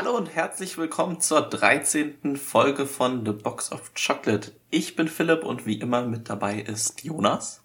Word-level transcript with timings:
Hallo 0.00 0.16
und 0.16 0.32
herzlich 0.32 0.78
willkommen 0.78 1.20
zur 1.20 1.40
13. 1.40 2.36
Folge 2.36 2.86
von 2.86 3.26
The 3.26 3.32
Box 3.32 3.72
of 3.72 3.90
Chocolate. 3.94 4.52
Ich 4.70 4.94
bin 4.94 5.08
Philipp 5.08 5.42
und 5.42 5.66
wie 5.66 5.80
immer 5.80 6.02
mit 6.02 6.30
dabei 6.30 6.60
ist 6.60 7.02
Jonas. 7.02 7.64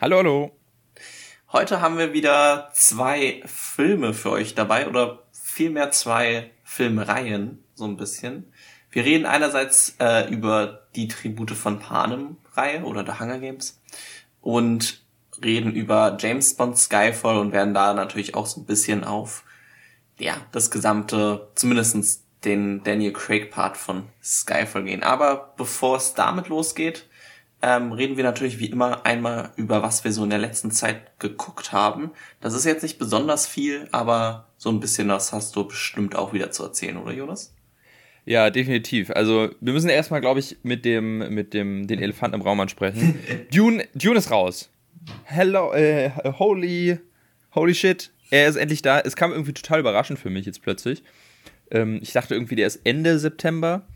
Hallo, 0.00 0.16
hallo. 0.16 0.56
Heute 1.52 1.82
haben 1.82 1.98
wir 1.98 2.14
wieder 2.14 2.70
zwei 2.72 3.42
Filme 3.44 4.14
für 4.14 4.30
euch 4.30 4.54
dabei 4.54 4.88
oder 4.88 5.24
vielmehr 5.32 5.90
zwei 5.90 6.50
Filmreihen, 6.62 7.62
so 7.74 7.84
ein 7.84 7.98
bisschen. 7.98 8.50
Wir 8.90 9.04
reden 9.04 9.26
einerseits 9.26 9.96
äh, 10.00 10.26
über 10.32 10.86
die 10.96 11.08
Tribute 11.08 11.50
von 11.50 11.78
Panem 11.78 12.38
Reihe 12.54 12.84
oder 12.84 13.04
The 13.04 13.20
Hunger 13.20 13.38
Games 13.38 13.82
und 14.40 15.04
reden 15.44 15.74
über 15.74 16.16
James 16.18 16.54
Bond 16.54 16.78
Skyfall 16.78 17.36
und 17.36 17.52
werden 17.52 17.74
da 17.74 17.92
natürlich 17.92 18.34
auch 18.34 18.46
so 18.46 18.62
ein 18.62 18.64
bisschen 18.64 19.04
auf 19.04 19.44
ja, 20.18 20.36
das 20.52 20.70
gesamte, 20.70 21.48
zumindestens 21.54 22.24
den 22.44 22.82
Daniel 22.84 23.12
Craig 23.12 23.50
Part 23.50 23.76
von 23.76 24.04
Skyfall 24.22 24.84
gehen. 24.84 25.02
Aber 25.02 25.54
bevor 25.56 25.96
es 25.96 26.14
damit 26.14 26.48
losgeht, 26.48 27.06
ähm, 27.62 27.92
reden 27.92 28.16
wir 28.16 28.24
natürlich 28.24 28.58
wie 28.58 28.66
immer 28.66 29.06
einmal 29.06 29.50
über 29.56 29.82
was 29.82 30.04
wir 30.04 30.12
so 30.12 30.22
in 30.24 30.30
der 30.30 30.38
letzten 30.38 30.70
Zeit 30.70 31.18
geguckt 31.18 31.72
haben. 31.72 32.10
Das 32.40 32.52
ist 32.52 32.66
jetzt 32.66 32.82
nicht 32.82 32.98
besonders 32.98 33.46
viel, 33.46 33.88
aber 33.92 34.48
so 34.58 34.68
ein 34.70 34.80
bisschen 34.80 35.08
das 35.08 35.32
hast 35.32 35.56
du 35.56 35.66
bestimmt 35.66 36.14
auch 36.14 36.32
wieder 36.32 36.50
zu 36.50 36.64
erzählen, 36.64 36.98
oder 36.98 37.12
Jonas? 37.12 37.54
Ja, 38.26 38.50
definitiv. 38.50 39.10
Also 39.10 39.50
wir 39.60 39.72
müssen 39.72 39.88
erstmal, 39.88 40.20
glaube 40.20 40.40
ich, 40.40 40.56
mit 40.62 40.84
dem, 40.84 41.18
mit 41.34 41.52
dem, 41.54 41.86
den 41.86 42.00
Elefanten 42.00 42.40
im 42.40 42.42
Raum 42.42 42.60
ansprechen. 42.60 43.18
Dune, 43.52 43.86
Dune 43.94 44.18
ist 44.18 44.30
raus. 44.30 44.70
Hello, 45.24 45.72
äh, 45.72 46.10
holy, 46.38 46.98
holy 47.54 47.74
shit 47.74 48.13
er 48.30 48.48
ist 48.48 48.56
endlich 48.56 48.82
da. 48.82 49.00
Es 49.00 49.16
kam 49.16 49.32
irgendwie 49.32 49.52
total 49.52 49.80
überraschend 49.80 50.18
für 50.18 50.30
mich 50.30 50.46
jetzt 50.46 50.62
plötzlich. 50.62 51.02
Ähm, 51.70 52.00
ich 52.02 52.12
dachte 52.12 52.34
irgendwie, 52.34 52.56
der 52.56 52.66
ist 52.66 52.80
Ende 52.84 53.18
September. 53.18 53.86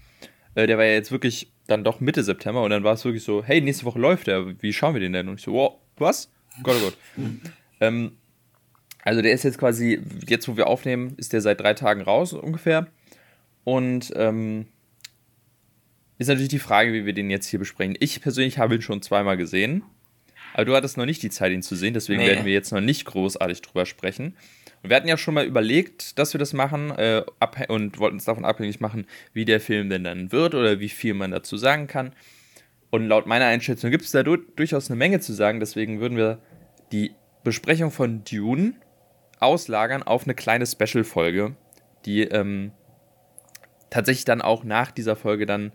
Äh, 0.54 0.66
der 0.66 0.78
war 0.78 0.84
ja 0.84 0.92
jetzt 0.92 1.12
wirklich 1.12 1.52
dann 1.66 1.84
doch 1.84 2.00
Mitte 2.00 2.22
September 2.22 2.62
und 2.62 2.70
dann 2.70 2.84
war 2.84 2.94
es 2.94 3.04
wirklich 3.04 3.22
so, 3.22 3.44
hey, 3.44 3.60
nächste 3.60 3.84
Woche 3.84 3.98
läuft 3.98 4.26
er, 4.28 4.60
wie 4.62 4.72
schauen 4.72 4.94
wir 4.94 5.00
den 5.00 5.12
denn? 5.12 5.28
Und 5.28 5.38
ich 5.38 5.44
so, 5.44 5.52
wow, 5.52 5.74
was? 5.96 6.30
Gott, 6.62 6.76
oh 6.80 6.84
Gott. 6.84 6.96
ähm, 7.80 8.12
also 9.02 9.22
der 9.22 9.32
ist 9.32 9.44
jetzt 9.44 9.58
quasi, 9.58 10.00
jetzt 10.26 10.48
wo 10.48 10.56
wir 10.56 10.66
aufnehmen, 10.66 11.14
ist 11.16 11.32
der 11.32 11.40
seit 11.40 11.60
drei 11.60 11.74
Tagen 11.74 12.00
raus 12.00 12.32
ungefähr. 12.32 12.88
Und 13.64 14.12
ähm, 14.16 14.66
ist 16.18 16.28
natürlich 16.28 16.48
die 16.48 16.58
Frage, 16.58 16.92
wie 16.92 17.06
wir 17.06 17.12
den 17.12 17.30
jetzt 17.30 17.46
hier 17.46 17.58
besprechen. 17.58 17.96
Ich 18.00 18.20
persönlich 18.20 18.58
habe 18.58 18.74
ihn 18.74 18.82
schon 18.82 19.02
zweimal 19.02 19.36
gesehen. 19.36 19.82
Aber 20.58 20.64
du 20.64 20.74
hattest 20.74 20.96
noch 20.96 21.06
nicht 21.06 21.22
die 21.22 21.30
Zeit, 21.30 21.52
ihn 21.52 21.62
zu 21.62 21.76
sehen, 21.76 21.94
deswegen 21.94 22.20
nee. 22.20 22.26
werden 22.26 22.44
wir 22.44 22.52
jetzt 22.52 22.72
noch 22.72 22.80
nicht 22.80 23.04
großartig 23.04 23.62
drüber 23.62 23.86
sprechen. 23.86 24.34
Und 24.82 24.90
wir 24.90 24.96
hatten 24.96 25.06
ja 25.06 25.16
schon 25.16 25.34
mal 25.34 25.46
überlegt, 25.46 26.18
dass 26.18 26.34
wir 26.34 26.40
das 26.40 26.52
machen 26.52 26.90
äh, 26.90 27.22
und 27.68 28.00
wollten 28.00 28.16
uns 28.16 28.24
davon 28.24 28.44
abhängig 28.44 28.80
machen, 28.80 29.06
wie 29.32 29.44
der 29.44 29.60
Film 29.60 29.88
denn 29.88 30.02
dann 30.02 30.32
wird 30.32 30.56
oder 30.56 30.80
wie 30.80 30.88
viel 30.88 31.14
man 31.14 31.30
dazu 31.30 31.56
sagen 31.56 31.86
kann. 31.86 32.12
Und 32.90 33.06
laut 33.06 33.28
meiner 33.28 33.44
Einschätzung 33.44 33.92
gibt 33.92 34.02
es 34.02 34.10
da 34.10 34.24
du 34.24 34.36
durchaus 34.36 34.90
eine 34.90 34.96
Menge 34.96 35.20
zu 35.20 35.32
sagen, 35.32 35.60
deswegen 35.60 36.00
würden 36.00 36.18
wir 36.18 36.40
die 36.90 37.12
Besprechung 37.44 37.92
von 37.92 38.24
Dune 38.24 38.72
auslagern 39.38 40.02
auf 40.02 40.24
eine 40.24 40.34
kleine 40.34 40.66
Special-Folge, 40.66 41.54
die 42.04 42.22
ähm, 42.22 42.72
tatsächlich 43.90 44.24
dann 44.24 44.42
auch 44.42 44.64
nach 44.64 44.90
dieser 44.90 45.14
Folge 45.14 45.46
dann 45.46 45.70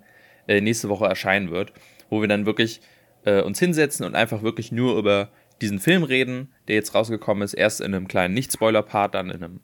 äh, 0.49 0.59
nächste 0.59 0.89
Woche 0.89 1.05
erscheinen 1.05 1.51
wird, 1.51 1.71
wo 2.09 2.19
wir 2.19 2.27
dann 2.27 2.45
wirklich 2.45 2.81
äh, 3.25 3.41
uns 3.41 3.59
hinsetzen 3.59 4.05
und 4.05 4.15
einfach 4.15 4.43
wirklich 4.43 4.71
nur 4.71 4.97
über 4.97 5.29
diesen 5.61 5.79
Film 5.79 6.03
reden, 6.03 6.53
der 6.67 6.75
jetzt 6.75 6.93
rausgekommen 6.93 7.43
ist. 7.43 7.53
Erst 7.53 7.81
in 7.81 7.93
einem 7.93 8.07
kleinen 8.07 8.33
Nicht-Spoiler-Part, 8.33 9.15
dann 9.15 9.29
in 9.29 9.43
einem, 9.43 9.59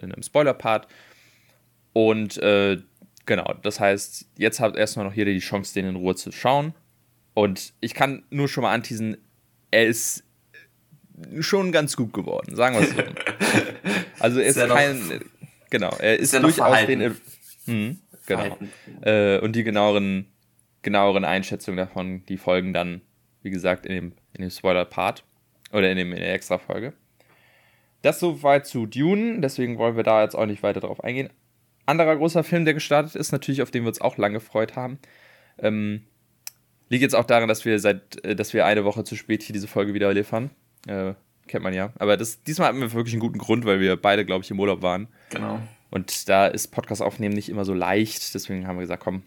in 0.00 0.12
einem 0.12 0.22
Spoiler-Part. 0.22 0.86
Und 1.92 2.38
äh, 2.38 2.78
genau, 3.26 3.54
das 3.62 3.80
heißt, 3.80 4.26
jetzt 4.36 4.60
habt 4.60 4.76
erstmal 4.76 5.06
noch 5.06 5.14
jeder 5.14 5.32
die 5.32 5.40
Chance, 5.40 5.74
den 5.74 5.86
in 5.86 5.96
Ruhe 5.96 6.14
zu 6.14 6.30
schauen. 6.32 6.74
Und 7.34 7.72
ich 7.80 7.94
kann 7.94 8.24
nur 8.30 8.48
schon 8.48 8.62
mal 8.62 8.72
anteasen, 8.72 9.16
er 9.70 9.86
ist 9.86 10.24
schon 11.40 11.72
ganz 11.72 11.96
gut 11.96 12.12
geworden, 12.12 12.56
sagen 12.56 12.76
wir 12.76 12.82
es 12.82 12.90
so. 12.90 12.96
also 14.20 14.40
er 14.40 14.46
ist, 14.46 14.56
ist 14.56 14.68
kein. 14.68 15.08
Noch, 15.08 15.20
genau, 15.70 15.96
er 15.98 16.18
ist, 16.18 16.34
ist 16.34 16.42
durchaus 16.42 16.86
den. 16.86 17.16
Hm, 17.66 17.98
genau. 18.26 18.58
Äh, 19.02 19.38
und 19.40 19.54
die 19.54 19.64
genaueren 19.64 20.26
genaueren 20.82 21.24
Einschätzung 21.24 21.76
davon, 21.76 22.24
die 22.26 22.38
folgen 22.38 22.72
dann, 22.72 23.02
wie 23.42 23.50
gesagt, 23.50 23.86
in 23.86 23.94
dem, 23.94 24.12
in 24.32 24.42
dem 24.42 24.50
Spoiler-Part 24.50 25.24
oder 25.72 25.90
in, 25.90 25.96
dem, 25.96 26.12
in 26.12 26.20
der 26.20 26.34
Extra-Folge. 26.34 26.92
Das 28.02 28.20
soweit 28.20 28.66
zu 28.66 28.86
Dune, 28.86 29.40
deswegen 29.40 29.78
wollen 29.78 29.96
wir 29.96 30.02
da 30.02 30.22
jetzt 30.22 30.34
auch 30.34 30.46
nicht 30.46 30.62
weiter 30.62 30.80
drauf 30.80 31.04
eingehen. 31.04 31.30
Anderer 31.86 32.16
großer 32.16 32.44
Film, 32.44 32.64
der 32.64 32.74
gestartet 32.74 33.14
ist, 33.14 33.32
natürlich, 33.32 33.62
auf 33.62 33.70
den 33.70 33.82
wir 33.82 33.88
uns 33.88 34.00
auch 34.00 34.16
lange 34.16 34.34
gefreut 34.34 34.76
haben. 34.76 34.98
Ähm, 35.58 36.02
liegt 36.88 37.02
jetzt 37.02 37.14
auch 37.14 37.24
daran, 37.24 37.48
dass 37.48 37.64
wir 37.64 37.78
seit, 37.78 38.24
äh, 38.24 38.34
dass 38.34 38.54
wir 38.54 38.64
eine 38.64 38.84
Woche 38.84 39.04
zu 39.04 39.16
spät 39.16 39.42
hier 39.42 39.52
diese 39.52 39.68
Folge 39.68 39.92
wieder 39.92 40.12
liefern. 40.12 40.50
Äh, 40.86 41.14
kennt 41.46 41.64
man 41.64 41.74
ja. 41.74 41.92
Aber 41.98 42.16
das, 42.16 42.42
diesmal 42.42 42.68
hatten 42.68 42.80
wir 42.80 42.92
wirklich 42.92 43.14
einen 43.14 43.20
guten 43.20 43.38
Grund, 43.38 43.64
weil 43.64 43.80
wir 43.80 43.96
beide, 43.96 44.24
glaube 44.24 44.44
ich, 44.44 44.50
im 44.50 44.60
Urlaub 44.60 44.82
waren. 44.82 45.08
Genau. 45.30 45.60
Und 45.90 46.28
da 46.28 46.46
ist 46.46 46.68
Podcast 46.68 47.02
aufnehmen 47.02 47.34
nicht 47.34 47.48
immer 47.48 47.64
so 47.64 47.74
leicht. 47.74 48.34
Deswegen 48.34 48.66
haben 48.66 48.76
wir 48.76 48.82
gesagt, 48.82 49.02
komm, 49.02 49.22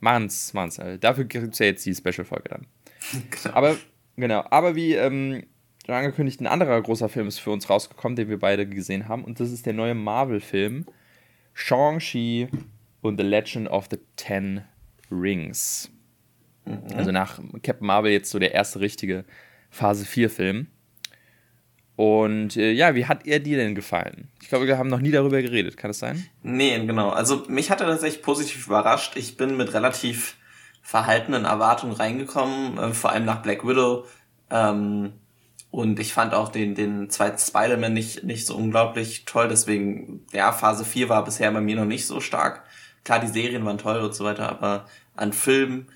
Machen's, 0.00 0.54
machen's. 0.54 0.80
Dafür 1.00 1.24
gibt 1.24 1.52
es 1.52 1.58
ja 1.58 1.66
jetzt 1.66 1.84
die 1.86 1.94
Special-Folge 1.94 2.48
dann. 2.48 2.66
Genau. 3.30 3.54
Aber, 3.54 3.76
genau, 4.16 4.44
aber 4.50 4.74
wie 4.74 4.94
ähm, 4.94 5.44
angekündigt, 5.86 6.40
ein 6.40 6.46
anderer 6.46 6.80
großer 6.82 7.08
Film 7.08 7.28
ist 7.28 7.38
für 7.38 7.50
uns 7.50 7.70
rausgekommen, 7.70 8.16
den 8.16 8.28
wir 8.28 8.38
beide 8.38 8.66
gesehen 8.66 9.08
haben. 9.08 9.24
Und 9.24 9.40
das 9.40 9.52
ist 9.52 9.66
der 9.66 9.72
neue 9.72 9.94
Marvel-Film 9.94 10.86
Shang-Chi 11.54 12.48
und 13.00 13.18
The 13.18 13.26
Legend 13.26 13.68
of 13.68 13.86
the 13.90 13.98
Ten 14.16 14.64
Rings. 15.10 15.90
Mhm. 16.64 16.82
Also 16.94 17.10
nach 17.12 17.40
Captain 17.62 17.86
Marvel 17.86 18.12
jetzt 18.12 18.30
so 18.30 18.38
der 18.38 18.52
erste 18.52 18.80
richtige 18.80 19.24
Phase 19.70 20.04
4-Film. 20.04 20.68
Und 21.98 22.56
äh, 22.56 22.70
ja, 22.70 22.94
wie 22.94 23.06
hat 23.06 23.26
er 23.26 23.40
dir 23.40 23.56
denn 23.56 23.74
gefallen? 23.74 24.28
Ich 24.40 24.48
glaube, 24.48 24.68
wir 24.68 24.78
haben 24.78 24.88
noch 24.88 25.00
nie 25.00 25.10
darüber 25.10 25.42
geredet. 25.42 25.76
Kann 25.76 25.90
das 25.90 25.98
sein? 25.98 26.24
Nee, 26.44 26.78
genau. 26.86 27.10
Also 27.10 27.42
mich 27.48 27.72
hat 27.72 27.80
er 27.80 27.88
tatsächlich 27.88 28.22
positiv 28.22 28.68
überrascht. 28.68 29.16
Ich 29.16 29.36
bin 29.36 29.56
mit 29.56 29.74
relativ 29.74 30.36
verhaltenen 30.80 31.44
Erwartungen 31.44 31.94
reingekommen, 31.94 32.78
äh, 32.78 32.94
vor 32.94 33.10
allem 33.10 33.24
nach 33.24 33.42
Black 33.42 33.66
Widow. 33.66 34.06
Ähm, 34.48 35.14
und 35.72 35.98
ich 35.98 36.12
fand 36.12 36.34
auch 36.34 36.50
den, 36.50 36.76
den 36.76 37.10
zweiten 37.10 37.38
Spider-Man 37.38 37.94
nicht, 37.94 38.22
nicht 38.22 38.46
so 38.46 38.54
unglaublich 38.54 39.24
toll. 39.24 39.48
Deswegen, 39.48 40.24
ja, 40.32 40.52
Phase 40.52 40.84
4 40.84 41.08
war 41.08 41.24
bisher 41.24 41.50
bei 41.50 41.60
mir 41.60 41.74
noch 41.74 41.84
nicht 41.84 42.06
so 42.06 42.20
stark. 42.20 42.62
Klar, 43.02 43.18
die 43.18 43.26
Serien 43.26 43.64
waren 43.64 43.78
toll 43.78 43.98
und 43.98 44.14
so 44.14 44.24
weiter, 44.24 44.48
aber 44.48 44.86
an 45.16 45.32
Filmen, 45.32 45.88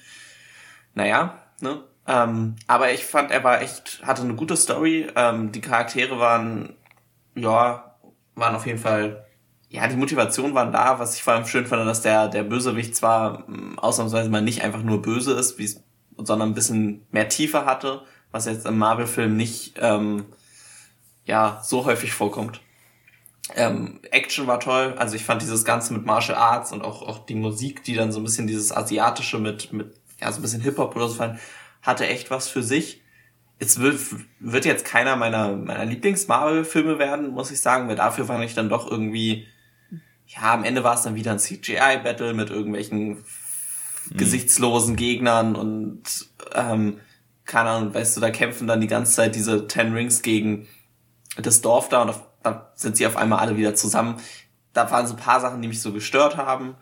naja, 0.94 1.38
ne? 1.60 1.84
Ähm, 2.12 2.56
aber 2.66 2.92
ich 2.92 3.06
fand, 3.06 3.30
er 3.30 3.42
war 3.42 3.62
echt, 3.62 4.02
hatte 4.04 4.20
eine 4.20 4.34
gute 4.34 4.54
Story. 4.56 5.08
Ähm, 5.16 5.50
die 5.50 5.62
Charaktere 5.62 6.18
waren, 6.18 6.76
ja, 7.34 7.96
waren 8.34 8.54
auf 8.54 8.66
jeden 8.66 8.78
Fall, 8.78 9.24
ja, 9.70 9.88
die 9.88 9.96
Motivation 9.96 10.54
waren 10.54 10.72
da. 10.72 10.98
Was 10.98 11.16
ich 11.16 11.22
vor 11.22 11.32
allem 11.32 11.46
schön 11.46 11.66
fand, 11.66 11.86
dass 11.86 12.02
der, 12.02 12.28
der 12.28 12.42
Bösewicht 12.42 12.94
zwar 12.94 13.48
ähm, 13.48 13.78
ausnahmsweise 13.78 14.28
mal 14.28 14.42
nicht 14.42 14.62
einfach 14.62 14.82
nur 14.82 15.00
böse 15.00 15.32
ist, 15.32 15.58
sondern 16.18 16.50
ein 16.50 16.54
bisschen 16.54 17.06
mehr 17.12 17.30
Tiefe 17.30 17.64
hatte, 17.64 18.02
was 18.30 18.44
jetzt 18.44 18.66
im 18.66 18.76
Marvel-Film 18.76 19.34
nicht, 19.34 19.78
ähm, 19.80 20.26
ja, 21.24 21.62
so 21.64 21.86
häufig 21.86 22.12
vorkommt. 22.12 22.60
Ähm, 23.54 24.00
Action 24.10 24.46
war 24.46 24.60
toll, 24.60 24.94
also 24.98 25.16
ich 25.16 25.24
fand 25.24 25.40
dieses 25.40 25.64
Ganze 25.64 25.94
mit 25.94 26.04
Martial 26.04 26.36
Arts 26.36 26.72
und 26.72 26.82
auch, 26.82 27.02
auch 27.02 27.24
die 27.24 27.34
Musik, 27.34 27.84
die 27.84 27.94
dann 27.94 28.12
so 28.12 28.20
ein 28.20 28.24
bisschen 28.24 28.46
dieses 28.46 28.70
Asiatische 28.70 29.38
mit, 29.38 29.72
mit, 29.72 29.94
ja, 30.20 30.30
so 30.30 30.40
ein 30.40 30.42
bisschen 30.42 30.60
Hip-Hop 30.60 30.94
oder 30.94 31.08
so 31.08 31.14
fand, 31.14 31.38
hatte 31.82 32.06
echt 32.06 32.30
was 32.30 32.48
für 32.48 32.62
sich. 32.62 33.02
Es 33.58 33.78
wird, 33.78 34.00
wird 34.40 34.64
jetzt 34.64 34.84
keiner 34.84 35.16
meiner, 35.16 35.54
meiner 35.56 35.84
Lieblings-Marvel-Filme 35.84 36.98
werden, 36.98 37.30
muss 37.30 37.50
ich 37.50 37.60
sagen, 37.60 37.88
weil 37.88 37.96
dafür 37.96 38.24
fand 38.24 38.44
ich 38.44 38.54
dann 38.54 38.68
doch 38.68 38.90
irgendwie, 38.90 39.46
ja, 40.26 40.54
am 40.54 40.64
Ende 40.64 40.82
war 40.82 40.94
es 40.94 41.02
dann 41.02 41.14
wieder 41.14 41.32
ein 41.32 41.38
CGI-Battle 41.38 42.34
mit 42.34 42.50
irgendwelchen 42.50 43.08
mhm. 43.08 44.16
gesichtslosen 44.16 44.96
Gegnern 44.96 45.54
und, 45.54 46.02
ähm, 46.54 46.98
keine 47.44 47.70
Ahnung, 47.70 47.94
weißt 47.94 48.16
du, 48.16 48.20
da 48.20 48.30
kämpfen 48.30 48.66
dann 48.66 48.80
die 48.80 48.86
ganze 48.86 49.12
Zeit 49.12 49.34
diese 49.34 49.66
Ten 49.66 49.92
Rings 49.92 50.22
gegen 50.22 50.68
das 51.36 51.60
Dorf 51.60 51.88
da 51.88 52.02
und 52.02 52.10
auf, 52.10 52.22
da 52.42 52.72
sind 52.74 52.96
sie 52.96 53.06
auf 53.06 53.16
einmal 53.16 53.40
alle 53.40 53.56
wieder 53.56 53.74
zusammen. 53.74 54.16
Da 54.72 54.90
waren 54.90 55.06
so 55.06 55.14
ein 55.14 55.20
paar 55.20 55.40
Sachen, 55.40 55.60
die 55.60 55.68
mich 55.68 55.82
so 55.82 55.92
gestört 55.92 56.36
haben. 56.36 56.76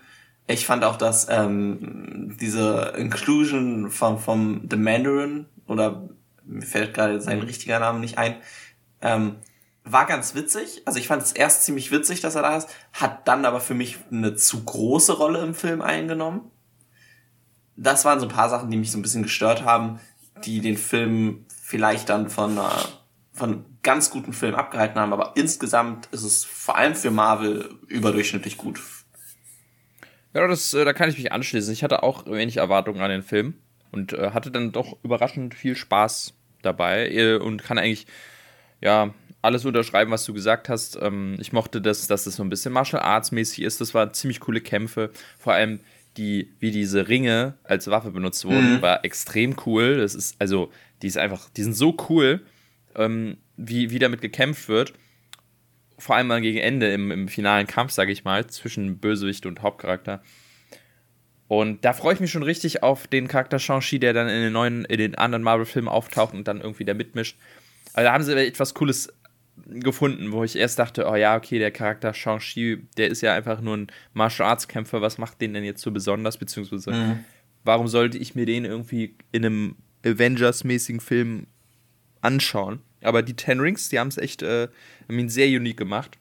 Ich 0.51 0.67
fand 0.67 0.83
auch, 0.83 0.97
dass 0.97 1.29
ähm, 1.29 2.37
diese 2.41 2.95
Inclusion 2.97 3.91
vom, 3.91 4.19
vom 4.19 4.67
The 4.69 4.77
Mandarin, 4.77 5.47
oder 5.67 6.09
mir 6.45 6.67
fällt 6.67 6.95
gerade 6.95 7.21
sein 7.21 7.41
richtiger 7.41 7.79
Name 7.79 8.01
nicht 8.01 8.19
ein, 8.19 8.37
ähm, 9.01 9.37
war 9.85 10.07
ganz 10.07 10.35
witzig. 10.35 10.83
Also 10.87 10.99
ich 10.99 11.07
fand 11.07 11.23
es 11.23 11.31
erst 11.31 11.65
ziemlich 11.65 11.93
witzig, 11.93 12.21
dass 12.21 12.35
er 12.35 12.43
da 12.43 12.57
ist, 12.57 12.69
hat 12.93 13.29
dann 13.29 13.45
aber 13.45 13.61
für 13.61 13.75
mich 13.75 13.99
eine 14.11 14.35
zu 14.35 14.65
große 14.65 15.13
Rolle 15.13 15.41
im 15.41 15.55
Film 15.55 15.81
eingenommen. 15.81 16.51
Das 17.77 18.05
waren 18.05 18.19
so 18.19 18.27
ein 18.27 18.33
paar 18.33 18.51
Sachen, 18.51 18.71
die 18.71 18.77
mich 18.77 18.91
so 18.91 18.99
ein 18.99 19.03
bisschen 19.03 19.23
gestört 19.23 19.65
haben, 19.65 20.01
die 20.45 20.61
den 20.61 20.77
Film 20.77 21.47
vielleicht 21.63 22.09
dann 22.09 22.29
von 22.29 22.59
einer 22.59 22.75
von 23.33 23.65
ganz 23.83 24.11
guten 24.11 24.33
Filmen 24.33 24.57
abgehalten 24.57 25.01
haben, 25.01 25.13
aber 25.13 25.33
insgesamt 25.37 26.09
ist 26.11 26.25
es 26.25 26.45
vor 26.45 26.77
allem 26.77 26.95
für 26.95 27.11
Marvel 27.11 27.71
überdurchschnittlich 27.87 28.59
gut. 28.59 28.81
Ja, 30.35 30.47
das, 30.47 30.75
äh, 30.75 30.85
da 30.85 30.93
kann 30.93 31.11
ich 31.11 31.19
mich 31.19 31.33
anschließen. 31.33 31.73
Ich 31.73 31.83
hatte 31.83 32.03
auch 32.03 32.27
wenig 32.27 32.59
Erwartungen 32.59 33.01
an 33.01 33.11
den 33.11 33.23
Film 33.23 33.55
und 33.91 34.13
äh, 34.13 34.31
hatte 34.31 34.51
dann 34.51 34.73
doch 34.73 34.97
überraschend 35.03 35.55
viel 35.55 35.77
Spaß 35.77 36.35
dabei 36.63 37.11
äh, 37.11 37.37
und 37.37 37.63
kann 37.63 37.79
eigentlich, 37.79 38.07
ja, 38.81 39.13
alles 39.43 39.65
unterschreiben, 39.65 40.11
was 40.11 40.25
du 40.25 40.35
gesagt 40.35 40.69
hast. 40.69 40.99
Ähm, 41.01 41.37
ich 41.41 41.53
mochte 41.53 41.81
das, 41.81 42.07
dass 42.07 42.25
das 42.25 42.37
so 42.37 42.43
ein 42.43 42.51
bisschen 42.51 42.73
Martial 42.73 43.03
Arts 43.03 43.33
mäßig 43.33 43.65
ist. 43.65 43.81
Das 43.81 43.95
waren 43.95 44.13
ziemlich 44.13 44.41
coole 44.41 44.61
Kämpfe. 44.61 45.11
Vor 45.39 45.55
allem 45.55 45.81
die, 46.17 46.53
wie 46.59 46.71
diese 46.71 47.09
Ringe 47.09 47.55
als 47.65 47.89
Waffe 47.89 48.11
benutzt 48.11 48.45
wurden, 48.45 48.77
mhm. 48.77 48.83
war 48.83 49.05
extrem 49.05 49.57
cool. 49.67 49.99
Das 49.99 50.15
ist, 50.15 50.37
also, 50.39 50.71
die 51.03 51.07
ist 51.07 51.17
einfach, 51.17 51.49
die 51.51 51.63
sind 51.63 51.75
so 51.75 51.97
cool, 52.09 52.43
ähm, 52.97 53.39
wie, 53.57 53.91
wie 53.91 53.99
damit 53.99 54.21
gekämpft 54.21 54.69
wird. 54.69 54.93
Vor 56.01 56.17
allem 56.17 56.27
mal 56.27 56.41
gegen 56.41 56.59
Ende 56.59 56.93
im, 56.93 57.11
im 57.11 57.29
finalen 57.29 57.67
Kampf, 57.67 57.93
sage 57.93 58.11
ich 58.11 58.25
mal, 58.25 58.47
zwischen 58.49 58.99
Bösewicht 58.99 59.47
und 59.47 59.63
Hauptcharakter. 59.63 60.23
Und 61.47 61.85
da 61.85 61.93
freue 61.93 62.15
ich 62.15 62.21
mich 62.21 62.31
schon 62.31 62.43
richtig 62.43 62.83
auf 62.83 63.07
den 63.07 63.29
Charakter 63.29 63.59
Shang-Chi, 63.59 63.99
der 63.99 64.13
dann 64.13 64.29
in 64.29 64.41
den 64.41 64.53
neuen, 64.53 64.85
in 64.85 64.99
den 64.99 65.15
anderen 65.17 65.43
Marvel-Filmen 65.43 65.89
auftaucht 65.89 66.33
und 66.33 66.47
dann 66.47 66.61
irgendwie 66.61 66.85
da 66.85 66.95
mitmischt. 66.95 67.39
Also 67.93 68.07
da 68.07 68.13
haben 68.13 68.23
sie 68.23 68.35
etwas 68.35 68.73
Cooles 68.73 69.13
gefunden, 69.67 70.33
wo 70.33 70.45
ich 70.45 70.57
erst 70.57 70.79
dachte, 70.79 71.09
oh 71.09 71.17
ja, 71.17 71.37
okay, 71.37 71.59
der 71.59 71.71
Charakter 71.71 72.15
Shang-Chi, 72.15 72.87
der 72.97 73.09
ist 73.09 73.21
ja 73.21 73.35
einfach 73.35 73.61
nur 73.61 73.77
ein 73.77 73.87
Martial 74.13 74.49
Arts 74.49 74.69
Kämpfer, 74.69 75.03
was 75.03 75.19
macht 75.19 75.41
den 75.41 75.55
denn 75.55 75.65
jetzt 75.65 75.83
so 75.83 75.91
besonders, 75.91 76.39
beziehungsweise 76.39 76.93
mhm. 76.93 77.25
warum 77.65 77.89
sollte 77.89 78.17
ich 78.19 78.35
mir 78.35 78.47
den 78.47 78.65
irgendwie 78.65 79.17
in 79.33 79.45
einem 79.45 79.77
Avengers-mäßigen 80.05 81.01
Film 81.01 81.47
anschauen? 82.21 82.81
Aber 83.03 83.23
die 83.23 83.35
Ten 83.35 83.61
Rings, 83.61 83.89
die 83.89 83.99
haben 83.99 84.09
es 84.09 84.19
echt, 84.19 84.43
äh, 84.43 84.69
haben 85.09 85.19
ihn 85.19 85.29
sehr 85.29 85.49
unique 85.49 85.77
gemacht. 85.77 86.19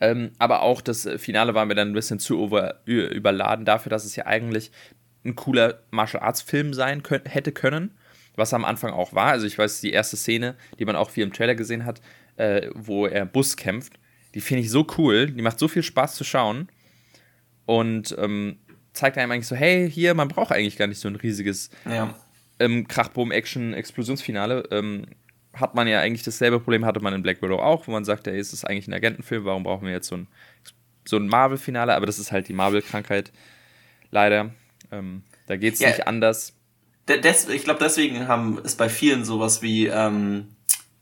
Ähm, 0.00 0.32
aber 0.38 0.62
auch 0.62 0.80
das 0.80 1.08
Finale 1.16 1.54
war 1.54 1.66
mir 1.66 1.74
dann 1.74 1.88
ein 1.88 1.94
bisschen 1.94 2.20
zu 2.20 2.38
over, 2.38 2.80
überladen 2.86 3.64
dafür, 3.64 3.90
dass 3.90 4.04
es 4.04 4.14
ja 4.16 4.26
eigentlich 4.26 4.70
ein 5.24 5.34
cooler 5.34 5.82
Martial 5.90 6.22
Arts 6.22 6.42
Film 6.42 6.72
sein 6.72 7.02
könnt, 7.02 7.32
hätte 7.32 7.52
können 7.52 7.98
was 8.38 8.54
am 8.54 8.64
Anfang 8.64 8.92
auch 8.92 9.12
war. 9.12 9.32
Also 9.32 9.46
ich 9.46 9.58
weiß, 9.58 9.80
die 9.80 9.92
erste 9.92 10.16
Szene, 10.16 10.54
die 10.78 10.84
man 10.84 10.96
auch 10.96 11.10
viel 11.10 11.24
im 11.24 11.32
Trailer 11.32 11.56
gesehen 11.56 11.84
hat, 11.84 12.00
äh, 12.36 12.70
wo 12.74 13.06
er 13.06 13.26
Bus 13.26 13.56
kämpft, 13.56 13.98
die 14.34 14.40
finde 14.40 14.62
ich 14.62 14.70
so 14.70 14.86
cool, 14.96 15.26
die 15.26 15.42
macht 15.42 15.58
so 15.58 15.68
viel 15.68 15.82
Spaß 15.82 16.14
zu 16.14 16.24
schauen 16.24 16.68
und 17.66 18.16
ähm, 18.18 18.58
zeigt 18.92 19.18
einem 19.18 19.32
eigentlich 19.32 19.48
so, 19.48 19.56
hey, 19.56 19.90
hier, 19.90 20.14
man 20.14 20.28
braucht 20.28 20.52
eigentlich 20.52 20.76
gar 20.76 20.86
nicht 20.86 21.00
so 21.00 21.08
ein 21.08 21.16
riesiges 21.16 21.70
ja. 21.84 22.14
ähm, 22.58 22.86
Krachboom-Action-Explosionsfinale. 22.86 24.68
Ähm, 24.70 25.06
hat 25.60 25.74
man 25.74 25.88
ja 25.88 26.00
eigentlich 26.00 26.22
dasselbe 26.22 26.60
Problem, 26.60 26.84
hatte 26.84 27.00
man 27.00 27.14
in 27.14 27.22
Black 27.22 27.42
Widow 27.42 27.58
auch, 27.58 27.86
wo 27.86 27.92
man 27.92 28.04
sagt, 28.04 28.26
hey, 28.26 28.38
ist 28.38 28.52
das 28.52 28.64
eigentlich 28.64 28.88
ein 28.88 28.94
Agentenfilm, 28.94 29.44
warum 29.44 29.62
brauchen 29.62 29.86
wir 29.86 29.92
jetzt 29.92 30.08
so 30.08 30.16
ein, 30.16 30.28
so 31.06 31.16
ein 31.16 31.26
Marvel-Finale? 31.26 31.94
Aber 31.94 32.06
das 32.06 32.18
ist 32.18 32.32
halt 32.32 32.48
die 32.48 32.52
Marvel-Krankheit, 32.52 33.32
leider. 34.10 34.50
Ähm, 34.90 35.22
da 35.46 35.56
geht 35.56 35.74
es 35.74 35.80
ja. 35.80 35.88
nicht 35.88 36.06
anders 36.06 36.54
des, 37.16 37.48
ich 37.48 37.64
glaube, 37.64 37.80
deswegen 37.80 38.28
haben 38.28 38.58
ist 38.62 38.76
bei 38.76 38.88
vielen 38.88 39.24
sowas 39.24 39.62
wie 39.62 39.86
ähm, 39.86 40.48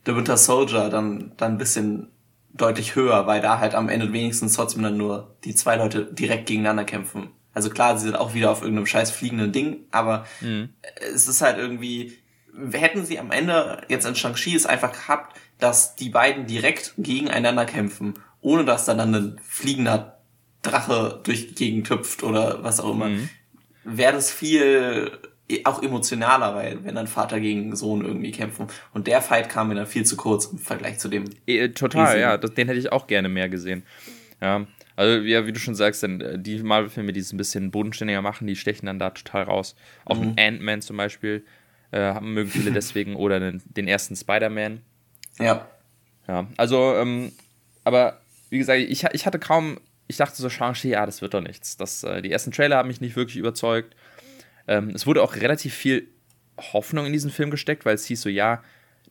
The 0.04 0.14
Winter 0.14 0.36
Soldier 0.36 0.88
dann, 0.88 1.32
dann 1.36 1.52
ein 1.52 1.58
bisschen 1.58 2.08
deutlich 2.52 2.94
höher, 2.94 3.26
weil 3.26 3.40
da 3.40 3.58
halt 3.58 3.74
am 3.74 3.88
Ende 3.88 4.12
wenigstens 4.12 4.54
trotzdem 4.54 4.82
dann 4.82 4.96
nur 4.96 5.36
die 5.44 5.54
zwei 5.54 5.76
Leute 5.76 6.04
direkt 6.04 6.46
gegeneinander 6.46 6.84
kämpfen. 6.84 7.30
Also 7.52 7.70
klar, 7.70 7.98
sie 7.98 8.06
sind 8.06 8.16
auch 8.16 8.34
wieder 8.34 8.50
auf 8.50 8.60
irgendeinem 8.62 8.86
scheiß 8.86 9.10
fliegenden 9.10 9.52
Ding, 9.52 9.84
aber 9.90 10.26
mhm. 10.40 10.70
es 11.12 11.26
ist 11.26 11.40
halt 11.40 11.58
irgendwie, 11.58 12.18
hätten 12.72 13.04
sie 13.04 13.18
am 13.18 13.30
Ende 13.30 13.82
jetzt 13.88 14.06
in 14.06 14.14
Shang-Chi 14.14 14.54
es 14.54 14.66
einfach 14.66 14.92
gehabt, 14.92 15.36
dass 15.58 15.96
die 15.96 16.10
beiden 16.10 16.46
direkt 16.46 16.94
gegeneinander 16.98 17.64
kämpfen, 17.64 18.14
ohne 18.40 18.64
dass 18.64 18.84
dann, 18.84 18.98
dann 18.98 19.14
ein 19.14 19.40
fliegender 19.42 20.18
Drache 20.62 21.20
durch 21.22 21.48
die 21.48 21.54
Gegend 21.54 21.90
hüpft 21.90 22.22
oder 22.22 22.62
was 22.62 22.80
auch 22.80 22.92
immer, 22.92 23.08
mhm. 23.08 23.28
wäre 23.84 24.12
das 24.12 24.30
viel 24.30 25.12
auch 25.64 25.82
emotionaler, 25.82 26.54
weil 26.56 26.84
wenn 26.84 26.96
dann 26.96 27.06
Vater 27.06 27.38
gegen 27.38 27.76
Sohn 27.76 28.04
irgendwie 28.04 28.32
kämpfen. 28.32 28.66
Und 28.92 29.06
der 29.06 29.22
Fight 29.22 29.48
kam 29.48 29.68
mir 29.68 29.76
dann 29.76 29.86
viel 29.86 30.04
zu 30.04 30.16
kurz 30.16 30.46
im 30.46 30.58
Vergleich 30.58 30.98
zu 30.98 31.08
dem. 31.08 31.24
E, 31.46 31.68
total, 31.68 32.06
riesigen. 32.06 32.20
ja, 32.20 32.36
das, 32.36 32.54
den 32.54 32.66
hätte 32.66 32.80
ich 32.80 32.90
auch 32.90 33.06
gerne 33.06 33.28
mehr 33.28 33.48
gesehen. 33.48 33.84
Ja, 34.42 34.66
also 34.96 35.22
ja, 35.24 35.46
wie 35.46 35.52
du 35.52 35.60
schon 35.60 35.74
sagst, 35.74 36.02
dann 36.02 36.20
äh, 36.20 36.38
die 36.38 36.58
Marvel-Filme, 36.62 37.12
die 37.12 37.20
es 37.20 37.32
ein 37.32 37.36
bisschen 37.36 37.70
bodenständiger 37.70 38.22
machen, 38.22 38.46
die 38.46 38.56
stechen 38.56 38.86
dann 38.86 38.98
da 38.98 39.10
total 39.10 39.44
raus. 39.44 39.76
Auch 40.04 40.18
mhm. 40.18 40.34
Ant-Man 40.36 40.82
zum 40.82 40.96
Beispiel 40.96 41.44
äh, 41.90 42.00
haben 42.00 42.34
mögen 42.34 42.50
viele 42.50 42.72
deswegen 42.72 43.16
oder 43.16 43.40
den, 43.40 43.62
den 43.64 43.88
ersten 43.88 44.16
Spider-Man. 44.16 44.80
Ja. 45.38 45.66
Ja, 46.28 46.46
also, 46.56 46.96
ähm, 46.96 47.32
aber 47.84 48.20
wie 48.50 48.58
gesagt, 48.58 48.80
ich, 48.80 49.04
ich 49.04 49.26
hatte 49.26 49.38
kaum, 49.38 49.78
ich 50.08 50.16
dachte 50.16 50.36
so, 50.40 50.48
Shang-Chi, 50.48 50.88
ja, 50.88 51.06
das 51.06 51.22
wird 51.22 51.34
doch 51.34 51.40
nichts. 51.40 51.76
Das, 51.76 52.02
äh, 52.02 52.20
die 52.22 52.32
ersten 52.32 52.50
Trailer 52.50 52.78
haben 52.78 52.88
mich 52.88 53.00
nicht 53.00 53.16
wirklich 53.16 53.36
überzeugt. 53.36 53.94
Ähm, 54.66 54.90
es 54.90 55.06
wurde 55.06 55.22
auch 55.22 55.36
relativ 55.36 55.74
viel 55.74 56.08
Hoffnung 56.58 57.06
in 57.06 57.12
diesen 57.12 57.30
Film 57.30 57.50
gesteckt, 57.50 57.84
weil 57.84 57.94
es 57.94 58.06
hieß 58.06 58.22
so, 58.22 58.28
ja, 58.28 58.62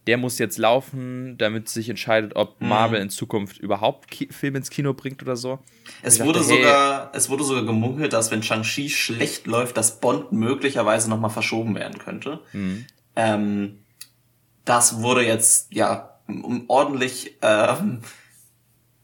der 0.08 0.18
muss 0.18 0.38
jetzt 0.38 0.58
laufen, 0.58 1.38
damit 1.38 1.68
sich 1.70 1.90
entscheidet, 1.90 2.36
ob 2.36 2.62
mhm. 2.62 2.70
Marvel 2.70 3.02
in 3.02 3.10
Zukunft 3.10 3.58
überhaupt 3.58 4.10
Ki 4.12 4.28
Filme 4.32 4.60
ins 4.60 4.70
Kino 4.70 4.94
bringt 4.94 5.22
oder 5.22 5.36
so. 5.36 5.60
Es 6.02 6.20
wurde 6.20 6.40
dachte, 6.40 6.54
sogar, 6.54 7.00
hey, 7.02 7.10
es 7.14 7.30
wurde 7.30 7.44
sogar 7.44 7.64
gemunkelt, 7.64 8.14
dass 8.14 8.32
wenn 8.32 8.44
Shang-Chi 8.44 8.90
schlecht 8.90 9.48
läuft, 9.48 9.78
dass 9.78 10.00
Bond 10.00 10.32
möglicherweise 10.32 11.10
nochmal 11.10 11.32
verschoben 11.32 11.76
werden 11.76 11.98
könnte. 11.98 12.40
Mhm. 12.54 12.86
Ähm, 13.16 13.80
das 14.64 15.02
wurde 15.02 15.26
jetzt 15.26 15.74
ja 15.74 16.20
ordentlich 16.68 17.38
ähm, 17.42 18.02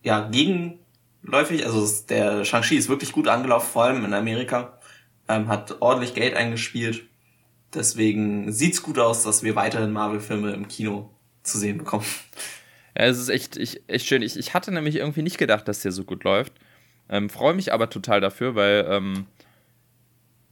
ja 0.04 0.28
gegenläufig. 0.30 1.66
Also 1.66 1.88
der 2.10 2.46
Shang-Chi 2.46 2.76
ist 2.76 2.90
wirklich 2.90 3.12
gut 3.12 3.28
angelaufen, 3.28 3.70
vor 3.72 3.86
allem 3.86 4.06
in 4.06 4.14
Amerika 4.14 4.80
ähm, 5.28 5.48
hat 5.48 5.82
ordentlich 5.82 6.14
Geld 6.14 6.36
eingespielt. 6.36 7.04
Deswegen 7.74 8.52
sieht's 8.52 8.84
gut 8.84 9.00
aus, 9.00 9.24
dass 9.24 9.44
wir 9.44 9.56
weiterhin 9.56 9.92
Marvel-Filme 9.92 10.52
im 10.52 10.68
Kino 10.68 11.10
zu 11.44 11.58
sehen 11.58 11.78
bekommen. 11.78 12.06
Ja, 12.98 13.06
es 13.06 13.18
ist 13.18 13.30
echt, 13.30 13.56
ich, 13.58 13.82
echt 13.88 14.06
schön. 14.08 14.22
Ich, 14.22 14.38
ich 14.38 14.54
hatte 14.54 14.72
nämlich 14.72 14.98
irgendwie 14.98 15.22
nicht 15.22 15.38
gedacht, 15.38 15.68
dass 15.68 15.82
der 15.82 15.94
so 15.94 16.04
gut 16.04 16.24
läuft. 16.24 16.54
Ähm, 17.10 17.30
Freue 17.30 17.54
mich 17.54 17.72
aber 17.74 17.90
total 17.90 18.20
dafür, 18.20 18.56
weil 18.56 18.86
ähm, 18.90 19.26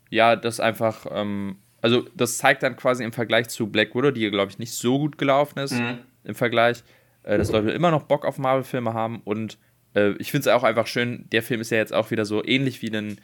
ja, 0.09 0.35
das 0.35 0.59
einfach, 0.59 1.05
ähm, 1.11 1.57
also 1.81 2.07
das 2.15 2.37
zeigt 2.37 2.63
dann 2.63 2.75
quasi 2.75 3.03
im 3.03 3.13
Vergleich 3.13 3.49
zu 3.49 3.67
Black 3.67 3.95
Widow, 3.95 4.11
die 4.11 4.29
glaube 4.29 4.51
ich 4.51 4.59
nicht 4.59 4.73
so 4.73 4.99
gut 4.99 5.17
gelaufen 5.17 5.59
ist, 5.59 5.73
mhm. 5.73 5.99
im 6.23 6.35
Vergleich, 6.35 6.83
äh, 7.23 7.37
dass 7.37 7.51
Leute 7.51 7.71
immer 7.71 7.91
noch 7.91 8.03
Bock 8.03 8.25
auf 8.25 8.37
Marvel-Filme 8.37 8.93
haben 8.93 9.21
und 9.23 9.57
äh, 9.95 10.11
ich 10.13 10.31
finde 10.31 10.49
es 10.49 10.55
auch 10.55 10.63
einfach 10.63 10.87
schön, 10.87 11.25
der 11.31 11.43
Film 11.43 11.61
ist 11.61 11.71
ja 11.71 11.77
jetzt 11.77 11.93
auch 11.93 12.11
wieder 12.11 12.25
so 12.25 12.43
ähnlich 12.43 12.81
wie 12.81 12.95
ein 12.95 13.19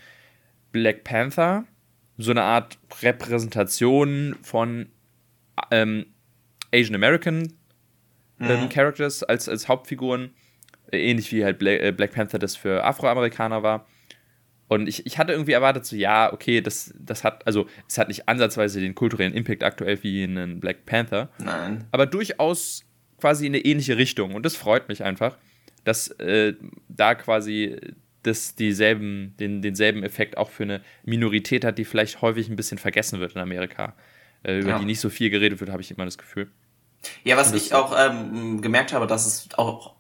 Black 0.72 1.04
Panther 1.04 1.66
so 2.18 2.32
eine 2.32 2.44
Art 2.44 2.78
Repräsentation 3.02 4.36
von 4.42 4.88
ähm, 5.72 6.06
Asian 6.74 6.96
American 6.96 7.54
ähm, 8.40 8.64
mhm. 8.64 8.70
Characters 8.70 9.24
als, 9.24 9.48
als 9.48 9.68
Hauptfiguren, 9.68 10.32
äh, 10.92 10.98
ähnlich 10.98 11.32
wie 11.32 11.44
halt 11.44 11.60
Black, 11.60 11.82
äh, 11.82 11.92
Black 11.92 12.12
Panther 12.12 12.40
das 12.40 12.56
für 12.56 12.84
Afroamerikaner 12.84 13.64
war. 13.64 13.86
Und 14.68 14.88
ich, 14.88 15.06
ich 15.06 15.18
hatte 15.18 15.32
irgendwie 15.32 15.52
erwartet, 15.52 15.86
so, 15.86 15.96
ja, 15.96 16.34
okay, 16.34 16.60
das, 16.60 16.94
das 16.98 17.24
hat, 17.24 17.46
also, 17.46 17.68
es 17.88 17.98
hat 17.98 18.08
nicht 18.08 18.28
ansatzweise 18.28 18.80
den 18.80 18.96
kulturellen 18.96 19.34
Impact 19.34 19.64
aktuell 19.64 20.02
wie 20.02 20.24
in 20.24 20.60
Black 20.60 20.86
Panther. 20.86 21.30
Nein. 21.38 21.86
Aber 21.92 22.08
durchaus 22.08 22.84
quasi 23.20 23.46
in 23.46 23.54
eine 23.54 23.64
ähnliche 23.64 23.98
Richtung. 23.98 24.34
Und 24.34 24.44
das 24.44 24.56
freut 24.56 24.90
mich 24.90 25.04
einfach, 25.04 25.38
dass 25.84 26.08
äh, 26.20 26.54
da 26.90 27.14
quasi 27.14 27.80
das 28.26 28.56
dieselben, 28.56 29.36
den, 29.40 29.62
denselben 29.62 30.04
Effekt 30.04 30.38
auch 30.38 30.50
für 30.50 30.64
eine 30.64 30.82
Minorität 31.04 31.66
hat, 31.66 31.78
die 31.78 31.86
vielleicht 31.86 32.22
häufig 32.22 32.50
ein 32.50 32.56
bisschen 32.56 32.78
vergessen 32.78 33.20
wird 33.20 33.36
in 33.36 33.42
Amerika. 33.42 33.94
Äh, 34.44 34.60
über 34.60 34.70
ja. 34.70 34.80
die 34.80 34.86
nicht 34.86 35.00
so 35.00 35.10
viel 35.10 35.30
geredet 35.30 35.60
wird, 35.60 35.72
habe 35.72 35.82
ich 35.82 35.92
immer 35.92 36.06
das 36.06 36.18
Gefühl. 36.18 36.50
Ja, 37.24 37.38
was 37.38 37.54
ich 37.54 37.74
auch 37.74 37.96
ähm, 37.98 38.62
gemerkt 38.62 38.94
habe, 38.94 39.08
dass 39.08 39.26
es 39.26 39.50
auch 39.58 39.96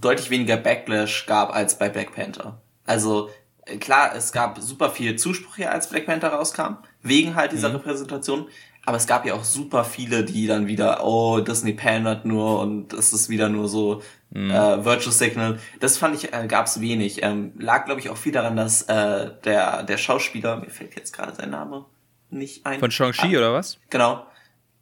deutlich 0.00 0.30
weniger 0.30 0.56
Backlash 0.56 1.26
gab 1.26 1.54
als 1.54 1.78
bei 1.78 1.88
Black 1.88 2.14
Panther. 2.14 2.60
Also 2.84 3.30
äh, 3.66 3.76
klar, 3.76 4.14
es 4.16 4.32
gab 4.32 4.58
super 4.60 4.90
viel 4.90 5.16
Zuspruch 5.16 5.56
hier, 5.56 5.72
als 5.72 5.88
Black 5.88 6.06
Panther 6.06 6.28
rauskam, 6.28 6.78
wegen 7.02 7.34
halt 7.34 7.52
dieser 7.52 7.68
mhm. 7.68 7.76
Repräsentation. 7.76 8.48
Aber 8.84 8.96
es 8.96 9.06
gab 9.06 9.26
ja 9.26 9.34
auch 9.34 9.44
super 9.44 9.84
viele, 9.84 10.24
die 10.24 10.46
dann 10.46 10.66
wieder, 10.66 11.04
oh, 11.04 11.40
Disney 11.40 11.74
pandert 11.74 12.24
nur 12.24 12.60
und 12.60 12.94
es 12.94 13.12
ist 13.12 13.28
wieder 13.28 13.50
nur 13.50 13.68
so 13.68 14.02
mhm. 14.30 14.50
äh, 14.50 14.84
Virtual 14.84 15.12
Signal. 15.12 15.58
Das 15.80 15.98
fand 15.98 16.16
ich, 16.16 16.32
äh, 16.32 16.46
gab's 16.46 16.80
wenig. 16.80 17.22
Ähm, 17.22 17.52
lag, 17.58 17.84
glaube 17.84 18.00
ich, 18.00 18.10
auch 18.10 18.16
viel 18.16 18.32
daran, 18.32 18.56
dass 18.56 18.82
äh, 18.82 19.30
der, 19.44 19.82
der 19.82 19.98
Schauspieler, 19.98 20.56
mir 20.56 20.70
fällt 20.70 20.96
jetzt 20.96 21.12
gerade 21.12 21.34
sein 21.34 21.50
Name 21.50 21.84
nicht 22.30 22.66
ein. 22.66 22.80
Von 22.80 22.90
Shang-Chi 22.90 23.36
ah, 23.36 23.38
oder 23.38 23.52
was? 23.52 23.78
Genau. 23.90 24.26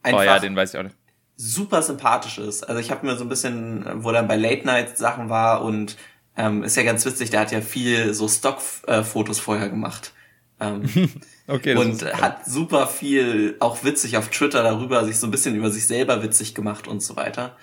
Einfach 0.02 0.20
oh 0.20 0.22
ja, 0.22 0.38
den 0.38 0.56
weiß 0.56 0.74
ich 0.74 0.80
auch 0.80 0.84
nicht. 0.84 0.96
Super 1.36 1.82
sympathisch 1.82 2.38
ist. 2.38 2.64
Also 2.64 2.80
ich 2.80 2.90
habe 2.90 3.06
mir 3.06 3.16
so 3.16 3.24
ein 3.24 3.28
bisschen, 3.28 3.84
wo 4.04 4.10
dann 4.10 4.26
bei 4.26 4.36
Late 4.36 4.64
Night 4.64 4.96
Sachen 4.96 5.28
war 5.28 5.62
und 5.62 5.96
ähm, 6.36 6.62
ist 6.64 6.76
ja 6.76 6.82
ganz 6.82 7.04
witzig, 7.04 7.30
der 7.30 7.40
hat 7.40 7.52
ja 7.52 7.60
viel 7.60 8.14
so 8.14 8.28
Stock-Fotos 8.28 9.38
vorher 9.38 9.68
gemacht 9.68 10.12
Ähm, 10.60 10.88
okay, 11.46 11.74
und 11.74 12.02
hat 12.20 12.46
super 12.46 12.86
viel 12.86 13.56
auch 13.60 13.84
witzig 13.84 14.16
auf 14.16 14.28
Twitter 14.28 14.62
darüber, 14.62 15.04
sich 15.04 15.18
so 15.18 15.26
ein 15.26 15.30
bisschen 15.30 15.54
über 15.54 15.70
sich 15.70 15.86
selber 15.86 16.22
witzig 16.22 16.54
gemacht 16.54 16.88
und 16.88 17.02
so 17.02 17.16
weiter. 17.16 17.56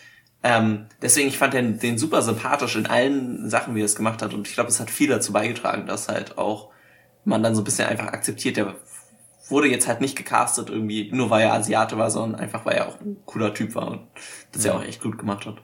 Ähm, 0.43 0.87
deswegen, 1.01 1.29
ich 1.29 1.37
fand 1.37 1.53
den, 1.53 1.79
den 1.79 1.97
super 1.97 2.21
sympathisch 2.21 2.75
in 2.75 2.85
allen 2.85 3.49
Sachen, 3.49 3.75
wie 3.75 3.81
er 3.81 3.85
es 3.85 3.95
gemacht 3.95 4.21
hat. 4.21 4.33
Und 4.33 4.47
ich 4.47 4.53
glaube, 4.53 4.69
es 4.69 4.79
hat 4.79 4.89
viel 4.89 5.07
dazu 5.07 5.31
beigetragen, 5.31 5.87
dass 5.87 6.09
halt 6.09 6.37
auch 6.37 6.69
man 7.23 7.41
dann 7.41 7.55
so 7.55 7.61
ein 7.61 7.63
bisschen 7.63 7.87
einfach 7.87 8.07
akzeptiert, 8.07 8.57
der 8.57 8.75
wurde 9.47 9.67
jetzt 9.67 9.87
halt 9.87 10.01
nicht 10.01 10.17
gecastet 10.17 10.69
irgendwie, 10.69 11.09
nur 11.11 11.29
weil 11.29 11.43
er 11.43 11.53
Asiate 11.53 11.97
war, 11.97 12.09
sondern 12.09 12.39
einfach, 12.39 12.65
weil 12.65 12.75
er 12.75 12.87
auch 12.87 12.99
ein 12.99 13.17
cooler 13.25 13.53
Typ 13.53 13.75
war 13.75 13.87
und 13.89 14.07
das 14.51 14.63
ja, 14.63 14.73
ja 14.73 14.79
auch 14.79 14.83
echt 14.83 15.01
gut 15.01 15.17
gemacht 15.17 15.45
hat. 15.45 15.61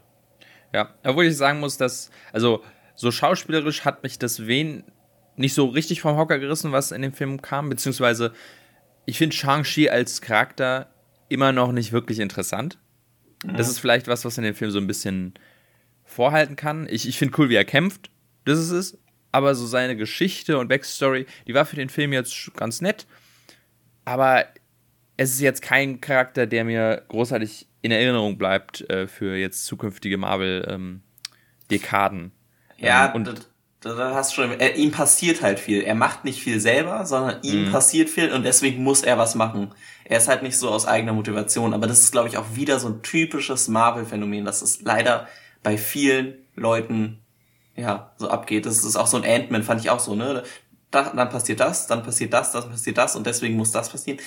Ja, 0.73 0.93
obwohl 1.03 1.25
ich 1.25 1.35
sagen 1.35 1.59
muss, 1.59 1.77
dass, 1.77 2.11
also 2.31 2.63
so 2.95 3.11
schauspielerisch 3.11 3.85
hat 3.85 4.03
mich 4.03 4.19
das 4.19 4.45
Wen 4.47 4.83
nicht 5.35 5.53
so 5.53 5.67
richtig 5.67 6.01
vom 6.01 6.17
Hocker 6.17 6.39
gerissen, 6.39 6.71
was 6.71 6.91
in 6.91 7.01
dem 7.01 7.13
Film 7.13 7.41
kam, 7.41 7.69
beziehungsweise 7.69 8.33
ich 9.05 9.17
finde 9.17 9.35
Shang-Chi 9.35 9.89
als 9.89 10.21
Charakter 10.21 10.87
immer 11.29 11.51
noch 11.51 11.71
nicht 11.71 11.91
wirklich 11.91 12.19
interessant. 12.19 12.77
Mhm. 13.43 13.57
Das 13.57 13.69
ist 13.69 13.79
vielleicht 13.79 14.07
was, 14.07 14.25
was 14.25 14.37
in 14.37 14.43
dem 14.43 14.55
Film 14.55 14.71
so 14.71 14.79
ein 14.79 14.87
bisschen 14.87 15.33
vorhalten 16.05 16.55
kann. 16.55 16.87
Ich, 16.89 17.07
ich 17.07 17.17
finde 17.17 17.35
cool, 17.37 17.49
wie 17.49 17.55
er 17.55 17.65
kämpft, 17.65 18.09
das 18.45 18.59
ist 18.59 18.71
es, 18.71 18.97
aber 19.31 19.55
so 19.55 19.65
seine 19.65 19.95
Geschichte 19.95 20.57
und 20.57 20.67
Backstory, 20.67 21.25
die 21.47 21.53
war 21.53 21.65
für 21.65 21.75
den 21.75 21.89
Film 21.89 22.13
jetzt 22.13 22.51
ganz 22.55 22.81
nett, 22.81 23.05
aber 24.05 24.45
es 25.17 25.31
ist 25.31 25.41
jetzt 25.41 25.61
kein 25.61 26.01
Charakter, 26.01 26.47
der 26.47 26.63
mir 26.63 27.03
großartig 27.09 27.67
in 27.81 27.91
Erinnerung 27.91 28.37
bleibt 28.37 28.89
äh, 28.89 29.07
für 29.07 29.35
jetzt 29.35 29.65
zukünftige 29.65 30.17
Marvel-Dekaden. 30.17 32.19
Ähm, 32.19 32.31
ja, 32.77 33.07
ähm, 33.07 33.15
und 33.15 33.48
da, 33.81 33.93
da 33.93 34.13
hast 34.13 34.31
du 34.31 34.41
schon, 34.41 34.51
er, 34.59 34.75
ihm 34.75 34.91
passiert 34.91 35.41
halt 35.41 35.59
viel. 35.59 35.81
Er 35.81 35.95
macht 35.95 36.25
nicht 36.25 36.41
viel 36.41 36.59
selber, 36.59 37.05
sondern 37.05 37.41
ihm 37.43 37.67
mhm. 37.67 37.71
passiert 37.71 38.09
viel 38.09 38.31
und 38.31 38.43
deswegen 38.43 38.83
muss 38.83 39.01
er 39.01 39.17
was 39.17 39.35
machen. 39.35 39.73
Er 40.05 40.17
ist 40.17 40.27
halt 40.27 40.43
nicht 40.43 40.57
so 40.57 40.69
aus 40.69 40.85
eigener 40.85 41.13
Motivation, 41.13 41.73
aber 41.73 41.87
das 41.87 42.01
ist, 42.01 42.11
glaube 42.11 42.27
ich, 42.27 42.37
auch 42.37 42.55
wieder 42.55 42.79
so 42.79 42.89
ein 42.89 43.01
typisches 43.01 43.67
Marvel-Phänomen, 43.67 44.43
dass 44.45 44.61
es 44.61 44.81
leider 44.81 45.27
bei 45.63 45.77
vielen 45.77 46.35
Leuten 46.55 47.19
ja 47.75 48.11
so 48.17 48.29
abgeht. 48.29 48.65
Das 48.65 48.83
ist 48.83 48.95
auch 48.95 49.07
so 49.07 49.17
ein 49.17 49.23
Ant-Man, 49.23 49.63
fand 49.63 49.81
ich 49.81 49.89
auch 49.89 49.99
so, 49.99 50.15
ne? 50.15 50.43
Da, 50.91 51.11
dann 51.15 51.29
passiert 51.29 51.59
das, 51.59 51.85
dann 51.85 52.03
passiert 52.03 52.33
das, 52.33 52.51
dann 52.51 52.69
passiert 52.69 52.97
das 52.97 53.15
und 53.15 53.27
deswegen 53.27 53.55
muss 53.55 53.71
das 53.71 53.89
passieren 53.89 54.19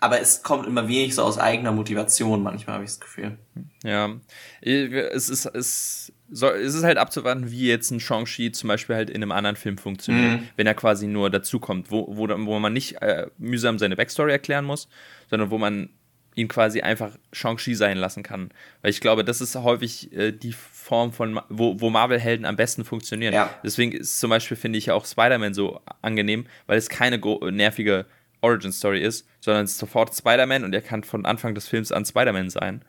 aber 0.00 0.20
es 0.20 0.42
kommt 0.42 0.66
immer 0.66 0.88
wenig 0.88 1.14
so 1.14 1.22
aus 1.22 1.38
eigener 1.38 1.72
Motivation, 1.72 2.42
manchmal 2.42 2.74
habe 2.74 2.84
ich 2.84 2.90
das 2.90 3.00
Gefühl. 3.00 3.36
Ja, 3.82 4.14
es 4.60 5.28
ist, 5.28 5.46
es, 5.46 6.12
soll, 6.30 6.56
es 6.58 6.74
ist 6.74 6.84
halt 6.84 6.98
abzuwarten, 6.98 7.50
wie 7.50 7.68
jetzt 7.68 7.90
ein 7.90 8.00
Shang-Chi 8.00 8.52
zum 8.52 8.68
Beispiel 8.68 8.96
halt 8.96 9.10
in 9.10 9.22
einem 9.22 9.32
anderen 9.32 9.56
Film 9.56 9.78
funktioniert, 9.78 10.40
mhm. 10.40 10.48
wenn 10.56 10.66
er 10.66 10.74
quasi 10.74 11.06
nur 11.06 11.30
dazukommt, 11.30 11.90
wo, 11.90 12.06
wo, 12.08 12.28
wo 12.28 12.58
man 12.58 12.72
nicht 12.72 13.00
äh, 13.02 13.26
mühsam 13.38 13.78
seine 13.78 13.96
Backstory 13.96 14.32
erklären 14.32 14.64
muss, 14.64 14.88
sondern 15.30 15.50
wo 15.50 15.58
man 15.58 15.90
ihn 16.34 16.48
quasi 16.48 16.82
einfach 16.82 17.18
Shang-Chi 17.32 17.74
sein 17.74 17.98
lassen 17.98 18.22
kann. 18.22 18.50
Weil 18.80 18.90
ich 18.90 19.00
glaube, 19.00 19.24
das 19.24 19.40
ist 19.40 19.56
häufig 19.56 20.12
äh, 20.12 20.30
die 20.32 20.52
Form 20.52 21.12
von, 21.12 21.40
wo, 21.48 21.80
wo 21.80 21.90
Marvel-Helden 21.90 22.46
am 22.46 22.56
besten 22.56 22.84
funktionieren. 22.84 23.34
Ja. 23.34 23.50
Deswegen 23.64 23.92
ist 23.92 24.20
zum 24.20 24.30
Beispiel, 24.30 24.56
finde 24.56 24.78
ich, 24.78 24.90
auch 24.90 25.04
Spider-Man 25.04 25.52
so 25.52 25.80
angenehm, 26.00 26.46
weil 26.66 26.78
es 26.78 26.88
keine 26.88 27.18
nervige 27.50 28.06
Origin 28.40 28.70
Story 28.70 29.02
ist, 29.02 29.26
sondern 29.40 29.64
es 29.64 29.72
ist 29.72 29.78
sofort 29.78 30.14
Spider-Man 30.14 30.64
und 30.64 30.74
er 30.74 30.80
kann 30.80 31.02
von 31.02 31.26
Anfang 31.26 31.54
des 31.54 31.66
Films 31.66 31.90
an 31.90 32.04
Spider-Man 32.04 32.50
sein. 32.50 32.82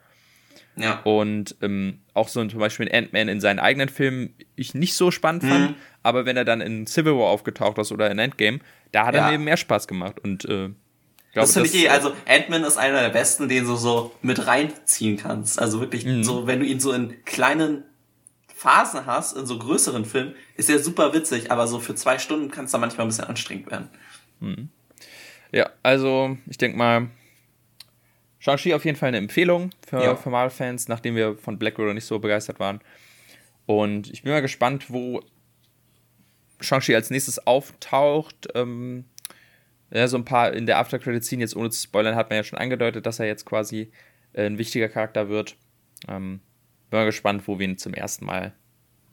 Ja. 0.76 1.02
Und 1.04 1.56
ähm, 1.62 2.00
auch 2.14 2.28
so 2.28 2.46
zum 2.46 2.60
Beispiel 2.60 2.90
Ant-Man 2.92 3.28
in 3.28 3.42
seinen 3.42 3.60
eigenen 3.60 3.90
Filmen 3.90 4.34
ich 4.56 4.74
nicht 4.74 4.94
so 4.94 5.12
spannend 5.12 5.44
mhm. 5.44 5.50
fand, 5.50 5.76
aber 6.04 6.26
wenn 6.26 6.38
er 6.38 6.46
dann 6.46 6.62
in 6.62 6.88
Civil 6.88 7.16
War 7.16 7.28
aufgetaucht 7.28 7.78
ist 7.78 7.92
oder 7.92 8.10
in 8.10 8.20
Endgame, 8.20 8.60
da 8.92 9.06
hat 9.06 9.16
ja. 9.16 9.22
er 9.22 9.28
mir 9.28 9.34
eben 9.36 9.44
mehr 9.44 9.58
Spaß 9.58 9.88
gemacht 9.88 10.20
und 10.20 10.46
äh, 10.46 10.70
Glaube, 11.32 11.46
das 11.46 11.54
finde 11.54 11.70
ich 11.70 11.84
eh, 11.84 11.90
also 11.90 12.12
Ant-Man 12.28 12.64
ist 12.64 12.78
einer 12.78 13.02
der 13.02 13.10
besten, 13.10 13.50
den 13.50 13.66
du 13.66 13.76
so 13.76 14.16
mit 14.24 14.48
reinziehen 14.48 15.18
kannst. 15.18 15.60
Also 15.60 15.80
wirklich 15.80 16.04
mhm. 16.04 16.24
so, 16.24 16.48
wenn 16.48 16.60
du 16.60 16.66
ihn 16.66 16.80
so 16.80 16.92
in 16.92 17.24
kleinen 17.24 17.84
Phasen 18.56 19.06
hast, 19.06 19.38
in 19.38 19.46
so 19.46 19.60
größeren 19.60 20.06
Filmen, 20.06 20.34
ist 20.56 20.72
er 20.72 20.80
super 20.80 21.14
witzig, 21.14 21.52
aber 21.52 21.68
so 21.68 21.80
für 21.80 21.94
zwei 21.94 22.18
Stunden 22.18 22.50
kann 22.50 22.66
es 22.66 22.72
da 22.72 22.80
manchmal 22.80 23.06
ein 23.06 23.10
bisschen 23.10 23.26
anstrengend 23.26 23.70
werden. 23.70 23.90
Mhm. 24.40 24.70
Ja, 25.52 25.70
also 25.84 26.38
ich 26.48 26.58
denke 26.58 26.78
mal, 26.78 27.10
Shang-Chi 28.40 28.74
auf 28.74 28.86
jeden 28.86 28.98
Fall 28.98 29.10
eine 29.10 29.18
Empfehlung 29.18 29.72
für, 29.86 30.02
ja. 30.02 30.16
für 30.16 30.30
Marvel-Fans, 30.30 30.88
nachdem 30.88 31.16
wir 31.16 31.38
von 31.38 31.60
Black 31.60 31.78
Widow 31.78 31.94
nicht 31.94 32.06
so 32.06 32.20
begeistert 32.20 32.60
waren. 32.60 32.80
Und 33.66 34.10
ich 34.12 34.24
bin 34.24 34.32
mal 34.32 34.42
gespannt, 34.42 34.90
wo 34.90 35.22
Shang-Chi 36.62 36.96
als 36.96 37.10
nächstes 37.10 37.46
auftaucht. 37.46 38.48
Ähm, 38.56 39.06
ja, 39.92 40.08
so 40.08 40.18
ein 40.18 40.26
paar 40.26 40.54
in 40.54 40.66
der 40.66 40.78
After-Credit-Scene, 40.80 41.42
jetzt 41.42 41.56
ohne 41.56 41.70
zu 41.70 41.82
spoilern, 41.82 42.16
hat 42.16 42.30
man 42.30 42.38
ja 42.38 42.44
schon 42.44 42.60
angedeutet, 42.60 43.06
dass 43.06 43.20
er 43.20 43.28
jetzt 43.28 43.46
quasi 43.46 43.92
äh, 44.34 44.46
ein 44.46 44.58
wichtiger 44.58 44.88
Charakter 44.88 45.30
wird. 45.30 45.56
Ähm, 46.08 46.40
bin 46.90 47.00
mal 47.00 47.06
gespannt, 47.06 47.48
wo 47.48 47.60
wir 47.60 47.68
ihn 47.68 47.78
zum 47.78 47.94
ersten 47.94 48.26
Mal 48.26 48.54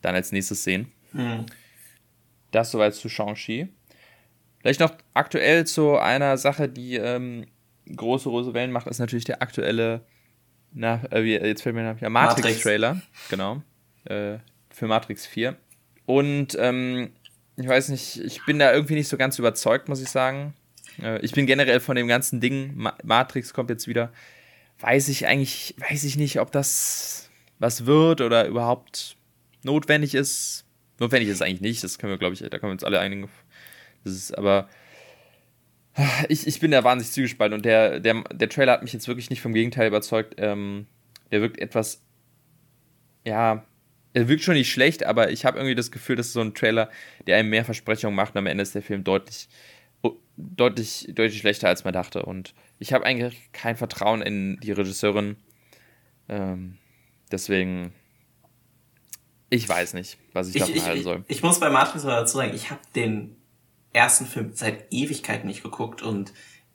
dann 0.02 0.14
als 0.14 0.32
nächstes 0.32 0.64
sehen. 0.64 0.92
Mhm. 1.12 1.46
Das 2.52 2.70
soweit 2.70 2.94
zu 2.94 3.08
Shang-Chi. 3.08 3.68
Vielleicht 4.60 4.80
noch 4.80 4.94
aktuell 5.14 5.66
zu 5.66 5.96
einer 5.96 6.38
Sache, 6.38 6.68
die 6.68 6.96
ähm, 6.96 7.46
große, 7.94 8.28
große 8.28 8.54
Wellen 8.54 8.72
macht, 8.72 8.86
ist 8.86 8.98
natürlich 8.98 9.24
der 9.24 9.42
aktuelle, 9.42 10.02
na, 10.72 11.02
äh, 11.12 11.22
jetzt 11.22 11.62
fällt 11.62 11.74
mir 11.74 11.94
der 11.94 12.10
Matrix-Trailer, 12.10 12.94
Matrix. 12.94 13.28
genau, 13.28 13.62
äh, 14.04 14.38
für 14.70 14.86
Matrix 14.86 15.26
4. 15.26 15.56
Und 16.04 16.56
ähm, 16.58 17.12
ich 17.56 17.66
weiß 17.66 17.88
nicht, 17.88 18.18
ich 18.18 18.44
bin 18.44 18.58
da 18.58 18.72
irgendwie 18.72 18.94
nicht 18.94 19.08
so 19.08 19.16
ganz 19.16 19.38
überzeugt, 19.38 19.88
muss 19.88 20.02
ich 20.02 20.10
sagen. 20.10 20.54
Äh, 21.02 21.20
ich 21.20 21.32
bin 21.32 21.46
generell 21.46 21.80
von 21.80 21.96
dem 21.96 22.08
ganzen 22.08 22.40
Ding, 22.40 22.72
Ma 22.76 22.94
Matrix 23.02 23.52
kommt 23.54 23.70
jetzt 23.70 23.88
wieder, 23.88 24.12
weiß 24.80 25.08
ich 25.08 25.26
eigentlich, 25.26 25.74
weiß 25.78 26.04
ich 26.04 26.16
nicht, 26.16 26.40
ob 26.40 26.52
das 26.52 27.30
was 27.58 27.86
wird 27.86 28.20
oder 28.20 28.46
überhaupt 28.46 29.16
notwendig 29.62 30.14
ist. 30.14 30.64
Notwendig 30.98 31.28
ist 31.28 31.36
es 31.36 31.42
eigentlich 31.42 31.60
nicht, 31.60 31.84
das 31.84 31.98
können 31.98 32.12
wir, 32.12 32.18
glaube 32.18 32.34
ich, 32.34 32.40
da 32.40 32.48
können 32.58 32.70
wir 32.70 32.72
uns 32.72 32.84
alle 32.84 33.00
einigen, 33.00 33.28
das 34.04 34.14
ist 34.14 34.36
aber. 34.36 34.68
Ich, 36.28 36.46
ich 36.46 36.60
bin 36.60 36.70
da 36.70 36.84
wahnsinnig 36.84 37.12
zugespalten 37.12 37.54
und 37.54 37.64
der, 37.64 38.00
der, 38.00 38.22
der 38.32 38.48
Trailer 38.48 38.72
hat 38.72 38.82
mich 38.82 38.92
jetzt 38.92 39.08
wirklich 39.08 39.30
nicht 39.30 39.40
vom 39.40 39.54
Gegenteil 39.54 39.88
überzeugt. 39.88 40.34
Ähm, 40.38 40.86
der 41.30 41.40
wirkt 41.40 41.58
etwas. 41.58 42.02
Ja, 43.24 43.64
er 44.12 44.28
wirkt 44.28 44.42
schon 44.42 44.54
nicht 44.54 44.70
schlecht, 44.70 45.04
aber 45.04 45.30
ich 45.30 45.44
habe 45.44 45.58
irgendwie 45.58 45.74
das 45.74 45.90
Gefühl, 45.90 46.16
dass 46.16 46.32
so 46.32 46.40
ein 46.40 46.54
Trailer, 46.54 46.90
der 47.26 47.36
einem 47.36 47.50
mehr 47.50 47.64
Versprechungen 47.64 48.14
macht, 48.14 48.34
und 48.34 48.38
am 48.38 48.46
Ende 48.46 48.62
ist 48.62 48.74
der 48.74 48.82
Film 48.82 49.04
deutlich, 49.04 49.48
deutlich, 50.36 51.08
deutlich 51.14 51.38
schlechter, 51.38 51.68
als 51.68 51.84
man 51.84 51.92
dachte. 51.92 52.24
Und 52.24 52.54
ich 52.78 52.92
habe 52.92 53.04
eigentlich 53.04 53.50
kein 53.52 53.76
Vertrauen 53.76 54.22
in 54.22 54.58
die 54.60 54.72
Regisseurin. 54.72 55.36
Ähm, 56.28 56.78
deswegen, 57.32 57.92
ich 59.50 59.68
weiß 59.68 59.94
nicht, 59.94 60.18
was 60.32 60.48
ich, 60.48 60.56
ich 60.56 60.62
davon 60.62 60.82
halten 60.82 61.02
soll. 61.02 61.24
Ich, 61.28 61.38
ich 61.38 61.42
muss 61.42 61.58
bei 61.58 61.70
Matrix 61.70 62.04
mal 62.04 62.20
dazu 62.20 62.36
sagen, 62.36 62.54
ich 62.54 62.70
habe 62.70 62.80
den 62.94 63.36
ersten 63.96 64.26
Film 64.26 64.50
seit 64.52 64.92
Ewigkeiten 64.92 65.48
nicht 65.48 65.62
geguckt 65.62 66.02
und 66.02 66.32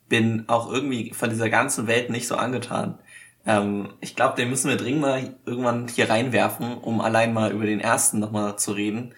bin 0.10 0.44
auch 0.48 0.72
irgendwie 0.72 1.13
von 1.13 1.30
dieser 1.30 1.50
ganzen 1.50 1.88
Welt 1.88 2.10
nicht 2.10 2.28
so 2.28 2.36
angetan. 2.36 3.00
Ähm, 3.46 3.94
ich 4.01 4.16
glaube, 4.16 4.36
den 4.36 4.50
müssen 4.50 4.70
wir 4.70 4.78
dringend 4.78 5.01
mal 5.01 5.36
irgendwann 5.46 5.88
hier 5.88 6.10
reinwerfen, 6.10 6.78
um 6.78 7.00
allein 7.00 7.34
mal 7.34 7.51
über 7.51 7.66
den 7.66 7.80
ersten 7.80 8.20
nochmal 8.20 8.58
zu 8.58 8.74
reden. 8.74 9.16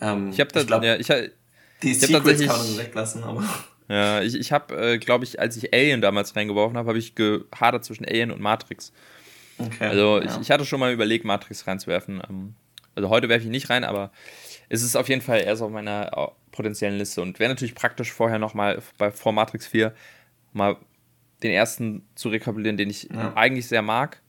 Ähm, 0.00 0.30
ich 0.30 0.40
habe 0.40 0.50
da, 0.50 0.60
ich 0.60 0.66
glaub, 0.66 0.82
ja, 0.82 0.96
ich, 0.96 1.08
die 1.82 1.90
ich 1.90 2.00
Sequels 2.00 2.40
kann 2.40 2.56
man 2.56 2.66
so 2.66 2.78
weglassen, 2.78 3.24
aber. 3.24 3.44
Ja, 3.88 4.22
ich, 4.22 4.36
ich 4.36 4.52
habe, 4.52 4.92
äh, 4.92 4.98
glaube 4.98 5.24
ich, 5.24 5.40
als 5.40 5.56
ich 5.56 5.74
Alien 5.74 6.00
damals 6.00 6.36
reingeworfen 6.36 6.76
habe, 6.76 6.90
habe 6.90 6.98
ich 6.98 7.16
gehadert 7.16 7.84
zwischen 7.84 8.04
Alien 8.04 8.30
und 8.30 8.40
Matrix. 8.40 8.92
Okay, 9.58 9.84
also 9.84 10.20
ja. 10.20 10.26
ich, 10.26 10.42
ich 10.42 10.50
hatte 10.52 10.64
schon 10.64 10.78
mal 10.78 10.92
überlegt, 10.92 11.24
Matrix 11.24 11.66
reinzuwerfen. 11.66 12.22
Ähm, 12.30 12.54
also 12.94 13.08
heute 13.08 13.28
werfe 13.28 13.46
ich 13.46 13.50
nicht 13.50 13.68
rein, 13.68 13.82
aber 13.82 14.12
es 14.68 14.84
ist 14.84 14.94
auf 14.94 15.08
jeden 15.08 15.22
Fall 15.22 15.40
eher 15.40 15.56
so 15.56 15.64
auf 15.64 15.72
meiner 15.72 16.16
potenziellen 16.52 16.98
Liste. 16.98 17.22
Und 17.22 17.38
wäre 17.38 17.50
natürlich 17.50 17.74
praktisch 17.74 18.12
vorher 18.12 18.38
nochmal 18.38 18.82
bei 18.98 19.10
vor 19.10 19.32
Matrix 19.32 19.66
4 19.66 19.94
mal 20.52 20.76
den 21.42 21.52
ersten 21.52 22.06
zu 22.14 22.28
rekapitulieren, 22.28 22.76
den 22.76 22.90
ich 22.90 23.04
ja. 23.04 23.34
eigentlich 23.34 23.66
sehr 23.68 23.82
mag, 23.82 24.20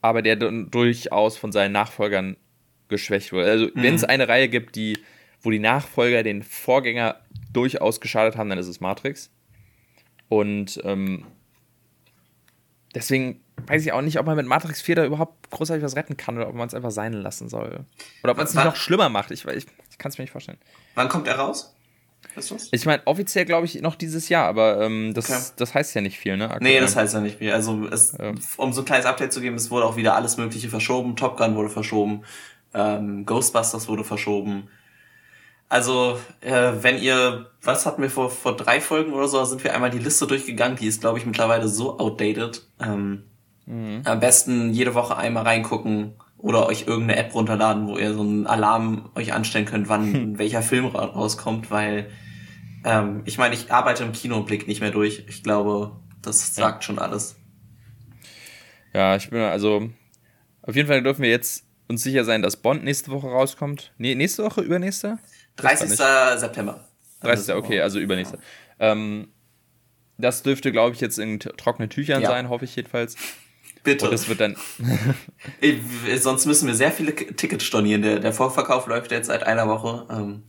aber 0.00 0.22
der 0.22 0.36
dann 0.36 0.70
durchaus 0.70 1.36
von 1.36 1.52
seinen 1.52 1.72
Nachfolgern 1.72 2.36
geschwächt 2.88 3.32
wurde. 3.32 3.50
Also, 3.50 3.66
mhm. 3.66 3.70
wenn 3.74 3.94
es 3.94 4.04
eine 4.04 4.28
Reihe 4.28 4.48
gibt, 4.48 4.76
die, 4.76 4.98
wo 5.40 5.50
die 5.50 5.58
Nachfolger 5.58 6.22
den 6.22 6.42
Vorgänger 6.42 7.20
durchaus 7.52 8.00
geschadet 8.00 8.36
haben, 8.36 8.48
dann 8.48 8.58
ist 8.58 8.68
es 8.68 8.80
Matrix. 8.80 9.30
Und 10.28 10.80
ähm, 10.84 11.24
deswegen 12.94 13.40
weiß 13.66 13.84
ich 13.84 13.92
auch 13.92 14.02
nicht, 14.02 14.18
ob 14.18 14.26
man 14.26 14.36
mit 14.36 14.46
Matrix 14.46 14.82
4 14.82 14.96
da 14.96 15.04
überhaupt 15.04 15.50
großartig 15.50 15.84
was 15.84 15.96
retten 15.96 16.16
kann 16.16 16.36
oder 16.36 16.48
ob 16.48 16.54
man 16.54 16.66
es 16.66 16.74
einfach 16.74 16.90
sein 16.90 17.12
lassen 17.12 17.48
soll. 17.48 17.84
Oder 18.22 18.32
ob 18.32 18.36
man 18.36 18.46
es 18.46 18.54
nicht 18.54 18.64
noch 18.64 18.76
schlimmer 18.76 19.08
macht. 19.08 19.30
Ich, 19.30 19.44
ich, 19.46 19.66
ich 19.96 19.98
kann 19.98 20.12
es 20.12 20.18
mir 20.18 20.24
nicht 20.24 20.32
vorstellen. 20.32 20.58
Wann 20.94 21.08
kommt 21.08 21.26
er 21.26 21.36
raus? 21.36 21.74
Ich 22.70 22.84
meine, 22.84 23.02
offiziell 23.06 23.46
glaube 23.46 23.64
ich 23.64 23.80
noch 23.80 23.94
dieses 23.94 24.28
Jahr, 24.28 24.46
aber 24.46 24.82
ähm, 24.82 25.14
das, 25.14 25.30
okay. 25.30 25.40
das 25.56 25.74
heißt 25.74 25.94
ja 25.94 26.02
nicht 26.02 26.18
viel, 26.18 26.36
ne? 26.36 26.50
Aktuell. 26.50 26.74
Nee, 26.74 26.80
das 26.80 26.94
heißt 26.94 27.14
ja 27.14 27.20
nicht 27.20 27.38
viel. 27.38 27.50
Also, 27.52 27.86
es, 27.86 28.12
ja. 28.18 28.34
um 28.58 28.72
so 28.74 28.82
ein 28.82 28.84
kleines 28.84 29.06
Update 29.06 29.32
zu 29.32 29.40
geben, 29.40 29.56
es 29.56 29.70
wurde 29.70 29.86
auch 29.86 29.96
wieder 29.96 30.14
alles 30.16 30.36
Mögliche 30.36 30.68
verschoben. 30.68 31.16
Top 31.16 31.38
Gun 31.38 31.54
wurde 31.54 31.70
verschoben, 31.70 32.24
ähm, 32.74 33.24
Ghostbusters 33.24 33.88
wurde 33.88 34.04
verschoben. 34.04 34.68
Also, 35.70 36.20
äh, 36.42 36.72
wenn 36.80 36.98
ihr, 36.98 37.50
was 37.62 37.86
hatten 37.86 38.02
wir 38.02 38.10
vor, 38.10 38.28
vor 38.28 38.54
drei 38.54 38.82
Folgen 38.82 39.14
oder 39.14 39.28
so, 39.28 39.42
sind 39.44 39.64
wir 39.64 39.74
einmal 39.74 39.90
die 39.90 39.98
Liste 39.98 40.26
durchgegangen, 40.26 40.76
die 40.76 40.86
ist, 40.86 41.00
glaube 41.00 41.18
ich, 41.18 41.24
mittlerweile 41.24 41.68
so 41.68 41.98
outdated. 41.98 42.66
Ähm, 42.80 43.24
mhm. 43.64 44.02
Am 44.04 44.20
besten 44.20 44.74
jede 44.74 44.94
Woche 44.94 45.16
einmal 45.16 45.44
reingucken 45.44 46.14
oder 46.46 46.66
euch 46.66 46.86
irgendeine 46.86 47.16
App 47.16 47.34
runterladen, 47.34 47.88
wo 47.88 47.98
ihr 47.98 48.14
so 48.14 48.20
einen 48.20 48.46
Alarm 48.46 49.10
euch 49.16 49.32
anstellen 49.32 49.64
könnt, 49.64 49.88
wann 49.88 50.38
welcher 50.38 50.62
Film 50.62 50.86
rauskommt, 50.86 51.72
weil 51.72 52.08
ähm, 52.84 53.22
ich 53.24 53.36
meine, 53.36 53.56
ich 53.56 53.72
arbeite 53.72 54.04
im 54.04 54.12
Kino 54.12 54.36
und 54.36 54.46
blick 54.46 54.68
nicht 54.68 54.80
mehr 54.80 54.92
durch. 54.92 55.24
Ich 55.26 55.42
glaube, 55.42 55.96
das 56.22 56.54
sagt 56.54 56.84
ja. 56.84 56.86
schon 56.86 57.00
alles. 57.00 57.34
Ja, 58.94 59.16
ich 59.16 59.28
bin 59.28 59.40
also 59.40 59.90
auf 60.62 60.76
jeden 60.76 60.86
Fall 60.86 61.02
dürfen 61.02 61.22
wir 61.22 61.30
jetzt 61.30 61.64
uns 61.88 62.04
sicher 62.04 62.24
sein, 62.24 62.42
dass 62.42 62.56
Bond 62.56 62.84
nächste 62.84 63.10
Woche 63.10 63.26
rauskommt. 63.26 63.92
Nee, 63.98 64.14
nächste 64.14 64.44
Woche, 64.44 64.60
übernächste? 64.60 65.18
30. 65.56 65.90
September. 65.90 66.86
30. 67.22 67.56
Okay, 67.56 67.80
also 67.80 67.98
übernächste. 67.98 68.38
Ähm, 68.78 69.32
das 70.16 70.44
dürfte, 70.44 70.70
glaube 70.70 70.94
ich, 70.94 71.00
jetzt 71.00 71.18
in 71.18 71.40
trockenen 71.40 71.90
Tüchern 71.90 72.22
ja. 72.22 72.28
sein, 72.28 72.50
hoffe 72.50 72.66
ich 72.66 72.76
jedenfalls. 72.76 73.16
Bitte. 73.86 74.06
Und 74.06 74.12
das 74.12 74.28
wird 74.28 74.40
dann. 74.40 74.56
Sonst 76.18 76.44
müssen 76.44 76.66
wir 76.66 76.74
sehr 76.74 76.90
viele 76.90 77.14
Tickets 77.14 77.62
stornieren. 77.62 78.02
Der, 78.02 78.18
der 78.18 78.32
Vorverkauf 78.32 78.88
läuft 78.88 79.12
jetzt 79.12 79.28
seit 79.28 79.44
einer 79.44 79.68
Woche. 79.68 80.06
Ähm, 80.10 80.42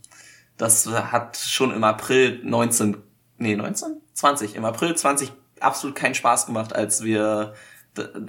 das 0.56 0.88
hat 0.88 1.36
schon 1.36 1.72
im 1.72 1.84
April 1.84 2.40
19, 2.42 2.96
nee, 3.38 3.54
19? 3.54 4.00
20. 4.12 4.56
Im 4.56 4.64
April 4.64 4.96
20 4.96 5.30
absolut 5.60 5.94
keinen 5.94 6.16
Spaß 6.16 6.46
gemacht, 6.46 6.74
als 6.74 7.04
wir 7.04 7.54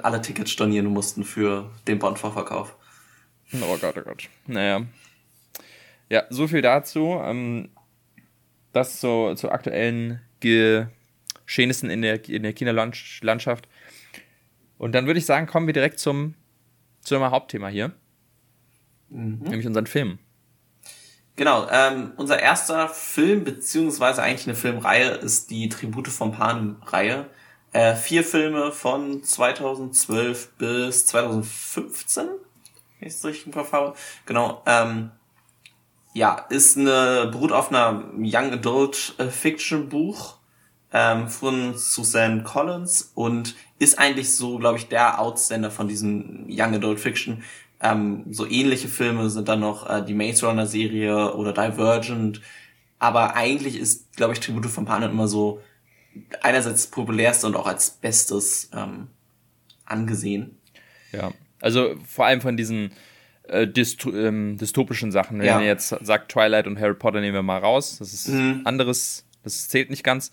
alle 0.03 0.21
Tickets 0.21 0.51
stornieren 0.51 0.85
mussten 0.85 1.23
für 1.23 1.71
den 1.87 1.97
Bond-Vorverkauf. 1.97 2.75
Oh 3.53 3.77
Gott, 3.81 3.95
oh 3.97 4.01
Gott. 4.01 4.29
Naja. 4.45 4.85
Ja, 6.09 6.25
so 6.29 6.47
viel 6.47 6.61
dazu. 6.61 7.19
Ähm, 7.23 7.69
das 8.73 8.99
zu, 8.99 9.33
zu 9.33 9.49
aktuellen 9.49 10.21
Geschehnissen 10.39 11.89
in 11.89 12.03
der, 12.03 12.29
in 12.29 12.43
der 12.43 12.53
Kinderlandschaft. 12.53 13.67
Und 14.79 14.93
dann 14.93 15.05
würde 15.05 15.19
ich 15.19 15.25
sagen, 15.27 15.45
kommen 15.45 15.67
wir 15.67 15.73
direkt 15.73 15.99
zum, 15.99 16.33
zum 17.01 17.21
Hauptthema 17.23 17.67
hier. 17.67 17.91
Mhm. 19.09 19.39
Nämlich 19.41 19.67
unseren 19.67 19.85
Film. 19.85 20.17
Genau, 21.35 21.67
ähm, 21.69 22.13
unser 22.17 22.39
erster 22.39 22.89
Film, 22.89 23.43
beziehungsweise 23.43 24.23
eigentlich 24.23 24.47
eine 24.47 24.55
Filmreihe, 24.55 25.11
ist 25.11 25.51
die 25.51 25.69
Tribute 25.69 26.07
von 26.07 26.31
Panem-Reihe. 26.31 27.29
Äh, 27.71 27.95
vier 27.95 28.23
Filme 28.23 28.71
von 28.71 29.23
2012 29.23 30.53
bis 30.57 31.05
2015, 31.07 32.25
wenn 32.99 33.07
ich 33.07 33.13
es 33.13 33.23
richtig 33.23 33.47
im 33.47 33.53
Kopf 33.53 33.73
habe. 33.73 33.93
Genau, 34.25 34.63
ähm, 34.65 35.11
ja, 36.13 36.45
ist 36.49 36.77
eine 36.77 37.27
beruht 37.31 37.51
auf 37.51 37.69
einer 37.69 38.05
Young 38.17 38.53
Adult 38.53 39.15
äh, 39.17 39.27
Fiction 39.27 39.89
Buch 39.89 40.37
ähm, 40.91 41.27
von 41.27 41.77
Suzanne 41.77 42.43
Collins 42.43 43.11
und 43.13 43.55
ist 43.79 43.97
eigentlich 43.97 44.35
so, 44.35 44.59
glaube 44.59 44.77
ich, 44.77 44.87
der 44.87 45.19
Outstander 45.19 45.71
von 45.71 45.87
diesem 45.87 46.45
Young 46.49 46.75
Adult 46.75 46.99
Fiction. 46.99 47.43
Ähm, 47.81 48.25
so 48.29 48.45
ähnliche 48.45 48.89
Filme 48.89 49.29
sind 49.29 49.47
dann 49.47 49.61
noch 49.61 49.89
äh, 49.89 50.03
die 50.05 50.13
Maze 50.13 50.45
Runner 50.45 50.65
Serie 50.65 51.33
oder 51.33 51.53
Divergent. 51.53 52.41
Aber 52.99 53.35
eigentlich 53.35 53.79
ist, 53.79 54.15
glaube 54.17 54.33
ich, 54.33 54.41
Tribute 54.41 54.65
von 54.65 54.85
Panem 54.85 55.11
immer 55.11 55.29
so 55.29 55.61
einerseits 56.41 56.87
populärste 56.87 57.47
und 57.47 57.55
auch 57.55 57.67
als 57.67 57.91
bestes 57.91 58.69
ähm, 58.75 59.07
angesehen. 59.85 60.57
Ja, 61.13 61.31
also 61.61 61.95
vor 62.05 62.25
allem 62.25 62.41
von 62.41 62.57
diesen 62.57 62.91
äh, 63.47 63.65
dysto 63.65 64.13
ähm, 64.13 64.57
dystopischen 64.57 65.13
Sachen. 65.13 65.39
Wenn 65.39 65.47
ja. 65.47 65.61
ihr 65.61 65.67
jetzt 65.67 65.89
sagt, 66.01 66.31
Twilight 66.31 66.67
und 66.67 66.79
Harry 66.79 66.93
Potter 66.93 67.21
nehmen 67.21 67.33
wir 67.33 67.43
mal 67.43 67.59
raus, 67.59 67.97
das 67.99 68.13
ist 68.13 68.27
mhm. 68.27 68.61
anderes, 68.65 69.25
das 69.43 69.69
zählt 69.69 69.89
nicht 69.89 70.03
ganz. 70.03 70.31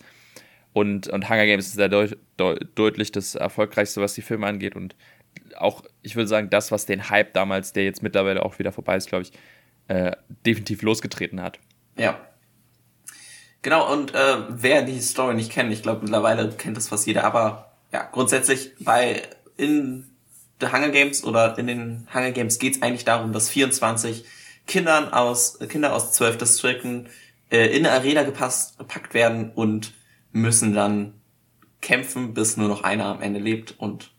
Und, 0.77 1.09
und 1.09 1.31
Hunger 1.31 1.47
Games 1.47 1.69
ist 1.69 1.79
da 1.79 1.89
deut 1.89 2.19
deutlich 2.75 3.11
das 3.11 3.35
erfolgreichste, 3.35 4.03
was 4.03 4.13
die 4.13 4.21
Filme 4.21 4.47
angeht. 4.47 4.77
Und 4.77 4.95
auch, 5.57 5.83
ich 6.03 6.17
würde 6.17 6.29
sagen, 6.29 6.51
das, 6.51 6.71
was 6.71 6.85
den 6.85 7.09
Hype 7.09 7.33
damals, 7.33 7.73
der 7.73 7.85
jetzt 7.85 8.03
mittlerweile 8.03 8.45
auch 8.45 8.59
wieder 8.59 8.73
vorbei 8.73 8.95
ist, 8.99 9.09
glaube 9.09 9.23
ich, 9.23 9.33
äh, 9.89 10.13
definitiv 10.45 10.83
losgetreten 10.83 11.41
hat. 11.41 11.61
Ja. 11.97 12.21
Genau, 13.63 13.91
und 13.91 14.15
äh, 14.15 14.37
wer 14.51 14.83
die 14.83 15.01
Story 15.01 15.35
nicht 15.35 15.51
kennt, 15.51 15.73
ich 15.73 15.81
glaube 15.81 16.03
mittlerweile 16.03 16.51
kennt 16.51 16.77
das 16.77 16.89
fast 16.89 17.07
jeder, 17.07 17.25
aber 17.25 17.73
ja, 17.91 18.07
grundsätzlich 18.13 18.73
bei 18.79 19.23
in 19.57 20.05
The 20.61 20.67
Hunger 20.67 20.91
Games 20.91 21.25
oder 21.25 21.57
in 21.57 21.69
den 21.69 22.07
Hunger 22.13 22.33
Games 22.33 22.59
geht 22.59 22.77
es 22.77 22.83
eigentlich 22.83 23.07
darum, 23.07 23.33
dass 23.33 23.49
24 23.49 24.27
Kindern 24.67 25.11
aus, 25.11 25.59
Kinder 25.71 25.95
aus 25.95 26.13
zwölf 26.13 26.37
Distrikten 26.37 27.09
äh, 27.51 27.75
in 27.75 27.87
eine 27.87 27.93
Arena 27.93 28.25
gepasst, 28.25 28.77
gepackt 28.77 29.15
werden 29.15 29.53
und 29.55 29.95
müssen 30.37 30.75
dann 30.75 31.15
kämpfen, 31.81 32.35
bis 32.35 32.57
nur 32.57 32.69
noch 32.69 32.83
einer 32.83 33.07
am 33.07 33.23
Ende 33.23 33.41
lebt 33.41 33.75
und 33.79 34.13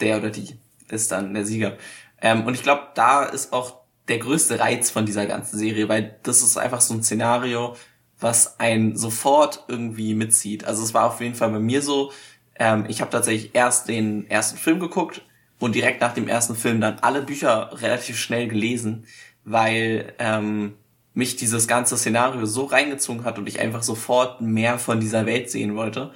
der 0.00 0.18
oder 0.18 0.30
die 0.30 0.58
ist 0.88 1.12
dann 1.12 1.34
der 1.34 1.44
Sieger. 1.44 1.76
Ähm, 2.20 2.44
und 2.46 2.54
ich 2.54 2.62
glaube, 2.62 2.88
da 2.94 3.24
ist 3.24 3.52
auch 3.52 3.80
der 4.08 4.18
größte 4.18 4.58
Reiz 4.58 4.90
von 4.90 5.06
dieser 5.06 5.26
ganzen 5.26 5.58
Serie, 5.58 5.88
weil 5.88 6.18
das 6.22 6.42
ist 6.42 6.56
einfach 6.56 6.80
so 6.80 6.94
ein 6.94 7.02
Szenario, 7.02 7.76
was 8.18 8.60
einen 8.60 8.96
sofort 8.96 9.64
irgendwie 9.68 10.14
mitzieht. 10.14 10.64
Also 10.64 10.82
es 10.82 10.92
war 10.94 11.06
auf 11.06 11.20
jeden 11.20 11.34
Fall 11.34 11.50
bei 11.50 11.58
mir 11.58 11.80
so, 11.80 12.12
ähm, 12.58 12.84
ich 12.88 13.00
habe 13.00 13.10
tatsächlich 13.10 13.54
erst 13.54 13.88
den 13.88 14.28
ersten 14.28 14.58
Film 14.58 14.78
geguckt 14.80 15.22
und 15.58 15.74
direkt 15.74 16.00
nach 16.00 16.12
dem 16.12 16.28
ersten 16.28 16.54
Film 16.54 16.80
dann 16.80 16.98
alle 16.98 17.22
Bücher 17.22 17.70
relativ 17.80 18.18
schnell 18.18 18.48
gelesen, 18.48 19.06
weil 19.44 20.12
ähm, 20.18 20.74
mich 21.14 21.36
dieses 21.36 21.66
ganze 21.66 21.96
Szenario 21.96 22.46
so 22.46 22.64
reingezogen 22.64 23.24
hat 23.24 23.38
und 23.38 23.48
ich 23.48 23.60
einfach 23.60 23.82
sofort 23.82 24.40
mehr 24.40 24.78
von 24.78 25.00
dieser 25.00 25.26
Welt 25.26 25.50
sehen 25.50 25.74
wollte. 25.76 26.12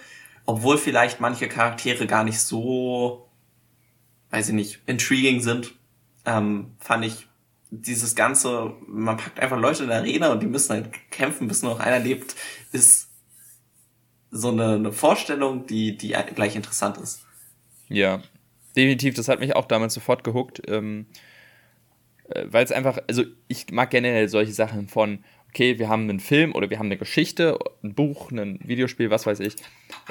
Obwohl 0.46 0.78
vielleicht 0.78 1.20
manche 1.20 1.48
Charaktere 1.48 2.06
gar 2.06 2.24
nicht 2.24 2.38
so, 2.40 3.28
weiß 4.30 4.48
ich 4.48 4.54
nicht, 4.54 4.80
intriguing 4.86 5.40
sind, 5.40 5.72
ähm, 6.26 6.72
fand 6.78 7.04
ich 7.04 7.26
dieses 7.70 8.14
ganze, 8.14 8.72
man 8.86 9.16
packt 9.16 9.40
einfach 9.40 9.58
Leute 9.58 9.82
in 9.82 9.88
der 9.88 9.98
Arena 9.98 10.30
und 10.30 10.42
die 10.42 10.46
müssen 10.46 10.70
halt 10.70 10.90
kämpfen, 11.10 11.48
bis 11.48 11.62
nur 11.62 11.72
noch 11.72 11.80
einer 11.80 11.98
lebt, 11.98 12.36
ist 12.72 13.08
so 14.30 14.50
eine, 14.50 14.74
eine 14.74 14.92
Vorstellung, 14.92 15.66
die, 15.66 15.96
die 15.96 16.14
gleich 16.34 16.56
interessant 16.56 16.98
ist. 16.98 17.24
Ja, 17.88 18.22
definitiv, 18.76 19.14
das 19.14 19.28
hat 19.28 19.40
mich 19.40 19.56
auch 19.56 19.66
damals 19.66 19.94
sofort 19.94 20.24
gehuckt, 20.24 20.62
ähm, 20.68 21.06
äh, 21.10 21.14
weil 22.44 22.64
es 22.64 22.72
einfach, 22.72 22.98
also 23.08 23.24
ich 23.48 23.66
mag 23.70 23.90
generell 23.90 24.28
solche 24.28 24.52
Sachen 24.52 24.88
von, 24.88 25.24
okay, 25.48 25.78
wir 25.78 25.88
haben 25.88 26.08
einen 26.08 26.20
Film 26.20 26.52
oder 26.54 26.68
wir 26.70 26.78
haben 26.78 26.86
eine 26.86 26.96
Geschichte, 26.96 27.58
ein 27.82 27.94
Buch, 27.94 28.32
ein 28.32 28.58
Videospiel, 28.64 29.10
was 29.10 29.26
weiß 29.26 29.40
ich, 29.40 29.56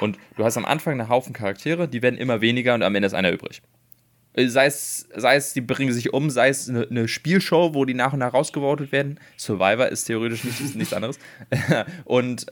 und 0.00 0.18
du 0.36 0.44
hast 0.44 0.56
am 0.56 0.64
Anfang 0.64 0.98
einen 0.98 1.08
Haufen 1.08 1.32
Charaktere, 1.32 1.86
die 1.88 2.02
werden 2.02 2.18
immer 2.18 2.40
weniger 2.40 2.74
und 2.74 2.82
am 2.82 2.94
Ende 2.94 3.06
ist 3.06 3.14
einer 3.14 3.30
übrig. 3.30 3.60
Äh, 4.34 4.48
sei 4.48 4.66
es, 4.66 5.08
sei 5.14 5.36
es, 5.36 5.52
die 5.52 5.60
bringen 5.60 5.92
sich 5.92 6.12
um, 6.12 6.30
sei 6.30 6.48
es 6.48 6.68
eine, 6.68 6.86
eine 6.88 7.08
Spielshow, 7.08 7.74
wo 7.74 7.84
die 7.84 7.94
nach 7.94 8.12
und 8.12 8.20
nach 8.20 8.34
rausgevotet 8.34 8.92
werden. 8.92 9.20
Survivor 9.36 9.88
ist 9.88 10.04
theoretisch 10.04 10.44
nicht, 10.44 10.60
nichts 10.76 10.92
anderes. 10.92 11.18
und 12.04 12.46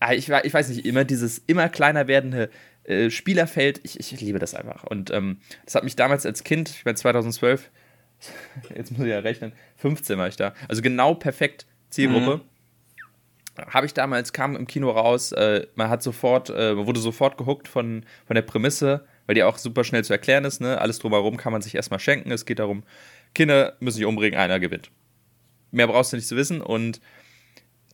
ah, 0.00 0.12
ich, 0.12 0.28
ich 0.28 0.54
weiß 0.54 0.68
nicht, 0.68 0.86
immer 0.86 1.04
dieses 1.04 1.38
immer 1.46 1.68
kleiner 1.68 2.06
werdende 2.06 2.50
äh, 2.84 3.10
Spielerfeld, 3.10 3.80
ich, 3.82 3.98
ich 3.98 4.20
liebe 4.20 4.38
das 4.38 4.54
einfach. 4.54 4.84
Und 4.84 5.10
ähm, 5.10 5.38
das 5.64 5.74
hat 5.74 5.84
mich 5.84 5.96
damals 5.96 6.24
als 6.26 6.44
Kind, 6.44 6.68
ich 6.70 6.84
meine 6.84 6.96
2012, 6.96 7.70
jetzt 8.74 8.90
muss 8.92 9.00
ich 9.00 9.08
ja 9.08 9.18
rechnen, 9.18 9.52
15 9.76 10.18
war 10.18 10.28
ich 10.28 10.36
da. 10.36 10.54
Also 10.68 10.82
genau 10.82 11.14
perfekt 11.14 11.66
Zielgruppe. 11.90 12.38
Mhm. 12.38 13.72
Habe 13.72 13.86
ich 13.86 13.94
damals, 13.94 14.34
kam 14.34 14.54
im 14.54 14.66
Kino 14.66 14.90
raus, 14.90 15.32
äh, 15.32 15.66
man 15.76 15.88
hat 15.88 16.02
sofort, 16.02 16.50
äh, 16.50 16.76
wurde 16.76 17.00
sofort 17.00 17.38
gehuckt 17.38 17.68
von, 17.68 18.04
von 18.26 18.34
der 18.34 18.42
Prämisse, 18.42 19.06
weil 19.24 19.34
die 19.34 19.42
auch 19.42 19.56
super 19.56 19.82
schnell 19.82 20.04
zu 20.04 20.12
erklären 20.12 20.44
ist. 20.44 20.60
Ne? 20.60 20.78
Alles 20.78 20.98
drumherum 20.98 21.38
kann 21.38 21.52
man 21.52 21.62
sich 21.62 21.74
erstmal 21.74 22.00
schenken. 22.00 22.30
Es 22.30 22.44
geht 22.44 22.58
darum, 22.58 22.82
Kinder 23.34 23.74
müssen 23.80 23.96
sich 23.96 24.06
umbringen, 24.06 24.38
einer 24.38 24.60
gewinnt. 24.60 24.90
Mehr 25.70 25.86
brauchst 25.86 26.12
du 26.12 26.16
nicht 26.16 26.28
zu 26.28 26.36
wissen. 26.36 26.60
Und 26.60 27.00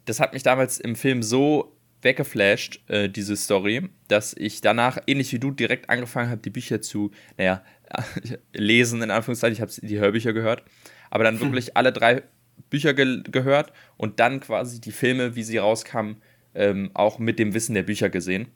das 0.05 0.19
hat 0.19 0.33
mich 0.33 0.43
damals 0.43 0.81
im 0.81 0.97
Film 0.97 1.23
so 1.23 1.77
weggeflasht, 2.03 2.81
äh, 2.89 3.09
diese 3.09 3.37
Story, 3.37 3.89
dass 4.09 4.35
ich 4.35 4.61
danach, 4.61 4.99
ähnlich 5.07 5.33
wie 5.33 5.39
du, 5.39 5.51
direkt 5.51 5.89
angefangen 5.89 6.31
habe, 6.31 6.43
die 6.43 6.51
Bücher 6.51 6.81
zu, 6.83 7.11
naja, 7.39 7.63
lesen, 8.53 9.03
in 9.03 9.11
Anführungszeichen. 9.11 9.55
Ich 9.55 9.61
habe 9.61 9.73
die 9.87 9.99
Hörbücher 9.99 10.33
gehört, 10.33 10.63
aber 11.11 11.25
dann 11.25 11.35
hm. 11.35 11.43
wirklich 11.43 11.67
hm. 11.67 11.73
alle 11.75 11.93
drei 11.93 12.23
Bücher 12.71 12.95
ge 12.95 13.23
gehört 13.31 13.73
und 13.97 14.21
dann 14.21 14.41
quasi 14.41 14.81
die 14.81 14.93
Filme, 14.93 15.37
wie 15.37 15.43
sie 15.43 15.59
rauskamen, 15.59 16.17
ähm, 16.55 16.91
auch 16.95 17.19
mit 17.19 17.39
dem 17.39 17.55
Wissen 17.55 17.75
der 17.75 17.83
Bücher 17.83 18.11
gesehen. 18.11 18.49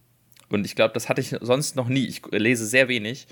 Und 0.49 0.65
ich 0.65 0.75
glaube, 0.75 0.95
das 0.95 1.09
hatte 1.09 1.21
ich 1.21 1.35
sonst 1.41 1.77
noch 1.77 1.89
nie. 1.89 2.07
Ich 2.07 2.23
lese 2.31 2.67
sehr 2.67 2.89
wenig. 2.89 3.27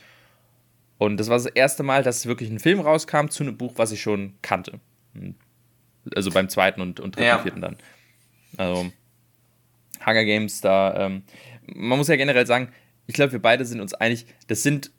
Und 0.98 1.18
das 1.18 1.28
war 1.28 1.36
das 1.36 1.46
erste 1.46 1.82
Mal, 1.82 2.02
dass 2.02 2.26
wirklich 2.26 2.50
ein 2.50 2.58
Film 2.58 2.80
rauskam 2.80 3.28
zu 3.28 3.42
einem 3.42 3.56
Buch, 3.56 3.74
was 3.76 3.92
ich 3.92 4.00
schon 4.00 4.34
kannte. 4.42 4.80
Also 6.14 6.30
beim 6.30 6.48
zweiten 6.48 6.80
und, 6.80 7.00
und 7.00 7.16
dritten, 7.16 7.26
ja. 7.26 7.38
vierten 7.38 7.60
dann. 7.60 7.76
Also 8.56 8.90
Hunger 10.06 10.24
Games, 10.24 10.60
da, 10.60 11.06
ähm, 11.06 11.22
man 11.66 11.98
muss 11.98 12.08
ja 12.08 12.16
generell 12.16 12.46
sagen, 12.46 12.68
ich 13.06 13.14
glaube, 13.14 13.32
wir 13.32 13.42
beide 13.42 13.64
sind 13.64 13.80
uns 13.80 13.94
einig, 13.94 14.26
das 14.46 14.62
sind 14.62 14.90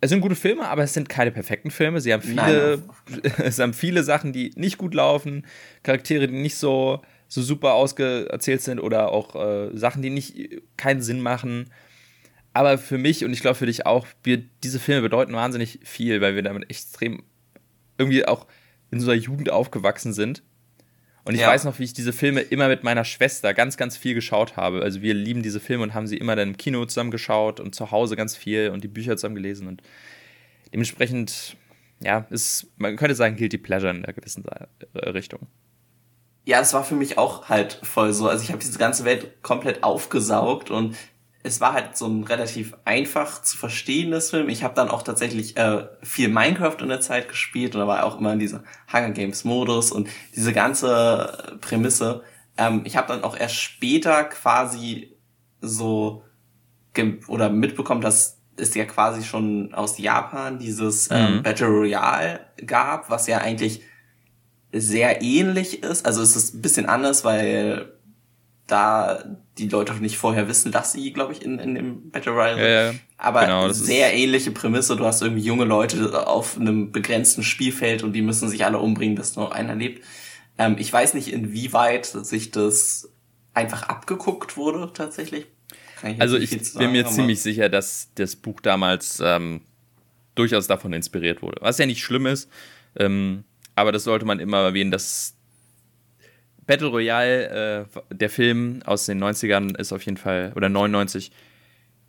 es 0.00 0.10
sind 0.10 0.20
gute 0.20 0.34
Filme, 0.34 0.66
aber 0.68 0.82
es 0.82 0.94
sind 0.94 1.08
keine 1.08 1.30
perfekten 1.30 1.70
Filme. 1.70 2.00
Sie 2.00 2.12
haben 2.12 2.22
viele, 2.22 2.82
Nein. 3.06 3.32
es 3.38 3.58
haben 3.58 3.74
viele 3.74 4.02
Sachen, 4.02 4.32
die 4.32 4.50
nicht 4.56 4.78
gut 4.78 4.94
laufen, 4.94 5.46
Charaktere, 5.82 6.26
die 6.26 6.40
nicht 6.40 6.56
so, 6.56 7.02
so 7.28 7.42
super 7.42 7.74
ausgeerzählt 7.74 8.62
sind 8.62 8.80
oder 8.80 9.12
auch 9.12 9.36
äh, 9.36 9.76
Sachen, 9.76 10.00
die 10.00 10.10
nicht 10.10 10.62
keinen 10.78 11.02
Sinn 11.02 11.20
machen. 11.20 11.70
Aber 12.54 12.78
für 12.78 12.98
mich 12.98 13.24
und 13.24 13.32
ich 13.32 13.40
glaube 13.40 13.56
für 13.56 13.66
dich 13.66 13.86
auch, 13.86 14.06
wir, 14.22 14.42
diese 14.64 14.80
Filme 14.80 15.02
bedeuten 15.02 15.34
wahnsinnig 15.34 15.80
viel, 15.84 16.20
weil 16.20 16.34
wir 16.34 16.42
damit 16.42 16.68
extrem 16.70 17.22
irgendwie 17.98 18.24
auch 18.26 18.46
in 18.90 18.98
unserer 18.98 19.14
Jugend 19.14 19.50
aufgewachsen 19.50 20.14
sind. 20.14 20.42
Und 21.24 21.34
ich 21.34 21.40
ja. 21.40 21.48
weiß 21.48 21.64
noch, 21.64 21.78
wie 21.78 21.84
ich 21.84 21.92
diese 21.92 22.12
Filme 22.12 22.40
immer 22.40 22.68
mit 22.68 22.82
meiner 22.82 23.04
Schwester 23.04 23.52
ganz, 23.52 23.76
ganz 23.76 23.96
viel 23.96 24.14
geschaut 24.14 24.56
habe. 24.56 24.82
Also 24.82 25.02
wir 25.02 25.14
lieben 25.14 25.42
diese 25.42 25.60
Filme 25.60 25.82
und 25.82 25.94
haben 25.94 26.06
sie 26.06 26.16
immer 26.16 26.34
dann 26.34 26.50
im 26.50 26.56
Kino 26.56 26.84
zusammen 26.86 27.10
geschaut 27.10 27.60
und 27.60 27.74
zu 27.74 27.90
Hause 27.90 28.16
ganz 28.16 28.36
viel 28.36 28.70
und 28.70 28.82
die 28.82 28.88
Bücher 28.88 29.16
zusammen 29.16 29.34
gelesen. 29.34 29.68
Und 29.68 29.82
dementsprechend, 30.72 31.56
ja, 32.02 32.26
ist, 32.30 32.68
man 32.78 32.96
könnte 32.96 33.14
sagen, 33.14 33.36
Guilty 33.36 33.58
Pleasure 33.58 33.90
in 33.90 34.04
einer 34.04 34.14
gewissen 34.14 34.44
Richtung. 34.94 35.46
Ja, 36.46 36.60
es 36.60 36.72
war 36.72 36.84
für 36.84 36.94
mich 36.96 37.18
auch 37.18 37.48
halt 37.48 37.78
voll 37.82 38.12
so. 38.12 38.28
Also 38.28 38.42
ich 38.42 38.50
habe 38.50 38.60
diese 38.60 38.78
ganze 38.78 39.04
Welt 39.04 39.42
komplett 39.42 39.84
aufgesaugt 39.84 40.70
und 40.70 40.96
es 41.42 41.60
war 41.60 41.72
halt 41.72 41.96
so 41.96 42.06
ein 42.06 42.24
relativ 42.24 42.76
einfach 42.84 43.40
zu 43.40 43.56
verstehendes 43.56 44.30
Film. 44.30 44.48
Ich 44.48 44.62
habe 44.62 44.74
dann 44.74 44.90
auch 44.90 45.02
tatsächlich 45.02 45.56
äh, 45.56 45.86
viel 46.02 46.28
Minecraft 46.28 46.76
in 46.80 46.88
der 46.88 47.00
Zeit 47.00 47.28
gespielt 47.28 47.74
und 47.74 47.80
da 47.80 47.86
war 47.86 48.04
auch 48.04 48.18
immer 48.18 48.34
in 48.34 48.38
dieser 48.38 48.62
Hunger 48.92 49.10
Games 49.10 49.44
Modus 49.44 49.90
und 49.90 50.08
diese 50.36 50.52
ganze 50.52 51.58
Prämisse. 51.60 52.22
Ähm, 52.58 52.82
ich 52.84 52.96
habe 52.96 53.08
dann 53.08 53.24
auch 53.24 53.36
erst 53.36 53.56
später 53.56 54.24
quasi 54.24 55.16
so 55.62 56.24
oder 57.28 57.48
mitbekommen, 57.48 58.02
dass 58.02 58.38
es 58.56 58.74
ja 58.74 58.84
quasi 58.84 59.22
schon 59.22 59.72
aus 59.72 59.96
Japan 59.96 60.58
dieses 60.58 61.10
ähm, 61.10 61.36
mhm. 61.36 61.42
Battle 61.42 61.68
Royale 61.68 62.40
gab, 62.66 63.08
was 63.08 63.26
ja 63.26 63.38
eigentlich 63.38 63.80
sehr 64.72 65.22
ähnlich 65.22 65.82
ist. 65.82 66.04
Also 66.04 66.20
es 66.20 66.36
ist 66.36 66.54
ein 66.54 66.60
bisschen 66.60 66.86
anders, 66.86 67.24
weil 67.24 67.92
da 68.70 69.24
die 69.58 69.68
Leute 69.68 69.94
nicht 69.94 70.16
vorher 70.16 70.48
wissen, 70.48 70.72
dass 70.72 70.92
sie, 70.92 71.12
glaube 71.12 71.32
ich, 71.32 71.42
in, 71.42 71.58
in 71.58 71.74
dem 71.74 72.10
Battle 72.10 72.32
Royale 72.32 72.60
ja, 72.60 72.92
ja. 72.92 72.98
Aber 73.18 73.42
genau, 73.42 73.68
sehr 73.70 74.14
ähnliche 74.14 74.50
Prämisse. 74.50 74.96
Du 74.96 75.04
hast 75.04 75.22
irgendwie 75.22 75.42
junge 75.42 75.64
Leute 75.64 76.26
auf 76.26 76.56
einem 76.56 76.92
begrenzten 76.92 77.42
Spielfeld 77.42 78.02
und 78.02 78.12
die 78.12 78.22
müssen 78.22 78.48
sich 78.48 78.64
alle 78.64 78.78
umbringen, 78.78 79.14
bis 79.14 79.36
nur 79.36 79.54
einer 79.54 79.74
lebt. 79.74 80.04
Ähm, 80.58 80.76
ich 80.78 80.92
weiß 80.92 81.14
nicht, 81.14 81.32
inwieweit 81.32 82.06
sich 82.06 82.50
das 82.50 83.10
einfach 83.52 83.84
abgeguckt 83.84 84.56
wurde, 84.56 84.90
tatsächlich. 84.94 85.46
Ich 86.02 86.20
also 86.20 86.36
ich 86.38 86.50
sagen, 86.50 86.78
bin 86.78 86.92
mir 86.92 87.06
ziemlich 87.06 87.42
sicher, 87.42 87.68
dass 87.68 88.08
das 88.14 88.36
Buch 88.36 88.60
damals 88.60 89.20
ähm, 89.22 89.60
durchaus 90.34 90.66
davon 90.66 90.92
inspiriert 90.92 91.42
wurde. 91.42 91.58
Was 91.60 91.78
ja 91.78 91.86
nicht 91.86 92.02
schlimm 92.02 92.26
ist, 92.26 92.48
ähm, 92.96 93.44
aber 93.74 93.92
das 93.92 94.04
sollte 94.04 94.24
man 94.24 94.40
immer 94.40 94.62
erwähnen, 94.62 94.90
dass 94.90 95.36
Battle 96.70 96.86
Royale, 96.86 97.88
äh, 98.00 98.14
der 98.14 98.30
Film 98.30 98.80
aus 98.86 99.06
den 99.06 99.20
90ern 99.20 99.76
ist 99.76 99.92
auf 99.92 100.02
jeden 100.02 100.16
Fall, 100.16 100.52
oder 100.54 100.68
99, 100.68 101.32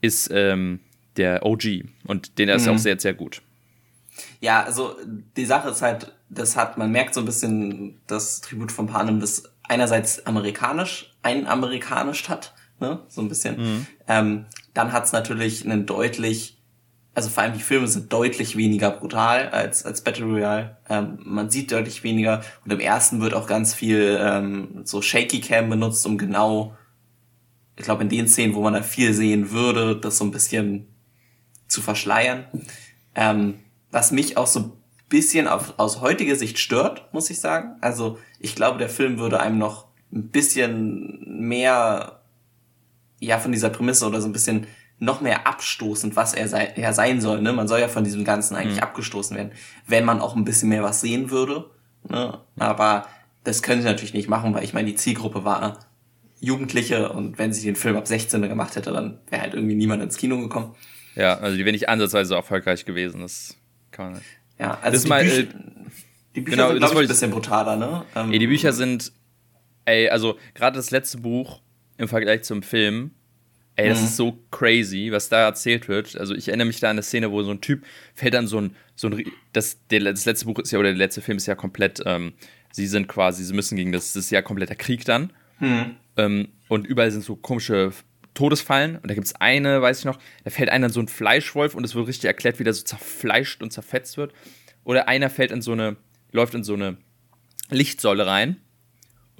ist 0.02 0.30
ähm, 0.32 0.82
der 1.18 1.44
OG 1.44 1.86
und 2.06 2.38
den 2.38 2.48
ist 2.48 2.68
mhm. 2.68 2.74
auch 2.74 2.78
sehr, 2.78 3.00
sehr 3.00 3.16
gut. 3.16 3.42
Ja, 4.40 4.62
also 4.62 4.96
die 5.36 5.46
Sache 5.46 5.70
ist 5.70 5.82
halt, 5.82 6.14
das 6.30 6.56
hat, 6.56 6.78
man 6.78 6.92
merkt 6.92 7.16
so 7.16 7.22
ein 7.22 7.26
bisschen 7.26 8.00
das 8.06 8.42
Tribut 8.42 8.72
von 8.72 8.86
Panem, 8.86 9.20
das 9.20 9.46
einerseits 9.64 10.28
amerikanisch, 10.28 11.12
ein 11.24 11.48
amerikanisch 11.48 12.30
hat, 12.30 12.54
ne, 12.80 13.00
so 13.08 13.22
ein 13.22 13.30
bisschen. 13.30 13.58
Mhm. 13.58 13.88
Ähm, 14.08 14.46
dann 14.76 14.92
hat 14.92 15.06
es 15.06 15.12
natürlich 15.12 15.66
einen 15.66 15.88
deutlich 15.88 16.61
also 17.14 17.30
vor 17.30 17.44
allem 17.44 17.54
die 17.54 17.60
Filme 17.60 17.88
sind 17.88 18.12
deutlich 18.14 18.56
weniger 18.56 18.90
brutal 18.92 19.50
als, 19.50 19.86
als 19.86 20.02
Battle 20.02 20.26
Royale. 20.26 20.78
Ähm, 20.90 21.20
man 21.24 21.50
sieht 21.50 21.72
deutlich 21.72 22.04
weniger 22.04 22.42
und 22.64 22.72
im 22.72 22.80
ersten 22.80 23.22
wird 23.22 23.34
auch 23.34 23.48
ganz 23.48 23.74
viel 23.74 24.18
ähm, 24.22 24.82
so 24.86 25.02
Shaky 25.02 25.42
Cam 25.42 25.70
benutzt, 25.70 26.06
um 26.06 26.18
genau, 26.18 26.76
ich 27.76 27.84
glaube 27.84 28.04
in 28.04 28.10
den 28.10 28.28
Szenen, 28.28 28.56
wo 28.56 28.62
man 28.62 28.74
da 28.74 28.82
viel 28.82 29.14
sehen 29.14 29.52
würde, 29.52 29.98
das 29.98 30.18
so 30.18 30.24
ein 30.24 30.32
bisschen 30.32 30.88
zu 31.68 31.82
verschleiern. 31.82 32.46
Ähm, 33.16 33.56
was 33.92 34.12
mich 34.12 34.38
auch 34.38 34.48
so 34.48 34.60
ein 34.60 34.72
bisschen 35.10 35.48
auf, 35.48 35.74
aus 35.78 36.00
heutiger 36.00 36.36
Sicht 36.38 36.60
stört, 36.60 37.14
muss 37.14 37.30
ich 37.30 37.42
sagen. 37.42 37.76
Also 37.82 38.20
ich 38.40 38.56
glaube, 38.56 38.78
der 38.78 38.90
Film 38.90 39.20
würde 39.20 39.42
einem 39.42 39.58
noch 39.58 39.88
ein 40.14 40.30
bisschen 40.30 41.26
mehr 41.28 42.22
ja 43.20 43.38
von 43.38 43.52
dieser 43.52 43.70
Prämisse 43.70 44.08
oder 44.08 44.22
so 44.22 44.28
ein 44.28 44.34
bisschen 44.34 44.66
noch 45.02 45.20
mehr 45.20 45.48
abstoßend, 45.48 46.16
was 46.16 46.34
er, 46.34 46.48
sei, 46.48 46.74
er 46.76 46.94
sein 46.94 47.22
soll. 47.22 47.42
Ne? 47.42 47.52
Man 47.54 47.68
soll 47.68 47.80
ja 47.80 47.88
von 47.88 48.04
diesem 48.04 48.24
Ganzen 48.24 48.56
eigentlich 48.56 48.78
mhm. 48.78 48.84
abgestoßen 48.84 49.36
werden, 49.36 49.52
wenn 49.88 50.06
man 50.06 50.22
auch 50.22 50.36
ein 50.36 50.46
bisschen 50.46 50.70
mehr 50.70 50.84
was 50.84 51.02
sehen 51.02 51.32
würde. 51.32 51.66
Ne? 52.08 52.38
Aber 52.60 53.08
das 53.44 53.64
können 53.64 53.82
sie 53.82 53.88
natürlich 53.88 54.14
nicht 54.14 54.30
machen, 54.30 54.54
weil 54.54 54.64
ich 54.64 54.74
meine, 54.74 54.88
die 54.88 54.96
Zielgruppe 54.96 55.44
war 55.44 55.80
Jugendliche 56.40 57.12
und 57.12 57.40
wenn 57.40 57.52
sie 57.52 57.66
den 57.66 57.76
Film 57.76 57.98
ab 57.98 58.08
16 58.08 58.44
gemacht 58.44 58.76
hätte, 58.76 58.92
dann 58.92 59.20
wäre 59.32 59.42
halt 59.42 59.56
irgendwie 59.56 59.74
niemand 59.74 60.04
ins 60.04 60.18
Kino 60.18 60.40
gekommen. 60.40 60.76
Ja, 61.16 61.40
also 61.40 61.58
die 61.58 61.66
wäre 61.66 61.74
nicht 61.74 61.90
ansatzweise 61.90 62.30
so 62.30 62.36
erfolgreich 62.36 62.86
gewesen. 62.86 63.22
Das 63.22 63.58
kann 63.90 64.06
man 64.06 64.14
nicht. 64.16 64.26
Ja, 64.60 64.78
also 64.84 64.94
das 64.94 65.04
die, 65.04 65.10
mal, 65.10 65.24
Bücher, 65.24 65.40
äh, 65.40 65.48
die 66.36 66.42
Bücher 66.42 66.58
genau, 66.58 66.70
sind, 66.70 66.78
glaube 66.78 66.94
ich, 66.96 67.02
ein 67.02 67.08
bisschen 67.08 67.32
brutaler, 67.32 67.76
ne? 67.76 68.06
Ähm, 68.16 68.32
ja, 68.32 68.38
die 68.38 68.48
Bücher 68.48 68.72
sind, 68.72 69.12
ey, 69.86 70.10
also 70.10 70.38
gerade 70.54 70.78
das 70.78 70.92
letzte 70.92 71.18
Buch 71.18 71.62
im 71.98 72.08
Vergleich 72.08 72.44
zum 72.44 72.62
Film 72.62 73.16
Ey, 73.76 73.90
das 73.90 74.00
mhm. 74.00 74.06
ist 74.06 74.18
so 74.18 74.38
crazy, 74.52 75.12
was 75.12 75.30
da 75.30 75.46
erzählt 75.46 75.88
wird. 75.88 76.18
Also 76.18 76.36
ich 76.36 76.50
erinnere 76.50 76.68
mich 76.68 76.80
da 76.80 76.90
an 76.90 76.96
eine 76.96 77.04
Szene, 77.04 77.32
wo 77.32 77.42
so 77.42 77.52
ein 77.52 77.62
Typ 77.62 77.86
fällt 78.14 78.34
dann 78.34 78.48
so 78.48 78.60
ein, 78.60 78.76
so 78.96 79.08
ein 79.08 79.26
das, 79.54 79.80
der, 79.90 80.02
das 80.02 80.26
letzte 80.26 80.46
Buch 80.46 80.60
ist 80.60 80.72
ja, 80.72 80.80
oder 80.80 80.90
der 80.90 80.98
letzte 80.98 81.22
Film 81.22 81.38
ist 81.38 81.46
ja 81.46 81.56
komplett, 81.56 82.02
ähm, 82.06 82.34
sie 82.72 82.88
sind 82.88 83.08
quasi, 83.08 83.44
sie 83.44 83.54
müssen 83.54 83.78
gegen 83.78 83.92
das, 83.92 84.14
das 84.14 84.26
ist 84.26 84.32
ja 84.32 84.42
kompletter 84.42 84.76
Krieg 84.76 85.06
dann. 85.06 85.32
Mhm. 85.60 85.96
Ähm, 86.18 86.50
und 86.68 86.86
überall 86.86 87.12
sind 87.12 87.24
so 87.24 87.36
komische 87.36 87.92
Todesfallen. 88.34 88.98
Und 88.98 89.10
da 89.10 89.14
gibt 89.14 89.28
es 89.28 89.36
eine, 89.36 89.82
weiß 89.82 90.00
ich 90.00 90.06
noch, 90.06 90.20
da 90.44 90.50
fällt 90.50 90.70
einer 90.70 90.88
in 90.88 90.94
so 90.94 91.00
ein 91.00 91.08
Fleischwolf 91.08 91.74
und 91.74 91.86
es 91.86 91.96
wird 91.96 92.08
richtig 92.08 92.26
erklärt, 92.26 92.60
wie 92.60 92.64
der 92.64 92.74
so 92.74 92.84
zerfleischt 92.84 93.64
und 93.64 93.72
zerfetzt 93.72 94.18
wird. 94.18 94.34
Oder 94.84 95.08
einer 95.08 95.30
fällt 95.30 95.52
in 95.52 95.62
so 95.62 95.72
eine, 95.72 95.96
läuft 96.32 96.56
in 96.56 96.64
so 96.64 96.74
eine 96.74 96.98
Lichtsäule 97.70 98.26
rein 98.26 98.58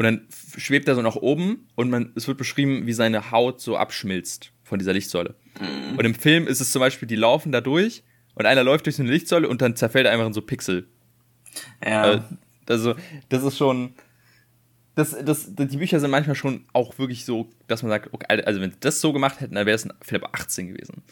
und 0.02 0.06
dann 0.06 0.28
schwebt 0.58 0.88
er 0.88 0.96
so 0.96 1.04
nach 1.04 1.16
oben 1.16 1.68
und 1.76 1.92
man, 1.92 2.12
es 2.16 2.28
wird 2.28 2.40
beschrieben, 2.40 2.88
wie 2.88 2.94
seine 2.94 3.30
Haut 3.30 3.62
so 3.62 3.78
abschmilzt 3.78 4.52
von 4.64 4.80
dieser 4.80 4.94
Lichtsäule. 4.94 5.36
Mhm. 5.60 6.00
Und 6.00 6.06
im 6.06 6.16
Film 6.16 6.48
ist 6.48 6.60
es 6.60 6.72
zum 6.72 6.80
Beispiel, 6.80 7.08
die 7.08 7.16
laufen 7.16 7.52
da 7.52 7.62
durch 7.62 8.02
und 8.34 8.48
einer 8.48 8.64
läuft 8.64 8.88
durch 8.88 8.96
so 8.96 9.04
eine 9.04 9.12
Lichtsäule 9.12 9.48
und 9.48 9.62
dann 9.62 9.76
zerfällt 9.76 10.08
er 10.08 10.12
einfach 10.12 10.26
in 10.26 10.34
so 10.34 10.42
Pixel. 10.42 10.88
Ja. 11.86 12.14
Äh, 12.16 12.22
also, 12.68 12.96
das 13.30 13.44
ist 13.44 13.60
schon. 13.60 13.94
Das, 14.96 15.16
das, 15.24 15.54
die 15.56 15.78
Bücher 15.78 16.00
sind 16.00 16.10
manchmal 16.10 16.36
schon 16.36 16.66
auch 16.74 16.98
wirklich 16.98 17.24
so, 17.24 17.52
dass 17.68 17.84
man 17.84 17.92
sagt, 17.92 18.12
okay, 18.12 18.42
also 18.44 18.60
wenn 18.60 18.72
sie 18.72 18.78
das 18.80 19.02
so 19.02 19.14
gemacht 19.14 19.40
hätten, 19.40 19.54
dann 19.54 19.68
wäre 19.68 19.76
es 19.76 19.86
ein 19.86 19.94
Philipp 20.02 20.26
18 20.32 20.70
gewesen. 20.70 21.04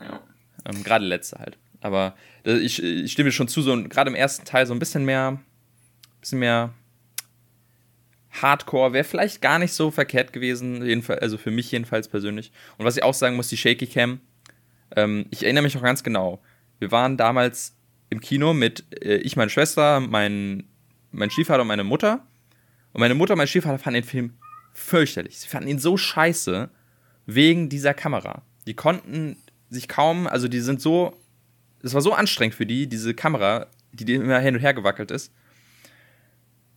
Ja. 0.00 0.20
Ähm, 0.64 0.84
gerade 0.84 1.04
letzte 1.04 1.40
halt. 1.40 1.58
Aber 1.80 2.14
ich, 2.44 2.80
ich 2.80 3.10
stimme 3.10 3.32
schon 3.32 3.48
zu, 3.48 3.60
so 3.60 3.76
gerade 3.88 4.08
im 4.08 4.14
ersten 4.14 4.44
Teil 4.44 4.66
so 4.66 4.72
ein 4.72 4.78
bisschen 4.78 5.04
mehr, 5.04 5.40
bisschen 6.20 6.38
mehr 6.38 6.72
Hardcore 8.42 8.92
wäre 8.92 9.04
vielleicht 9.04 9.42
gar 9.42 9.58
nicht 9.58 9.72
so 9.72 9.90
verkehrt 9.90 10.32
gewesen, 10.32 10.84
jedenfalls, 10.84 11.22
also 11.22 11.38
für 11.38 11.50
mich 11.50 11.70
jedenfalls 11.70 12.08
persönlich. 12.08 12.52
Und 12.78 12.84
was 12.84 12.96
ich 12.96 13.02
auch 13.02 13.14
sagen 13.14 13.36
muss, 13.36 13.48
die 13.48 13.56
Shaky 13.56 13.86
Cam, 13.86 14.20
ähm, 14.94 15.26
ich 15.30 15.42
erinnere 15.42 15.62
mich 15.62 15.74
noch 15.74 15.82
ganz 15.82 16.02
genau. 16.02 16.42
Wir 16.78 16.90
waren 16.90 17.16
damals 17.16 17.76
im 18.10 18.20
Kino 18.20 18.54
mit 18.54 18.84
äh, 19.04 19.16
ich, 19.16 19.36
meine 19.36 19.50
Schwester, 19.50 20.00
mein, 20.00 20.64
mein 21.10 21.30
Stiefvater 21.30 21.62
und 21.62 21.68
meine 21.68 21.84
Mutter. 21.84 22.26
Und 22.92 23.00
meine 23.00 23.14
Mutter 23.14 23.34
und 23.34 23.38
mein 23.38 23.48
Stiefvater 23.48 23.78
fanden 23.78 24.02
den 24.02 24.08
Film 24.08 24.34
fürchterlich. 24.72 25.38
Sie 25.38 25.48
fanden 25.48 25.68
ihn 25.68 25.78
so 25.78 25.96
scheiße 25.96 26.70
wegen 27.26 27.68
dieser 27.68 27.94
Kamera. 27.94 28.42
Die 28.66 28.74
konnten 28.74 29.36
sich 29.70 29.88
kaum, 29.88 30.26
also 30.26 30.48
die 30.48 30.60
sind 30.60 30.80
so, 30.80 31.16
es 31.82 31.94
war 31.94 32.00
so 32.00 32.12
anstrengend 32.12 32.54
für 32.54 32.66
die, 32.66 32.86
diese 32.86 33.14
Kamera, 33.14 33.66
die 33.92 34.14
immer 34.14 34.38
hin 34.38 34.54
und 34.54 34.60
her 34.60 34.74
gewackelt 34.74 35.10
ist. 35.10 35.32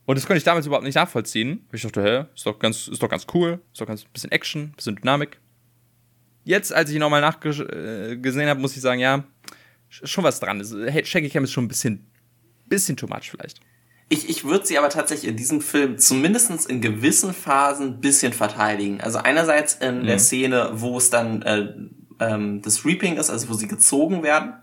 Und 0.06 0.16
das 0.16 0.26
konnte 0.26 0.38
ich 0.38 0.44
damals 0.44 0.66
überhaupt 0.66 0.84
nicht 0.84 0.96
nachvollziehen. 0.96 1.66
Ich 1.72 1.82
dachte, 1.82 2.02
hä, 2.02 2.24
ist 2.34 2.46
doch 2.46 2.58
ganz, 2.58 2.88
ist 2.88 3.02
doch 3.02 3.08
ganz 3.08 3.26
cool, 3.34 3.60
ist 3.72 3.80
doch 3.80 3.86
ganz 3.86 4.04
bisschen 4.04 4.32
Action, 4.32 4.72
bisschen 4.76 4.96
Dynamik. 4.96 5.38
Jetzt, 6.44 6.72
als 6.72 6.90
ich 6.90 6.96
ihn 6.96 7.00
nochmal 7.00 7.20
nachgesehen 7.20 8.48
habe, 8.48 8.60
muss 8.60 8.74
ich 8.74 8.82
sagen, 8.82 9.00
ja, 9.00 9.24
schon 9.88 10.24
was 10.24 10.40
dran. 10.40 10.64
Shaggy 11.04 11.28
Cam 11.28 11.44
ist 11.44 11.52
schon 11.52 11.64
ein 11.64 11.68
bisschen, 11.68 12.06
bisschen 12.66 12.96
too 12.96 13.06
much 13.06 13.30
vielleicht. 13.30 13.60
Ich, 14.08 14.28
ich 14.28 14.44
würde 14.44 14.66
sie 14.66 14.76
aber 14.76 14.88
tatsächlich 14.88 15.30
in 15.30 15.36
diesem 15.36 15.60
Film 15.60 15.96
zumindest 15.98 16.68
in 16.68 16.80
gewissen 16.80 17.32
Phasen 17.32 17.86
ein 17.86 18.00
bisschen 18.00 18.32
verteidigen. 18.32 19.00
Also 19.00 19.18
einerseits 19.18 19.74
in 19.74 20.00
mhm. 20.00 20.06
der 20.06 20.18
Szene, 20.18 20.70
wo 20.72 20.98
es 20.98 21.10
dann 21.10 21.42
äh, 21.42 21.72
ähm, 22.18 22.60
das 22.62 22.84
Reaping 22.84 23.18
ist, 23.18 23.30
also 23.30 23.48
wo 23.48 23.54
sie 23.54 23.68
gezogen 23.68 24.24
werden, 24.24 24.54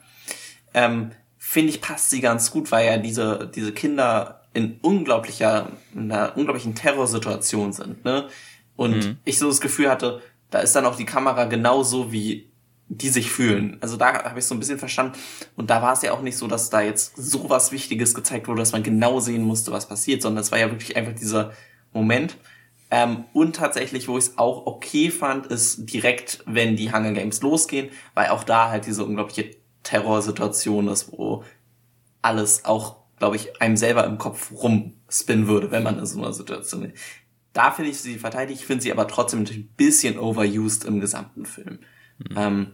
ähm, 0.74 1.12
finde 1.38 1.70
ich, 1.70 1.80
passt 1.80 2.10
sie 2.10 2.20
ganz 2.20 2.52
gut, 2.52 2.72
weil 2.72 2.88
ja 2.88 2.98
diese, 2.98 3.50
diese 3.56 3.72
Kinder 3.72 4.37
in 4.58 4.80
unglaublicher, 4.82 5.70
in 5.94 6.12
einer 6.12 6.36
unglaublichen 6.36 6.74
Terrorsituation 6.74 7.74
sind, 7.74 8.04
ne? 8.04 8.28
Und 8.76 9.06
mhm. 9.06 9.18
ich 9.24 9.38
so 9.38 9.48
das 9.48 9.62
Gefühl 9.62 9.88
hatte, 9.88 10.22
da 10.50 10.60
ist 10.60 10.76
dann 10.76 10.86
auch 10.86 10.96
die 10.96 11.06
Kamera 11.06 11.46
genauso 11.46 12.12
wie 12.12 12.50
die 12.90 13.10
sich 13.10 13.30
fühlen. 13.30 13.78
Also 13.82 13.98
da 13.98 14.24
habe 14.24 14.40
ich 14.40 14.46
so 14.46 14.56
ein 14.56 14.60
bisschen 14.60 14.80
verstanden. 14.80 15.18
Und 15.56 15.70
da 15.70 15.82
war 15.82 15.94
es 15.94 16.02
ja 16.02 16.14
auch 16.14 16.22
nicht 16.22 16.38
so, 16.38 16.48
dass 16.48 16.70
da 16.70 16.82
jetzt 16.82 17.14
so 17.18 17.50
was 17.50 17.72
Wichtiges 17.72 18.16
gezeigt 18.16 18.48
wurde, 18.48 18.62
dass 18.62 18.72
man 18.72 18.82
genau 18.82 19.20
sehen 19.20 19.44
musste, 19.44 19.72
was 19.72 19.88
passiert, 19.88 20.22
sondern 20.22 20.42
es 20.42 20.52
war 20.52 20.60
ja 20.60 20.72
wirklich 20.72 20.96
einfach 20.96 21.14
dieser 21.14 21.52
Moment. 21.94 22.38
Ähm, 22.90 23.26
und 23.34 23.58
tatsächlich, 23.58 24.08
wo 24.08 24.18
ich 24.18 24.26
es 24.26 24.38
auch 24.38 24.66
okay 24.66 25.12
fand, 25.12 25.48
ist 25.48 25.92
direkt, 25.94 26.40
wenn 26.46 26.76
die 26.76 26.92
Hunger 26.92 27.12
Games 27.12 27.42
losgehen, 27.42 27.90
weil 28.14 28.30
auch 28.30 28.44
da 28.44 28.70
halt 28.70 28.88
diese 28.88 29.04
unglaubliche 29.04 29.52
Terrorsituation 29.84 30.88
ist, 30.88 31.12
wo 31.12 31.44
alles 32.22 32.66
auch, 32.66 32.97
glaube 33.18 33.36
ich, 33.36 33.62
einem 33.62 33.78
selber 33.78 34.06
im 34.06 34.18
Kopf 34.18 34.52
rumspinnen 34.52 35.48
würde, 35.48 35.72
wenn 35.72 35.84
man 35.84 36.00
in 36.00 36.06
so 36.06 36.20
einer 36.20 36.34
Situation 36.34 36.86
ist. 36.86 36.98
Da 37.54 37.72
finde 37.72 37.92
ich 37.92 38.00
sie 38.00 38.20
verteidigt, 38.20 38.62
ich 38.62 38.68
finde 38.68 38.84
sie 38.84 38.92
aber 38.92 39.08
trotzdem 39.08 39.40
natürlich 39.40 39.64
ein 39.64 39.74
bisschen 39.76 40.20
overused 40.20 40.86
im 40.86 41.00
gesamten 41.00 41.46
Film. 41.46 41.80
Mhm. 42.20 42.38
Ähm, 42.38 42.68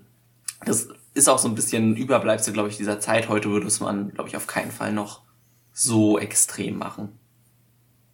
das 0.66 0.90
ist 1.14 1.30
auch 1.30 1.40
so 1.40 1.48
ein 1.48 1.56
bisschen 1.56 1.96
Überbleibsel, 1.96 2.54
glaube 2.54 2.70
ich, 2.70 2.78
dieser 2.78 3.00
Zeit. 3.00 3.30
Heute 3.30 3.50
würde 3.50 3.68
es 3.68 3.80
man, 3.80 4.14
glaube 4.14 4.30
ich, 4.30 4.36
auf 4.36 4.48
keinen 4.48 4.72
Fall 4.72 4.92
noch 4.92 5.22
so 5.72 6.20
extrem 6.20 6.78
machen. 6.78 7.10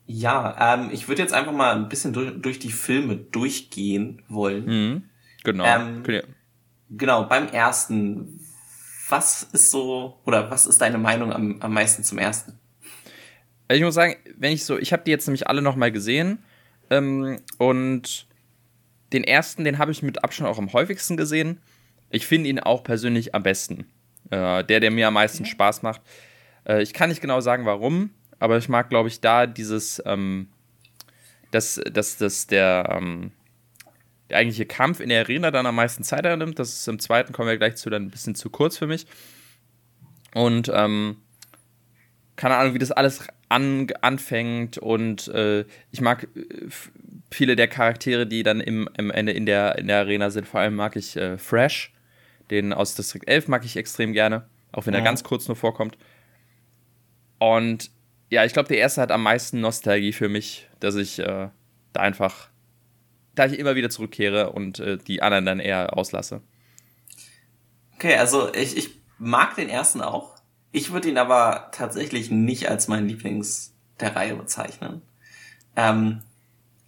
Ja, 0.05 0.75
ähm, 0.75 0.89
ich 0.91 1.07
würde 1.07 1.21
jetzt 1.21 1.33
einfach 1.33 1.51
mal 1.51 1.75
ein 1.75 1.87
bisschen 1.87 2.13
durch, 2.13 2.33
durch 2.41 2.59
die 2.59 2.71
Filme 2.71 3.15
durchgehen 3.15 4.23
wollen. 4.27 4.65
Mhm, 4.65 5.03
genau. 5.43 5.65
Ähm, 5.65 6.03
genau, 6.89 7.25
beim 7.25 7.47
ersten, 7.47 8.39
was 9.10 9.43
ist 9.43 9.72
so, 9.72 10.19
oder 10.26 10.50
was 10.52 10.65
ist 10.65 10.82
deine 10.82 10.98
Meinung 10.98 11.34
am, 11.34 11.62
am 11.62 11.74
meisten 11.74 12.04
zum 12.04 12.17
ersten? 12.17 12.58
Ich 13.72 13.82
muss 13.82 13.95
sagen, 13.95 14.15
wenn 14.38 14.54
ich 14.54 14.65
so, 14.65 14.78
ich 14.78 14.93
habe 14.93 15.04
die 15.04 15.12
jetzt 15.12 15.28
nämlich 15.28 15.48
alle 15.48 15.62
nochmal 15.62 15.91
gesehen 15.91 16.39
ähm, 16.89 17.39
und 17.58 18.28
den 19.13 19.24
ersten, 19.24 19.63
den 19.63 19.78
habe 19.78 19.91
ich 19.91 20.02
mit 20.02 20.24
Abstand 20.24 20.50
auch 20.50 20.58
am 20.58 20.74
häufigsten 20.74 21.17
gesehen. 21.17 21.60
Ich 22.10 22.26
finde 22.26 22.50
ihn 22.50 22.60
auch 22.60 22.84
persönlich 22.84 23.36
am 23.36 23.43
besten. 23.43 23.86
Äh, 24.32 24.63
der, 24.63 24.80
der 24.80 24.91
mir 24.91 25.08
am 25.08 25.15
meisten 25.15 25.43
ja. 25.43 25.50
Spaß 25.50 25.82
macht. 25.82 26.02
Äh, 26.65 26.82
ich 26.82 26.93
kann 26.93 27.10
nicht 27.10 27.22
genau 27.22 27.41
sagen, 27.41 27.65
warum, 27.65 28.12
aber 28.39 28.58
ich 28.58 28.69
mag, 28.69 28.89
glaube 28.89 29.10
ich, 29.10 29.22
da 29.22 29.48
dieses, 29.48 30.02
ähm, 30.06 30.50
dass, 31.52 31.82
dass, 31.91 32.17
dass 32.17 32.48
der, 32.48 32.89
ähm, 32.91 33.32
der 34.29 34.37
eigentliche 34.37 34.65
Kampf 34.65 34.99
in 34.99 35.09
der 35.09 35.21
Arena 35.21 35.51
dann 35.51 35.65
am 35.65 35.75
meisten 35.75 36.03
Zeit 36.03 36.25
annimmt. 36.25 36.59
Das 36.59 36.69
ist 36.69 36.87
im 36.87 36.99
zweiten, 36.99 37.33
kommen 37.33 37.49
wir 37.49 37.57
gleich 37.57 37.75
zu, 37.75 37.89
dann 37.89 38.03
ein 38.03 38.11
bisschen 38.11 38.35
zu 38.35 38.49
kurz 38.49 38.77
für 38.77 38.87
mich. 38.87 39.05
Und, 40.33 40.71
ähm, 40.73 41.17
keine 42.35 42.55
Ahnung, 42.55 42.73
wie 42.73 42.79
das 42.79 42.91
alles 42.91 43.27
an, 43.49 43.87
anfängt 44.01 44.77
und 44.77 45.27
äh, 45.27 45.65
ich 45.91 46.01
mag 46.01 46.23
äh, 46.35 46.67
viele 47.31 47.55
der 47.55 47.67
Charaktere, 47.67 48.25
die 48.25 48.43
dann 48.43 48.61
im, 48.61 48.87
im 48.97 49.11
Ende 49.11 49.33
in 49.33 49.45
der, 49.45 49.77
in 49.77 49.87
der 49.87 49.97
Arena 49.97 50.29
sind. 50.29 50.47
Vor 50.47 50.61
allem 50.61 50.75
mag 50.75 50.95
ich 50.95 51.17
äh, 51.17 51.37
Fresh, 51.37 51.91
den 52.49 52.71
aus 52.73 52.95
District 52.95 53.23
11 53.25 53.47
mag 53.47 53.65
ich 53.65 53.75
extrem 53.75 54.13
gerne, 54.13 54.45
auch 54.71 54.85
wenn 54.85 54.93
ja. 54.93 54.99
er 54.99 55.03
ganz 55.05 55.23
kurz 55.23 55.47
nur 55.47 55.57
vorkommt. 55.57 55.97
Und 57.39 57.91
ja, 58.29 58.45
ich 58.45 58.53
glaube, 58.53 58.69
der 58.69 58.77
erste 58.77 59.01
hat 59.01 59.11
am 59.11 59.23
meisten 59.23 59.59
Nostalgie 59.59 60.13
für 60.13 60.29
mich, 60.29 60.69
dass 60.79 60.95
ich 60.95 61.19
äh, 61.19 61.49
da 61.93 62.01
einfach, 62.01 62.48
da 63.39 63.45
ich 63.45 63.58
immer 63.58 63.75
wieder 63.75 63.89
zurückkehre 63.89 64.52
und 64.52 64.80
äh, 64.80 64.97
die 64.97 65.21
anderen 65.21 65.45
dann 65.45 65.60
eher 65.62 65.97
auslasse. 65.97 66.41
Okay, 67.95 68.15
also 68.15 68.54
ich, 68.54 68.75
ich 68.75 68.99
mag 69.17 69.56
den 69.56 69.69
ersten 69.69 70.02
auch. 70.02 70.36
Ich 70.71 70.91
würde 70.91 71.10
ihn 71.10 71.17
aber 71.17 71.69
tatsächlich 71.71 72.30
nicht 72.32 72.69
als 72.69 72.89
mein 72.89 73.08
Lieblings 73.08 73.73
der 73.99 74.15
Reihe 74.15 74.36
bezeichnen. 74.36 75.02
Ähm, 75.78 76.21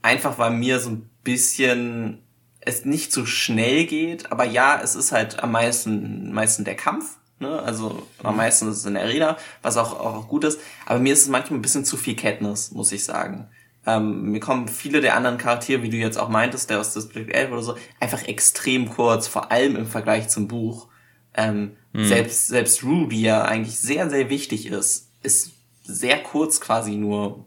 einfach 0.01 0.37
weil 0.39 0.51
mir 0.51 0.79
so 0.79 0.89
ein 0.89 1.09
bisschen 1.23 2.21
es 2.59 2.83
nicht 2.85 3.13
so 3.13 3.25
schnell 3.25 3.85
geht, 3.85 4.31
aber 4.31 4.43
ja, 4.43 4.79
es 4.83 4.95
ist 4.95 5.11
halt 5.11 5.41
am 5.41 5.51
meisten, 5.53 6.33
meisten 6.33 6.65
der 6.65 6.75
Kampf. 6.75 7.17
Ne? 7.39 7.59
Also 7.61 8.05
am 8.21 8.33
mhm. 8.33 8.37
meisten 8.37 8.69
ist 8.69 8.77
es 8.77 8.85
in 8.85 8.95
der 8.95 9.03
Arena, 9.03 9.37
was 9.61 9.77
auch, 9.77 9.99
auch 9.99 10.27
gut 10.27 10.43
ist. 10.43 10.59
Aber 10.85 10.99
mir 10.99 11.13
ist 11.13 11.23
es 11.23 11.29
manchmal 11.29 11.59
ein 11.59 11.63
bisschen 11.63 11.85
zu 11.85 11.95
viel 11.95 12.15
Kenntnis, 12.15 12.71
muss 12.71 12.91
ich 12.91 13.05
sagen. 13.05 13.49
Ähm, 13.85 14.31
mir 14.31 14.39
kommen 14.39 14.67
viele 14.67 15.01
der 15.01 15.15
anderen 15.15 15.37
Charaktere, 15.37 15.81
wie 15.81 15.89
du 15.89 15.97
jetzt 15.97 16.17
auch 16.17 16.29
meintest, 16.29 16.69
der 16.69 16.79
aus 16.79 16.93
District 16.93 17.27
11 17.27 17.51
oder 17.51 17.63
so, 17.63 17.75
einfach 17.99 18.23
extrem 18.27 18.89
kurz, 18.89 19.27
vor 19.27 19.51
allem 19.51 19.75
im 19.75 19.87
Vergleich 19.87 20.29
zum 20.29 20.47
Buch. 20.47 20.87
Ähm, 21.33 21.77
hm. 21.93 22.05
Selbst, 22.05 22.47
selbst 22.47 22.83
Rue, 22.83 23.07
die 23.07 23.21
ja 23.21 23.43
eigentlich 23.43 23.77
sehr, 23.79 24.09
sehr 24.09 24.29
wichtig 24.29 24.67
ist, 24.67 25.09
ist 25.23 25.53
sehr 25.83 26.21
kurz 26.21 26.61
quasi 26.61 26.95
nur 26.95 27.45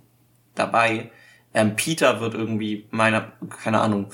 dabei. 0.54 1.10
Ähm, 1.52 1.76
Peter 1.76 2.20
wird 2.20 2.34
irgendwie 2.34 2.86
meiner, 2.90 3.32
keine 3.62 3.80
Ahnung, 3.80 4.10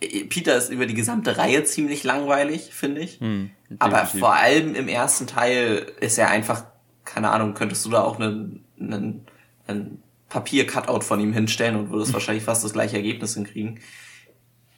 äh, 0.00 0.24
Peter 0.24 0.56
ist 0.56 0.70
über 0.70 0.86
die 0.86 0.94
gesamte 0.94 1.36
Reihe 1.36 1.64
ziemlich 1.64 2.04
langweilig, 2.04 2.70
finde 2.72 3.02
ich. 3.02 3.20
Hm, 3.20 3.50
Aber 3.78 4.06
vor 4.06 4.34
allem 4.34 4.74
im 4.74 4.88
ersten 4.88 5.26
Teil 5.26 5.92
ist 6.00 6.18
er 6.18 6.30
einfach, 6.30 6.64
keine 7.04 7.30
Ahnung, 7.30 7.52
könntest 7.52 7.84
du 7.84 7.90
da 7.90 8.02
auch 8.02 8.18
einen, 8.18 8.64
einen, 8.80 9.26
einen 9.66 10.03
Papier-Cutout 10.34 11.02
von 11.02 11.20
ihm 11.20 11.32
hinstellen 11.32 11.76
und 11.76 11.90
würdest 11.90 12.08
hm. 12.08 12.14
wahrscheinlich 12.14 12.42
fast 12.42 12.64
das 12.64 12.72
gleiche 12.72 12.96
Ergebnis 12.96 13.34
hinkriegen. 13.34 13.78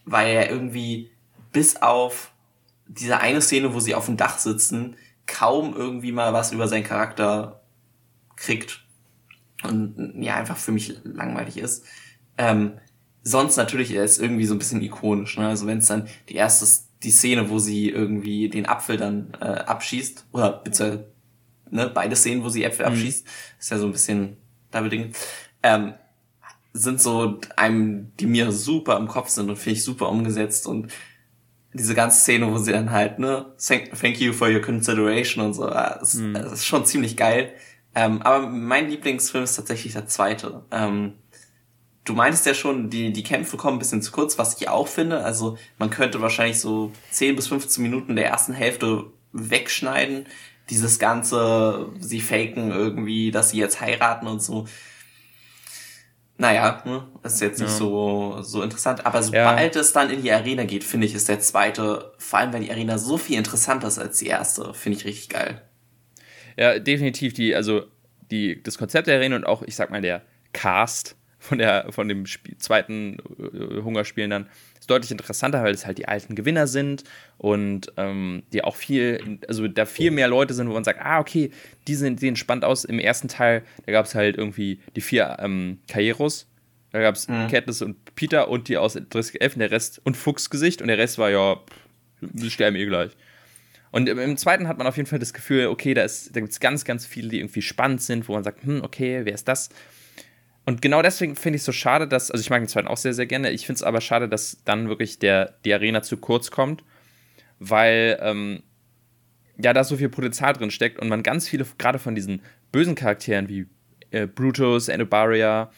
Weil 0.05 0.29
er 0.29 0.51
irgendwie 0.51 1.11
bis 1.51 1.77
auf 1.81 2.33
diese 2.87 3.21
eine 3.21 3.41
Szene, 3.41 3.73
wo 3.73 3.81
sie 3.81 3.95
auf 3.95 4.05
dem 4.05 4.19
Dach 4.19 4.39
sitzen, 4.39 4.97
kaum 5.27 5.75
irgendwie 5.75 6.13
mal 6.13 6.35
was 6.35 6.53
über 6.53 6.69
seinen 6.69 6.85
Charakter 6.85 7.63
kriegt. 8.37 8.85
Und 9.65 10.23
ja, 10.23 10.37
einfach 10.37 10.59
für 10.59 10.73
mich 10.73 11.01
langweilig 11.05 11.57
ist. 11.57 11.85
Ähm, 12.37 12.79
sonst 13.23 13.57
natürlich, 13.57 13.93
er 13.93 14.05
ist 14.05 14.19
irgendwie 14.19 14.45
so 14.45 14.55
ein 14.55 14.59
bisschen 14.59 14.83
ikonisch. 14.83 15.39
Ne? 15.39 15.49
Also 15.49 15.67
wenn 15.67 15.79
es 15.79 15.87
dann 15.87 16.07
die 16.29 16.35
erste, 16.35 16.67
die 17.03 17.11
Szene, 17.11 17.49
wo 17.49 17.59
sie 17.59 17.89
irgendwie 17.89 18.51
den 18.51 18.67
Apfel 18.67 18.99
dann 18.99 19.33
äh, 19.41 19.45
abschießt, 19.45 20.27
oder 20.33 20.53
beziehungsweise 20.53 21.09
ne, 21.71 21.91
beide 21.93 22.15
Szenen, 22.15 22.45
wo 22.45 22.51
sie 22.51 22.63
Äpfel 22.63 22.87
mhm. 22.87 22.93
abschießt, 22.93 23.27
ist 23.59 23.71
ja 23.71 23.79
so 23.79 23.87
ein 23.87 23.93
bisschen 23.93 24.37
da 24.71 24.83
bedingt. 24.83 25.17
Ähm, 25.67 25.95
sind 26.73 27.01
so 27.01 27.41
einem, 27.57 28.13
die 28.21 28.27
mir 28.27 28.53
super 28.53 28.97
im 28.99 29.09
Kopf 29.09 29.31
sind 29.31 29.49
und 29.49 29.57
finde 29.57 29.79
ich 29.79 29.85
super 29.85 30.09
umgesetzt 30.11 30.67
und 30.67 30.93
diese 31.73 31.95
ganze 31.95 32.21
Szene, 32.21 32.51
wo 32.53 32.59
sie 32.59 32.73
dann 32.73 32.91
halt, 32.91 33.19
ne, 33.19 33.47
thank, 33.67 34.21
you 34.21 34.33
for 34.33 34.49
your 34.49 34.61
consideration 34.61 35.45
und 35.45 35.55
so, 35.55 35.69
das, 35.69 36.15
mhm. 36.15 36.35
das 36.35 36.53
ist 36.53 36.67
schon 36.67 36.87
ziemlich 36.87 37.17
geil. 37.17 37.53
Ähm, 37.95 38.23
aber 38.23 38.47
mein 38.47 38.91
Lieblingsfilm 38.91 39.45
ist 39.45 39.57
tatsächlich 39.57 39.95
der 39.95 40.07
zweite. 40.07 40.63
Ähm, 40.71 41.15
du 42.05 42.13
meintest 42.13 42.47
ja 42.47 42.55
schon, 42.55 42.91
die, 42.91 43.13
die 43.13 43.23
Kämpfe 43.23 43.57
kommen 43.57 43.77
ein 43.77 43.79
bisschen 43.79 44.03
zu 44.03 44.13
kurz, 44.13 44.39
was 44.39 44.61
ich 44.61 44.69
auch 44.69 44.89
finde. 44.89 45.25
Also 45.25 45.59
man 45.79 45.91
könnte 45.91 46.21
wahrscheinlich 46.21 46.61
so 46.61 46.93
10 47.11 47.37
bis 47.37 47.49
15 47.49 47.83
Minuten 47.83 48.17
der 48.17 48.27
ersten 48.27 48.53
Hälfte 48.53 49.07
wegschneiden. 49.33 50.27
Dieses 50.71 50.99
ganze, 50.99 51.89
sie 51.99 52.21
faken 52.21 52.71
irgendwie, 52.71 53.31
dass 53.31 53.51
sie 53.51 53.59
jetzt 53.59 53.81
heiraten 53.81 54.27
und 54.27 54.43
so 54.43 54.67
naja, 56.39 56.83
ist 57.23 57.41
jetzt 57.41 57.61
nicht 57.61 57.71
ja. 57.71 57.77
so, 57.77 58.43
so 58.43 58.63
interessant. 58.63 59.07
Aber 59.07 59.23
sobald 59.23 59.75
ja. 59.75 59.81
es 59.81 59.93
dann 59.93 60.11
in 60.11 60.23
die 60.23 60.31
Arena 60.31 60.65
geht, 60.65 60.85
finde 60.85 61.07
ich, 61.07 61.15
ist 61.15 61.29
der 61.29 61.41
zweite, 61.41 62.13
vor 62.19 62.39
allem 62.39 62.53
weil 62.53 62.61
die 62.61 62.71
Arena 62.71 62.99
so 62.99 63.17
viel 63.17 63.39
interessanter 63.39 63.89
ist 63.89 63.99
als 63.99 64.19
die 64.19 64.27
erste, 64.27 64.75
finde 64.75 64.99
ich 64.99 65.05
richtig 65.07 65.31
geil. 65.31 65.63
Ja, 66.57 66.79
definitiv. 66.79 67.33
Die, 67.33 67.55
also 67.55 67.85
die, 68.31 68.63
das 68.63 68.77
Konzept 68.77 69.07
der 69.07 69.17
Arena 69.17 69.37
und 69.37 69.47
auch, 69.47 69.63
ich 69.63 69.77
sag 69.77 69.91
mal, 69.91 70.03
der 70.03 70.23
Cast 70.53 71.17
von, 71.47 71.59
der, 71.59 71.87
von 71.91 72.09
dem 72.09 72.27
Spiel, 72.27 72.57
zweiten 72.59 73.19
äh, 73.39 73.83
Hungerspielen 73.83 74.31
dann 74.31 74.47
ist 74.79 74.91
deutlich 74.91 75.11
interessanter, 75.11 75.63
weil 75.63 75.75
es 75.75 75.87
halt 75.87 75.99
die 75.99 76.09
alten 76.09 76.35
Gewinner 76.35 76.67
sind 76.67 77.05
und 77.39 77.93
ähm, 77.97 78.43
die 78.53 78.65
auch 78.65 78.77
viel, 78.77 79.39
also 79.49 79.69
da 79.69 79.87
viel 79.87 80.11
mehr 80.11 80.29
Leute 80.29 80.55
sind, 80.55 80.69
wo 80.69 80.73
man 80.75 80.85
sagt, 80.85 81.01
ah, 81.01 81.21
okay, 81.21 81.51
die 81.87 81.95
sind, 81.95 82.21
sehen 82.21 82.37
spannend 82.37 82.65
aus. 82.65 82.85
Im 82.85 82.99
ersten 82.99 83.29
Teil, 83.29 83.63
da 83.87 83.93
gab 83.93 84.07
es 84.07 84.15
halt 84.15 84.37
irgendwie 84.37 84.81
die 84.95 85.01
vier 85.01 85.37
ähm, 85.41 85.79
Karrieros. 85.89 86.49
Da 86.93 87.01
gab 87.01 87.15
es 87.15 87.29
mhm. 87.29 87.49
Katniss 87.49 87.83
und 87.83 88.15
Peter 88.15 88.49
und 88.49 88.69
die 88.69 88.77
aus 88.77 88.97
11 88.97 89.55
und 89.55 89.59
der 89.59 89.71
Rest 89.71 90.01
und 90.05 90.17
Fuchsgesicht 90.17 90.81
und 90.81 90.89
der 90.89 90.99
Rest 90.99 91.19
war 91.19 91.31
ja, 91.31 91.61
sie 92.35 92.51
sterben 92.51 92.77
eh 92.77 92.87
gleich. 92.87 93.13
Und 93.93 94.09
im, 94.09 94.19
im, 94.19 94.37
zweiten 94.37 94.69
hat 94.69 94.79
man 94.79 94.87
auf 94.87 94.97
jeden 94.97 95.09
Fall 95.09 95.19
das 95.19 95.33
Gefühl, 95.33 95.67
okay, 95.69 95.95
da, 95.95 96.03
da 96.03 96.41
gibt 96.41 96.53
es 96.53 96.61
ganz, 96.61 96.85
ganz 96.85 97.07
viele, 97.07 97.29
die 97.29 97.39
irgendwie 97.39 97.63
spannend 97.63 98.03
sind, 98.03 98.29
wo 98.29 98.35
man 98.35 98.45
sagt, 98.45 98.65
hm, 98.65 98.83
okay, 98.83 99.21
wer 99.25 99.35
ist 99.35 99.49
das? 99.49 99.71
Und 100.67 100.83
genau 100.83 101.01
deswegen 101.01 101.37
finde 101.37 101.57
ich 101.57 101.61
es 101.61 101.67
so 101.67 101.73
schade, 101.73 102.09
dass, 102.09 102.31
also 102.31 102.43
ich 102.43 102.51
mag 102.51 102.61
den 102.61 102.69
zweiten 102.69 102.89
auch 102.89 102.97
sehr, 102.97 103.15
sehr 103.15 103.27
gerne. 103.27 103.53
Ich 103.53 103.67
finde 103.67 103.77
es 103.77 103.83
aber 103.85 104.01
schade, 104.01 104.29
dass 104.29 104.59
dann 104.65 104.89
wirklich 104.89 105.21
der, 105.21 105.55
die 105.65 105.73
Arena 105.73 106.03
zu 106.03 106.17
kurz 106.17 106.51
kommt, 106.51 106.83
weil 107.61 108.19
ähm, 108.21 108.63
ja 109.57 109.73
da 109.73 109.85
so 109.85 109.97
viel 109.97 110.09
Potenzial 110.09 110.53
drin 110.55 110.73
steckt 110.73 110.99
und 110.99 111.09
man 111.09 111.23
ganz 111.23 111.49
viele, 111.49 111.65
gerade 111.79 112.01
von 112.01 112.17
diesen 112.17 112.43
bösen 112.73 112.97
Charakteren 112.97 113.49
wie 113.49 113.67
äh, 114.11 114.27
Brutus, 114.27 114.89
Enobaria 114.89 115.71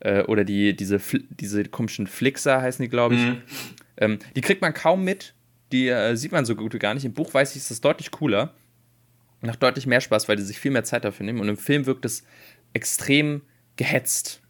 äh, 0.00 0.22
oder 0.24 0.44
die, 0.44 0.76
diese, 0.76 1.00
diese 1.30 1.64
komischen 1.64 2.06
Flixer 2.06 2.60
heißen 2.60 2.82
die, 2.82 2.90
glaube 2.90 3.14
ich, 3.14 3.22
mhm. 3.22 3.42
ähm, 3.96 4.18
die 4.36 4.42
kriegt 4.42 4.60
man 4.60 4.74
kaum 4.74 5.04
mit. 5.04 5.34
Die 5.72 5.88
äh, 5.88 6.16
sieht 6.16 6.32
man 6.32 6.44
so 6.44 6.54
gut 6.54 6.74
wie 6.74 6.78
gar 6.78 6.92
nicht. 6.92 7.06
Im 7.06 7.14
Buch 7.14 7.32
weiß 7.32 7.52
ich, 7.52 7.56
ist 7.56 7.70
das 7.70 7.80
deutlich 7.80 8.10
cooler. 8.10 8.52
Macht 9.40 9.62
deutlich 9.62 9.86
mehr 9.86 10.02
Spaß, 10.02 10.28
weil 10.28 10.36
die 10.36 10.42
sich 10.42 10.60
viel 10.60 10.70
mehr 10.70 10.84
Zeit 10.84 11.04
dafür 11.04 11.24
nehmen. 11.24 11.40
Und 11.40 11.48
im 11.48 11.56
Film 11.56 11.86
wirkt 11.86 12.04
es 12.04 12.24
extrem 12.74 13.42
gehetzt, 13.76 14.40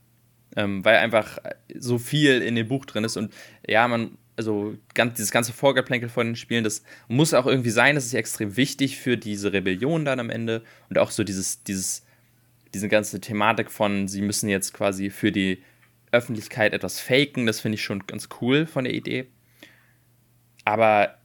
ähm, 0.56 0.84
weil 0.84 0.96
einfach 0.96 1.38
so 1.78 1.98
viel 1.98 2.42
in 2.42 2.54
dem 2.54 2.68
Buch 2.68 2.84
drin 2.84 3.04
ist. 3.04 3.16
Und 3.16 3.32
ja, 3.66 3.87
man 3.88 4.16
also 4.37 4.76
ganz, 4.94 5.14
dieses 5.14 5.30
ganze 5.30 5.52
Vorgeplänkel 5.52 6.08
von 6.08 6.28
den 6.28 6.37
Spielen, 6.37 6.64
das 6.64 6.82
muss 7.08 7.34
auch 7.34 7.46
irgendwie 7.46 7.70
sein, 7.70 7.94
das 7.94 8.06
ist 8.06 8.12
ja 8.12 8.18
extrem 8.18 8.56
wichtig 8.56 8.98
für 8.98 9.16
diese 9.16 9.52
Rebellion 9.52 10.04
dann 10.04 10.20
am 10.20 10.30
Ende 10.30 10.62
und 10.90 10.98
auch 10.98 11.10
so 11.10 11.24
dieses, 11.24 11.62
dieses, 11.62 12.04
diese 12.72 12.88
ganze 12.88 13.20
Thematik 13.20 13.70
von, 13.70 14.08
sie 14.08 14.22
müssen 14.22 14.48
jetzt 14.48 14.72
quasi 14.72 15.10
für 15.10 15.30
die 15.30 15.62
Öffentlichkeit 16.10 16.72
etwas 16.72 17.00
faken, 17.00 17.46
das 17.46 17.60
finde 17.60 17.76
ich 17.76 17.84
schon 17.84 18.06
ganz 18.06 18.28
cool 18.40 18.66
von 18.66 18.84
der 18.84 18.94
Idee. 18.94 19.26
Aber 20.64 21.16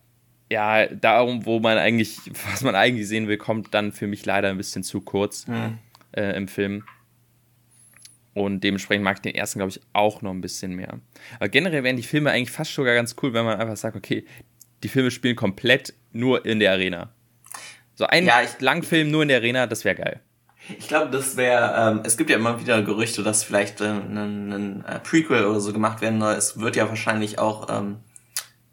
ja, 0.52 0.88
darum, 0.88 1.46
wo 1.46 1.60
man 1.60 1.78
eigentlich, 1.78 2.20
was 2.52 2.62
man 2.62 2.76
eigentlich 2.76 3.08
sehen 3.08 3.28
will, 3.28 3.38
kommt 3.38 3.74
dann 3.74 3.92
für 3.92 4.08
mich 4.08 4.26
leider 4.26 4.50
ein 4.50 4.58
bisschen 4.58 4.84
zu 4.84 5.02
kurz 5.02 5.48
mhm. 5.48 5.78
äh, 6.12 6.36
im 6.36 6.48
Film. 6.48 6.84
Und 8.40 8.64
dementsprechend 8.64 9.04
mag 9.04 9.18
ich 9.18 9.22
den 9.22 9.36
ersten, 9.36 9.60
glaube 9.60 9.72
ich, 9.72 9.82
auch 9.92 10.22
noch 10.22 10.32
ein 10.32 10.40
bisschen 10.40 10.74
mehr. 10.74 11.02
Aber 11.40 11.50
generell 11.50 11.84
wären 11.84 11.98
die 11.98 12.04
Filme 12.04 12.32
eigentlich 12.32 12.52
fast 12.52 12.74
sogar 12.74 12.96
ganz 12.96 13.18
cool, 13.22 13.34
wenn 13.34 13.44
man 13.44 13.60
einfach 13.60 13.76
sagt, 13.76 13.98
okay, 13.98 14.24
die 14.82 14.88
Filme 14.88 15.12
spielen 15.12 15.36
komplett 15.36 15.94
nur 16.14 16.46
in 16.46 16.62
der 16.62 16.72
Arena. 16.72 17.10
So 17.96 18.06
ein 18.06 18.26
ja, 18.26 18.42
ich, 18.42 18.62
Langfilm 18.62 19.12
nur 19.12 19.24
in 19.24 19.28
der 19.28 19.40
Arena, 19.40 19.68
das 19.68 19.84
wäre 19.84 19.96
geil. 19.96 20.22
Ich 20.78 20.88
glaube, 20.88 21.12
das 21.12 21.36
wäre, 21.36 21.92
ähm, 21.92 22.02
es 22.06 22.16
gibt 22.16 22.30
ja 22.30 22.38
immer 22.38 22.62
wieder 22.62 22.82
Gerüchte, 22.82 23.24
dass 23.24 23.44
vielleicht 23.44 23.82
äh, 23.82 23.88
ein, 23.88 24.54
ein 24.54 25.04
Prequel 25.04 25.44
oder 25.44 25.60
so 25.60 25.74
gemacht 25.74 26.00
werden 26.00 26.22
soll. 26.22 26.34
Es 26.36 26.62
wird 26.62 26.78
ja 26.78 26.88
wahrscheinlich 26.88 27.40
auch 27.40 27.68
ähm, 27.70 27.98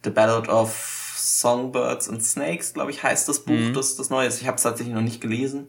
The 0.05 0.11
Ballad 0.11 0.49
of 0.49 1.17
Songbirds 1.17 2.09
and 2.09 2.23
Snakes, 2.23 2.73
glaube 2.73 2.93
ich, 2.93 3.03
heißt 3.03 3.29
das 3.29 3.41
Buch, 3.41 3.55
mhm. 3.55 3.75
das, 3.75 3.97
das 3.97 4.11
neue 4.11 4.29
ist. 4.29 4.41
Ich 4.41 4.47
habe 4.47 4.59
es 4.59 4.63
tatsächlich 4.63 4.95
noch 4.95 5.03
nicht 5.03 5.21
gelesen. 5.21 5.67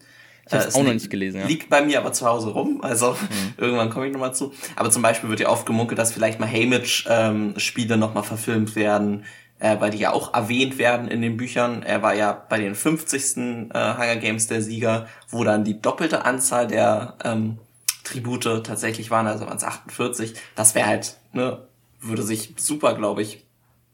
Ich 0.48 0.54
habe 0.54 0.64
es 0.64 0.76
äh, 0.76 0.80
auch 0.80 0.84
noch 0.84 0.94
nicht 0.94 1.10
gelesen. 1.10 1.42
Ja. 1.42 1.48
Liegt 1.48 1.70
bei 1.70 1.82
mir 1.82 2.00
aber 2.00 2.14
zu 2.14 2.26
Hause 2.26 2.50
rum, 2.50 2.82
also 2.82 3.12
mhm. 3.12 3.54
irgendwann 3.58 3.90
komme 3.90 4.08
ich 4.08 4.14
nochmal 4.14 4.34
zu. 4.34 4.54
Aber 4.76 4.90
zum 4.90 5.02
Beispiel 5.02 5.30
wird 5.30 5.40
ja 5.40 5.50
oft 5.50 5.66
gemunkelt, 5.66 6.00
dass 6.00 6.12
vielleicht 6.12 6.40
mal 6.40 6.50
Haymitch-Spiele 6.50 7.94
ähm, 7.94 8.00
nochmal 8.00 8.24
verfilmt 8.24 8.76
werden, 8.76 9.26
äh, 9.60 9.80
weil 9.80 9.92
die 9.92 10.00
ja 10.00 10.14
auch 10.14 10.34
erwähnt 10.34 10.78
werden 10.78 11.08
in 11.08 11.22
den 11.22 11.38
Büchern. 11.38 11.84
Er 11.84 12.02
war 12.02 12.14
ja 12.14 12.32
bei 12.32 12.60
den 12.60 12.76
50. 12.76 13.38
Äh, 13.38 13.94
Hunger 13.94 14.16
Games 14.18 14.48
der 14.48 14.62
Sieger, 14.62 15.08
wo 15.30 15.44
dann 15.44 15.64
die 15.64 15.82
doppelte 15.82 16.26
Anzahl 16.26 16.68
der 16.68 17.16
ähm, 17.24 17.60
Tribute 18.04 18.64
tatsächlich 18.64 19.12
waren, 19.12 19.28
also 19.28 19.46
waren 19.46 19.58
es 19.58 19.64
48. 19.64 20.34
Das 20.56 20.76
wäre 20.76 20.88
halt, 20.88 21.18
ne, 21.34 21.68
würde 22.00 22.24
sich 22.24 22.54
super, 22.58 22.96
glaube 22.96 23.22
ich, 23.22 23.46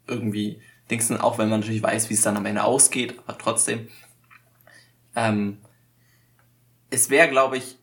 irgendwie 0.07 0.61
dingsen, 0.91 1.19
auch 1.19 1.37
wenn 1.37 1.49
man 1.49 1.61
natürlich 1.61 1.81
weiß, 1.81 2.09
wie 2.09 2.13
es 2.13 2.21
dann 2.21 2.37
am 2.37 2.45
Ende 2.45 2.63
ausgeht, 2.63 3.15
aber 3.25 3.37
trotzdem. 3.37 3.87
Ähm, 5.15 5.57
es 6.93 7.09
wäre, 7.09 7.27
glaube 7.27 7.57
ich, 7.57 7.77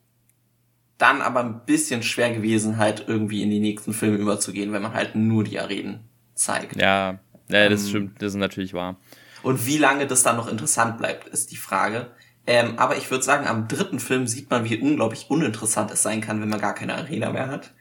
dann 0.96 1.20
aber 1.20 1.40
ein 1.40 1.64
bisschen 1.64 2.02
schwer 2.02 2.32
gewesen, 2.32 2.76
halt 2.76 3.04
irgendwie 3.08 3.42
in 3.42 3.50
die 3.50 3.58
nächsten 3.58 3.92
Filme 3.92 4.18
überzugehen, 4.18 4.72
wenn 4.72 4.82
man 4.82 4.94
halt 4.94 5.16
nur 5.16 5.44
die 5.44 5.58
Arenen 5.58 6.08
zeigt. 6.34 6.80
Ja, 6.80 7.18
ja 7.48 7.68
das 7.68 7.84
ähm, 7.84 7.88
stimmt, 7.88 8.22
das 8.22 8.32
ist 8.32 8.38
natürlich 8.38 8.72
wahr. 8.72 8.96
Und 9.42 9.66
wie 9.66 9.78
lange 9.78 10.06
das 10.06 10.22
dann 10.22 10.36
noch 10.36 10.46
interessant 10.46 10.98
bleibt, 10.98 11.26
ist 11.28 11.50
die 11.50 11.56
Frage. 11.56 12.10
Ähm, 12.46 12.78
aber 12.78 12.96
ich 12.96 13.10
würde 13.10 13.24
sagen, 13.24 13.46
am 13.46 13.68
dritten 13.68 13.98
Film 13.98 14.26
sieht 14.26 14.50
man, 14.50 14.64
wie 14.64 14.76
unglaublich 14.76 15.30
uninteressant 15.30 15.90
es 15.90 16.02
sein 16.02 16.20
kann, 16.20 16.40
wenn 16.40 16.48
man 16.48 16.60
gar 16.60 16.74
keine 16.74 16.94
Arena 16.94 17.30
mehr 17.30 17.48
hat. 17.48 17.72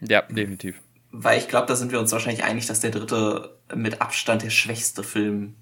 Ja, 0.00 0.22
definitiv. 0.22 0.80
Weil 1.12 1.38
ich 1.38 1.48
glaube, 1.48 1.66
da 1.68 1.76
sind 1.76 1.92
wir 1.92 2.00
uns 2.00 2.10
wahrscheinlich 2.12 2.44
einig, 2.44 2.66
dass 2.66 2.80
der 2.80 2.90
dritte 2.90 3.58
mit 3.74 4.00
Abstand 4.00 4.42
der 4.42 4.50
schwächste 4.50 5.04
Film 5.04 5.54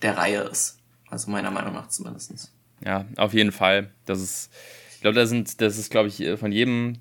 der 0.00 0.16
Reihe 0.16 0.40
ist. 0.40 0.78
Also 1.10 1.30
meiner 1.30 1.50
Meinung 1.50 1.74
nach 1.74 1.88
zumindestens. 1.88 2.52
Ja, 2.84 3.06
auf 3.16 3.34
jeden 3.34 3.52
Fall. 3.52 3.90
Das 4.06 4.20
ist, 4.20 4.50
ich 4.94 5.00
glaube, 5.00 5.16
da 5.16 5.26
sind, 5.26 5.60
das 5.60 5.78
ist, 5.78 5.90
glaube 5.90 6.08
ich, 6.08 6.24
von 6.38 6.52
jedem 6.52 6.98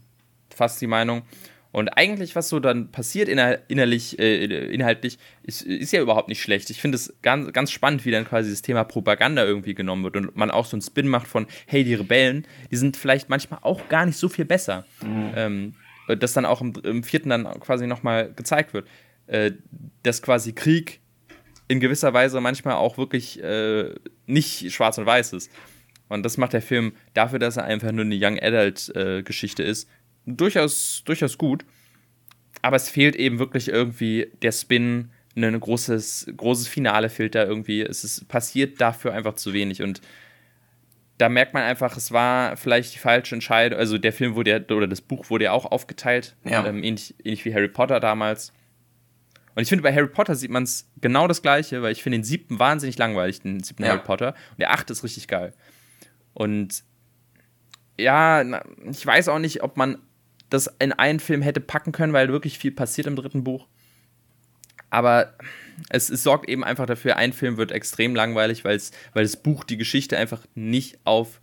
fast 0.53 0.81
die 0.81 0.87
Meinung. 0.87 1.23
Und 1.71 1.89
eigentlich, 1.89 2.35
was 2.35 2.49
so 2.49 2.59
dann 2.59 2.91
passiert 2.91 3.29
innerlich, 3.29 4.17
äh, 4.17 4.73
inhaltlich, 4.73 5.19
ist, 5.43 5.61
ist 5.61 5.93
ja 5.93 6.01
überhaupt 6.01 6.27
nicht 6.27 6.41
schlecht. 6.41 6.71
Ich 6.71 6.81
finde 6.81 6.95
es 6.95 7.13
ganz, 7.21 7.53
ganz 7.53 7.71
spannend, 7.71 8.05
wie 8.05 8.11
dann 8.11 8.25
quasi 8.25 8.49
das 8.49 8.63
Thema 8.63 8.83
Propaganda 8.83 9.45
irgendwie 9.45 9.75
genommen 9.75 10.03
wird 10.03 10.17
und 10.17 10.35
man 10.35 10.49
auch 10.49 10.65
so 10.65 10.75
einen 10.75 10.81
Spin 10.81 11.07
macht 11.07 11.27
von, 11.27 11.45
hey, 11.67 11.83
die 11.83 11.93
Rebellen, 11.93 12.47
die 12.71 12.75
sind 12.75 12.97
vielleicht 12.97 13.29
manchmal 13.29 13.59
auch 13.61 13.87
gar 13.87 14.07
nicht 14.07 14.17
so 14.17 14.29
viel 14.29 14.45
besser. 14.45 14.85
Mhm. 15.03 15.31
Ähm, 15.35 15.75
das 16.17 16.33
dann 16.33 16.45
auch 16.45 16.61
im, 16.61 16.73
im 16.83 17.03
vierten 17.03 17.29
dann 17.29 17.45
quasi 17.59 17.85
nochmal 17.85 18.33
gezeigt 18.33 18.73
wird. 18.73 18.87
Äh, 19.27 19.51
dass 20.01 20.23
quasi 20.23 20.53
Krieg 20.53 21.01
in 21.69 21.79
gewisser 21.79 22.13
Weise 22.13 22.41
manchmal 22.41 22.73
auch 22.73 22.97
wirklich 22.97 23.41
äh, 23.41 23.93
nicht 24.25 24.73
schwarz 24.73 24.97
und 24.97 25.05
weiß 25.05 25.33
ist. 25.33 25.49
Und 26.09 26.23
das 26.23 26.37
macht 26.37 26.53
der 26.53 26.63
Film 26.63 26.93
dafür, 27.13 27.39
dass 27.39 27.57
er 27.57 27.63
einfach 27.63 27.91
nur 27.91 28.03
eine 28.03 28.17
Young 28.19 28.39
Adult 28.39 28.93
äh, 28.95 29.21
Geschichte 29.21 29.63
ist, 29.63 29.87
durchaus, 30.25 31.03
durchaus 31.05 31.37
gut. 31.37 31.63
Aber 32.63 32.75
es 32.75 32.89
fehlt 32.89 33.15
eben 33.15 33.39
wirklich 33.39 33.69
irgendwie 33.69 34.31
der 34.41 34.51
Spin, 34.51 35.11
ein 35.35 35.59
großes, 35.59 36.33
großes 36.35 36.67
Finale 36.67 37.07
fehlt 37.07 37.35
da 37.35 37.45
irgendwie. 37.45 37.81
Es 37.81 38.03
ist, 38.03 38.27
passiert 38.27 38.81
dafür 38.81 39.13
einfach 39.13 39.35
zu 39.35 39.53
wenig. 39.53 39.83
Und 39.83 40.01
da 41.19 41.29
merkt 41.29 41.53
man 41.53 41.63
einfach, 41.63 41.95
es 41.95 42.11
war 42.11 42.57
vielleicht 42.57 42.95
die 42.95 42.99
falsche 42.99 43.35
Entscheidung. 43.35 43.77
Also 43.77 43.99
der 43.99 44.11
Film 44.11 44.35
wurde 44.35 44.51
ja, 44.51 44.75
oder 44.75 44.87
das 44.87 45.01
Buch 45.01 45.29
wurde 45.29 45.45
ja 45.45 45.51
auch 45.51 45.65
aufgeteilt, 45.65 46.35
ja. 46.43 46.65
Ähm, 46.65 46.83
ähnlich, 46.83 47.13
ähnlich 47.23 47.45
wie 47.45 47.53
Harry 47.53 47.69
Potter 47.69 47.99
damals. 47.99 48.51
Und 49.59 49.63
ich 49.63 49.67
finde, 49.67 49.83
bei 49.83 49.93
Harry 49.93 50.07
Potter 50.07 50.35
sieht 50.35 50.51
man 50.51 50.63
es 50.63 50.89
genau 51.01 51.27
das 51.27 51.41
Gleiche, 51.41 51.81
weil 51.81 51.91
ich 51.91 52.01
finde 52.01 52.19
den 52.19 52.23
siebten 52.23 52.59
wahnsinnig 52.59 52.97
langweilig, 52.97 53.41
den 53.41 53.61
siebten 53.61 53.83
ja. 53.83 53.89
Harry 53.89 53.99
Potter. 54.01 54.29
Und 54.51 54.59
der 54.59 54.71
achte 54.71 54.93
ist 54.93 55.03
richtig 55.03 55.27
geil. 55.27 55.53
Und 56.33 56.85
ja, 57.97 58.41
ich 58.89 59.05
weiß 59.05 59.27
auch 59.27 59.39
nicht, 59.39 59.61
ob 59.61 59.75
man 59.75 59.97
das 60.49 60.73
in 60.79 60.93
einen 60.93 61.19
Film 61.19 61.41
hätte 61.41 61.59
packen 61.59 61.91
können, 61.91 62.13
weil 62.13 62.29
wirklich 62.29 62.57
viel 62.57 62.71
passiert 62.71 63.05
im 63.05 63.17
dritten 63.17 63.43
Buch. 63.43 63.67
Aber 64.91 65.33
es, 65.89 66.09
es 66.09 66.23
sorgt 66.23 66.47
eben 66.47 66.63
einfach 66.63 66.85
dafür, 66.85 67.17
ein 67.17 67.33
Film 67.33 67.57
wird 67.57 67.73
extrem 67.73 68.15
langweilig, 68.15 68.63
weil 68.63 68.79
das 69.13 69.35
Buch 69.35 69.65
die 69.65 69.75
Geschichte 69.75 70.17
einfach 70.17 70.45
nicht 70.55 70.99
auf. 71.03 71.41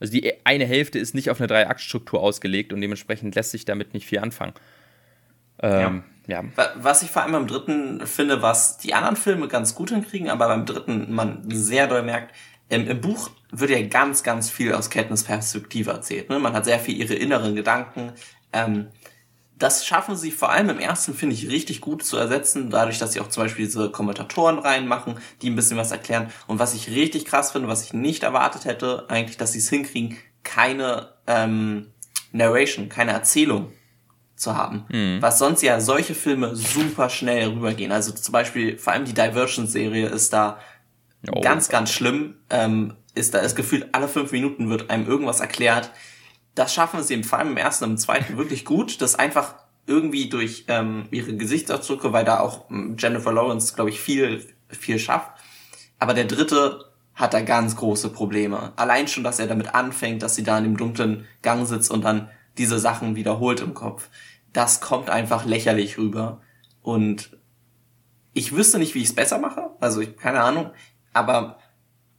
Also 0.00 0.12
die 0.12 0.44
eine 0.44 0.66
Hälfte 0.66 0.98
ist 0.98 1.14
nicht 1.14 1.30
auf 1.30 1.38
eine 1.38 1.46
Drei-Akt-Struktur 1.46 2.20
ausgelegt 2.20 2.72
und 2.72 2.80
dementsprechend 2.80 3.36
lässt 3.36 3.52
sich 3.52 3.64
damit 3.64 3.94
nicht 3.94 4.08
viel 4.08 4.18
anfangen. 4.18 4.54
Ähm, 5.64 6.04
ja. 6.26 6.42
Was 6.76 7.02
ich 7.02 7.10
vor 7.10 7.22
allem 7.22 7.32
beim 7.32 7.46
dritten 7.46 8.06
finde, 8.06 8.42
was 8.42 8.78
die 8.78 8.94
anderen 8.94 9.16
Filme 9.16 9.48
ganz 9.48 9.74
gut 9.74 9.90
hinkriegen, 9.90 10.30
aber 10.30 10.48
beim 10.48 10.66
dritten 10.66 11.12
man 11.12 11.42
sehr 11.50 11.86
doll 11.86 12.02
merkt, 12.02 12.34
im, 12.68 12.88
im 12.88 13.00
Buch 13.00 13.30
wird 13.50 13.70
ja 13.70 13.82
ganz, 13.86 14.22
ganz 14.22 14.50
viel 14.50 14.72
aus 14.72 14.90
Katniss 14.90 15.24
Perspektive 15.24 15.90
erzählt. 15.90 16.30
Ne? 16.30 16.38
Man 16.38 16.54
hat 16.54 16.64
sehr 16.64 16.78
viel 16.78 16.96
ihre 16.96 17.14
inneren 17.14 17.54
Gedanken. 17.54 18.12
Ähm, 18.52 18.88
das 19.58 19.86
schaffen 19.86 20.16
sie 20.16 20.30
vor 20.30 20.50
allem 20.50 20.70
im 20.70 20.80
ersten, 20.80 21.14
finde 21.14 21.34
ich, 21.34 21.48
richtig 21.48 21.80
gut 21.80 22.04
zu 22.04 22.16
ersetzen, 22.16 22.70
dadurch, 22.70 22.98
dass 22.98 23.12
sie 23.12 23.20
auch 23.20 23.28
zum 23.28 23.44
Beispiel 23.44 23.66
diese 23.66 23.90
Kommentatoren 23.90 24.58
reinmachen, 24.58 25.16
die 25.42 25.50
ein 25.50 25.56
bisschen 25.56 25.76
was 25.76 25.92
erklären. 25.92 26.30
Und 26.46 26.58
was 26.58 26.74
ich 26.74 26.90
richtig 26.90 27.26
krass 27.26 27.52
finde, 27.52 27.68
was 27.68 27.84
ich 27.84 27.92
nicht 27.92 28.24
erwartet 28.24 28.64
hätte, 28.64 29.04
eigentlich, 29.08 29.36
dass 29.36 29.52
sie 29.52 29.60
es 29.60 29.68
hinkriegen, 29.68 30.16
keine 30.42 31.10
ähm, 31.26 31.92
Narration, 32.32 32.88
keine 32.88 33.12
Erzählung 33.12 33.70
zu 34.44 34.56
haben. 34.56 34.84
Mhm. 34.88 35.20
Was 35.20 35.40
sonst 35.40 35.62
ja 35.62 35.80
solche 35.80 36.14
Filme 36.14 36.54
super 36.54 37.10
schnell 37.10 37.48
rübergehen. 37.48 37.90
Also 37.90 38.12
zum 38.12 38.32
Beispiel, 38.32 38.78
vor 38.78 38.92
allem 38.92 39.04
die 39.04 39.14
Divergent-Serie 39.14 40.06
ist 40.06 40.32
da 40.32 40.58
oh. 41.32 41.40
ganz, 41.40 41.68
ganz 41.68 41.90
schlimm. 41.90 42.36
Ähm, 42.50 42.94
ist 43.16 43.34
da 43.34 43.38
ist 43.38 43.56
gefühlt 43.56 43.88
alle 43.92 44.08
fünf 44.08 44.30
Minuten 44.32 44.70
wird 44.70 44.90
einem 44.90 45.06
irgendwas 45.06 45.40
erklärt. 45.40 45.90
Das 46.54 46.72
schaffen 46.72 47.02
sie 47.02 47.22
vor 47.24 47.40
allem 47.40 47.52
im 47.52 47.56
ersten 47.56 47.84
und 47.84 47.90
im 47.90 47.98
zweiten 47.98 48.36
wirklich 48.36 48.64
gut. 48.64 49.00
Das 49.00 49.16
einfach 49.16 49.54
irgendwie 49.86 50.28
durch 50.28 50.64
ähm, 50.68 51.06
ihre 51.10 51.36
Gesichtsausdrücke, 51.36 52.12
weil 52.12 52.24
da 52.24 52.40
auch 52.40 52.70
ähm, 52.70 52.96
Jennifer 52.98 53.32
Lawrence, 53.32 53.74
glaube 53.74 53.90
ich, 53.90 54.00
viel, 54.00 54.46
viel 54.68 54.98
schafft. 54.98 55.32
Aber 55.98 56.14
der 56.14 56.24
dritte 56.24 56.84
hat 57.14 57.34
da 57.34 57.40
ganz 57.42 57.76
große 57.76 58.08
Probleme. 58.10 58.72
Allein 58.76 59.08
schon, 59.08 59.24
dass 59.24 59.38
er 59.38 59.46
damit 59.46 59.74
anfängt, 59.74 60.22
dass 60.22 60.34
sie 60.34 60.42
da 60.42 60.58
in 60.58 60.64
dem 60.64 60.76
dunklen 60.76 61.26
Gang 61.42 61.66
sitzt 61.66 61.90
und 61.90 62.04
dann 62.04 62.28
diese 62.58 62.78
Sachen 62.78 63.16
wiederholt 63.16 63.60
im 63.60 63.74
Kopf. 63.74 64.08
Das 64.54 64.80
kommt 64.80 65.10
einfach 65.10 65.44
lächerlich 65.44 65.98
rüber. 65.98 66.40
Und 66.80 67.36
ich 68.32 68.54
wüsste 68.54 68.78
nicht, 68.78 68.94
wie 68.94 69.00
ich 69.00 69.08
es 69.08 69.14
besser 69.14 69.38
mache. 69.38 69.70
Also 69.80 70.00
ich, 70.00 70.16
keine 70.16 70.40
Ahnung. 70.40 70.70
Aber 71.12 71.58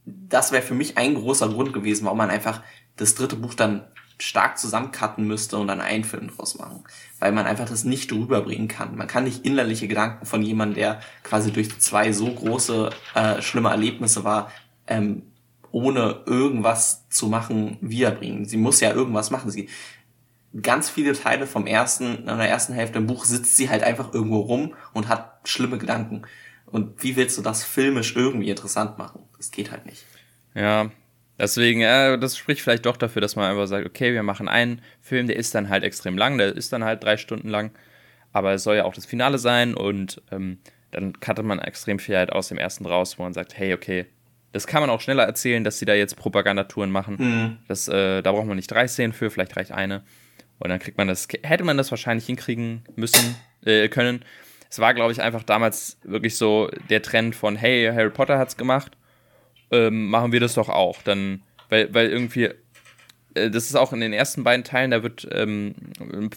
das 0.05 0.51
wäre 0.51 0.61
für 0.61 0.75
mich 0.75 0.97
ein 0.97 1.15
großer 1.15 1.49
Grund 1.49 1.73
gewesen, 1.73 2.05
warum 2.05 2.19
man 2.19 2.29
einfach 2.29 2.61
das 2.97 3.15
dritte 3.15 3.35
Buch 3.35 3.55
dann 3.55 3.87
stark 4.17 4.57
zusammencutten 4.57 5.27
müsste 5.27 5.57
und 5.57 5.67
dann 5.67 5.81
einen 5.81 6.03
Film 6.03 6.29
draus 6.29 6.57
machen. 6.57 6.83
Weil 7.19 7.31
man 7.31 7.45
einfach 7.45 7.67
das 7.67 7.83
nicht 7.83 8.11
rüberbringen 8.11 8.67
kann. 8.67 8.95
Man 8.95 9.07
kann 9.07 9.25
nicht 9.25 9.45
innerliche 9.45 9.87
Gedanken 9.87 10.25
von 10.25 10.41
jemandem, 10.41 10.75
der 10.75 10.99
quasi 11.23 11.51
durch 11.51 11.77
zwei 11.79 12.11
so 12.11 12.31
große, 12.31 12.91
äh, 13.15 13.41
schlimme 13.41 13.69
Erlebnisse 13.69 14.23
war, 14.23 14.51
ähm, 14.87 15.23
ohne 15.71 16.23
irgendwas 16.25 17.09
zu 17.09 17.27
machen, 17.27 17.77
wiederbringen. 17.81 18.45
Sie 18.45 18.55
muss 18.55 18.79
ja 18.79 18.93
irgendwas 18.93 19.31
machen. 19.31 19.51
Sie, 19.51 19.67
ganz 20.61 20.89
viele 20.89 21.13
Teile 21.13 21.47
vom 21.47 21.67
ersten, 21.67 22.19
in 22.19 22.25
der 22.25 22.49
ersten 22.49 22.73
Hälfte 22.73 22.97
im 22.97 23.07
Buch 23.07 23.25
sitzt 23.25 23.57
sie 23.57 23.69
halt 23.69 23.83
einfach 23.83 24.13
irgendwo 24.13 24.39
rum 24.39 24.73
und 24.93 25.07
hat 25.07 25.39
schlimme 25.45 25.77
Gedanken. 25.77 26.23
Und 26.65 27.03
wie 27.03 27.15
willst 27.15 27.37
du 27.37 27.41
das 27.41 27.63
filmisch 27.63 28.15
irgendwie 28.15 28.49
interessant 28.49 28.97
machen? 28.97 29.23
Das 29.37 29.51
geht 29.51 29.71
halt 29.71 29.85
nicht. 29.85 30.05
Ja, 30.53 30.89
deswegen, 31.37 31.81
äh, 31.81 32.17
das 32.17 32.37
spricht 32.37 32.61
vielleicht 32.61 32.85
doch 32.85 32.97
dafür, 32.97 33.21
dass 33.21 33.35
man 33.35 33.49
einfach 33.49 33.67
sagt, 33.67 33.85
okay, 33.85 34.13
wir 34.13 34.23
machen 34.23 34.47
einen 34.47 34.81
Film, 35.01 35.27
der 35.27 35.35
ist 35.35 35.53
dann 35.55 35.69
halt 35.69 35.83
extrem 35.83 36.17
lang, 36.17 36.37
der 36.37 36.55
ist 36.55 36.71
dann 36.73 36.83
halt 36.83 37.03
drei 37.03 37.17
Stunden 37.17 37.49
lang, 37.49 37.71
aber 38.31 38.53
es 38.53 38.63
soll 38.63 38.77
ja 38.77 38.85
auch 38.85 38.93
das 38.93 39.05
Finale 39.05 39.37
sein 39.37 39.73
und 39.73 40.21
ähm, 40.31 40.59
dann 40.91 41.19
cuttet 41.19 41.45
man 41.45 41.59
extrem 41.59 41.99
viel 41.99 42.15
halt 42.15 42.31
aus 42.31 42.47
dem 42.47 42.57
ersten 42.57 42.85
raus, 42.85 43.19
wo 43.19 43.23
man 43.23 43.33
sagt, 43.33 43.57
hey, 43.57 43.73
okay, 43.73 44.05
das 44.53 44.67
kann 44.67 44.79
man 44.79 44.89
auch 44.89 45.01
schneller 45.01 45.23
erzählen, 45.23 45.65
dass 45.65 45.79
sie 45.79 45.85
da 45.85 45.93
jetzt 45.93 46.15
Propagandatouren 46.15 46.89
machen. 46.89 47.17
Mhm. 47.19 47.57
Das, 47.67 47.89
äh, 47.89 48.21
da 48.21 48.31
braucht 48.31 48.47
man 48.47 48.55
nicht 48.55 48.71
drei 48.71 48.87
Szenen 48.87 49.11
für, 49.11 49.29
vielleicht 49.29 49.57
reicht 49.57 49.73
eine. 49.73 50.03
Und 50.59 50.69
dann 50.69 50.79
kriegt 50.79 50.97
man 50.97 51.07
das, 51.07 51.27
hätte 51.43 51.63
man 51.63 51.77
das 51.77 51.91
wahrscheinlich 51.91 52.25
hinkriegen 52.25 52.83
müssen, 52.95 53.35
äh, 53.65 53.87
können. 53.89 54.23
Es 54.69 54.79
war, 54.79 54.93
glaube 54.93 55.11
ich, 55.11 55.21
einfach 55.21 55.43
damals 55.43 55.97
wirklich 56.03 56.37
so 56.37 56.69
der 56.89 57.01
Trend 57.01 57.35
von, 57.35 57.55
hey, 57.55 57.91
Harry 57.93 58.09
Potter 58.09 58.37
hat's 58.37 58.57
gemacht, 58.57 58.93
ähm, 59.71 60.07
machen 60.07 60.31
wir 60.31 60.39
das 60.39 60.53
doch 60.53 60.69
auch. 60.69 61.01
Dann, 61.01 61.43
weil, 61.69 61.93
weil 61.93 62.09
irgendwie, 62.09 62.49
äh, 63.35 63.49
das 63.49 63.65
ist 63.65 63.75
auch 63.75 63.93
in 63.93 63.99
den 63.99 64.13
ersten 64.13 64.43
beiden 64.43 64.63
Teilen, 64.63 64.91
da 64.91 65.03
wird, 65.03 65.27
ähm, 65.31 65.75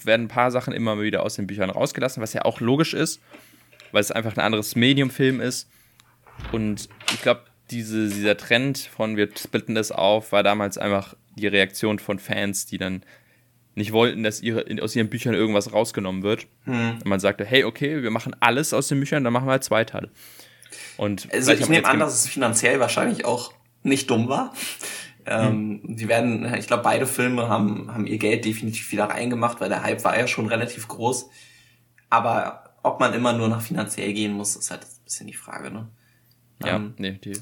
werden 0.03 0.25
ein 0.25 0.29
paar 0.29 0.51
Sachen 0.51 0.73
immer 0.73 1.01
wieder 1.01 1.23
aus 1.23 1.35
den 1.35 1.47
Büchern 1.47 1.69
rausgelassen, 1.69 2.21
was 2.21 2.33
ja 2.33 2.45
auch 2.45 2.59
logisch 2.59 2.93
ist, 2.93 3.21
weil 3.91 4.01
es 4.01 4.11
einfach 4.11 4.35
ein 4.35 4.43
anderes 4.43 4.75
Medium-Film 4.75 5.41
ist. 5.41 5.69
Und 6.51 6.89
ich 7.13 7.21
glaube, 7.21 7.43
diese, 7.71 8.09
dieser 8.09 8.37
Trend 8.37 8.77
von 8.77 9.17
wir 9.17 9.29
splitten 9.37 9.75
das 9.75 9.91
auf, 9.91 10.31
war 10.31 10.43
damals 10.43 10.77
einfach 10.77 11.15
die 11.35 11.47
Reaktion 11.47 11.99
von 11.99 12.19
Fans, 12.19 12.65
die 12.65 12.77
dann 12.77 13.03
nicht 13.75 13.91
wollten, 13.91 14.23
dass 14.23 14.41
ihre, 14.41 14.65
aus 14.81 14.95
ihren 14.95 15.09
Büchern 15.09 15.33
irgendwas 15.33 15.73
rausgenommen 15.73 16.23
wird. 16.23 16.47
Hm. 16.65 16.93
Und 16.93 17.05
man 17.05 17.19
sagte, 17.19 17.45
hey, 17.45 17.63
okay, 17.63 18.03
wir 18.03 18.11
machen 18.11 18.35
alles 18.39 18.73
aus 18.73 18.87
den 18.87 18.99
Büchern, 18.99 19.23
dann 19.23 19.33
machen 19.33 19.47
wir 19.47 19.51
halt 19.51 19.63
zwei 19.63 19.85
Teile. 19.85 20.11
Und 20.97 21.31
also 21.33 21.51
ich 21.51 21.69
nehme 21.69 21.87
an, 21.87 21.99
dass 21.99 22.13
es 22.13 22.27
finanziell 22.27 22.79
wahrscheinlich 22.79 23.25
auch 23.25 23.53
nicht 23.83 24.09
dumm 24.09 24.27
war. 24.27 24.53
Ähm, 25.25 25.81
hm. 25.83 25.95
Die 25.95 26.07
werden, 26.07 26.53
ich 26.55 26.67
glaube, 26.67 26.83
beide 26.83 27.05
Filme 27.05 27.47
haben, 27.47 27.93
haben 27.93 28.07
ihr 28.07 28.17
Geld 28.17 28.45
definitiv 28.45 28.91
wieder 28.91 29.05
reingemacht, 29.05 29.61
weil 29.61 29.69
der 29.69 29.83
Hype 29.83 30.03
war 30.03 30.17
ja 30.17 30.27
schon 30.27 30.47
relativ 30.47 30.87
groß. 30.87 31.29
Aber 32.09 32.75
ob 32.83 32.99
man 32.99 33.13
immer 33.13 33.33
nur 33.33 33.47
nach 33.47 33.61
finanziell 33.61 34.13
gehen 34.13 34.33
muss, 34.33 34.55
ist 34.55 34.71
halt 34.71 34.81
ein 34.81 35.03
bisschen 35.03 35.27
die 35.27 35.33
Frage, 35.33 35.71
ne? 35.71 35.87
Ja, 36.63 36.75
ähm, 36.75 36.93
nee, 36.97 37.19
die. 37.23 37.37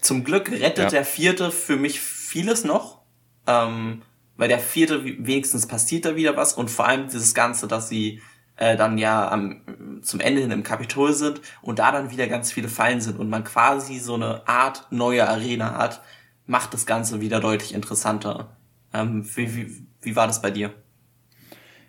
Zum 0.00 0.24
Glück 0.24 0.50
rettet 0.50 0.78
ja. 0.78 0.88
der 0.88 1.04
vierte 1.04 1.50
für 1.50 1.76
mich 1.76 2.00
vieles 2.00 2.64
noch. 2.64 3.02
Ähm, 3.46 4.02
weil 4.40 4.48
der 4.48 4.58
vierte 4.58 5.04
wenigstens 5.04 5.66
passiert 5.66 6.06
da 6.06 6.16
wieder 6.16 6.34
was 6.34 6.54
und 6.54 6.70
vor 6.70 6.88
allem 6.88 7.08
dieses 7.08 7.34
Ganze, 7.34 7.68
dass 7.68 7.90
sie 7.90 8.22
äh, 8.56 8.74
dann 8.74 8.96
ja 8.96 9.30
am, 9.30 10.00
zum 10.00 10.18
Ende 10.18 10.40
hin 10.40 10.50
im 10.50 10.62
Kapitol 10.62 11.12
sind 11.12 11.42
und 11.60 11.78
da 11.78 11.92
dann 11.92 12.10
wieder 12.10 12.26
ganz 12.26 12.50
viele 12.50 12.68
Fallen 12.68 13.02
sind 13.02 13.18
und 13.18 13.28
man 13.28 13.44
quasi 13.44 13.98
so 13.98 14.14
eine 14.14 14.48
Art 14.48 14.86
neue 14.90 15.28
Arena 15.28 15.76
hat, 15.76 16.00
macht 16.46 16.72
das 16.72 16.86
Ganze 16.86 17.20
wieder 17.20 17.38
deutlich 17.38 17.74
interessanter. 17.74 18.56
Ähm, 18.94 19.28
wie, 19.36 19.54
wie, 19.54 19.86
wie 20.00 20.16
war 20.16 20.26
das 20.26 20.40
bei 20.40 20.50
dir? 20.50 20.72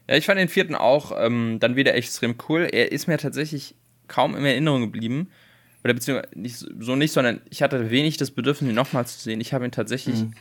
Ja, 0.10 0.18
ich 0.18 0.26
fand 0.26 0.38
den 0.38 0.49
vierten 0.49 0.76
auch 0.76 1.14
ähm, 1.18 1.58
dann 1.62 1.78
wieder 1.78 1.95
extrem 1.95 2.36
cool. 2.49 2.68
Er 2.70 2.91
ist 2.91 3.08
mir 3.08 3.18
tatsächlich 3.18 3.76
kaum 4.10 4.36
in 4.36 4.43
Erinnerung 4.43 4.82
geblieben. 4.82 5.30
Oder 5.86 5.93
beziehungsweise 5.93 6.38
nicht, 6.38 6.58
so 6.58 6.97
nicht, 6.97 7.14
sondern 7.14 7.39
ich 7.49 7.62
hatte 7.62 7.89
wenig 7.91 8.18
das 8.18 8.32
Bedürfnis, 8.32 8.72
ihn 8.72 8.76
nochmal 8.76 9.08
zu 9.08 9.18
sehen. 9.18 9.39
Ich 9.39 9.54
habe 9.54 9.64
ihn 9.64 9.72
tatsächlich 9.72 10.24
mhm. 10.24 10.34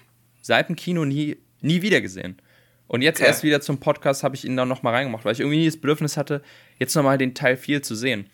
seit 0.42 0.68
dem 0.68 0.74
Kino 0.74 1.04
nie 1.04 1.36
nie 1.62 1.82
wieder 1.82 2.00
gesehen. 2.00 2.40
Und 2.86 3.02
jetzt 3.02 3.20
okay. 3.20 3.28
erst 3.28 3.44
wieder 3.44 3.60
zum 3.60 3.78
Podcast 3.78 4.24
habe 4.24 4.34
ich 4.34 4.44
ihn 4.44 4.56
dann 4.56 4.68
nochmal 4.68 4.94
reingemacht, 4.94 5.24
weil 5.24 5.32
ich 5.32 5.40
irgendwie 5.40 5.58
nie 5.58 5.66
das 5.66 5.76
Bedürfnis 5.76 6.16
hatte, 6.16 6.42
jetzt 6.78 6.94
nochmal 6.96 7.18
den 7.18 7.34
Teil 7.34 7.56
4 7.56 7.82
zu 7.82 7.94
sehen. 7.94 8.28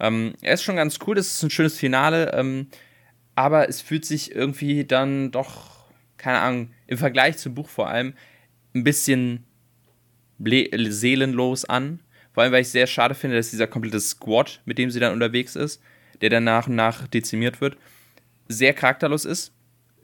Ähm, 0.00 0.34
er 0.40 0.54
ist 0.54 0.64
schon 0.64 0.76
ganz 0.76 0.98
cool, 1.06 1.14
das 1.14 1.28
ist 1.28 1.42
ein 1.42 1.50
schönes 1.50 1.78
Finale, 1.78 2.32
ähm, 2.34 2.68
aber 3.34 3.68
es 3.68 3.80
fühlt 3.80 4.04
sich 4.04 4.34
irgendwie 4.34 4.84
dann 4.84 5.30
doch, 5.30 5.86
keine 6.16 6.40
Ahnung, 6.40 6.70
im 6.86 6.98
Vergleich 6.98 7.36
zum 7.36 7.54
Buch 7.54 7.68
vor 7.68 7.88
allem, 7.88 8.14
ein 8.74 8.82
bisschen 8.84 9.44
seelenlos 10.38 11.64
an. 11.64 12.00
Vor 12.32 12.42
allem, 12.42 12.52
weil 12.52 12.62
ich 12.62 12.68
sehr 12.68 12.86
schade 12.86 13.14
finde, 13.14 13.36
dass 13.36 13.50
dieser 13.50 13.66
komplette 13.66 14.00
Squad, 14.00 14.60
mit 14.64 14.78
dem 14.78 14.90
sie 14.90 15.00
dann 15.00 15.12
unterwegs 15.12 15.56
ist, 15.56 15.82
der 16.20 16.30
dann 16.30 16.44
nach 16.44 16.66
und 16.66 16.74
nach 16.74 17.06
dezimiert 17.06 17.60
wird, 17.60 17.76
sehr 18.48 18.72
charakterlos 18.72 19.24
ist. 19.24 19.52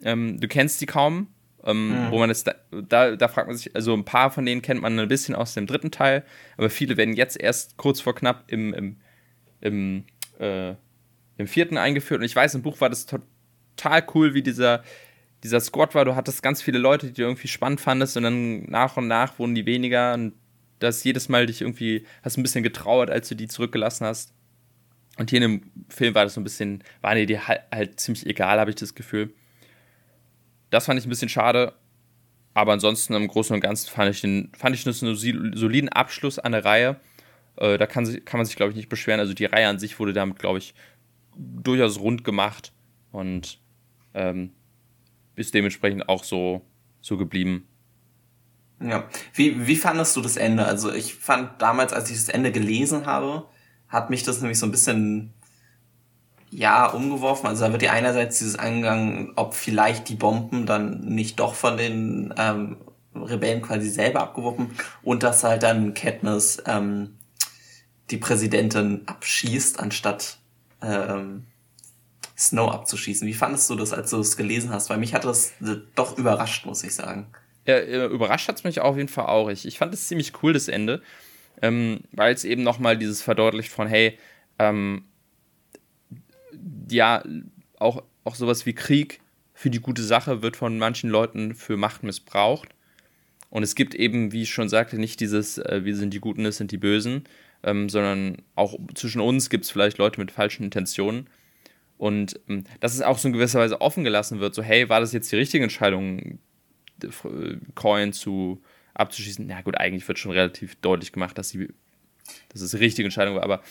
Ähm, 0.03 0.39
du 0.39 0.47
kennst 0.47 0.79
sie 0.79 0.85
kaum, 0.85 1.27
ähm, 1.67 1.89
mhm. 1.89 2.11
Wo 2.11 2.19
man 2.19 2.29
es 2.29 2.45
da, 2.45 2.55
da, 2.71 3.15
da, 3.17 3.27
fragt 3.27 3.47
man 3.47 3.57
sich, 3.57 3.75
also 3.75 3.93
ein 3.93 4.05
paar 4.05 4.31
von 4.31 4.45
denen 4.45 4.61
kennt 4.61 4.81
man 4.81 4.97
ein 4.97 5.07
bisschen 5.09 5.35
aus 5.35 5.53
dem 5.53 5.67
dritten 5.67 5.91
Teil, 5.91 6.23
aber 6.55 6.69
viele 6.69 6.95
werden 6.95 7.13
jetzt 7.13 7.39
erst 7.39 7.75
kurz 7.75 7.99
vor 7.99 8.15
knapp 8.15 8.45
im, 8.47 8.73
im, 8.73 8.95
im, 9.59 10.05
äh, 10.39 10.75
im 11.37 11.47
vierten 11.47 11.77
eingeführt. 11.77 12.21
Und 12.21 12.25
ich 12.25 12.35
weiß, 12.35 12.55
im 12.55 12.61
Buch 12.61 12.79
war 12.79 12.89
das 12.89 13.05
total 13.05 14.07
cool, 14.15 14.33
wie 14.33 14.41
dieser, 14.41 14.81
dieser 15.43 15.59
Squad 15.59 15.93
war. 15.93 16.05
Du 16.05 16.15
hattest 16.15 16.41
ganz 16.41 16.61
viele 16.61 16.79
Leute, 16.79 17.07
die 17.07 17.13
du 17.13 17.23
irgendwie 17.23 17.49
spannend 17.49 17.81
fandest 17.81 18.15
und 18.15 18.23
dann 18.23 18.63
nach 18.63 18.95
und 18.95 19.09
nach 19.09 19.37
wurden 19.37 19.53
die 19.53 19.65
weniger 19.65 20.13
und 20.13 20.33
das 20.79 21.03
jedes 21.03 21.27
Mal 21.27 21.47
dich 21.47 21.61
irgendwie, 21.61 22.05
hast 22.23 22.37
ein 22.37 22.43
bisschen 22.43 22.63
getrauert, 22.63 23.09
als 23.09 23.27
du 23.27 23.35
die 23.35 23.49
zurückgelassen 23.49 24.05
hast. 24.05 24.31
Und 25.17 25.31
hier 25.31 25.41
in 25.41 25.51
dem 25.51 25.71
Film 25.89 26.15
war 26.15 26.23
das 26.23 26.35
so 26.35 26.39
ein 26.39 26.45
bisschen, 26.45 26.81
waren 27.01 27.17
die 27.17 27.25
dir 27.25 27.45
halt, 27.47 27.61
halt 27.73 27.99
ziemlich 27.99 28.25
egal, 28.25 28.57
habe 28.57 28.69
ich 28.69 28.75
das 28.77 28.95
Gefühl. 28.95 29.33
Das 30.69 30.85
fand 30.85 30.99
ich 30.99 31.05
ein 31.05 31.09
bisschen 31.09 31.29
schade. 31.29 31.73
Aber 32.53 32.73
ansonsten 32.73 33.13
im 33.13 33.27
Großen 33.27 33.53
und 33.53 33.61
Ganzen 33.61 33.89
fand 33.89 34.09
ich, 34.09 34.21
den, 34.21 34.51
fand 34.57 34.75
ich 34.75 34.83
das 34.83 35.03
einen 35.03 35.15
soliden 35.15 35.89
Abschluss 35.89 36.39
an 36.39 36.53
der 36.53 36.65
Reihe. 36.65 36.99
Äh, 37.57 37.77
da 37.77 37.85
kann, 37.85 38.05
kann 38.25 38.39
man 38.39 38.45
sich, 38.45 38.55
glaube 38.55 38.71
ich, 38.71 38.75
nicht 38.75 38.89
beschweren. 38.89 39.19
Also 39.19 39.33
die 39.33 39.45
Reihe 39.45 39.67
an 39.67 39.77
sich 39.77 39.99
wurde 39.99 40.13
damit, 40.13 40.39
glaube 40.39 40.57
ich, 40.57 40.73
durchaus 41.35 41.99
rund 41.99 42.23
gemacht 42.23 42.73
und 43.11 43.59
ähm, 44.15 44.53
ist 45.35 45.53
dementsprechend 45.53 46.09
auch 46.09 46.23
so, 46.23 46.65
so 46.99 47.15
geblieben. 47.17 47.67
Ja. 48.81 49.07
Wie, 49.33 49.67
wie 49.67 49.75
fandest 49.75 50.15
du 50.15 50.21
das 50.21 50.35
Ende? 50.35 50.65
Also 50.65 50.91
ich 50.91 51.13
fand 51.13 51.61
damals, 51.61 51.93
als 51.93 52.09
ich 52.09 52.17
das 52.17 52.29
Ende 52.29 52.51
gelesen 52.51 53.05
habe, 53.05 53.45
hat 53.87 54.09
mich 54.09 54.23
das 54.23 54.41
nämlich 54.41 54.59
so 54.59 54.65
ein 54.65 54.71
bisschen 54.71 55.33
ja, 56.49 56.87
umgeworfen. 56.87 57.47
Also 57.47 57.65
da 57.65 57.71
wird 57.71 57.81
ja 57.81 57.91
einerseits 57.91 58.39
dieses 58.39 58.57
angegangen, 58.57 59.33
ob 59.35 59.53
vielleicht 59.53 60.09
die 60.09 60.15
Bomben 60.15 60.65
dann 60.65 61.01
nicht 61.01 61.39
doch 61.39 61.53
von 61.53 61.77
den 61.77 62.33
ähm, 62.37 62.77
Rebellen 63.15 63.61
quasi 63.61 63.89
selber 63.89 64.21
abgeworfen 64.21 64.71
und 65.03 65.23
dass 65.23 65.43
halt 65.43 65.63
dann 65.63 65.93
Katniss 65.93 66.61
ähm, 66.65 67.17
die 68.09 68.17
Präsidentin 68.17 69.01
abschießt, 69.05 69.79
anstatt 69.79 70.37
ähm, 70.81 71.45
Snow 72.37 72.71
abzuschießen. 72.71 73.27
Wie 73.27 73.33
fandest 73.33 73.69
du 73.69 73.75
das, 73.75 73.93
als 73.93 74.11
du 74.11 74.19
es 74.19 74.37
gelesen 74.37 74.71
hast? 74.71 74.89
Weil 74.89 74.99
mich 74.99 75.13
hat 75.13 75.25
das 75.25 75.53
doch 75.95 76.17
überrascht, 76.17 76.65
muss 76.65 76.83
ich 76.83 76.93
sagen. 76.93 77.27
Ja, 77.65 77.75
äh, 77.75 78.05
überrascht 78.05 78.47
hat 78.47 78.57
es 78.57 78.63
mich 78.63 78.79
auf 78.79 78.95
jeden 78.95 79.09
Fall 79.09 79.25
auch. 79.25 79.49
Ich, 79.49 79.65
ich 79.65 79.77
fand 79.77 79.93
es 79.93 80.07
ziemlich 80.07 80.31
cool, 80.41 80.53
das 80.53 80.67
Ende, 80.67 81.01
ähm, 81.61 82.01
weil 82.11 82.33
es 82.33 82.45
eben 82.45 82.63
nochmal 82.63 82.97
dieses 82.97 83.21
verdeutlicht 83.21 83.71
von, 83.71 83.87
hey, 83.87 84.17
ähm, 84.59 85.03
ja, 86.89 87.23
auch, 87.79 88.03
auch 88.23 88.35
sowas 88.35 88.65
wie 88.65 88.73
Krieg 88.73 89.21
für 89.53 89.69
die 89.69 89.79
gute 89.79 90.03
Sache 90.03 90.41
wird 90.41 90.55
von 90.55 90.77
manchen 90.77 91.09
Leuten 91.09 91.55
für 91.55 91.77
Macht 91.77 92.03
missbraucht. 92.03 92.69
Und 93.49 93.63
es 93.63 93.75
gibt 93.75 93.95
eben, 93.95 94.31
wie 94.31 94.43
ich 94.43 94.51
schon 94.51 94.69
sagte, 94.69 94.97
nicht 94.97 95.19
dieses, 95.19 95.57
äh, 95.57 95.81
wir 95.83 95.95
sind 95.95 96.13
die 96.13 96.19
Guten, 96.19 96.45
es 96.45 96.57
sind 96.57 96.71
die 96.71 96.77
Bösen, 96.77 97.23
ähm, 97.63 97.89
sondern 97.89 98.37
auch 98.55 98.77
zwischen 98.93 99.21
uns 99.21 99.49
gibt 99.49 99.63
es 99.63 99.71
vielleicht 99.71 99.97
Leute 99.97 100.19
mit 100.19 100.31
falschen 100.31 100.63
Intentionen. 100.63 101.29
Und 101.97 102.39
ähm, 102.47 102.65
dass 102.79 102.93
es 102.93 103.01
auch 103.01 103.17
so 103.17 103.27
in 103.27 103.33
gewisser 103.33 103.59
Weise 103.59 103.81
offen 103.81 104.03
gelassen 104.03 104.39
wird, 104.39 104.53
so, 104.53 104.61
hey, 104.61 104.89
war 104.89 104.99
das 104.99 105.13
jetzt 105.13 105.31
die 105.31 105.37
richtige 105.37 105.63
Entscheidung, 105.63 106.39
Coin 107.75 108.13
zu 108.13 108.61
abzuschießen? 108.93 109.47
Na 109.47 109.61
gut, 109.61 109.77
eigentlich 109.77 110.07
wird 110.07 110.19
schon 110.19 110.31
relativ 110.31 110.75
deutlich 110.75 111.11
gemacht, 111.11 111.37
dass, 111.37 111.49
sie, 111.49 111.69
dass 112.49 112.61
es 112.61 112.71
die 112.71 112.77
richtige 112.77 113.05
Entscheidung 113.05 113.35
war, 113.35 113.43
aber 113.43 113.63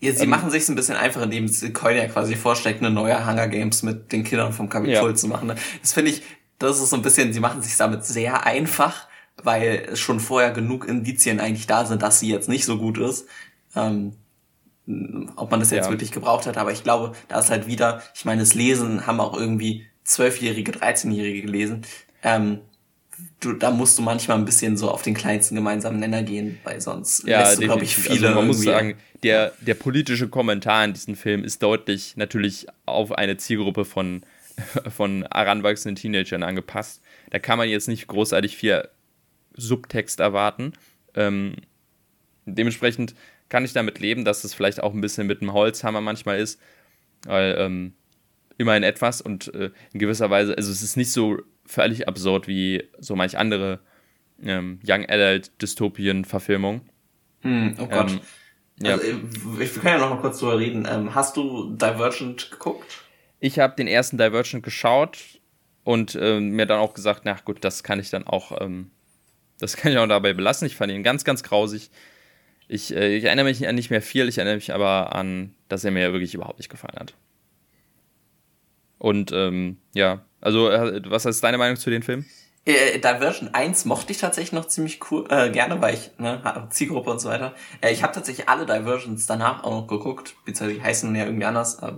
ja, 0.00 0.12
sie 0.12 0.24
ähm, 0.24 0.30
machen 0.30 0.50
sich 0.50 0.68
ein 0.68 0.74
bisschen 0.74 0.96
einfach, 0.96 1.22
indem 1.22 1.46
sie 1.46 1.72
Coin 1.72 1.96
ja 1.96 2.06
quasi 2.06 2.34
vorschlägt, 2.34 2.80
eine 2.80 2.90
neue 2.90 3.26
Hunger 3.26 3.48
Games 3.48 3.82
mit 3.82 4.12
den 4.12 4.24
Kindern 4.24 4.52
vom 4.52 4.68
Kapitol 4.68 5.10
ja. 5.10 5.14
zu 5.14 5.28
machen. 5.28 5.48
Ne? 5.48 5.56
Das 5.82 5.92
finde 5.92 6.10
ich, 6.10 6.22
das 6.58 6.80
ist 6.80 6.90
so 6.90 6.96
ein 6.96 7.02
bisschen, 7.02 7.32
sie 7.32 7.40
machen 7.40 7.62
sich 7.62 7.76
damit 7.76 8.04
sehr 8.04 8.46
einfach, 8.46 9.08
weil 9.42 9.94
schon 9.96 10.20
vorher 10.20 10.50
genug 10.50 10.88
Indizien 10.88 11.38
eigentlich 11.38 11.66
da 11.66 11.84
sind, 11.84 12.02
dass 12.02 12.20
sie 12.20 12.30
jetzt 12.30 12.48
nicht 12.48 12.64
so 12.64 12.78
gut 12.78 12.98
ist. 12.98 13.26
Ähm, 13.76 14.14
ob 15.36 15.50
man 15.50 15.60
das 15.60 15.70
jetzt 15.70 15.84
ja. 15.84 15.90
wirklich 15.90 16.10
gebraucht 16.10 16.46
hat, 16.46 16.56
aber 16.56 16.72
ich 16.72 16.82
glaube, 16.82 17.12
da 17.28 17.38
ist 17.38 17.50
halt 17.50 17.66
wieder, 17.66 18.02
ich 18.14 18.24
meine, 18.24 18.40
das 18.40 18.54
Lesen 18.54 19.06
haben 19.06 19.20
auch 19.20 19.36
irgendwie 19.36 19.86
Zwölfjährige, 20.02 20.72
13-Jährige 20.72 21.42
gelesen. 21.42 21.82
Ähm, 22.22 22.60
du, 23.40 23.52
da 23.54 23.70
musst 23.70 23.98
du 23.98 24.02
manchmal 24.02 24.38
ein 24.38 24.44
bisschen 24.44 24.76
so 24.76 24.90
auf 24.90 25.02
den 25.02 25.14
kleinsten 25.14 25.54
gemeinsamen 25.54 25.98
Nenner 25.98 26.22
gehen, 26.22 26.58
weil 26.64 26.80
sonst 26.80 27.26
ja, 27.26 27.40
lässt 27.40 27.58
du, 27.58 27.64
glaube 27.64 27.84
ich, 27.84 27.96
viele. 27.96 28.28
Also 28.28 28.38
man 28.38 28.46
muss 28.46 28.62
sagen, 28.62 28.96
der, 29.22 29.52
der 29.60 29.74
politische 29.74 30.28
Kommentar 30.28 30.84
in 30.84 30.92
diesem 30.92 31.16
Film 31.16 31.44
ist 31.44 31.62
deutlich 31.62 32.16
natürlich 32.16 32.66
auf 32.86 33.12
eine 33.12 33.36
Zielgruppe 33.36 33.84
von, 33.84 34.22
von 34.94 35.26
heranwachsenden 35.32 35.96
Teenagern 35.96 36.42
angepasst. 36.42 37.02
Da 37.30 37.38
kann 37.38 37.58
man 37.58 37.68
jetzt 37.68 37.88
nicht 37.88 38.06
großartig 38.06 38.56
viel 38.56 38.88
Subtext 39.54 40.20
erwarten. 40.20 40.72
Ähm, 41.14 41.56
dementsprechend 42.46 43.14
kann 43.48 43.64
ich 43.64 43.72
damit 43.72 43.98
leben, 43.98 44.24
dass 44.24 44.44
es 44.44 44.54
vielleicht 44.54 44.82
auch 44.82 44.94
ein 44.94 45.00
bisschen 45.00 45.26
mit 45.26 45.40
dem 45.40 45.52
Holzhammer 45.52 46.00
manchmal 46.00 46.38
ist. 46.38 46.60
Weil 47.26 47.56
ähm, 47.58 47.92
immerhin 48.56 48.82
etwas 48.82 49.20
und 49.20 49.52
äh, 49.54 49.70
in 49.92 50.00
gewisser 50.00 50.30
Weise, 50.30 50.56
also 50.56 50.70
es 50.70 50.82
ist 50.82 50.96
nicht 50.96 51.12
so 51.12 51.38
völlig 51.70 52.08
absurd 52.08 52.48
wie 52.48 52.84
so 52.98 53.16
manch 53.16 53.38
andere 53.38 53.80
ähm, 54.42 54.80
Young 54.86 55.06
Adult 55.08 55.50
Dystopien-Verfilmung. 55.62 56.82
Hm, 57.40 57.76
oh 57.78 57.86
Gott. 57.86 58.10
Ähm, 58.10 58.20
Ja. 58.82 58.92
Also, 58.94 59.06
wir 59.58 59.68
können 59.68 59.86
ja 59.86 59.98
noch 59.98 60.10
mal 60.10 60.20
kurz 60.20 60.38
drüber 60.38 60.58
reden. 60.58 60.88
Ähm, 60.90 61.14
hast 61.14 61.36
du 61.36 61.74
Divergent 61.76 62.50
geguckt? 62.50 63.04
Ich 63.38 63.58
habe 63.58 63.76
den 63.76 63.86
ersten 63.86 64.16
Divergent 64.16 64.62
geschaut 64.62 65.18
und 65.84 66.14
äh, 66.14 66.40
mir 66.40 66.66
dann 66.66 66.78
auch 66.78 66.94
gesagt, 66.94 67.22
na 67.24 67.36
gut, 67.44 67.62
das 67.62 67.82
kann 67.82 68.00
ich 68.00 68.08
dann 68.08 68.26
auch, 68.26 68.58
ähm, 68.60 68.90
das 69.58 69.76
kann 69.76 69.92
ich 69.92 69.98
auch 69.98 70.06
dabei 70.06 70.32
belassen. 70.32 70.66
Ich 70.66 70.76
fand 70.76 70.92
ihn 70.92 71.02
ganz, 71.02 71.24
ganz 71.24 71.42
grausig. 71.42 71.90
Ich, 72.68 72.94
äh, 72.94 73.16
ich 73.16 73.24
erinnere 73.24 73.44
mich 73.44 73.66
an 73.68 73.74
nicht 73.74 73.90
mehr 73.90 74.00
viel, 74.02 74.28
ich 74.28 74.38
erinnere 74.38 74.56
mich 74.56 74.72
aber 74.72 75.14
an, 75.14 75.54
dass 75.68 75.84
er 75.84 75.90
mir 75.90 76.12
wirklich 76.12 76.34
überhaupt 76.34 76.58
nicht 76.58 76.70
gefallen 76.70 76.98
hat. 76.98 77.14
Und 78.98 79.32
ähm, 79.32 79.76
ja, 79.94 80.24
also 80.40 80.70
äh, 80.70 81.02
was 81.06 81.24
ist 81.26 81.42
deine 81.42 81.58
Meinung 81.58 81.76
zu 81.76 81.90
den 81.90 82.02
Filmen? 82.02 82.26
Äh, 82.66 82.98
Diversion 82.98 83.54
1 83.54 83.86
mochte 83.86 84.12
ich 84.12 84.18
tatsächlich 84.18 84.52
noch 84.52 84.66
ziemlich 84.66 85.00
cool, 85.10 85.24
äh, 85.30 85.50
gerne, 85.50 85.80
weil 85.80 85.94
ich, 85.94 86.10
ne, 86.18 86.68
Zielgruppe 86.70 87.10
und 87.10 87.18
so 87.18 87.30
weiter. 87.30 87.54
Äh, 87.80 87.92
ich 87.92 88.02
habe 88.02 88.12
tatsächlich 88.12 88.48
alle 88.48 88.66
Diversions 88.66 89.26
danach 89.26 89.64
auch 89.64 89.82
noch 89.82 89.86
geguckt, 89.86 90.34
beziehungsweise 90.44 90.78
die 90.78 90.84
heißen 90.84 91.14
ja 91.16 91.24
irgendwie 91.24 91.46
anders, 91.46 91.82
äh, 91.82 91.92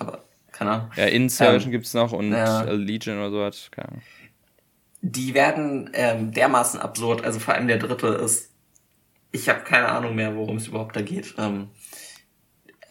aber 0.00 0.24
keine 0.50 0.70
Ahnung. 0.72 0.90
Ja, 0.96 1.04
Insurgent 1.04 1.66
ähm, 1.66 1.70
gibt's 1.70 1.94
noch 1.94 2.12
und 2.12 2.32
ja. 2.32 2.62
Legion 2.62 3.18
oder 3.18 3.30
so 3.30 3.44
hat, 3.44 3.68
keine 3.70 3.88
Ahnung. 3.88 4.02
Die 5.02 5.32
werden 5.32 5.90
ähm, 5.94 6.32
dermaßen 6.32 6.80
absurd, 6.80 7.24
also 7.24 7.38
vor 7.38 7.54
allem 7.54 7.68
der 7.68 7.78
dritte 7.78 8.08
ist, 8.08 8.50
ich 9.32 9.48
habe 9.48 9.60
keine 9.60 9.88
Ahnung 9.88 10.16
mehr, 10.16 10.34
worum 10.34 10.56
es 10.56 10.66
überhaupt 10.66 10.96
da 10.96 11.02
geht. 11.02 11.34
Ähm, 11.38 11.68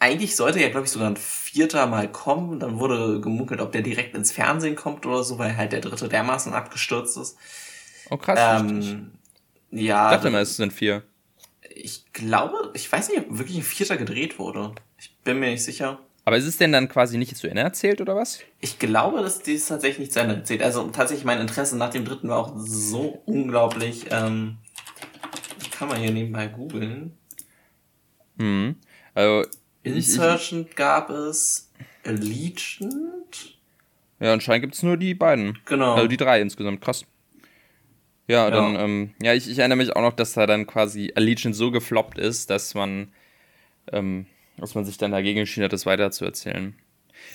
eigentlich 0.00 0.34
sollte 0.34 0.60
ja, 0.60 0.70
glaube 0.70 0.86
ich, 0.86 0.92
sogar 0.92 1.08
ein 1.08 1.16
vierter 1.16 1.86
Mal 1.86 2.10
kommen. 2.10 2.58
Dann 2.58 2.80
wurde 2.80 3.20
gemunkelt, 3.20 3.60
ob 3.60 3.70
der 3.70 3.82
direkt 3.82 4.16
ins 4.16 4.32
Fernsehen 4.32 4.74
kommt 4.74 5.06
oder 5.06 5.22
so, 5.22 5.38
weil 5.38 5.56
halt 5.56 5.72
der 5.72 5.80
dritte 5.80 6.08
dermaßen 6.08 6.52
abgestürzt 6.54 7.18
ist. 7.18 7.36
Oh 8.08 8.16
krass. 8.16 8.60
Ähm, 8.62 9.12
ja. 9.70 10.10
Ich 10.10 10.16
dachte 10.16 10.30
mal, 10.30 10.42
es 10.42 10.56
sind 10.56 10.72
vier. 10.72 11.04
Ich 11.74 12.12
glaube, 12.12 12.70
ich 12.74 12.90
weiß 12.90 13.10
nicht, 13.10 13.20
ob 13.20 13.38
wirklich 13.38 13.58
ein 13.58 13.62
vierter 13.62 13.98
gedreht 13.98 14.38
wurde. 14.38 14.74
Ich 14.98 15.14
bin 15.22 15.38
mir 15.38 15.50
nicht 15.50 15.64
sicher. 15.64 16.00
Aber 16.24 16.36
ist 16.36 16.46
es 16.46 16.56
denn 16.56 16.72
dann 16.72 16.88
quasi 16.88 17.18
nicht 17.18 17.36
zu 17.36 17.48
Ende 17.48 17.62
erzählt 17.62 18.00
oder 18.00 18.16
was? 18.16 18.40
Ich 18.60 18.78
glaube, 18.78 19.20
dass 19.22 19.42
dies 19.42 19.66
tatsächlich 19.66 19.98
nicht 19.98 20.12
zu 20.12 20.20
Ende 20.20 20.36
erzählt. 20.36 20.62
Also 20.62 20.88
tatsächlich 20.88 21.24
mein 21.24 21.40
Interesse 21.40 21.76
nach 21.76 21.90
dem 21.90 22.06
dritten 22.06 22.28
war 22.28 22.38
auch 22.38 22.54
so 22.56 23.22
unglaublich. 23.26 24.06
Ähm, 24.10 24.58
kann 25.70 25.88
man 25.88 25.98
hier 25.98 26.10
nebenbei 26.10 26.46
googeln. 26.46 27.16
Hm. 28.38 28.76
Also 29.14 29.48
Insurgent 29.82 30.76
gab 30.76 31.10
es, 31.10 31.70
Allegiant. 32.04 33.56
Ja, 34.18 34.32
anscheinend 34.32 34.62
gibt 34.62 34.74
es 34.74 34.82
nur 34.82 34.96
die 34.96 35.14
beiden. 35.14 35.58
Genau. 35.64 35.94
Also 35.94 36.08
die 36.08 36.16
drei 36.16 36.40
insgesamt, 36.40 36.80
krass. 36.80 37.04
Ja, 38.26 38.44
ja. 38.44 38.50
dann, 38.50 38.76
ähm, 38.76 39.14
ja, 39.20 39.34
ich, 39.34 39.50
ich, 39.50 39.58
erinnere 39.58 39.78
mich 39.78 39.96
auch 39.96 40.02
noch, 40.02 40.12
dass 40.12 40.34
da 40.34 40.46
dann 40.46 40.66
quasi 40.66 41.12
Allegiant 41.14 41.56
so 41.56 41.70
gefloppt 41.70 42.18
ist, 42.18 42.50
dass 42.50 42.74
man, 42.74 43.12
ähm, 43.92 44.26
dass 44.56 44.74
man 44.74 44.84
sich 44.84 44.98
dann 44.98 45.10
dagegen 45.10 45.40
entschieden 45.40 45.64
hat, 45.64 45.72
das 45.72 45.86
weiterzuerzählen. 45.86 46.74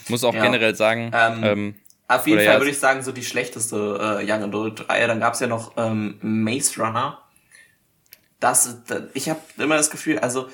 Ich 0.04 0.10
muss 0.10 0.24
auch 0.24 0.34
ja. 0.34 0.44
generell 0.44 0.76
sagen, 0.76 1.12
ähm, 1.14 1.44
ähm 1.44 1.76
auf 2.08 2.28
jeden 2.28 2.40
Fall 2.40 2.54
ja, 2.54 2.60
würde 2.60 2.70
ich 2.70 2.78
sagen, 2.78 3.02
so 3.02 3.12
die 3.12 3.24
schlechteste 3.24 4.20
äh, 4.22 4.32
Young 4.32 4.44
Adult 4.44 4.88
Reihe. 4.90 5.08
Dann 5.08 5.20
gab 5.20 5.34
es 5.34 5.40
ja 5.40 5.48
noch 5.48 5.74
ähm, 5.76 6.20
Maze 6.22 6.80
Runner. 6.80 7.20
Das, 8.40 8.84
das 8.86 9.04
ich 9.16 9.28
habe 9.28 9.40
immer 9.58 9.76
das 9.76 9.90
Gefühl, 9.90 10.20
also 10.20 10.48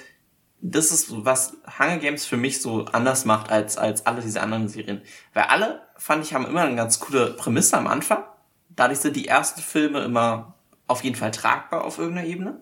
das 0.62 0.92
ist, 0.92 1.08
was 1.26 1.58
Hunger 1.80 1.98
Games 1.98 2.26
für 2.26 2.38
mich 2.38 2.62
so 2.62 2.86
anders 2.86 3.26
macht 3.26 3.52
als, 3.52 3.78
als 3.78 4.06
alle 4.06 4.22
diese 4.22 4.42
anderen 4.42 4.70
Serien. 4.70 5.02
Weil 5.34 5.44
alle, 5.46 5.82
fand 5.98 6.24
ich, 6.24 6.34
haben 6.34 6.46
immer 6.46 6.62
eine 6.62 6.76
ganz 6.76 7.00
coole 7.00 7.32
Prämisse 7.32 7.78
am 7.78 7.88
Anfang. 7.88 8.24
Dadurch 8.70 9.00
sind 9.00 9.16
die 9.16 9.28
ersten 9.28 9.62
Filme 9.62 10.04
immer 10.04 10.54
auf 10.88 11.04
jeden 11.04 11.16
Fall 11.16 11.32
tragbar 11.32 11.84
auf 11.84 11.98
irgendeiner 11.98 12.28
Ebene. 12.28 12.62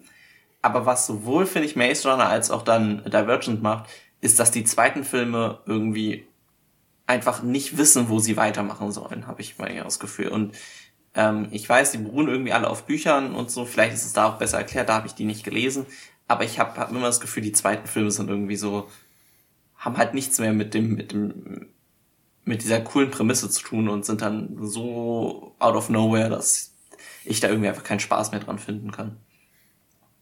Aber 0.61 0.85
was 0.85 1.07
sowohl, 1.07 1.45
finde 1.45 1.67
ich, 1.67 1.75
Maze 1.75 2.09
Runner 2.09 2.27
als 2.27 2.51
auch 2.51 2.63
dann 2.63 3.03
Divergent 3.03 3.61
macht, 3.61 3.89
ist, 4.21 4.39
dass 4.39 4.51
die 4.51 4.63
zweiten 4.63 5.03
Filme 5.03 5.59
irgendwie 5.65 6.27
einfach 7.05 7.41
nicht 7.41 7.77
wissen, 7.77 8.09
wo 8.09 8.19
sie 8.19 8.37
weitermachen 8.37 8.91
sollen, 8.91 9.27
habe 9.27 9.41
ich 9.41 9.57
mal 9.57 9.73
das 9.73 9.99
Gefühl. 9.99 10.27
Und 10.29 10.55
ähm, 11.15 11.47
ich 11.51 11.67
weiß, 11.67 11.91
die 11.91 11.97
beruhen 11.97 12.27
irgendwie 12.27 12.53
alle 12.53 12.69
auf 12.69 12.85
Büchern 12.85 13.33
und 13.33 13.49
so. 13.49 13.65
Vielleicht 13.65 13.93
ist 13.93 14.05
es 14.05 14.13
da 14.13 14.27
auch 14.27 14.37
besser 14.37 14.57
erklärt, 14.57 14.89
da 14.89 14.95
habe 14.95 15.07
ich 15.07 15.15
die 15.15 15.25
nicht 15.25 15.43
gelesen 15.43 15.85
aber 16.29 16.43
ich 16.43 16.59
habe 16.59 16.79
hab 16.79 16.91
immer 16.91 17.07
das 17.07 17.19
Gefühl, 17.19 17.41
die 17.41 17.51
zweiten 17.51 17.87
Filme 17.87 18.11
sind 18.11 18.29
irgendwie 18.29 18.55
so, 18.55 18.89
haben 19.75 19.97
halt 19.97 20.13
nichts 20.13 20.39
mehr 20.39 20.53
mit 20.53 20.75
dem, 20.75 20.93
mit 20.93 21.11
dem, 21.11 21.69
mit 22.45 22.61
dieser 22.61 22.81
coolen 22.81 23.09
Prämisse 23.09 23.49
zu 23.49 23.63
tun 23.63 23.89
und 23.89 24.05
sind 24.05 24.21
dann 24.21 24.55
so 24.61 25.55
out 25.57 25.75
of 25.75 25.89
nowhere, 25.89 26.29
dass 26.29 26.75
ich 27.25 27.39
da 27.39 27.49
irgendwie 27.49 27.67
einfach 27.67 27.83
keinen 27.83 27.99
Spaß 27.99 28.31
mehr 28.31 28.41
dran 28.41 28.59
finden 28.59 28.91
kann. 28.91 29.17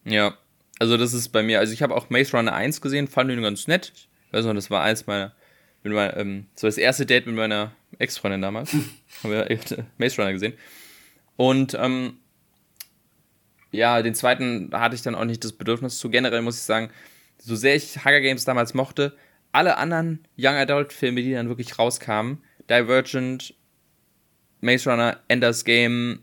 Ja, 0.06 0.38
also 0.80 0.96
das 0.96 1.14
ist 1.14 1.30
bei 1.30 1.44
mir, 1.44 1.60
also 1.60 1.74
ich 1.74 1.82
habe 1.82 1.94
auch 1.94 2.10
Maze 2.10 2.38
Runner 2.38 2.54
1 2.54 2.80
gesehen, 2.80 3.10
fand 3.10 3.30
ihn 3.30 3.42
ganz 3.42 3.68
nett. 3.68 3.92
Ich 4.28 4.34
weiß 4.34 4.46
noch, 4.46 4.54
das 4.54 4.72
war 4.72 4.84
eins 4.84 5.08
meiner, 5.08 5.34
mit 5.84 5.92
meiner, 5.92 6.16
ähm, 6.16 6.46
so 6.56 6.68
das 6.68 6.78
erste 6.78 7.06
Date 7.06 7.26
mit 7.26 7.36
meiner 7.36 7.74
Ex-Freundin 8.00 8.42
damals. 8.42 8.72
haben 9.24 9.32
wir 9.32 9.52
äh, 9.52 9.60
Maze 9.98 10.22
Runner 10.22 10.32
gesehen. 10.32 10.54
Und 11.36 11.74
ähm, 11.78 12.20
ja, 13.78 14.02
den 14.02 14.16
zweiten 14.16 14.72
hatte 14.74 14.96
ich 14.96 15.04
dann 15.04 15.14
auch 15.14 15.24
nicht 15.24 15.44
das 15.44 15.54
Bedürfnis 15.54 16.00
zu. 16.00 16.10
Generell 16.10 16.42
muss 16.42 16.58
ich 16.58 16.64
sagen, 16.64 16.90
so 17.38 17.56
sehr 17.56 17.76
ich 17.76 18.04
Hunger 18.04 18.22
Games 18.22 18.44
damals 18.44 18.74
mochte, 18.74 19.16
alle 19.52 19.78
anderen 19.78 20.26
Young 20.36 20.56
Adult 20.56 20.94
Filme, 20.94 21.22
die 21.22 21.34
dann 21.34 21.48
wirklich 21.48 21.78
rauskamen, 21.78 22.44
Divergent, 22.70 23.54
Maze 24.62 24.90
Runner, 24.90 25.20
Ender's 25.28 25.64
Game, 25.64 26.22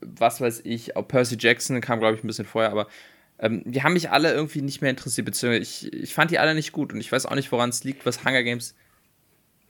was 0.00 0.40
weiß 0.40 0.62
ich, 0.64 0.96
auch 0.96 1.06
Percy 1.06 1.36
Jackson 1.38 1.80
kam, 1.80 2.00
glaube 2.00 2.16
ich, 2.16 2.24
ein 2.24 2.26
bisschen 2.26 2.44
vorher, 2.44 2.72
aber 2.72 2.88
ähm, 3.38 3.62
die 3.64 3.84
haben 3.84 3.92
mich 3.92 4.10
alle 4.10 4.32
irgendwie 4.32 4.62
nicht 4.62 4.80
mehr 4.80 4.90
interessiert, 4.90 5.26
beziehungsweise 5.26 5.62
ich, 5.62 5.92
ich 5.92 6.12
fand 6.12 6.32
die 6.32 6.40
alle 6.40 6.56
nicht 6.56 6.72
gut 6.72 6.92
und 6.92 7.00
ich 7.00 7.12
weiß 7.12 7.26
auch 7.26 7.36
nicht, 7.36 7.52
woran 7.52 7.70
es 7.70 7.84
liegt, 7.84 8.04
was 8.04 8.24
Hunger 8.24 8.42
Games, 8.42 8.74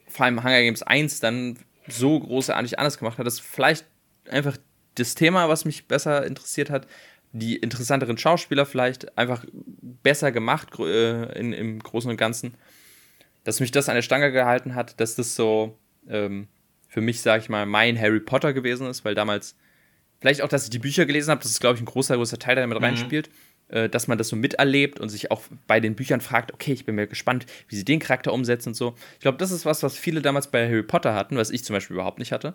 vor 0.09 0.25
allem 0.25 0.43
Hunger 0.43 0.63
Games 0.63 0.83
1 0.83 1.21
dann 1.21 1.59
so 1.87 2.19
großartig 2.19 2.79
anders 2.79 2.97
gemacht 2.97 3.19
hat, 3.19 3.27
dass 3.27 3.41
vielleicht 3.41 3.85
einfach 4.31 4.57
das 4.97 5.15
Thema, 5.15 5.49
was 5.49 5.65
mich 5.65 5.87
besser 5.89 6.27
interessiert 6.27 6.71
hat, 6.71 6.87
die 7.33 7.57
interessanteren 7.57 8.17
Schauspieler 8.17 8.65
vielleicht 8.65 9.19
einfach 9.19 9.45
besser 9.53 10.31
gemacht 10.31 10.79
äh, 10.79 11.39
in, 11.39 11.53
im 11.53 11.81
Großen 11.81 12.11
und 12.11 12.17
Ganzen, 12.17 12.55
dass 13.43 13.61
mich 13.61 13.73
das 13.73 13.89
an 13.89 13.97
der 13.97 14.03
Stange 14.03 14.31
gehalten 14.31 14.75
hat, 14.75 15.01
dass 15.01 15.17
das 15.17 15.35
so 15.35 15.77
ähm, 16.09 16.49
für 16.89 17.01
mich, 17.01 17.21
sag 17.23 17.41
ich 17.43 17.49
mal, 17.49 17.67
mein 17.67 18.01
Harry 18.01 18.21
Potter 18.21 18.53
gewesen 18.53 18.87
ist, 18.87 19.05
weil 19.05 19.17
damals, 19.17 19.57
vielleicht 20.21 20.43
auch, 20.43 20.49
dass 20.49 20.65
ich 20.65 20.71
die 20.71 20.79
Bücher 20.79 21.07
gelesen 21.07 21.33
habe, 21.33 21.43
das 21.43 21.51
ist, 21.51 21.61
glaube 21.61 21.75
ich, 21.75 21.83
ein 21.83 21.87
großer, 21.87 22.17
großer 22.17 22.39
Teil, 22.39 22.55
der 22.55 22.63
damit 22.63 22.79
mhm. 22.79 22.85
reinspielt, 22.85 23.31
äh, 23.67 23.89
dass 23.89 24.07
man 24.07 24.17
das 24.17 24.29
so 24.29 24.37
miterlebt 24.37 25.01
und 25.01 25.09
sich 25.09 25.33
auch 25.33 25.43
bei 25.67 25.81
den 25.81 25.97
Büchern 25.97 26.21
fragt, 26.21 26.55
okay, 26.55 26.73
ich 26.73 26.85
bin 26.85 26.95
mir 26.95 27.09
gespannt, 27.09 27.47
wie 27.69 27.75
sie 27.75 27.85
den 27.85 27.99
Charakter 27.99 28.33
umsetzen 28.33 28.71
und 28.71 28.75
so. 28.75 28.95
Ich 29.15 29.21
glaube, 29.21 29.39
das 29.39 29.51
ist 29.51 29.67
was, 29.67 29.83
was 29.83 29.99
viele 29.99 30.23
damals 30.23 30.53
bei 30.53 30.69
Harry 30.69 30.85
Potter 30.85 31.15
hatten, 31.15 31.37
was 31.37 31.51
ich 31.51 31.65
zum 31.65 31.75
Beispiel 31.75 31.95
überhaupt 31.95 32.21
nicht 32.21 32.31
hatte. 32.31 32.55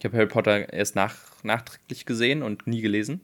Ich 0.00 0.04
habe 0.06 0.16
Harry 0.16 0.26
Potter 0.26 0.72
erst 0.72 0.96
nach, 0.96 1.14
nachträglich 1.42 2.06
gesehen 2.06 2.42
und 2.42 2.66
nie 2.66 2.80
gelesen. 2.80 3.20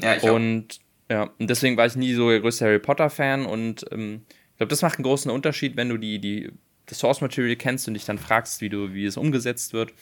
Ja, 0.00 0.14
ich 0.14 0.22
Und 0.22 0.78
auch. 1.08 1.12
ja, 1.12 1.22
und 1.36 1.50
deswegen 1.50 1.76
war 1.76 1.84
ich 1.84 1.96
nie 1.96 2.14
so 2.14 2.30
der 2.30 2.38
größte 2.40 2.64
Harry 2.64 2.78
Potter-Fan 2.78 3.44
und 3.44 3.84
ähm, 3.90 4.22
ich 4.52 4.56
glaube, 4.58 4.70
das 4.70 4.82
macht 4.82 4.98
einen 4.98 5.04
großen 5.04 5.32
Unterschied, 5.32 5.76
wenn 5.76 5.88
du 5.88 5.96
die, 5.96 6.20
die, 6.20 6.52
das 6.86 7.00
Source 7.00 7.20
Material 7.20 7.56
kennst 7.56 7.88
und 7.88 7.94
dich 7.94 8.04
dann 8.04 8.18
fragst, 8.18 8.60
wie 8.60 8.68
du, 8.68 8.94
wie 8.94 9.04
es 9.04 9.16
umgesetzt 9.16 9.72
wird. 9.72 9.92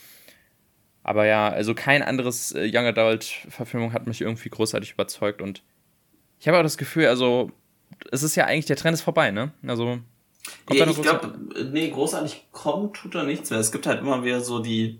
Aber 1.01 1.25
ja, 1.25 1.49
also 1.49 1.73
kein 1.73 2.03
anderes 2.03 2.51
äh, 2.51 2.69
Young 2.71 2.85
Adult-Verfilmung 2.85 3.93
hat 3.93 4.05
mich 4.05 4.21
irgendwie 4.21 4.49
großartig 4.49 4.91
überzeugt 4.91 5.41
und 5.41 5.63
ich 6.39 6.47
habe 6.47 6.59
auch 6.59 6.63
das 6.63 6.77
Gefühl, 6.77 7.07
also 7.07 7.51
es 8.11 8.21
ist 8.21 8.35
ja 8.35 8.45
eigentlich, 8.45 8.67
der 8.67 8.75
Trend 8.75 8.93
ist 8.93 9.01
vorbei, 9.01 9.31
ne? 9.31 9.53
Also 9.65 9.97
kommt 10.67 10.79
ja, 10.79 10.87
ich 10.87 11.01
glaube, 11.01 11.33
nee, 11.71 11.89
großartig 11.89 12.49
kommt 12.51 12.95
tut 12.95 13.15
da 13.15 13.23
nichts 13.23 13.49
mehr. 13.49 13.59
Es 13.59 13.71
gibt 13.71 13.87
halt 13.87 14.01
immer 14.01 14.23
wieder 14.23 14.41
so 14.41 14.59
die 14.59 14.99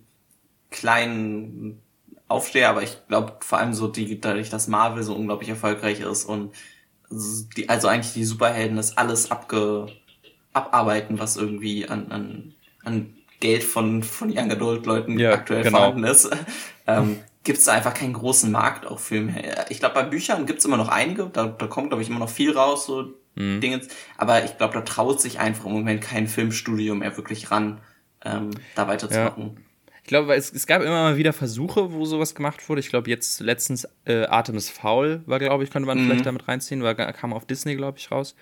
kleinen 0.69 1.81
Aufsteher, 2.27 2.69
aber 2.69 2.83
ich 2.83 2.97
glaube 3.07 3.37
vor 3.39 3.57
allem 3.57 3.73
so 3.73 3.87
die, 3.87 4.19
dadurch, 4.19 4.49
dass 4.49 4.67
Marvel 4.67 5.03
so 5.03 5.15
unglaublich 5.15 5.49
erfolgreich 5.49 6.01
ist 6.01 6.25
und 6.25 6.53
die, 7.09 7.69
also 7.69 7.87
eigentlich 7.87 8.13
die 8.13 8.25
Superhelden 8.25 8.75
das 8.75 8.97
alles 8.97 9.31
abge, 9.31 9.87
abarbeiten, 10.53 11.19
was 11.19 11.37
irgendwie 11.37 11.87
an, 11.87 12.11
an, 12.11 12.53
an 12.83 13.13
Geld 13.39 13.63
von, 13.63 14.03
von 14.03 14.29
Young 14.35 14.51
Adult 14.51 14.85
Leuten 14.85 15.17
ja, 15.19 15.33
aktuell 15.33 15.63
genau. 15.63 15.77
vorhanden 15.77 16.03
ist, 16.03 16.29
ähm, 16.87 17.19
gibt 17.43 17.59
es 17.59 17.67
einfach 17.67 17.93
keinen 17.93 18.13
großen 18.13 18.51
Markt 18.51 18.85
auch 18.85 18.99
für 18.99 19.21
mehr. 19.21 19.67
Ich 19.69 19.79
glaube, 19.79 19.95
bei 19.95 20.03
Büchern 20.03 20.45
gibt 20.45 20.59
es 20.59 20.65
immer 20.65 20.77
noch 20.77 20.89
einige, 20.89 21.27
da, 21.27 21.45
da 21.45 21.67
kommt, 21.67 21.89
glaube 21.89 22.03
ich, 22.03 22.09
immer 22.09 22.19
noch 22.19 22.29
viel 22.29 22.51
raus, 22.51 22.85
so 22.85 23.13
mhm. 23.35 23.61
Dinge. 23.61 23.81
Aber 24.17 24.43
ich 24.43 24.57
glaube, 24.57 24.73
da 24.73 24.81
traut 24.81 25.21
sich 25.21 25.39
einfach 25.39 25.65
im 25.65 25.71
Moment 25.71 26.01
kein 26.01 26.27
Filmstudio 26.27 26.95
mehr 26.95 27.15
wirklich 27.15 27.51
ran, 27.51 27.79
ähm, 28.25 28.49
da 28.75 28.87
weiterzumachen. 28.87 29.55
Ja. 29.55 29.61
Ich 30.07 30.09
glaube, 30.09 30.33
es, 30.35 30.53
es 30.53 30.67
gab 30.67 30.81
immer 30.81 31.03
mal 31.03 31.17
wieder 31.17 31.33
Versuche, 31.33 31.91
wo 31.91 32.05
sowas 32.05 32.33
gemacht 32.33 32.69
wurde. 32.69 32.79
Ich 32.79 32.87
glaube, 32.87 33.09
jetzt 33.09 33.41
letztens 33.41 33.85
äh, 34.05 34.23
Atem 34.27 34.55
ist 34.55 34.69
faul, 34.69 35.21
war, 35.25 35.37
glaube 35.37 35.65
ich, 35.65 35.69
könnte 35.69 35.85
man 35.85 35.99
mhm. 36.01 36.05
vielleicht 36.05 36.25
damit 36.25 36.47
reinziehen, 36.47 36.81
weil 36.81 36.95
kam 36.95 37.33
auf 37.33 37.45
Disney, 37.45 37.75
glaube 37.75 37.97
ich, 37.97 38.09
raus. 38.09 38.33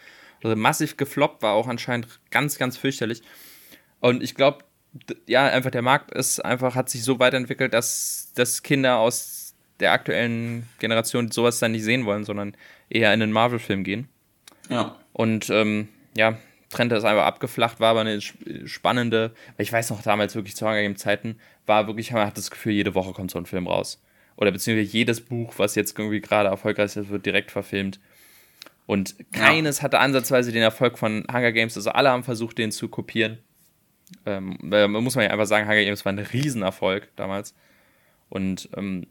Also 0.43 0.55
massiv 0.55 0.95
gefloppt, 0.95 1.41
war 1.41 1.53
auch 1.53 1.67
anscheinend 1.67 2.19
ganz, 2.29 2.59
ganz 2.59 2.77
fürchterlich. 2.77 3.23
Und 3.99 4.21
ich 4.21 4.35
glaube, 4.35 4.59
ja, 5.25 5.47
einfach 5.47 5.71
der 5.71 5.81
Markt 5.81 6.11
ist 6.11 6.39
einfach, 6.39 6.75
hat 6.75 6.87
sich 6.91 7.03
so 7.03 7.17
weiterentwickelt, 7.17 7.73
dass, 7.73 8.31
dass 8.35 8.61
Kinder 8.61 8.99
aus 8.99 9.55
der 9.79 9.91
aktuellen 9.91 10.69
Generation 10.77 11.31
sowas 11.31 11.57
dann 11.57 11.71
nicht 11.71 11.83
sehen 11.83 12.05
wollen, 12.05 12.25
sondern 12.25 12.55
eher 12.91 13.11
in 13.11 13.23
einen 13.23 13.31
Marvel-Film 13.31 13.83
gehen. 13.83 14.07
Ja. 14.69 14.99
Und 15.13 15.49
ähm, 15.49 15.87
ja, 16.15 16.37
Trend 16.75 16.91
ist 16.91 17.03
einfach 17.03 17.25
abgeflacht, 17.25 17.79
war 17.79 17.91
aber 17.91 18.01
eine 18.01 18.19
spannende, 18.21 19.33
ich 19.57 19.71
weiß 19.71 19.89
noch 19.89 20.01
damals 20.01 20.35
wirklich 20.35 20.55
zu 20.55 20.65
Hunger 20.65 20.81
Games 20.81 20.99
Zeiten, 20.99 21.37
war 21.65 21.87
wirklich, 21.87 22.11
man 22.11 22.25
hat 22.25 22.37
das 22.37 22.51
Gefühl, 22.51 22.73
jede 22.73 22.95
Woche 22.95 23.13
kommt 23.13 23.31
so 23.31 23.39
ein 23.39 23.45
Film 23.45 23.67
raus. 23.67 24.01
Oder 24.37 24.51
beziehungsweise 24.51 24.91
jedes 24.91 25.21
Buch, 25.21 25.53
was 25.57 25.75
jetzt 25.75 25.97
irgendwie 25.97 26.19
gerade 26.19 26.49
erfolgreich 26.49 26.95
ist, 26.95 27.09
wird 27.09 27.25
direkt 27.25 27.51
verfilmt. 27.51 27.99
Und 28.85 29.15
keines 29.31 29.77
ja. 29.77 29.83
hatte 29.83 29.99
ansatzweise 29.99 30.51
den 30.51 30.61
Erfolg 30.61 30.97
von 30.97 31.25
Hunger 31.31 31.51
Games. 31.51 31.75
Also 31.75 31.91
alle 31.91 32.09
haben 32.09 32.23
versucht, 32.23 32.57
den 32.57 32.71
zu 32.71 32.89
kopieren. 32.89 33.39
Ähm, 34.25 34.57
muss 34.61 35.15
man 35.15 35.25
ja 35.25 35.31
einfach 35.31 35.47
sagen, 35.47 35.67
Hunger 35.67 35.83
Games 35.83 36.05
war 36.05 36.11
ein 36.11 36.19
Riesenerfolg 36.19 37.07
damals. 37.15 37.55
Und 38.29 38.69
ähm, 38.75 39.07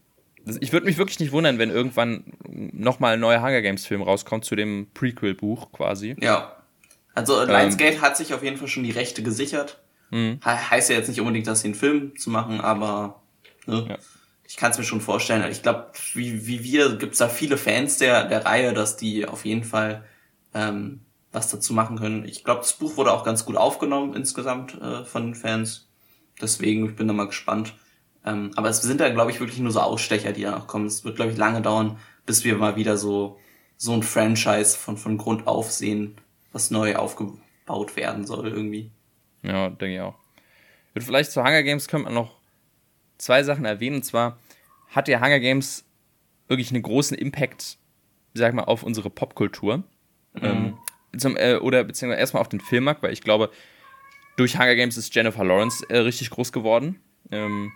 ich 0.61 0.73
würde 0.73 0.87
mich 0.87 0.99
wirklich 0.99 1.19
nicht 1.21 1.33
wundern, 1.33 1.59
wenn 1.59 1.71
irgendwann 1.71 2.25
nochmal 2.47 3.15
ein 3.15 3.21
neuer 3.21 3.41
Hunger 3.41 3.63
Games-Film 3.63 4.03
rauskommt 4.03 4.45
zu 4.45 4.55
dem 4.55 4.89
Prequel-Buch 4.93 5.73
quasi. 5.73 6.17
Ja. 6.21 6.57
Also 7.15 7.41
ähm, 7.41 7.49
Lionsgate 7.49 7.95
ähm, 7.95 8.03
hat 8.03 8.17
sich 8.17 8.35
auf 8.35 8.43
jeden 8.43 8.57
Fall 8.57 8.69
schon 8.69 8.85
die 8.85 8.91
Rechte 8.91 9.23
gesichert. 9.23 9.81
He 10.43 10.51
heißt 10.51 10.91
ja 10.91 10.97
jetzt 10.97 11.09
nicht 11.09 11.21
unbedingt, 11.21 11.47
dass 11.47 11.61
sie 11.61 11.69
einen 11.69 11.75
Film 11.75 12.17
zu 12.17 12.31
machen, 12.31 12.61
aber 12.61 13.23
ne? 13.67 13.87
ja. 13.89 13.99
ich 14.47 14.57
kann 14.57 14.71
es 14.71 14.79
mir 14.79 14.85
schon 14.85 15.01
vorstellen. 15.01 15.51
Ich 15.51 15.63
glaube, 15.63 15.87
wie, 16.13 16.47
wie 16.47 16.63
wir, 16.63 16.97
gibt 16.97 17.13
es 17.15 17.19
da 17.19 17.29
viele 17.29 17.57
Fans 17.57 17.99
der, 17.99 18.25
der 18.25 18.45
Reihe, 18.45 18.75
dass 18.75 18.97
die 18.97 19.27
auf 19.27 19.45
jeden 19.45 19.65
Fall 19.65 20.05
ähm, 20.55 21.01
was 21.33 21.51
dazu 21.51 21.75
machen 21.75 21.99
können. 21.99 22.25
Ich 22.27 22.45
glaube, 22.45 22.61
das 22.61 22.75
Buch 22.75 22.97
wurde 22.97 23.13
auch 23.13 23.25
ganz 23.25 23.45
gut 23.45 23.57
aufgenommen 23.57 24.15
insgesamt 24.15 24.81
äh, 24.81 25.05
von 25.05 25.27
den 25.27 25.35
Fans. 25.35 25.89
Deswegen, 26.41 26.87
ich 26.87 26.97
bin 26.97 27.09
da 27.09 27.15
mal 27.15 27.27
gespannt. 27.27 27.75
Ähm, 28.25 28.53
aber 28.57 28.69
es 28.69 28.81
sind 28.83 29.01
da, 29.01 29.09
glaube 29.11 29.31
ich, 29.31 29.41
wirklich 29.41 29.59
nur 29.59 29.73
so 29.73 29.81
Ausstecher, 29.81 30.33
die 30.33 30.43
danach 30.43 30.67
kommen. 30.67 30.87
Es 30.87 31.05
wird, 31.05 31.17
glaube 31.17 31.33
ich, 31.33 31.37
lange 31.37 31.61
dauern, 31.61 31.99
bis 32.25 32.45
wir 32.45 32.57
mal 32.57 32.77
wieder 32.77 32.97
so, 32.97 33.39
so 33.77 33.93
ein 33.93 34.03
Franchise 34.03 34.77
von, 34.77 34.97
von 34.97 35.19
Grund 35.19 35.47
auf 35.47 35.73
sehen, 35.73 36.17
was 36.55 36.71
neu 36.71 36.97
aufgebaut 36.97 37.97
werden 37.97 38.25
soll 38.27 38.49
irgendwie. 38.49 38.91
Ja, 39.43 39.69
denke 39.69 39.97
ich 39.97 40.01
auch. 40.01 40.15
Würde 40.95 41.05
vielleicht 41.05 41.33
zu 41.33 41.43
Hunger 41.43 41.63
Games 41.63 41.89
könnte 41.89 42.05
man 42.05 42.15
noch 42.15 42.39
zwei 43.19 43.43
Sachen 43.43 43.65
erwähnen. 43.65 43.97
Und 43.97 44.05
zwar 44.05 44.39
hat 44.89 45.09
der 45.09 45.21
Hunger 45.21 45.41
Games 45.41 45.85
wirklich 46.47 46.71
einen 46.71 46.83
großen 46.83 47.19
Impact, 47.19 47.77
sag 48.33 48.55
mal, 48.55 48.63
auf 48.63 48.85
unsere 48.85 49.11
Popkultur. 49.11 49.79
Mhm. 50.35 50.43
Ähm, 50.43 50.79
zum, 51.19 51.37
äh, 51.37 51.57
oder 51.57 51.85
beziehungsweise 51.85 52.21
erstmal 52.21 52.41
auf 52.41 52.49
den 52.49 52.61
Filmmarkt, 52.61 53.03
weil 53.03 53.13
ich 53.13 53.21
glaube, 53.21 53.51
durch 54.37 54.57
Hunger 54.57 54.77
Games 54.77 54.97
ist 54.97 55.15
Jennifer 55.15 55.45
Lawrence 55.45 55.85
äh, 55.89 55.99
richtig 55.99 56.31
groß 56.31 56.53
geworden. 56.53 57.01
Ähm, 57.31 57.73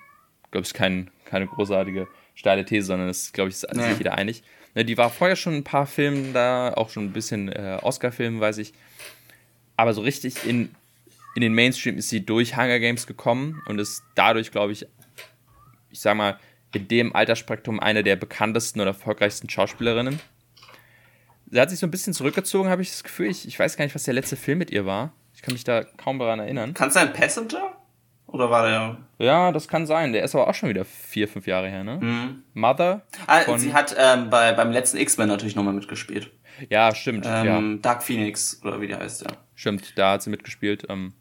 glaube 0.51 0.67
ich, 0.67 0.73
kein, 0.73 1.11
keine 1.25 1.47
großartige 1.47 2.09
steile 2.35 2.65
These, 2.65 2.87
sondern 2.87 3.09
das, 3.09 3.33
glaube 3.33 3.51
ich, 3.51 3.57
ist 3.57 3.67
nee. 3.75 3.83
sich 3.83 3.99
jeder 3.99 4.15
einig. 4.15 4.43
Ja, 4.79 4.85
die 4.85 4.97
war 4.97 5.11
vorher 5.11 5.35
schon 5.35 5.55
ein 5.55 5.65
paar 5.65 5.87
Filmen 5.87 6.33
da, 6.33 6.73
auch 6.75 6.89
schon 6.89 7.07
ein 7.07 7.13
bisschen 7.13 7.49
äh, 7.49 7.81
Oscar-Filmen, 7.83 8.39
weiß 8.39 8.59
ich. 8.59 8.73
Aber 9.77 9.93
so 9.93 10.03
richtig 10.03 10.47
in, 10.47 10.73
in 11.35 11.43
den 11.43 11.53
Mainstream 11.53 11.97
ist 11.97 12.11
sie 12.11 12.25
durch 12.25 12.57
Hunger 12.57 12.79
Games 12.79 13.09
gekommen 13.09 13.61
und 13.67 13.81
ist 13.81 14.05
dadurch, 14.15 14.53
glaube 14.53 14.71
ich, 14.71 14.87
ich 15.91 15.99
sag 15.99 16.17
mal, 16.17 16.39
in 16.73 16.87
dem 16.87 17.13
Altersspektrum 17.13 17.81
eine 17.81 18.05
der 18.05 18.15
bekanntesten 18.15 18.81
oder 18.81 18.91
erfolgreichsten 18.91 19.51
Schauspielerinnen. 19.51 20.21
Sie 21.51 21.61
hat 21.61 21.71
sich 21.71 21.81
so 21.81 21.89
ein 21.89 21.91
bisschen 21.91 22.13
zurückgezogen, 22.13 22.71
habe 22.71 22.83
ich 22.83 22.91
das 22.91 23.03
Gefühl. 23.03 23.31
Ich, 23.31 23.49
ich 23.49 23.59
weiß 23.59 23.77
gar 23.77 23.85
nicht, 23.85 23.97
was 23.97 24.05
der 24.05 24.15
letzte 24.15 24.37
Film 24.37 24.59
mit 24.59 24.71
ihr 24.71 24.87
war. 24.87 25.13
Ich 25.35 25.43
kann 25.43 25.55
mich 25.55 25.65
da 25.65 25.83
kaum 25.83 26.21
daran 26.21 26.39
erinnern. 26.39 26.73
Kannst 26.75 26.95
du 26.95 27.01
ein 27.01 27.13
Passenger? 27.13 27.68
Oder 28.29 28.51
war 28.51 28.69
der. 28.69 28.99
Ja, 29.19 29.53
das 29.53 29.69
kann 29.69 29.87
sein. 29.87 30.13
Der 30.13 30.23
ist 30.23 30.35
aber 30.35 30.49
auch 30.49 30.55
schon 30.55 30.69
wieder 30.69 30.85
vier, 30.85 31.29
fünf 31.29 31.47
Jahre 31.47 31.69
her, 31.69 31.83
ne? 31.83 31.99
Mhm. 32.01 32.43
Mother. 32.53 33.03
Ah, 33.27 33.57
sie 33.57 33.73
hat 33.73 33.97
ähm, 33.99 34.29
bei, 34.29 34.53
beim 34.53 34.71
letzten 34.71 34.99
X-Men 34.99 35.29
natürlich 35.29 35.57
nochmal 35.57 35.73
mitgespielt. 35.73 36.31
Ja, 36.69 36.95
stimmt. 36.95 37.27
Ähm, 37.27 37.47
ja. 37.47 37.79
Dark 37.81 38.03
Phoenix, 38.03 38.61
oder 38.65 38.81
wie 38.81 38.87
der 38.87 38.99
heißt, 38.99 39.23
ja. 39.23 39.29
Stimmt, 39.55 39.97
da 39.97 40.13
hat 40.13 40.23
sie 40.23 40.31
mitgespielt. 40.31 40.85
Ähm, 40.91 41.15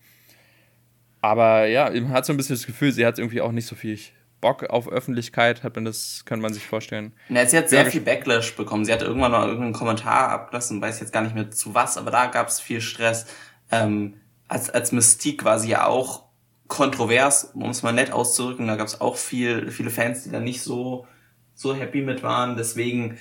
aber 1.22 1.66
ja, 1.68 1.90
man 1.90 2.10
hat 2.10 2.26
so 2.26 2.34
ein 2.34 2.38
bisschen 2.38 2.56
das 2.56 2.66
Gefühl, 2.66 2.92
sie 2.92 3.06
hat 3.06 3.20
irgendwie 3.20 3.42
auch 3.42 3.52
nicht 3.52 3.68
so 3.68 3.76
viel 3.76 3.98
Bock 4.42 4.70
auf 4.70 4.90
Öffentlichkeit, 4.90 5.64
hat 5.64 5.76
man 5.76 5.86
das, 5.86 6.24
kann 6.26 6.42
man 6.42 6.54
sich 6.54 6.66
vorstellen. 6.66 7.14
Ja, 7.30 7.46
sie 7.46 7.58
hat 7.58 7.70
sehr 7.70 7.84
ja, 7.84 7.90
viel 7.90 8.02
Backlash 8.02 8.56
bekommen. 8.56 8.86
Sie 8.86 8.94
hat 8.94 9.02
irgendwann 9.02 9.32
noch 9.32 9.46
irgendeinen 9.46 9.74
Kommentar 9.74 10.30
abgelassen, 10.30 10.82
weiß 10.82 11.00
jetzt 11.00 11.14
gar 11.14 11.22
nicht 11.22 11.36
mehr 11.36 11.50
zu 11.52 11.74
was, 11.74 11.98
aber 11.98 12.12
da 12.12 12.26
gab 12.28 12.48
es 12.50 12.60
viel 12.60 12.82
Stress. 12.82 13.28
Ähm, 13.72 14.16
als, 14.48 14.70
als 14.70 14.92
Mystique 14.92 15.44
quasi 15.44 15.70
ja 15.70 15.86
auch 15.86 16.27
kontrovers, 16.68 17.52
um 17.54 17.70
es 17.70 17.84
mal 17.84 17.94
nett 17.94 18.12
auszudrücken. 18.12 18.68
Da 18.68 18.76
gab 18.76 18.88
es 18.88 19.02
auch 19.02 19.16
viel, 19.16 19.72
viele 19.72 19.90
Fans, 19.90 20.24
die 20.24 20.32
da 20.32 20.40
nicht 20.40 20.62
so, 20.62 21.08
so 21.54 21.76
happy 21.76 22.02
mit 22.02 22.24
waren. 22.24 22.58
Deswegen, 22.58 23.18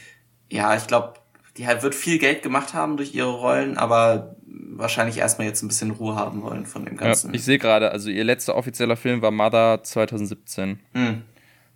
ja, 0.50 0.76
ich 0.76 0.86
glaube, 0.86 1.14
die 1.56 1.66
halt 1.66 1.82
wird 1.82 1.94
viel 1.94 2.18
Geld 2.18 2.42
gemacht 2.42 2.74
haben 2.74 2.96
durch 2.96 3.14
ihre 3.14 3.32
Rollen, 3.32 3.78
aber 3.78 4.36
wahrscheinlich 4.46 5.18
erstmal 5.18 5.46
jetzt 5.46 5.62
ein 5.62 5.68
bisschen 5.68 5.90
Ruhe 5.92 6.16
haben 6.16 6.42
wollen 6.42 6.66
von 6.66 6.84
dem 6.84 6.96
Ganzen. 6.96 7.30
Ja, 7.30 7.34
ich 7.34 7.44
sehe 7.44 7.58
gerade, 7.58 7.90
also 7.90 8.10
ihr 8.10 8.24
letzter 8.24 8.56
offizieller 8.56 8.96
Film 8.96 9.22
war 9.22 9.30
Mother 9.30 9.82
2017. 9.82 10.80
Mhm. 10.92 11.22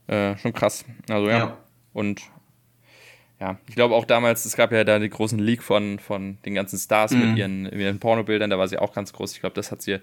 Äh, 0.07 0.37
schon 0.37 0.53
krass. 0.53 0.85
Also 1.09 1.29
ja. 1.29 1.39
ja. 1.39 1.57
Und 1.93 2.23
ja, 3.41 3.59
ich 3.69 3.75
glaube 3.75 3.95
auch 3.95 4.05
damals, 4.05 4.45
es 4.45 4.55
gab 4.55 4.71
ja 4.71 4.85
da 4.85 4.99
die 4.99 5.09
großen 5.09 5.39
Leak 5.39 5.63
von, 5.63 5.99
von 5.99 6.39
den 6.45 6.55
ganzen 6.55 6.79
Stars 6.79 7.13
mhm. 7.13 7.31
mit 7.31 7.39
ihren, 7.39 7.63
mit 7.63 7.75
ihren 7.75 7.99
Pornobildern, 7.99 8.51
da 8.51 8.59
war 8.59 8.69
sie 8.69 8.79
auch 8.79 8.93
ganz 8.93 9.13
groß. 9.13 9.33
Ich 9.33 9.41
glaube, 9.41 9.55
das 9.55 9.71
hat 9.71 9.81
sie 9.81 9.99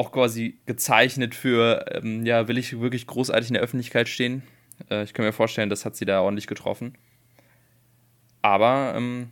auch 0.00 0.12
quasi 0.12 0.56
gezeichnet 0.64 1.34
für, 1.34 1.84
ähm, 1.92 2.24
ja, 2.24 2.48
will 2.48 2.56
ich 2.56 2.80
wirklich 2.80 3.06
großartig 3.06 3.50
in 3.50 3.54
der 3.54 3.62
Öffentlichkeit 3.62 4.08
stehen? 4.08 4.42
Äh, 4.90 5.04
ich 5.04 5.12
kann 5.12 5.26
mir 5.26 5.32
vorstellen, 5.32 5.68
das 5.68 5.84
hat 5.84 5.94
sie 5.94 6.06
da 6.06 6.22
ordentlich 6.22 6.46
getroffen. 6.46 6.96
Aber, 8.40 8.94
ähm, 8.96 9.28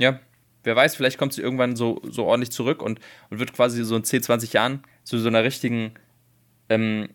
ja, 0.00 0.18
wer 0.64 0.74
weiß, 0.74 0.96
vielleicht 0.96 1.18
kommt 1.18 1.34
sie 1.34 1.42
irgendwann 1.42 1.76
so, 1.76 2.00
so 2.08 2.24
ordentlich 2.24 2.50
zurück 2.52 2.80
und, 2.82 3.00
und 3.28 3.38
wird 3.38 3.52
quasi 3.52 3.84
so 3.84 3.96
in 3.96 4.04
10, 4.04 4.22
20 4.22 4.54
Jahren 4.54 4.82
zu 5.04 5.18
so 5.18 5.28
einer 5.28 5.44
richtigen, 5.44 5.92
ähm, 6.70 7.10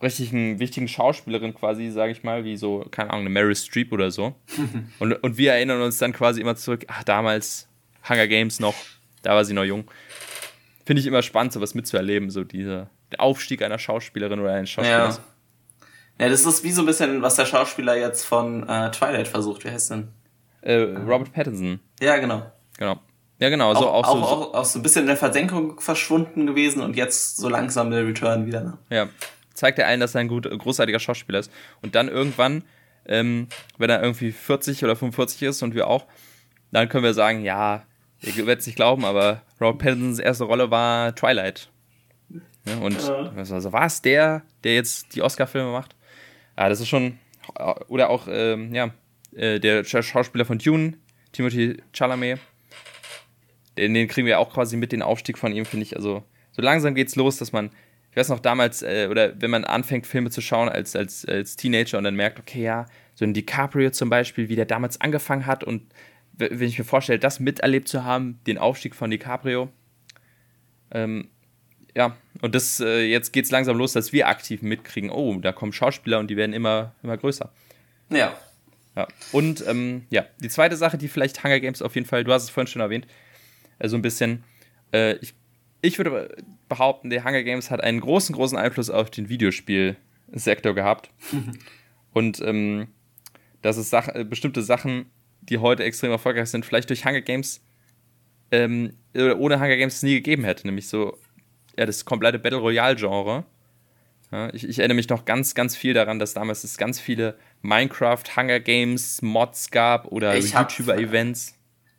richtigen, 0.00 0.60
wichtigen 0.60 0.88
Schauspielerin 0.88 1.54
quasi, 1.54 1.90
sage 1.90 2.12
ich 2.12 2.22
mal, 2.22 2.46
wie 2.46 2.56
so, 2.56 2.86
keine 2.90 3.10
Ahnung, 3.10 3.26
eine 3.26 3.30
Mary 3.30 3.54
Streep 3.54 3.92
oder 3.92 4.10
so. 4.10 4.34
und, 4.98 5.12
und 5.12 5.36
wir 5.36 5.52
erinnern 5.52 5.82
uns 5.82 5.98
dann 5.98 6.14
quasi 6.14 6.40
immer 6.40 6.56
zurück, 6.56 6.86
ach, 6.88 7.04
damals 7.04 7.68
Hunger 8.08 8.28
Games 8.28 8.60
noch, 8.60 8.76
da 9.20 9.34
war 9.34 9.44
sie 9.44 9.52
noch 9.52 9.64
jung 9.64 9.84
finde 10.84 11.00
ich 11.00 11.06
immer 11.06 11.22
spannend, 11.22 11.52
sowas 11.52 11.74
mitzuerleben, 11.74 12.30
so 12.30 12.44
dieser 12.44 12.90
der 13.12 13.20
Aufstieg 13.20 13.62
einer 13.62 13.78
Schauspielerin 13.78 14.40
oder 14.40 14.52
eines 14.52 14.70
Schauspielers. 14.70 15.20
Ja. 16.18 16.24
ja, 16.24 16.30
das 16.30 16.44
ist 16.44 16.64
wie 16.64 16.72
so 16.72 16.82
ein 16.82 16.86
bisschen, 16.86 17.22
was 17.22 17.36
der 17.36 17.46
Schauspieler 17.46 17.96
jetzt 17.96 18.24
von 18.24 18.68
äh, 18.68 18.90
Twilight 18.90 19.28
versucht. 19.28 19.64
Wie 19.64 19.70
heißt 19.70 19.90
denn? 19.90 20.08
Äh, 20.62 20.74
Robert 20.74 21.32
Pattinson. 21.32 21.80
Ja, 22.00 22.18
genau. 22.18 22.50
Genau. 22.78 23.00
Ja, 23.38 23.48
genau. 23.50 23.74
So 23.74 23.88
auch, 23.88 24.06
auch, 24.06 24.14
so, 24.14 24.22
auch, 24.22 24.54
auch 24.54 24.64
so 24.64 24.78
ein 24.78 24.82
bisschen 24.82 25.02
in 25.02 25.08
der 25.08 25.16
Versenkung 25.16 25.80
verschwunden 25.80 26.46
gewesen 26.46 26.80
und 26.80 26.96
jetzt 26.96 27.36
so 27.36 27.48
langsam 27.48 27.90
der 27.90 28.06
Return 28.06 28.46
wieder. 28.46 28.62
Ne? 28.62 28.78
Ja. 28.90 29.08
Zeigt 29.52 29.78
er 29.78 29.86
allen, 29.86 30.00
dass 30.00 30.14
er 30.14 30.20
ein 30.22 30.28
gut, 30.28 30.48
großartiger 30.48 30.98
Schauspieler 30.98 31.40
ist. 31.40 31.50
Und 31.82 31.94
dann 31.94 32.08
irgendwann, 32.08 32.64
ähm, 33.04 33.48
wenn 33.78 33.90
er 33.90 34.00
irgendwie 34.00 34.32
40 34.32 34.84
oder 34.84 34.96
45 34.96 35.42
ist 35.42 35.62
und 35.62 35.74
wir 35.74 35.88
auch, 35.88 36.06
dann 36.70 36.88
können 36.88 37.04
wir 37.04 37.14
sagen, 37.14 37.42
ja, 37.42 37.82
ihr 38.22 38.36
werdet 38.46 38.60
es 38.60 38.66
nicht 38.66 38.76
glauben, 38.76 39.04
aber 39.04 39.42
Robert 39.60 39.78
Pattinsons 39.78 40.18
erste 40.18 40.44
Rolle 40.44 40.70
war 40.70 41.14
Twilight. 41.14 41.70
Ja, 42.64 42.76
und 42.76 43.00
ja. 43.00 43.32
also 43.36 43.72
war 43.72 43.86
es 43.86 44.02
der, 44.02 44.42
der 44.62 44.74
jetzt 44.74 45.14
die 45.14 45.22
Oscar-Filme 45.22 45.72
macht? 45.72 45.96
Ja, 46.56 46.68
das 46.68 46.80
ist 46.80 46.88
schon. 46.88 47.18
Oder 47.88 48.10
auch, 48.10 48.28
ähm, 48.30 48.72
ja, 48.72 48.90
äh, 49.34 49.58
der 49.58 49.84
Schauspieler 49.84 50.44
von 50.44 50.58
Dune, 50.58 50.94
Timothy 51.32 51.82
Chalamet. 51.92 52.38
Den, 53.76 53.94
den 53.94 54.06
kriegen 54.06 54.26
wir 54.26 54.38
auch 54.38 54.52
quasi 54.52 54.76
mit, 54.76 54.92
den 54.92 55.02
Aufstieg 55.02 55.38
von 55.38 55.52
ihm, 55.52 55.64
finde 55.64 55.84
ich. 55.84 55.96
Also, 55.96 56.22
so 56.52 56.62
langsam 56.62 56.94
geht's 56.94 57.16
los, 57.16 57.38
dass 57.38 57.52
man, 57.52 57.70
ich 58.10 58.16
weiß 58.16 58.28
noch 58.28 58.40
damals, 58.40 58.82
äh, 58.82 59.08
oder 59.10 59.40
wenn 59.40 59.50
man 59.50 59.64
anfängt, 59.64 60.06
Filme 60.06 60.30
zu 60.30 60.40
schauen 60.40 60.68
als, 60.68 60.94
als, 60.94 61.24
als 61.24 61.56
Teenager 61.56 61.98
und 61.98 62.04
dann 62.04 62.14
merkt, 62.14 62.38
okay, 62.38 62.62
ja, 62.62 62.86
so 63.14 63.24
ein 63.24 63.34
DiCaprio 63.34 63.90
zum 63.90 64.10
Beispiel, 64.10 64.48
wie 64.48 64.56
der 64.56 64.66
damals 64.66 65.00
angefangen 65.00 65.46
hat 65.46 65.64
und 65.64 65.82
wenn 66.34 66.62
ich 66.62 66.78
mir 66.78 66.84
vorstelle, 66.84 67.18
das 67.18 67.40
miterlebt 67.40 67.88
zu 67.88 68.04
haben, 68.04 68.40
den 68.46 68.58
Aufstieg 68.58 68.94
von 68.94 69.10
DiCaprio. 69.10 69.70
Ähm, 70.90 71.28
ja, 71.94 72.16
und 72.40 72.54
das, 72.54 72.80
äh, 72.80 73.02
jetzt 73.02 73.32
geht 73.32 73.44
es 73.44 73.50
langsam 73.50 73.76
los, 73.76 73.92
dass 73.92 74.12
wir 74.12 74.28
aktiv 74.28 74.62
mitkriegen, 74.62 75.10
oh, 75.10 75.38
da 75.40 75.52
kommen 75.52 75.72
Schauspieler 75.72 76.18
und 76.18 76.28
die 76.28 76.36
werden 76.36 76.52
immer, 76.52 76.94
immer 77.02 77.16
größer. 77.16 77.52
Ja. 78.10 78.36
Ja. 78.96 79.08
Und 79.30 79.66
ähm, 79.66 80.06
ja, 80.10 80.26
die 80.40 80.48
zweite 80.48 80.76
Sache, 80.76 80.98
die 80.98 81.08
vielleicht 81.08 81.42
Hunger 81.44 81.60
Games 81.60 81.80
auf 81.80 81.94
jeden 81.94 82.06
Fall, 82.06 82.24
du 82.24 82.32
hast 82.32 82.44
es 82.44 82.50
vorhin 82.50 82.66
schon 82.66 82.82
erwähnt, 82.82 83.06
äh, 83.78 83.88
so 83.88 83.96
ein 83.96 84.02
bisschen, 84.02 84.44
äh, 84.92 85.16
ich, 85.16 85.34
ich 85.80 85.98
würde 85.98 86.36
behaupten, 86.68 87.10
der 87.10 87.24
Hunger 87.24 87.42
Games 87.42 87.70
hat 87.70 87.82
einen 87.82 88.00
großen, 88.00 88.34
großen 88.34 88.58
Einfluss 88.58 88.90
auf 88.90 89.10
den 89.10 89.28
Videospielsektor 89.28 90.74
gehabt. 90.74 91.10
und 92.12 92.40
ähm, 92.40 92.88
dass 93.62 93.76
es 93.76 93.90
Sach 93.90 94.08
äh, 94.08 94.24
bestimmte 94.24 94.62
Sachen 94.62 95.06
die 95.42 95.58
heute 95.58 95.84
extrem 95.84 96.10
erfolgreich 96.10 96.48
sind, 96.50 96.64
vielleicht 96.64 96.88
durch 96.88 97.04
Hunger 97.04 97.20
Games 97.20 97.60
ähm, 98.50 98.92
oder 99.14 99.38
ohne 99.38 99.56
Hunger 99.56 99.76
Games 99.76 99.96
es 99.96 100.02
nie 100.02 100.14
gegeben 100.14 100.44
hätte. 100.44 100.66
Nämlich 100.66 100.88
so, 100.88 101.18
ja, 101.76 101.86
das 101.86 102.04
komplette 102.04 102.38
Battle 102.38 102.58
Royale-Genre. 102.58 103.44
Ja, 104.30 104.54
ich, 104.54 104.66
ich, 104.66 104.78
erinnere 104.78 104.96
mich 104.96 105.08
noch 105.08 105.24
ganz, 105.24 105.54
ganz 105.54 105.76
viel 105.76 105.92
daran, 105.92 106.18
dass 106.18 106.32
damals 106.32 106.64
es 106.64 106.78
ganz 106.78 106.98
viele 106.98 107.36
Minecraft, 107.60 108.22
Hunger 108.36 108.60
Games, 108.60 109.20
Mods 109.20 109.70
gab 109.70 110.06
oder 110.06 110.34
YouTuber-Events. 110.36 111.54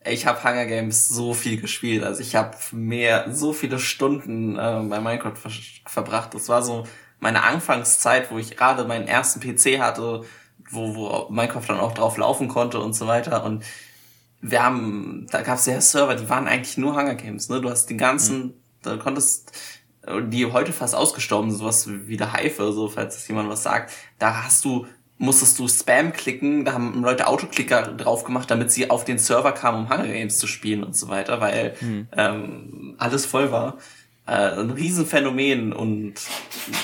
ich 0.06 0.26
habe 0.26 0.44
Hunger 0.44 0.66
Games 0.66 1.10
so 1.10 1.34
viel 1.34 1.62
gespielt. 1.62 2.04
Also 2.04 2.22
ich 2.22 2.36
habe 2.36 2.58
mehr, 2.72 3.28
so 3.32 3.54
viele 3.54 3.78
Stunden 3.78 4.56
äh, 4.56 4.82
bei 4.90 5.00
Minecraft 5.00 5.36
ver 5.36 5.52
verbracht. 5.86 6.34
Das 6.34 6.50
war 6.50 6.64
so 6.64 6.86
meine 7.20 7.44
Anfangszeit, 7.44 8.32
wo 8.32 8.38
ich 8.38 8.58
gerade 8.58 8.84
meinen 8.86 9.08
ersten 9.08 9.40
PC 9.40 9.80
hatte, 9.80 10.26
wo, 10.74 10.96
wo 10.96 11.28
Minecraft 11.30 11.66
dann 11.68 11.80
auch 11.80 11.94
drauf 11.94 12.18
laufen 12.18 12.48
konnte 12.48 12.80
und 12.80 12.94
so 12.94 13.08
weiter. 13.08 13.44
Und 13.44 13.64
wir 14.42 14.64
haben, 14.64 15.28
da 15.32 15.42
gab 15.42 15.58
es 15.58 15.66
ja 15.66 15.80
Server, 15.80 16.16
die 16.16 16.30
waren 16.30 16.48
eigentlich 16.48 16.78
nur 16.78 16.96
Hunger 16.96 17.16
Games. 17.16 17.50
Ne? 17.50 17.62
Du 17.62 17.70
hast 17.70 17.90
den 17.90 17.98
ganzen, 17.98 18.40
mhm. 18.40 18.54
da 18.82 18.98
konntest 18.98 19.52
die 20.06 20.46
heute 20.52 20.74
fast 20.74 20.96
ausgestorben 20.96 21.50
sind, 21.50 21.60
sowas 21.60 21.88
wie 21.90 22.18
der 22.18 22.34
Haife, 22.34 22.74
so 22.74 22.90
falls 22.90 23.16
es 23.16 23.28
jemand 23.28 23.50
was 23.50 23.64
sagt. 23.64 23.94
Da 24.20 24.44
hast 24.44 24.66
du 24.66 24.86
musstest 25.18 25.58
du 25.60 25.68
Spam 25.68 26.12
klicken, 26.12 26.66
da 26.66 26.74
haben 26.74 27.02
Leute 27.02 27.28
Autoklicker 27.28 27.94
drauf 27.94 28.26
gemacht, 28.26 28.52
damit 28.52 28.72
sie 28.72 28.90
auf 28.90 29.06
den 29.06 29.20
Server 29.20 29.54
kamen, 29.54 29.86
um 29.86 29.90
Hunger 29.90 30.08
Games 30.08 30.38
zu 30.38 30.48
spielen 30.48 30.84
und 30.84 30.98
so 30.98 31.08
weiter, 31.08 31.40
weil 31.40 31.76
hm. 31.80 32.08
ähm, 32.18 32.96
alles 32.98 33.26
voll 33.26 33.52
war. 33.52 33.78
Äh, 34.26 34.60
ein 34.60 34.72
Riesenphänomen 34.72 35.72
und 35.72 36.16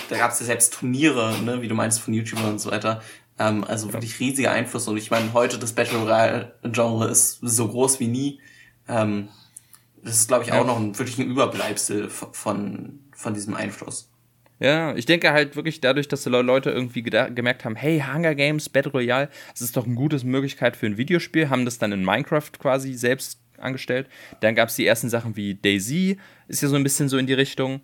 da 0.09 0.17
gab 0.17 0.31
es 0.31 0.39
ja 0.39 0.45
selbst 0.45 0.73
Turniere, 0.73 1.35
ne, 1.43 1.61
wie 1.61 1.67
du 1.67 1.75
meinst, 1.75 1.99
von 1.99 2.13
YouTubern 2.13 2.51
und 2.51 2.59
so 2.59 2.71
weiter. 2.71 3.01
Ähm, 3.39 3.63
also 3.63 3.91
wirklich 3.93 4.19
riesiger 4.19 4.51
Einfluss 4.51 4.87
und 4.87 4.97
ich 4.97 5.11
meine, 5.11 5.33
heute 5.33 5.57
das 5.57 5.73
Battle 5.73 5.99
Royale-Genre 5.99 7.07
ist 7.07 7.39
so 7.41 7.67
groß 7.67 7.99
wie 7.99 8.07
nie. 8.07 8.41
Ähm, 8.87 9.29
das 10.03 10.17
ist, 10.17 10.27
glaube 10.27 10.43
ich, 10.43 10.51
auch 10.51 10.57
ja. 10.57 10.63
noch 10.65 10.77
ein, 10.77 10.97
wirklich 10.97 11.17
ein 11.17 11.27
Überbleibsel 11.27 12.09
von, 12.09 12.99
von 13.13 13.33
diesem 13.33 13.55
Einfluss. 13.55 14.09
Ja, 14.59 14.93
ich 14.95 15.05
denke 15.05 15.31
halt 15.31 15.55
wirklich 15.55 15.79
dadurch, 15.79 16.09
dass 16.09 16.23
die 16.23 16.29
Leute 16.29 16.69
irgendwie 16.69 17.01
gemerkt 17.01 17.63
haben, 17.63 17.77
hey, 17.77 18.03
Hunger 18.05 18.35
Games, 18.35 18.67
Battle 18.67 18.91
Royale, 18.91 19.29
das 19.51 19.61
ist 19.61 19.77
doch 19.77 19.85
eine 19.85 19.95
gute 19.95 20.23
Möglichkeit 20.25 20.75
für 20.75 20.85
ein 20.85 20.97
Videospiel, 20.97 21.49
haben 21.49 21.63
das 21.63 21.77
dann 21.77 21.93
in 21.93 22.03
Minecraft 22.03 22.51
quasi 22.59 22.93
selbst 22.93 23.39
angestellt. 23.57 24.07
Dann 24.41 24.55
gab 24.55 24.67
es 24.67 24.75
die 24.75 24.85
ersten 24.85 25.09
Sachen 25.09 25.37
wie 25.37 25.55
Daisy, 25.55 26.17
ist 26.49 26.61
ja 26.61 26.67
so 26.67 26.75
ein 26.75 26.83
bisschen 26.83 27.07
so 27.07 27.17
in 27.17 27.27
die 27.27 27.33
Richtung. 27.33 27.81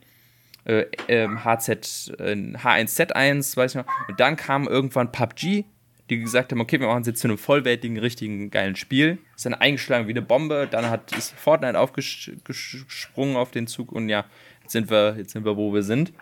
Äh, 0.66 0.86
HZ, 1.08 2.14
äh, 2.20 2.34
H1Z1, 2.34 3.56
weiß 3.56 3.72
ich 3.72 3.78
noch. 3.78 3.86
Und 4.08 4.20
dann 4.20 4.36
kam 4.36 4.68
irgendwann 4.68 5.12
PUBG, 5.12 5.64
die 6.10 6.20
gesagt 6.20 6.52
haben, 6.52 6.60
okay, 6.60 6.80
wir 6.80 6.88
machen 6.88 7.02
es 7.02 7.08
jetzt 7.08 7.22
zu 7.22 7.28
einem 7.28 7.38
vollwertigen, 7.38 7.98
richtigen, 7.98 8.50
geilen 8.50 8.76
Spiel. 8.76 9.20
Ist 9.36 9.46
dann 9.46 9.54
eingeschlagen 9.54 10.08
wie 10.08 10.12
eine 10.12 10.22
Bombe. 10.22 10.68
Dann 10.70 10.90
hat 10.90 11.16
ist 11.16 11.34
Fortnite 11.34 11.80
aufgesprungen 11.80 13.38
auf 13.38 13.52
den 13.52 13.68
Zug 13.68 13.92
und 13.92 14.10
ja, 14.10 14.26
jetzt 14.64 14.72
sind 14.72 14.90
wir, 14.90 15.16
jetzt 15.18 15.34
sind 15.34 15.46
wir, 15.46 15.56
wo 15.56 15.74
wir 15.74 15.84
sind. 15.84 16.14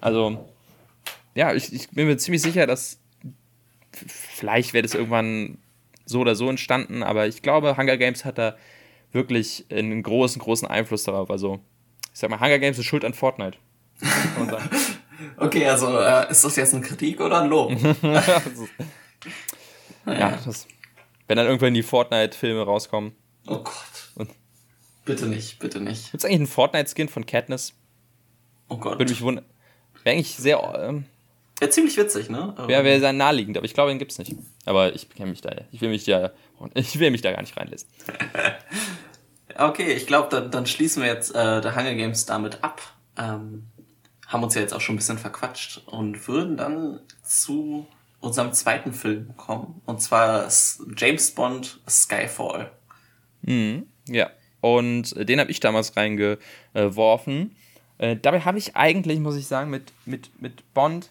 Also, 0.00 0.48
ja, 1.34 1.52
ich, 1.52 1.72
ich 1.72 1.90
bin 1.90 2.06
mir 2.06 2.16
ziemlich 2.16 2.42
sicher, 2.42 2.66
dass 2.66 3.00
vielleicht 3.92 4.72
wäre 4.72 4.82
das 4.82 4.94
irgendwann 4.94 5.58
so 6.06 6.20
oder 6.20 6.34
so 6.34 6.48
entstanden, 6.48 7.02
aber 7.02 7.26
ich 7.26 7.42
glaube, 7.42 7.76
Hunger 7.76 7.96
Games 7.96 8.24
hat 8.24 8.38
da 8.38 8.56
wirklich 9.12 9.66
einen 9.70 10.02
großen, 10.02 10.40
großen 10.40 10.66
Einfluss 10.68 11.04
darauf. 11.04 11.30
Also, 11.30 11.60
ich 12.12 12.18
sag 12.18 12.30
mal, 12.30 12.40
Hunger 12.40 12.58
Games 12.58 12.78
ist 12.78 12.86
schuld 12.86 13.04
an 13.04 13.14
Fortnite. 13.14 13.58
okay, 15.36 15.66
also 15.66 15.98
äh, 15.98 16.30
ist 16.30 16.44
das 16.44 16.56
jetzt 16.56 16.74
eine 16.74 16.82
Kritik 16.82 17.20
oder 17.20 17.42
ein 17.42 17.48
Lob? 17.48 17.72
ja, 20.06 20.38
das, 20.44 20.66
wenn 21.28 21.36
dann 21.36 21.46
irgendwann 21.46 21.74
die 21.74 21.82
Fortnite-Filme 21.82 22.62
rauskommen. 22.62 23.12
Oh 23.46 23.58
Gott. 23.58 23.74
Und 24.16 24.30
bitte 25.04 25.26
nicht, 25.26 25.58
bitte 25.58 25.80
nicht. 25.80 26.10
Gibt 26.10 26.22
es 26.22 26.24
eigentlich 26.24 26.40
einen 26.40 26.46
Fortnite-Skin 26.46 27.08
von 27.08 27.24
Katniss? 27.26 27.74
Oh 28.68 28.76
Gott. 28.76 28.98
Würde 28.98 29.12
mich 29.12 29.22
wundern. 29.22 29.44
Wäre 30.02 30.16
eigentlich 30.16 30.36
sehr. 30.36 30.58
Ähm, 30.76 31.04
Wäre 31.58 31.70
ziemlich 31.70 31.96
witzig, 31.96 32.30
ne? 32.30 32.54
Wäre 32.66 32.84
wär 32.84 33.00
sehr 33.00 33.12
naheliegend, 33.12 33.56
aber 33.56 33.66
ich 33.66 33.74
glaube, 33.74 33.90
den 33.90 33.98
gibt 33.98 34.12
es 34.12 34.18
nicht. 34.18 34.34
Aber 34.64 34.94
ich 34.94 35.10
kenne 35.10 35.30
mich 35.30 35.40
da. 35.40 35.54
Ich 35.70 35.80
will 35.80 35.90
mich 35.90 36.04
da. 36.04 36.32
Ich 36.74 36.98
will 36.98 37.10
mich 37.10 37.20
da 37.20 37.32
gar 37.32 37.42
nicht 37.42 37.56
reinlesen. 37.56 37.88
okay, 39.58 39.92
ich 39.92 40.06
glaube, 40.06 40.28
dann, 40.30 40.50
dann 40.50 40.66
schließen 40.66 41.02
wir 41.02 41.10
jetzt 41.10 41.34
äh, 41.34 41.60
der 41.60 41.76
Hunger 41.76 41.94
Games 41.94 42.26
damit 42.26 42.64
ab. 42.64 42.80
Ähm, 43.18 43.66
haben 44.30 44.44
uns 44.44 44.54
ja 44.54 44.60
jetzt 44.60 44.72
auch 44.72 44.80
schon 44.80 44.94
ein 44.94 44.98
bisschen 44.98 45.18
verquatscht 45.18 45.82
und 45.86 46.26
würden 46.28 46.56
dann 46.56 47.00
zu 47.22 47.86
unserem 48.20 48.52
zweiten 48.52 48.92
Film 48.92 49.36
kommen. 49.36 49.82
Und 49.86 50.00
zwar 50.00 50.48
James 50.96 51.32
Bond 51.32 51.80
Skyfall. 51.88 52.70
Mhm, 53.42 53.86
ja. 54.06 54.30
Und 54.60 55.14
den 55.16 55.40
habe 55.40 55.50
ich 55.50 55.58
damals 55.58 55.96
reingeworfen. 55.96 57.56
Äh, 57.98 58.16
dabei 58.16 58.40
habe 58.42 58.58
ich 58.58 58.76
eigentlich, 58.76 59.18
muss 59.18 59.36
ich 59.36 59.46
sagen, 59.46 59.70
mit, 59.70 59.92
mit, 60.04 60.40
mit 60.40 60.74
Bond 60.74 61.10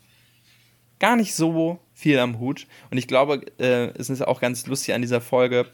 gar 0.99 1.15
nicht 1.15 1.35
so 1.35 1.79
viel 1.93 2.19
am 2.19 2.39
Hut. 2.39 2.67
Und 2.89 2.97
ich 2.97 3.07
glaube, 3.07 3.41
äh, 3.59 3.91
es 3.97 4.09
ist 4.09 4.25
auch 4.25 4.39
ganz 4.39 4.65
lustig 4.67 4.93
an 4.93 5.01
dieser 5.01 5.19
Folge, 5.19 5.65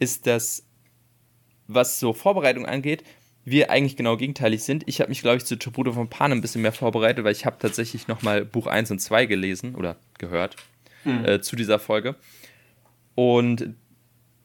ist, 0.00 0.26
dass, 0.26 0.64
was 1.68 2.00
so 2.00 2.12
Vorbereitung 2.12 2.66
angeht, 2.66 3.04
wir 3.50 3.70
eigentlich 3.70 3.96
genau 3.96 4.16
gegenteilig 4.16 4.64
sind. 4.64 4.84
Ich 4.86 5.00
habe 5.00 5.08
mich, 5.08 5.22
glaube 5.22 5.38
ich, 5.38 5.44
zu 5.44 5.58
Tribute 5.58 5.92
von 5.94 6.08
Pan 6.08 6.32
ein 6.32 6.40
bisschen 6.40 6.62
mehr 6.62 6.72
vorbereitet, 6.72 7.24
weil 7.24 7.32
ich 7.32 7.46
habe 7.46 7.56
tatsächlich 7.58 8.08
nochmal 8.08 8.44
Buch 8.44 8.66
1 8.66 8.90
und 8.90 9.00
2 9.00 9.26
gelesen 9.26 9.74
oder 9.74 9.96
gehört 10.18 10.56
hm. 11.04 11.24
äh, 11.24 11.40
zu 11.40 11.56
dieser 11.56 11.78
Folge. 11.78 12.16
Und 13.14 13.74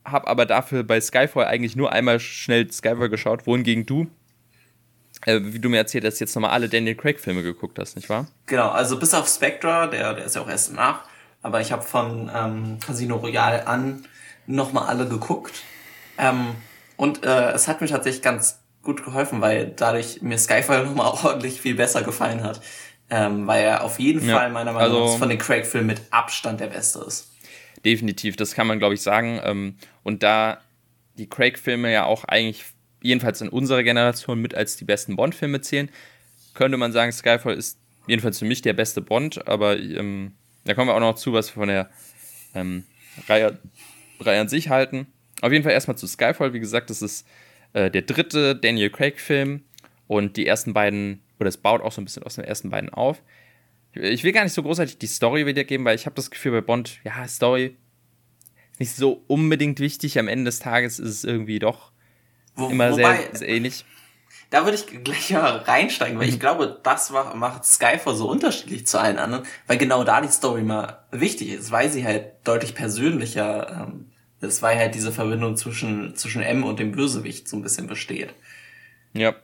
habe 0.05 0.27
aber 0.27 0.45
dafür 0.45 0.83
bei 0.83 0.99
Skyfall 0.99 1.45
eigentlich 1.45 1.75
nur 1.75 1.91
einmal 1.91 2.19
schnell 2.19 2.69
Skyfall 2.71 3.09
geschaut, 3.09 3.47
wohingegen 3.47 3.85
du 3.85 4.07
äh, 5.25 5.39
wie 5.43 5.59
du 5.59 5.69
mir 5.69 5.77
erzählt 5.77 6.05
hast, 6.05 6.19
jetzt 6.19 6.35
nochmal 6.35 6.51
alle 6.51 6.69
Daniel 6.69 6.95
Craig-Filme 6.95 7.43
geguckt 7.43 7.79
hast, 7.79 7.95
nicht 7.95 8.09
wahr? 8.09 8.27
Genau, 8.45 8.69
also 8.69 8.99
bis 8.99 9.13
auf 9.13 9.27
Spectre, 9.27 9.89
der, 9.89 10.13
der 10.13 10.25
ist 10.25 10.35
ja 10.35 10.41
auch 10.41 10.49
erst 10.49 10.73
nach, 10.73 11.03
aber 11.41 11.61
ich 11.61 11.71
habe 11.71 11.83
von 11.83 12.29
ähm, 12.33 12.77
Casino 12.85 13.17
Royale 13.17 13.67
an 13.67 14.05
nochmal 14.47 14.87
alle 14.87 15.07
geguckt. 15.07 15.61
Ähm, 16.17 16.55
und 16.97 17.23
äh, 17.25 17.51
es 17.51 17.67
hat 17.67 17.81
mir 17.81 17.87
tatsächlich 17.87 18.21
ganz 18.21 18.59
gut 18.83 19.03
geholfen, 19.03 19.41
weil 19.41 19.73
dadurch 19.75 20.21
mir 20.21 20.37
Skyfall 20.37 20.83
nochmal 20.85 21.11
ordentlich 21.23 21.59
viel 21.59 21.75
besser 21.75 22.03
gefallen 22.03 22.43
hat. 22.43 22.61
Ähm, 23.09 23.47
weil 23.47 23.63
er 23.63 23.83
auf 23.83 23.99
jeden 23.99 24.25
ja, 24.27 24.37
Fall 24.37 24.49
meiner 24.49 24.71
Meinung 24.71 24.93
nach 24.93 25.01
also, 25.01 25.17
von 25.17 25.29
den 25.29 25.37
Craig-Filmen 25.37 25.87
mit 25.87 26.01
Abstand 26.11 26.59
der 26.59 26.67
beste 26.67 26.99
ist. 26.99 27.31
Definitiv, 27.83 28.37
das 28.37 28.55
kann 28.55 28.65
man 28.65 28.79
glaube 28.79 28.93
ich 28.93 29.01
sagen. 29.01 29.39
Ähm, 29.43 29.75
und 30.03 30.23
da 30.23 30.61
die 31.17 31.27
Craig-Filme 31.27 31.91
ja 31.91 32.05
auch 32.05 32.23
eigentlich 32.23 32.63
jedenfalls 33.01 33.41
in 33.41 33.49
unserer 33.49 33.83
Generation 33.83 34.41
mit 34.41 34.55
als 34.55 34.77
die 34.77 34.85
besten 34.85 35.15
Bond-Filme 35.15 35.61
zählen, 35.61 35.89
könnte 36.53 36.77
man 36.77 36.91
sagen, 36.91 37.11
Skyfall 37.11 37.55
ist 37.55 37.77
jedenfalls 38.07 38.39
für 38.39 38.45
mich 38.45 38.61
der 38.61 38.73
beste 38.73 39.01
Bond, 39.01 39.47
aber 39.47 39.77
ähm, 39.77 40.33
da 40.65 40.73
kommen 40.73 40.89
wir 40.89 40.95
auch 40.95 40.99
noch 40.99 41.15
zu, 41.15 41.33
was 41.33 41.49
wir 41.49 41.53
von 41.53 41.67
der 41.67 41.89
ähm, 42.55 42.83
Reihe, 43.27 43.59
Reihe 44.19 44.41
an 44.41 44.47
sich 44.47 44.69
halten. 44.69 45.07
Auf 45.41 45.51
jeden 45.51 45.63
Fall 45.63 45.73
erstmal 45.73 45.97
zu 45.97 46.07
Skyfall, 46.07 46.53
wie 46.53 46.59
gesagt, 46.59 46.89
das 46.89 47.01
ist 47.01 47.27
äh, 47.73 47.91
der 47.91 48.03
dritte 48.03 48.55
Daniel 48.55 48.89
Craig-Film 48.89 49.63
und 50.07 50.37
die 50.37 50.47
ersten 50.47 50.73
beiden, 50.73 51.21
oder 51.39 51.49
es 51.49 51.57
baut 51.57 51.81
auch 51.81 51.91
so 51.91 52.01
ein 52.01 52.05
bisschen 52.05 52.23
aus 52.23 52.35
den 52.35 52.45
ersten 52.45 52.69
beiden 52.69 52.89
auf. 52.89 53.21
Ich 53.93 54.23
will 54.23 54.31
gar 54.31 54.43
nicht 54.43 54.53
so 54.53 54.63
großartig 54.63 54.97
die 54.97 55.07
Story 55.07 55.45
wiedergeben, 55.45 55.85
weil 55.85 55.95
ich 55.95 56.05
habe 56.05 56.15
das 56.15 56.31
Gefühl 56.31 56.51
bei 56.51 56.61
Bond, 56.61 56.99
ja, 57.03 57.27
Story 57.27 57.75
ist 58.71 58.79
nicht 58.79 58.95
so 58.95 59.23
unbedingt 59.27 59.79
wichtig. 59.79 60.17
Am 60.17 60.27
Ende 60.27 60.45
des 60.45 60.59
Tages 60.59 60.99
ist 60.99 61.09
es 61.09 61.23
irgendwie 61.23 61.59
doch 61.59 61.91
wo, 62.55 62.69
Immer 62.69 62.91
wobei, 62.91 63.17
sehr, 63.17 63.35
sehr 63.35 63.49
ähnlich. 63.49 63.85
Da 64.49 64.65
würde 64.65 64.77
ich 64.77 65.03
gleich 65.03 65.31
mal 65.31 65.57
reinsteigen, 65.57 66.19
weil 66.19 66.29
ich 66.29 66.35
mhm. 66.35 66.39
glaube, 66.39 66.79
das 66.83 67.11
macht 67.11 67.65
Skyfall 67.65 68.15
so 68.15 68.29
unterschiedlich 68.29 68.85
zu 68.85 68.99
allen 68.99 69.17
anderen, 69.17 69.45
weil 69.65 69.77
genau 69.77 70.03
da 70.03 70.21
die 70.21 70.27
Story 70.27 70.61
mal 70.61 71.03
wichtig 71.11 71.49
ist, 71.49 71.71
weil 71.71 71.89
sie 71.89 72.05
halt 72.05 72.33
deutlich 72.43 72.75
persönlicher, 72.75 73.87
ähm, 73.87 74.11
das 74.43 74.61
war 74.61 74.75
halt 74.75 74.93
diese 74.93 75.13
Verbindung 75.13 75.55
zwischen, 75.55 76.15
zwischen 76.15 76.41
M 76.41 76.63
und 76.63 76.77
dem 76.77 76.91
Bösewicht 76.91 77.47
so 77.47 77.55
ein 77.55 77.61
bisschen 77.61 77.87
besteht. 77.87 78.33
Ja. 79.13 79.35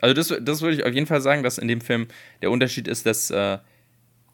Also 0.00 0.14
das, 0.14 0.34
das 0.44 0.60
würde 0.62 0.76
ich 0.76 0.84
auf 0.84 0.92
jeden 0.92 1.06
Fall 1.06 1.20
sagen, 1.20 1.42
dass 1.42 1.58
in 1.58 1.68
dem 1.68 1.80
Film 1.80 2.08
der 2.42 2.50
Unterschied 2.50 2.88
ist, 2.88 3.06
dass, 3.06 3.30
äh, 3.30 3.58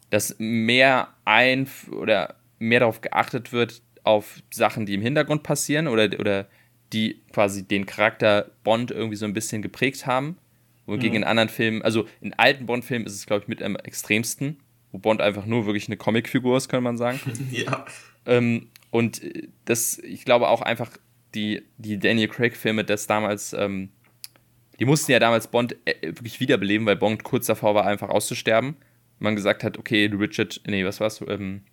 dass 0.09 0.35
mehr 0.39 1.09
ein 1.25 1.69
oder 1.91 2.35
mehr 2.57 2.79
darauf 2.79 3.01
geachtet 3.01 3.53
wird, 3.53 3.81
auf 4.03 4.41
Sachen, 4.51 4.85
die 4.85 4.95
im 4.95 5.01
Hintergrund 5.01 5.43
passieren 5.43 5.87
oder, 5.87 6.09
oder 6.19 6.47
die 6.91 7.21
quasi 7.31 7.63
den 7.63 7.85
Charakter 7.85 8.51
Bond 8.63 8.91
irgendwie 8.91 9.15
so 9.15 9.25
ein 9.25 9.33
bisschen 9.33 9.61
geprägt 9.61 10.05
haben. 10.05 10.37
Wogegen 10.85 11.11
mhm. 11.11 11.17
in 11.17 11.23
anderen 11.23 11.49
Filmen, 11.49 11.81
also 11.83 12.07
in 12.19 12.33
alten 12.33 12.65
Bond-Filmen 12.65 13.05
ist 13.05 13.13
es, 13.13 13.25
glaube 13.25 13.43
ich, 13.43 13.47
mit 13.47 13.61
am 13.61 13.77
extremsten, 13.77 14.59
wo 14.91 14.97
Bond 14.97 15.21
einfach 15.21 15.45
nur 15.45 15.65
wirklich 15.65 15.87
eine 15.87 15.95
Comicfigur 15.95 16.57
ist, 16.57 16.67
kann 16.67 16.83
man 16.83 16.97
sagen. 16.97 17.21
ja. 17.51 17.85
Ähm, 18.25 18.69
und 18.93 19.23
das, 19.65 19.97
ich 19.97 20.23
glaube 20.23 20.47
auch 20.47 20.61
einfach, 20.61 20.91
die, 21.33 21.63
die 21.79 21.97
Daniel 21.97 22.27
Craig-Filme, 22.27 22.83
das 22.83 23.07
damals, 23.07 23.51
ähm, 23.53 23.89
die 24.79 24.85
mussten 24.85 25.11
ja 25.11 25.17
damals 25.17 25.47
Bond 25.47 25.75
äh, 25.85 25.95
wirklich 26.03 26.39
wiederbeleben, 26.39 26.85
weil 26.85 26.95
Bond 26.95 27.23
kurz 27.23 27.47
davor 27.47 27.73
war, 27.73 27.87
einfach 27.87 28.09
auszusterben. 28.09 28.75
Man 29.17 29.35
gesagt 29.35 29.63
hat, 29.63 29.79
okay, 29.79 30.11
Richard, 30.13 30.61
nee, 30.67 30.85
was 30.85 30.99
war's? 30.99 31.25
Ähm, 31.27 31.63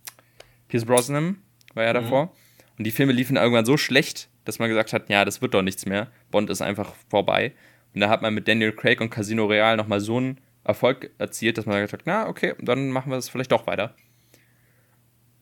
Pierce 0.68 0.86
Brosnan 0.86 1.42
war 1.74 1.84
ja 1.84 1.90
mhm. 1.90 2.04
davor. 2.04 2.24
Mhm. 2.24 2.30
Und 2.78 2.84
die 2.84 2.90
Filme 2.90 3.12
liefen 3.12 3.36
irgendwann 3.36 3.66
so 3.66 3.76
schlecht, 3.76 4.30
dass 4.46 4.58
man 4.58 4.70
gesagt 4.70 4.94
hat, 4.94 5.10
ja, 5.10 5.26
das 5.26 5.42
wird 5.42 5.52
doch 5.52 5.60
nichts 5.60 5.84
mehr. 5.84 6.10
Bond 6.30 6.48
ist 6.48 6.62
einfach 6.62 6.94
vorbei. 7.10 7.52
Und 7.94 8.00
da 8.00 8.08
hat 8.08 8.22
man 8.22 8.32
mit 8.32 8.48
Daniel 8.48 8.72
Craig 8.72 8.98
und 9.02 9.10
Casino 9.10 9.44
Real 9.44 9.76
nochmal 9.76 10.00
so 10.00 10.16
einen 10.16 10.40
Erfolg 10.64 11.10
erzielt, 11.18 11.58
dass 11.58 11.66
man 11.66 11.82
gesagt 11.82 11.92
hat, 11.92 12.06
na, 12.06 12.28
okay, 12.28 12.54
dann 12.60 12.88
machen 12.88 13.12
wir 13.12 13.16
das 13.16 13.28
vielleicht 13.28 13.52
doch 13.52 13.66
weiter. 13.66 13.94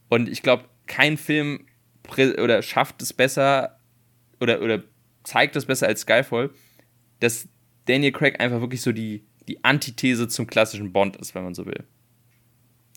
Und 0.08 0.28
ich 0.28 0.42
glaube, 0.42 0.64
kein 0.88 1.16
Film 1.16 1.67
oder 2.10 2.62
schafft 2.62 3.02
es 3.02 3.12
besser 3.12 3.78
oder, 4.40 4.62
oder 4.62 4.82
zeigt 5.24 5.56
das 5.56 5.66
besser 5.66 5.86
als 5.86 6.02
Skyfall, 6.02 6.50
dass 7.20 7.48
Daniel 7.86 8.12
Craig 8.12 8.40
einfach 8.40 8.60
wirklich 8.60 8.82
so 8.82 8.92
die, 8.92 9.24
die 9.46 9.62
Antithese 9.64 10.28
zum 10.28 10.46
klassischen 10.46 10.92
Bond 10.92 11.16
ist, 11.16 11.34
wenn 11.34 11.44
man 11.44 11.54
so 11.54 11.66
will. 11.66 11.84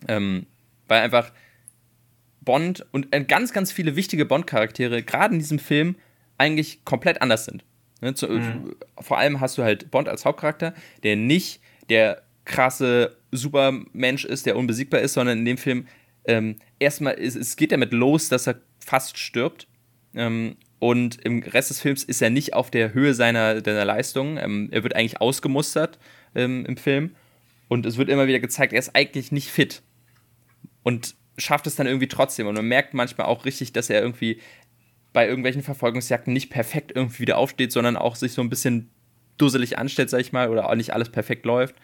Ähm, 0.08 0.46
weil 0.88 1.02
einfach 1.02 1.32
Bond 2.42 2.86
und 2.92 3.14
äh, 3.14 3.24
ganz, 3.24 3.54
ganz 3.54 3.72
viele 3.72 3.96
wichtige 3.96 4.26
Bond-Charaktere, 4.26 5.04
gerade 5.04 5.34
in 5.34 5.40
diesem 5.40 5.60
Film, 5.60 5.96
eigentlich 6.38 6.84
komplett 6.86 7.22
anders 7.22 7.46
sind. 7.46 7.64
Ne, 8.02 8.16
zu, 8.16 8.28
mhm. 8.28 8.76
Vor 9.00 9.20
allem 9.20 9.40
hast 9.40 9.58
du 9.58 9.64
halt 9.64 9.92
Bond 9.92 10.10
als 10.10 10.26
Hauptcharakter, 10.26 10.74
der 11.04 11.16
nicht 11.16 11.62
der 11.90 12.24
krasse 12.46 13.16
Supermensch 13.32 14.26
ist, 14.26 14.48
der 14.48 14.58
unbesiegbar 14.58 15.02
ist, 15.02 15.14
sondern 15.14 15.40
in 15.40 15.46
dem 15.46 15.58
Film 15.58 15.86
ähm, 16.26 16.56
erstmal, 16.80 17.16
es, 17.20 17.36
es 17.36 17.56
geht 17.56 17.72
damit 17.72 17.94
los, 17.94 18.30
dass 18.30 18.48
er 18.48 18.60
fast 18.84 19.18
stirbt. 19.18 19.68
Ähm, 20.14 20.58
und 20.80 21.24
im 21.24 21.44
Rest 21.44 21.70
des 21.70 21.80
Films 21.80 22.04
ist 22.04 22.22
er 22.22 22.30
nicht 22.30 22.54
auf 22.54 22.72
der 22.72 22.94
Höhe 22.94 23.14
seiner, 23.14 23.64
seiner 23.64 23.86
Leistung. 23.86 24.38
Ähm, 24.38 24.70
er 24.72 24.84
wird 24.84 24.96
eigentlich 24.96 25.22
ausgemustert 25.22 26.00
ähm, 26.36 26.66
im 26.66 26.78
Film. 26.78 27.16
Und 27.68 27.86
es 27.86 27.98
wird 27.98 28.10
immer 28.10 28.28
wieder 28.28 28.40
gezeigt, 28.40 28.74
er 28.74 28.80
ist 28.80 28.96
eigentlich 28.96 29.32
nicht 29.32 29.50
fit. 29.50 29.82
Und 30.84 31.16
schafft 31.38 31.68
es 31.68 31.76
dann 31.76 31.88
irgendwie 31.88 32.08
trotzdem. 32.08 32.48
Und 32.48 32.56
man 32.56 32.66
merkt 32.66 32.94
manchmal 32.94 33.28
auch 33.28 33.46
richtig, 33.46 33.74
dass 33.74 33.90
er 33.90 34.02
irgendwie 34.02 34.42
bei 35.14 35.28
irgendwelchen 35.28 35.64
Verfolgungsjagden 35.64 36.34
nicht 36.34 36.50
perfekt 36.50 36.92
irgendwie 36.96 37.20
wieder 37.20 37.38
aufsteht, 37.38 37.72
sondern 37.72 37.98
auch 37.98 38.16
sich 38.16 38.34
so 38.34 38.42
ein 38.42 38.50
bisschen 38.50 38.90
dusselig 39.38 39.78
anstellt, 39.78 40.10
sag 40.10 40.22
ich 40.22 40.32
mal, 40.32 40.50
oder 40.50 40.70
auch 40.70 40.76
nicht 40.76 40.94
alles 40.94 41.10
perfekt 41.10 41.46
läuft. 41.46 41.76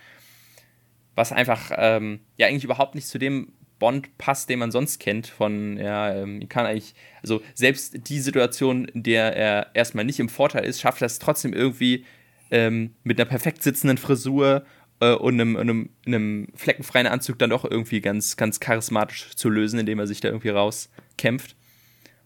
Was 1.15 1.31
einfach, 1.31 1.71
ähm, 1.75 2.21
ja, 2.37 2.47
eigentlich 2.47 2.63
überhaupt 2.63 2.95
nicht 2.95 3.07
zu 3.07 3.17
dem 3.17 3.53
Bond 3.79 4.17
passt, 4.17 4.49
den 4.49 4.59
man 4.59 4.71
sonst 4.71 4.99
kennt. 4.99 5.27
Von, 5.27 5.77
ja, 5.77 6.13
ähm, 6.13 6.47
kann 6.49 6.65
eigentlich, 6.65 6.95
also 7.21 7.41
selbst 7.53 8.09
die 8.09 8.19
Situation, 8.19 8.85
in 8.85 9.03
der 9.03 9.35
er 9.35 9.75
erstmal 9.75 10.05
nicht 10.05 10.19
im 10.19 10.29
Vorteil 10.29 10.65
ist, 10.65 10.81
schafft 10.81 11.01
er 11.01 11.07
es 11.07 11.19
trotzdem 11.19 11.53
irgendwie 11.53 12.05
ähm, 12.51 12.95
mit 13.03 13.19
einer 13.19 13.29
perfekt 13.29 13.63
sitzenden 13.63 13.97
Frisur 13.97 14.65
äh, 14.99 15.13
und 15.13 15.35
einem, 15.35 15.57
einem, 15.57 15.89
einem 16.05 16.47
fleckenfreien 16.55 17.07
Anzug 17.07 17.39
dann 17.39 17.49
doch 17.49 17.65
irgendwie 17.65 18.01
ganz, 18.01 18.37
ganz 18.37 18.59
charismatisch 18.59 19.35
zu 19.35 19.49
lösen, 19.49 19.79
indem 19.79 19.99
er 19.99 20.07
sich 20.07 20.21
da 20.21 20.29
irgendwie 20.29 20.49
rauskämpft. 20.49 21.55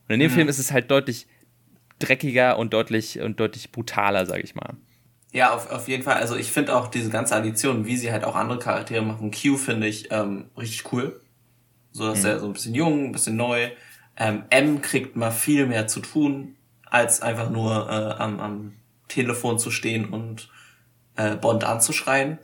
Und 0.08 0.16
in 0.16 0.20
dem 0.20 0.32
mhm. 0.32 0.36
Film 0.36 0.50
ist 0.50 0.60
es 0.60 0.72
halt 0.72 0.92
deutlich 0.92 1.28
dreckiger 2.00 2.58
und 2.58 2.74
deutlich 2.74 3.20
und 3.20 3.40
deutlich 3.40 3.72
brutaler, 3.72 4.26
sag 4.26 4.44
ich 4.44 4.56
mal. 4.56 4.76
Ja, 5.32 5.54
auf, 5.54 5.72
auf 5.72 5.88
jeden 5.88 6.04
Fall. 6.04 6.16
Also 6.16 6.36
ich 6.36 6.52
finde 6.52 6.76
auch 6.76 6.88
diese 6.88 7.10
ganze 7.10 7.36
Addition, 7.36 7.86
wie 7.86 7.96
sie 7.96 8.12
halt 8.12 8.24
auch 8.26 8.36
andere 8.36 8.60
Charaktere 8.60 9.02
machen. 9.02 9.32
Q 9.32 9.58
finde 9.58 9.88
ich 9.88 10.12
ähm, 10.12 10.50
richtig 10.58 10.92
cool. 10.92 11.21
So 11.92 12.08
dass 12.08 12.20
mhm. 12.20 12.26
er 12.26 12.40
so 12.40 12.46
ein 12.46 12.54
bisschen 12.54 12.76
jung, 12.76 13.06
ein 13.06 13.12
bisschen 13.12 13.36
neu. 13.36 13.70
Ähm, 14.18 14.44
M 14.50 14.82
kriegt 14.82 15.16
mal 15.16 15.32
viel 15.32 15.66
mehr 15.66 15.88
zu 15.88 16.00
tun, 16.00 16.56
als 16.86 17.22
einfach 17.22 17.50
nur 17.50 17.90
äh, 17.90 18.22
am, 18.22 18.40
am 18.40 18.74
Telefon 19.08 19.60
zu 19.60 19.72
stehen 19.72 20.06
und 20.06 20.50
äh, 21.16 21.36
Bond 21.36 21.64
anzuschreien. 21.64 22.40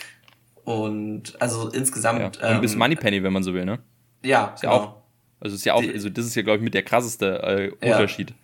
und 0.64 1.40
also 1.40 1.68
insgesamt. 1.68 2.38
Ja. 2.40 2.54
Und 2.54 2.60
bis 2.60 2.72
ähm, 2.72 2.78
Moneypenny, 2.78 3.22
wenn 3.22 3.32
man 3.32 3.42
so 3.42 3.54
will, 3.54 3.64
ne? 3.64 3.78
Ja, 4.22 4.52
ist 4.54 4.62
genau. 4.62 4.72
ja 4.72 4.80
auch. 4.80 4.94
Also 5.40 5.54
ist 5.54 5.64
ja 5.64 5.74
auch, 5.74 5.82
also 5.82 6.08
das 6.08 6.26
ist 6.26 6.34
ja, 6.34 6.42
glaube 6.42 6.58
ich, 6.58 6.64
mit 6.64 6.74
der 6.74 6.82
krasseste 6.82 7.72
äh, 7.80 7.86
Unterschied. 7.86 8.30
Ja. 8.30 8.36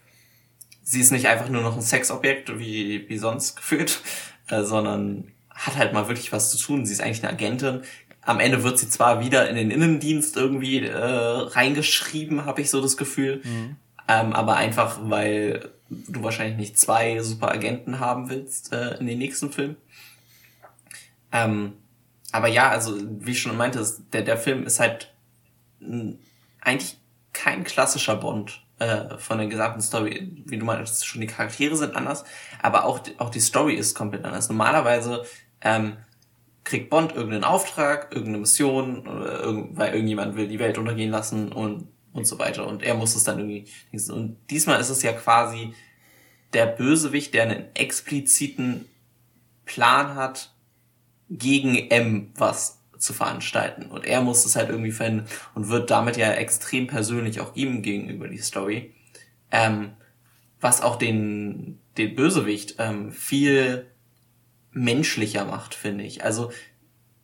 Sie 0.83 1.01
ist 1.01 1.11
nicht 1.11 1.27
einfach 1.27 1.49
nur 1.49 1.63
noch 1.63 1.75
ein 1.75 1.83
Sexobjekt, 1.83 2.59
wie, 2.59 3.09
wie 3.09 3.19
sonst 3.19 3.57
gefühlt, 3.57 4.01
äh, 4.49 4.63
sondern 4.63 5.33
hat 5.51 5.77
halt 5.77 5.93
mal 5.93 6.09
wirklich 6.09 6.33
was 6.33 6.51
zu 6.51 6.59
tun. 6.59 6.85
Sie 6.85 6.93
ist 6.93 7.01
eigentlich 7.01 7.23
eine 7.23 7.33
Agentin. 7.33 7.83
Am 8.25 8.41
Ende 8.41 8.63
wird 8.63 8.79
sie 8.79 8.89
zwar 8.89 9.21
wieder 9.21 9.49
in 9.49 9.57
den 9.57 9.71
Innendienst 9.71 10.37
irgendwie 10.37 10.81
äh, 10.81 10.97
reingeschrieben, 10.97 12.45
habe 12.47 12.63
ich 12.63 12.71
so 12.71 12.81
das 12.81 12.97
Gefühl. 12.97 13.43
Mhm. 13.45 13.77
Ähm, 14.09 14.33
aber 14.33 14.57
einfach, 14.57 14.99
weil 15.03 15.71
du 15.89 16.23
wahrscheinlich 16.23 16.57
nicht 16.57 16.79
zwei 16.79 17.21
super 17.21 17.51
Agenten 17.51 18.01
haben 18.01 18.31
willst 18.31 18.73
äh, 18.73 18.97
in 18.97 19.07
den 19.07 19.19
nächsten 19.19 19.51
Film. 19.51 19.77
Ähm, 21.33 21.75
aber 22.33 22.49
ja, 22.49 22.69
also 22.69 22.97
wie 23.21 23.33
ich 23.33 23.41
schon 23.41 23.57
meinte, 23.57 23.87
der, 24.13 24.23
der 24.23 24.37
Film 24.37 24.65
ist 24.65 24.81
halt 24.81 25.13
eigentlich 26.61 26.99
kein 27.33 27.65
klassischer 27.65 28.17
Bond 28.17 28.63
äh, 28.79 29.19
von 29.19 29.39
der 29.39 29.47
gesamten 29.47 29.83
Story. 29.83 30.33
Wie 30.47 30.59
du 30.59 30.65
meinst, 30.65 31.07
schon 31.07 31.21
die 31.21 31.27
Charaktere 31.27 31.77
sind 31.77 31.95
anders, 31.95 32.25
aber 32.63 32.85
auch, 32.85 33.01
auch 33.19 33.31
die 33.31 33.41
Story 33.41 33.75
ist 33.75 33.95
komplett 33.95 34.25
anders. 34.25 34.49
Normalerweise 34.49 35.25
ähm, 35.61 35.97
kriegt 36.65 36.91
Bond 36.91 37.13
irgendeinen 37.13 37.45
Auftrag, 37.45 38.09
irgendeine 38.11 38.39
Mission, 38.39 39.05
weil 39.77 39.93
irgendjemand 39.93 40.37
will 40.37 40.49
die 40.49 40.59
Welt 40.59 40.79
untergehen 40.79 41.11
lassen 41.11 41.53
und 41.53 41.89
und 42.15 42.27
so 42.27 42.39
weiter. 42.39 42.67
Und 42.67 42.83
er 42.83 42.95
muss 42.95 43.15
es 43.15 43.25
dann 43.25 43.39
irgendwie. 43.39 43.67
Und 44.11 44.39
diesmal 44.49 44.81
ist 44.81 44.89
es 44.89 45.03
ja 45.03 45.13
quasi 45.13 45.75
der 46.55 46.67
Bösewicht, 46.67 47.35
der 47.35 47.43
einen 47.43 47.75
expliziten 47.75 48.87
Plan 49.67 50.15
hat, 50.15 50.53
gegen 51.29 51.77
M 51.91 52.31
was 52.37 52.81
zu 52.99 53.13
veranstalten. 53.13 53.87
Und 53.87 54.07
er 54.07 54.21
muss 54.21 54.45
es 54.45 54.57
halt 54.57 54.71
irgendwie 54.71 54.93
verhindern 54.93 55.27
und 55.55 55.69
wird 55.69 55.91
damit 55.91 56.17
ja 56.17 56.33
extrem 56.33 56.87
persönlich 56.87 57.41
auch 57.41 57.57
ihm 57.57 57.83
gegenüber 57.83 58.29
die 58.29 58.39
Story. 58.39 58.95
Ähm, 59.51 59.95
was 60.61 60.81
auch 60.81 60.97
den, 60.97 61.81
den 61.99 62.15
Bösewicht 62.15 62.77
ähm, 62.79 63.11
viel 63.11 63.91
menschlicher 64.75 65.45
macht, 65.45 65.75
finde 65.75 66.05
ich. 66.05 66.25
Also 66.25 66.53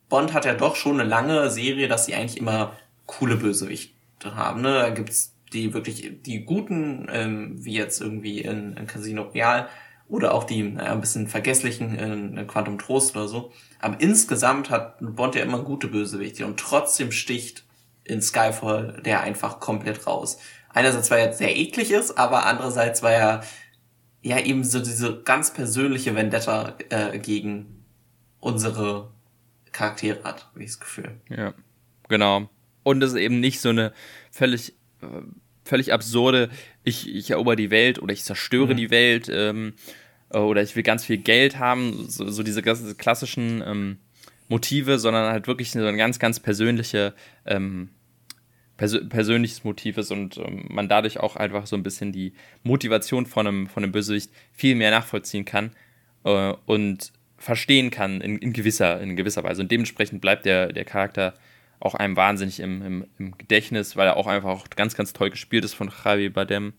Bond 0.09 0.33
hat 0.33 0.45
ja 0.45 0.53
doch 0.53 0.75
schon 0.75 0.99
eine 0.99 1.07
lange 1.07 1.49
Serie, 1.51 1.87
dass 1.87 2.05
sie 2.05 2.15
eigentlich 2.15 2.37
immer 2.37 2.75
coole 3.05 3.37
Bösewichte 3.37 4.35
haben. 4.35 4.61
Ne? 4.61 4.73
Da 4.73 4.89
gibt's 4.89 5.35
die 5.53 5.73
wirklich 5.73 6.21
die 6.23 6.43
guten, 6.43 7.07
ähm, 7.11 7.63
wie 7.63 7.73
jetzt 7.73 8.01
irgendwie 8.01 8.39
in, 8.39 8.75
in 8.77 8.87
Casino 8.87 9.23
Royale 9.23 9.67
oder 10.07 10.33
auch 10.33 10.43
die 10.43 10.63
naja, 10.63 10.91
ein 10.91 11.01
bisschen 11.01 11.27
vergesslichen 11.27 11.97
in, 11.97 12.37
in 12.37 12.47
Quantum 12.47 12.79
Trost 12.79 13.15
oder 13.15 13.27
so. 13.27 13.51
Aber 13.79 13.99
insgesamt 13.99 14.69
hat 14.69 14.97
Bond 14.99 15.35
ja 15.35 15.43
immer 15.43 15.59
gute 15.59 15.87
Bösewichte 15.87 16.45
und 16.45 16.59
trotzdem 16.59 17.11
sticht 17.11 17.63
in 18.03 18.21
Skyfall 18.21 19.01
der 19.05 19.21
einfach 19.21 19.59
komplett 19.59 20.07
raus. 20.07 20.39
Einerseits, 20.73 21.11
weil 21.11 21.27
er 21.27 21.33
sehr 21.33 21.55
eklig 21.55 21.91
ist, 21.91 22.17
aber 22.17 22.45
andererseits, 22.45 23.03
weil 23.03 23.19
er 23.19 23.43
ja 24.21 24.39
eben 24.39 24.63
so 24.63 24.79
diese 24.79 25.21
ganz 25.23 25.53
persönliche 25.53 26.15
Vendetta 26.15 26.75
äh, 26.89 27.17
gegen 27.19 27.83
unsere 28.39 29.11
Charaktere 29.71 30.23
hat, 30.23 30.47
habe 30.47 30.63
ich 30.63 30.71
das 30.71 30.79
Gefühl. 30.79 31.11
Ja, 31.29 31.53
genau. 32.07 32.49
Und 32.83 33.01
es 33.03 33.11
ist 33.11 33.19
eben 33.19 33.39
nicht 33.39 33.61
so 33.61 33.69
eine 33.69 33.93
völlig, 34.31 34.73
äh, 35.01 35.21
völlig 35.63 35.93
absurde, 35.93 36.49
ich, 36.83 37.13
ich 37.13 37.31
erober 37.31 37.55
die 37.55 37.71
Welt 37.71 37.99
oder 37.99 38.13
ich 38.13 38.23
zerstöre 38.23 38.73
mhm. 38.73 38.77
die 38.77 38.91
Welt 38.91 39.29
ähm, 39.31 39.73
äh, 40.29 40.37
oder 40.37 40.61
ich 40.61 40.75
will 40.75 40.83
ganz 40.83 41.05
viel 41.05 41.17
Geld 41.17 41.59
haben, 41.59 42.09
so, 42.09 42.29
so 42.29 42.43
diese 42.43 42.61
klassischen 42.61 43.63
ähm, 43.65 43.97
Motive, 44.49 44.99
sondern 44.99 45.31
halt 45.31 45.47
wirklich 45.47 45.71
so 45.71 45.85
ein 45.85 45.97
ganz, 45.97 46.19
ganz 46.19 46.39
persönliche, 46.39 47.13
ähm, 47.45 47.89
persö 48.81 49.05
persönliches 49.05 49.63
Motiv 49.63 49.99
ist 49.99 50.09
und 50.09 50.37
ähm, 50.37 50.65
man 50.69 50.89
dadurch 50.89 51.19
auch 51.19 51.35
einfach 51.35 51.67
so 51.67 51.75
ein 51.75 51.83
bisschen 51.83 52.11
die 52.11 52.33
Motivation 52.63 53.27
von 53.27 53.45
einem, 53.45 53.67
von 53.67 53.83
einem 53.83 53.91
Bösewicht 53.91 54.31
viel 54.53 54.73
mehr 54.73 54.89
nachvollziehen 54.89 55.45
kann 55.45 55.69
äh, 56.23 56.53
und 56.65 57.13
verstehen 57.37 57.91
kann 57.91 58.21
in, 58.21 58.39
in, 58.39 58.53
gewisser, 58.53 58.99
in 58.99 59.15
gewisser 59.15 59.43
Weise. 59.43 59.61
Und 59.61 59.71
dementsprechend 59.71 60.19
bleibt 60.19 60.47
der, 60.47 60.73
der 60.73 60.83
Charakter 60.83 61.35
auch 61.79 61.93
einem 61.93 62.15
wahnsinnig 62.15 62.59
im, 62.59 62.81
im, 62.81 63.07
im, 63.19 63.37
Gedächtnis, 63.37 63.97
weil 63.97 64.07
er 64.07 64.17
auch 64.17 64.25
einfach 64.25 64.49
auch 64.49 64.67
ganz, 64.71 64.95
ganz 64.95 65.13
toll 65.13 65.29
gespielt 65.29 65.63
ist 65.63 65.75
von 65.75 65.91
Javi 66.03 66.29
Badem. 66.29 66.73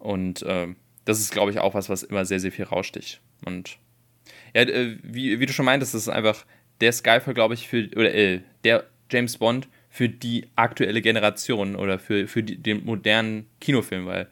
Und 0.00 0.42
äh, 0.42 0.66
das 1.04 1.20
ist, 1.20 1.30
glaube 1.30 1.52
ich, 1.52 1.60
auch 1.60 1.74
was, 1.74 1.88
was 1.88 2.02
immer 2.02 2.24
sehr, 2.24 2.40
sehr 2.40 2.50
viel 2.50 2.64
raussticht. 2.64 3.20
Und 3.44 3.78
ja, 4.52 4.62
äh, 4.62 4.98
wie, 5.04 5.38
wie 5.38 5.46
du 5.46 5.52
schon 5.52 5.66
meintest, 5.66 5.94
das 5.94 6.02
ist 6.02 6.08
einfach 6.08 6.44
der 6.80 6.90
Skyfall, 6.90 7.34
glaube 7.34 7.54
ich, 7.54 7.68
für, 7.68 7.88
oder 7.94 8.12
äh, 8.12 8.40
der 8.64 8.88
James 9.12 9.36
Bond 9.38 9.68
für 9.96 10.10
die 10.10 10.46
aktuelle 10.56 11.00
Generation 11.00 11.74
oder 11.74 11.98
für, 11.98 12.28
für 12.28 12.42
die, 12.42 12.58
den 12.58 12.84
modernen 12.84 13.46
Kinofilm, 13.62 14.04
weil 14.04 14.28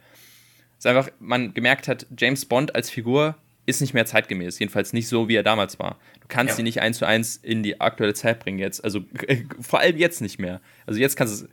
es 0.77 0.85
einfach, 0.85 1.09
man 1.17 1.55
gemerkt 1.55 1.87
hat, 1.87 2.05
James 2.15 2.45
Bond 2.45 2.75
als 2.75 2.91
Figur 2.91 3.35
ist 3.65 3.81
nicht 3.81 3.95
mehr 3.95 4.05
zeitgemäß. 4.05 4.59
Jedenfalls 4.59 4.93
nicht 4.93 5.07
so, 5.07 5.27
wie 5.27 5.35
er 5.35 5.41
damals 5.41 5.79
war. 5.79 5.97
Du 6.21 6.27
kannst 6.27 6.51
ja. 6.51 6.57
sie 6.57 6.61
nicht 6.63 6.81
eins 6.81 6.99
zu 6.99 7.07
eins 7.07 7.37
in 7.37 7.63
die 7.63 7.81
aktuelle 7.81 8.13
Zeit 8.13 8.41
bringen 8.41 8.59
jetzt. 8.59 8.83
Also 8.83 9.05
vor 9.59 9.79
allem 9.79 9.97
jetzt 9.97 10.21
nicht 10.21 10.37
mehr. 10.37 10.61
Also 10.85 10.99
jetzt 10.99 11.15
kannst 11.15 11.41
du 11.41 11.47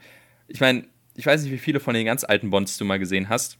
Ich 0.46 0.60
meine, 0.60 0.84
ich 1.14 1.24
weiß 1.24 1.42
nicht, 1.44 1.52
wie 1.52 1.58
viele 1.58 1.80
von 1.80 1.94
den 1.94 2.04
ganz 2.04 2.22
alten 2.22 2.50
Bonds 2.50 2.76
du 2.76 2.84
mal 2.84 2.98
gesehen 2.98 3.30
hast. 3.30 3.56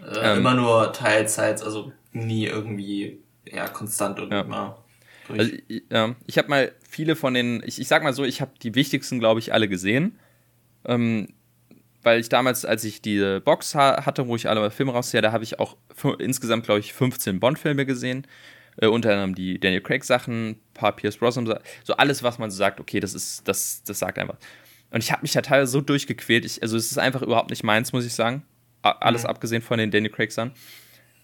Äh, 0.00 0.30
ähm, 0.30 0.38
immer 0.38 0.54
nur 0.54 0.92
Teilzeit, 0.92 1.60
also 1.60 1.92
nie 2.12 2.46
irgendwie 2.46 3.18
ja, 3.44 3.66
konstant 3.66 4.20
und 4.20 4.30
ja. 4.30 4.42
immer. 4.42 4.84
Durch. 5.28 5.38
Also, 5.38 5.56
ja, 5.90 6.16
ich 6.26 6.38
habe 6.38 6.48
mal 6.48 6.72
viele 6.88 7.16
von 7.16 7.34
den, 7.34 7.62
ich, 7.64 7.80
ich 7.80 7.88
sag 7.88 8.02
mal 8.02 8.12
so, 8.12 8.24
ich 8.24 8.40
habe 8.40 8.52
die 8.62 8.74
wichtigsten, 8.74 9.18
glaube 9.18 9.40
ich, 9.40 9.52
alle 9.52 9.68
gesehen. 9.68 10.18
Ähm, 10.84 11.28
weil 12.02 12.20
ich 12.20 12.28
damals, 12.28 12.64
als 12.64 12.84
ich 12.84 13.02
diese 13.02 13.40
Box 13.40 13.74
ha 13.74 14.06
hatte, 14.06 14.28
wo 14.28 14.36
ich 14.36 14.48
alle 14.48 14.70
Filme 14.70 14.92
rausziehe, 14.92 15.20
da 15.20 15.32
habe 15.32 15.42
ich 15.42 15.58
auch 15.58 15.76
insgesamt, 16.18 16.64
glaube 16.64 16.78
ich, 16.78 16.92
15 16.92 17.40
Bond-Filme 17.40 17.84
gesehen. 17.84 18.26
Äh, 18.76 18.86
unter 18.86 19.10
anderem 19.10 19.34
die 19.34 19.58
Daniel 19.58 19.80
Craig-Sachen, 19.80 20.50
ein 20.50 20.60
paar 20.72 20.94
Pierce 20.94 21.16
Brosnan, 21.16 21.52
so 21.82 21.94
alles, 21.96 22.22
was 22.22 22.38
man 22.38 22.50
so 22.50 22.56
sagt, 22.56 22.78
okay, 22.78 23.00
das 23.00 23.14
ist, 23.14 23.48
das, 23.48 23.82
das 23.82 23.98
sagt 23.98 24.18
einfach. 24.18 24.36
Und 24.90 25.02
ich 25.02 25.10
habe 25.10 25.22
mich 25.22 25.32
da 25.32 25.42
teilweise 25.42 25.72
so 25.72 25.80
durchgequält. 25.80 26.44
Ich, 26.44 26.62
also 26.62 26.76
es 26.76 26.90
ist 26.90 26.98
einfach 26.98 27.22
überhaupt 27.22 27.50
nicht 27.50 27.64
meins, 27.64 27.92
muss 27.92 28.06
ich 28.06 28.14
sagen. 28.14 28.44
Alles 28.82 29.24
mhm. 29.24 29.30
abgesehen 29.30 29.62
von 29.62 29.78
den 29.78 29.90
Daniel 29.90 30.12
Craig-Sachen. 30.12 30.52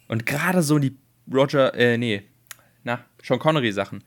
Und 0.09 0.27
gerade 0.27 0.63
so 0.63 0.81
die 0.81 0.97
Roger, 1.33 1.75
äh, 1.75 1.97
nee, 1.97 2.25
na, 2.85 3.05
Sean 3.23 3.39
Connery-Sachen. 3.39 4.05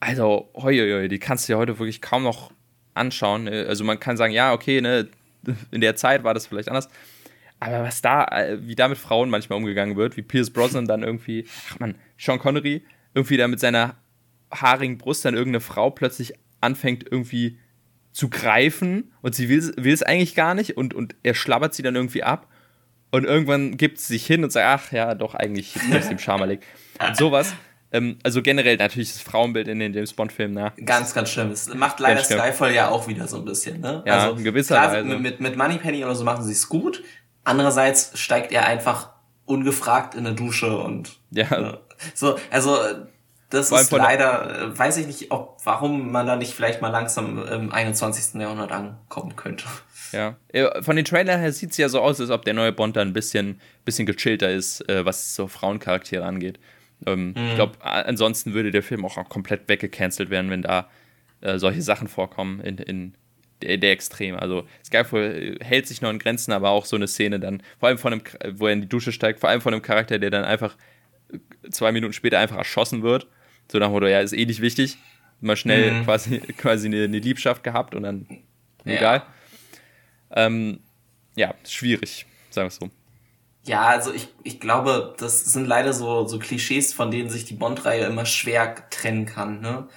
Also, 0.00 0.50
hoi, 0.54 0.76
hoi, 0.76 1.08
die 1.08 1.18
kannst 1.18 1.48
du 1.48 1.52
dir 1.52 1.58
heute 1.58 1.78
wirklich 1.78 2.00
kaum 2.02 2.22
noch 2.22 2.52
anschauen. 2.94 3.46
Äh, 3.46 3.66
also 3.68 3.84
man 3.84 4.00
kann 4.00 4.16
sagen, 4.16 4.32
ja, 4.32 4.52
okay, 4.52 4.80
ne, 4.80 5.08
in 5.70 5.80
der 5.80 5.96
Zeit 5.96 6.24
war 6.24 6.34
das 6.34 6.46
vielleicht 6.46 6.68
anders. 6.68 6.88
Aber 7.60 7.82
was 7.82 8.02
da, 8.02 8.24
äh, 8.26 8.58
wie 8.66 8.74
da 8.74 8.88
mit 8.88 8.98
Frauen 8.98 9.30
manchmal 9.30 9.58
umgegangen 9.58 9.96
wird, 9.96 10.16
wie 10.16 10.22
Pierce 10.22 10.50
Brosnan 10.50 10.86
dann 10.86 11.02
irgendwie, 11.02 11.46
ach 11.70 11.78
man, 11.78 11.94
Sean 12.18 12.38
Connery 12.38 12.84
irgendwie 13.14 13.36
da 13.36 13.48
mit 13.48 13.60
seiner 13.60 13.96
haarigen 14.50 14.98
Brust 14.98 15.24
dann 15.24 15.34
irgendeine 15.34 15.60
Frau 15.60 15.90
plötzlich 15.90 16.34
anfängt 16.60 17.04
irgendwie 17.10 17.58
zu 18.12 18.28
greifen 18.28 19.12
und 19.22 19.34
sie 19.34 19.48
will, 19.48 19.92
es 19.92 20.02
eigentlich 20.02 20.34
gar 20.34 20.54
nicht 20.54 20.76
und, 20.76 20.94
und 20.94 21.16
er 21.22 21.34
schlabbert 21.34 21.74
sie 21.74 21.82
dann 21.82 21.96
irgendwie 21.96 22.22
ab 22.22 22.48
und 23.10 23.24
irgendwann 23.24 23.76
gibt 23.76 23.98
sie 23.98 24.12
sich 24.14 24.26
hin 24.26 24.44
und 24.44 24.50
sagt, 24.50 24.66
ach 24.66 24.92
ja, 24.92 25.14
doch, 25.14 25.34
eigentlich 25.34 25.76
ist 25.76 26.10
dem 26.10 26.18
Schamalik. 26.18 26.60
Und 27.00 27.16
sowas. 27.16 27.54
Ähm, 27.94 28.18
also 28.24 28.42
generell 28.42 28.76
natürlich 28.76 29.12
das 29.12 29.22
Frauenbild 29.22 29.68
in 29.68 29.78
den 29.78 29.94
James 29.94 30.12
Bond-Filmen, 30.12 30.52
ne? 30.52 30.72
Ganz, 30.84 31.14
ganz 31.14 31.30
schlimm. 31.30 31.52
Es 31.52 31.72
macht 31.72 32.00
leider 32.00 32.24
Skyfall 32.24 32.74
ja 32.74 32.88
auch 32.88 33.06
wieder 33.06 33.28
so 33.28 33.38
ein 33.38 33.44
bisschen, 33.44 33.80
ne? 33.80 34.02
Ja, 34.04 34.18
also, 34.18 34.36
in 34.36 34.42
gewisser 34.42 34.74
Weise. 34.74 35.04
Mit, 35.04 35.38
mit, 35.38 35.56
Moneypenny 35.56 36.04
oder 36.04 36.16
so 36.16 36.24
machen 36.24 36.44
sie 36.44 36.52
es 36.52 36.68
gut. 36.68 37.04
Andererseits 37.44 38.18
steigt 38.18 38.50
er 38.50 38.66
einfach 38.66 39.10
ungefragt 39.44 40.16
in 40.16 40.26
eine 40.26 40.34
Dusche 40.34 40.76
und 40.76 41.18
ja. 41.30 41.48
Ne? 41.48 41.78
so, 42.14 42.36
also 42.50 42.78
das 43.50 43.70
ist 43.70 43.92
leider, 43.92 44.62
äh, 44.62 44.76
weiß 44.76 44.96
ich 44.96 45.06
nicht, 45.06 45.30
ob 45.30 45.58
warum 45.62 46.10
man 46.10 46.26
da 46.26 46.34
nicht 46.34 46.52
vielleicht 46.52 46.82
mal 46.82 46.88
langsam 46.88 47.46
im 47.46 47.70
21. 47.70 48.40
Jahrhundert 48.40 48.72
ankommen 48.72 49.36
könnte. 49.36 49.66
Ja. 50.10 50.36
Von 50.80 50.96
den 50.96 51.04
Trailern 51.04 51.40
her 51.40 51.52
sieht 51.52 51.70
es 51.70 51.76
ja 51.76 51.88
so 51.88 52.00
aus, 52.00 52.20
als 52.20 52.30
ob 52.30 52.44
der 52.44 52.54
neue 52.54 52.72
Bond 52.72 52.96
da 52.96 53.02
ein 53.02 53.12
bisschen, 53.12 53.60
bisschen 53.84 54.06
gechillter 54.06 54.50
ist, 54.50 54.88
äh, 54.88 55.04
was 55.04 55.36
so 55.36 55.46
Frauencharaktere 55.46 56.24
angeht. 56.24 56.58
Ähm, 57.06 57.28
mhm. 57.28 57.48
Ich 57.48 57.54
glaube, 57.54 57.78
ansonsten 57.82 58.54
würde 58.54 58.70
der 58.70 58.82
Film 58.82 59.04
auch, 59.04 59.28
komplett 59.28 59.68
weggecancelt 59.68 60.30
werden, 60.30 60.50
wenn 60.50 60.62
da 60.62 60.88
äh, 61.40 61.58
solche 61.58 61.82
Sachen 61.82 62.08
vorkommen 62.08 62.60
in, 62.60 62.78
in 62.78 63.14
der, 63.62 63.78
der 63.78 63.92
Extrem. 63.92 64.36
Also 64.36 64.66
Skyfall 64.84 65.58
äh, 65.60 65.64
hält 65.64 65.86
sich 65.86 66.00
noch 66.00 66.10
in 66.10 66.18
Grenzen, 66.18 66.52
aber 66.52 66.70
auch 66.70 66.84
so 66.84 66.96
eine 66.96 67.08
Szene 67.08 67.40
dann, 67.40 67.62
vor 67.78 67.88
allem 67.88 67.98
von 67.98 68.12
einem, 68.12 68.22
wo 68.58 68.66
er 68.66 68.72
in 68.72 68.80
die 68.82 68.88
Dusche 68.88 69.12
steigt, 69.12 69.40
vor 69.40 69.48
allem 69.50 69.60
von 69.60 69.72
einem 69.72 69.82
Charakter, 69.82 70.18
der 70.18 70.30
dann 70.30 70.44
einfach 70.44 70.76
äh, 71.32 71.38
zwei 71.70 71.92
Minuten 71.92 72.12
später 72.12 72.38
einfach 72.38 72.56
erschossen 72.56 73.02
wird. 73.02 73.26
So 73.70 73.78
nach 73.78 73.88
dem 73.88 73.92
Motto, 73.92 74.06
ja, 74.06 74.20
ist 74.20 74.32
eh 74.32 74.46
nicht 74.46 74.60
wichtig. 74.60 74.98
Mal 75.40 75.56
schnell 75.56 75.90
mhm. 75.90 76.04
quasi, 76.04 76.38
quasi 76.56 76.86
eine, 76.86 77.04
eine, 77.04 77.18
Liebschaft 77.18 77.64
gehabt 77.64 77.94
und 77.94 78.04
dann 78.04 78.26
ja. 78.84 78.94
egal. 78.94 79.22
Ähm, 80.30 80.80
ja, 81.36 81.54
schwierig, 81.66 82.26
sagen 82.50 82.66
wir 82.66 82.68
es 82.68 82.76
so. 82.76 82.90
Ja, 83.66 83.86
also 83.86 84.12
ich, 84.12 84.28
ich 84.42 84.60
glaube, 84.60 85.14
das 85.18 85.44
sind 85.46 85.66
leider 85.66 85.92
so, 85.92 86.26
so 86.26 86.38
Klischees, 86.38 86.92
von 86.92 87.10
denen 87.10 87.30
sich 87.30 87.46
die 87.46 87.54
Bond-Reihe 87.54 88.04
immer 88.04 88.26
schwer 88.26 88.88
trennen 88.90 89.24
kann. 89.24 89.60
Ne? 89.60 89.88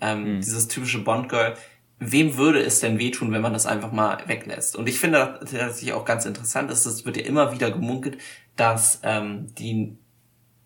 Ähm, 0.00 0.36
mhm. 0.36 0.40
Dieses 0.40 0.68
typische 0.68 1.00
Bond-Girl. 1.00 1.54
Wem 1.98 2.36
würde 2.36 2.62
es 2.62 2.80
denn 2.80 2.98
wehtun, 2.98 3.32
wenn 3.32 3.40
man 3.40 3.54
das 3.54 3.66
einfach 3.66 3.90
mal 3.90 4.18
weglässt? 4.26 4.76
Und 4.76 4.88
ich 4.88 5.00
finde 5.00 5.38
tatsächlich 5.40 5.94
auch 5.94 6.04
ganz 6.04 6.26
interessant 6.26 6.70
ist, 6.70 6.84
es 6.84 7.04
wird 7.04 7.16
ja 7.16 7.24
immer 7.24 7.52
wieder 7.52 7.70
gemunkelt, 7.70 8.18
dass 8.54 9.00
ähm, 9.02 9.52
die, 9.56 9.96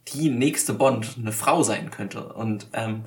die 0.09 0.29
nächste 0.29 0.75
Bond 0.75 1.17
eine 1.19 1.33
Frau 1.33 1.63
sein 1.63 1.91
könnte. 1.91 2.33
Und 2.33 2.67
ähm, 2.73 3.05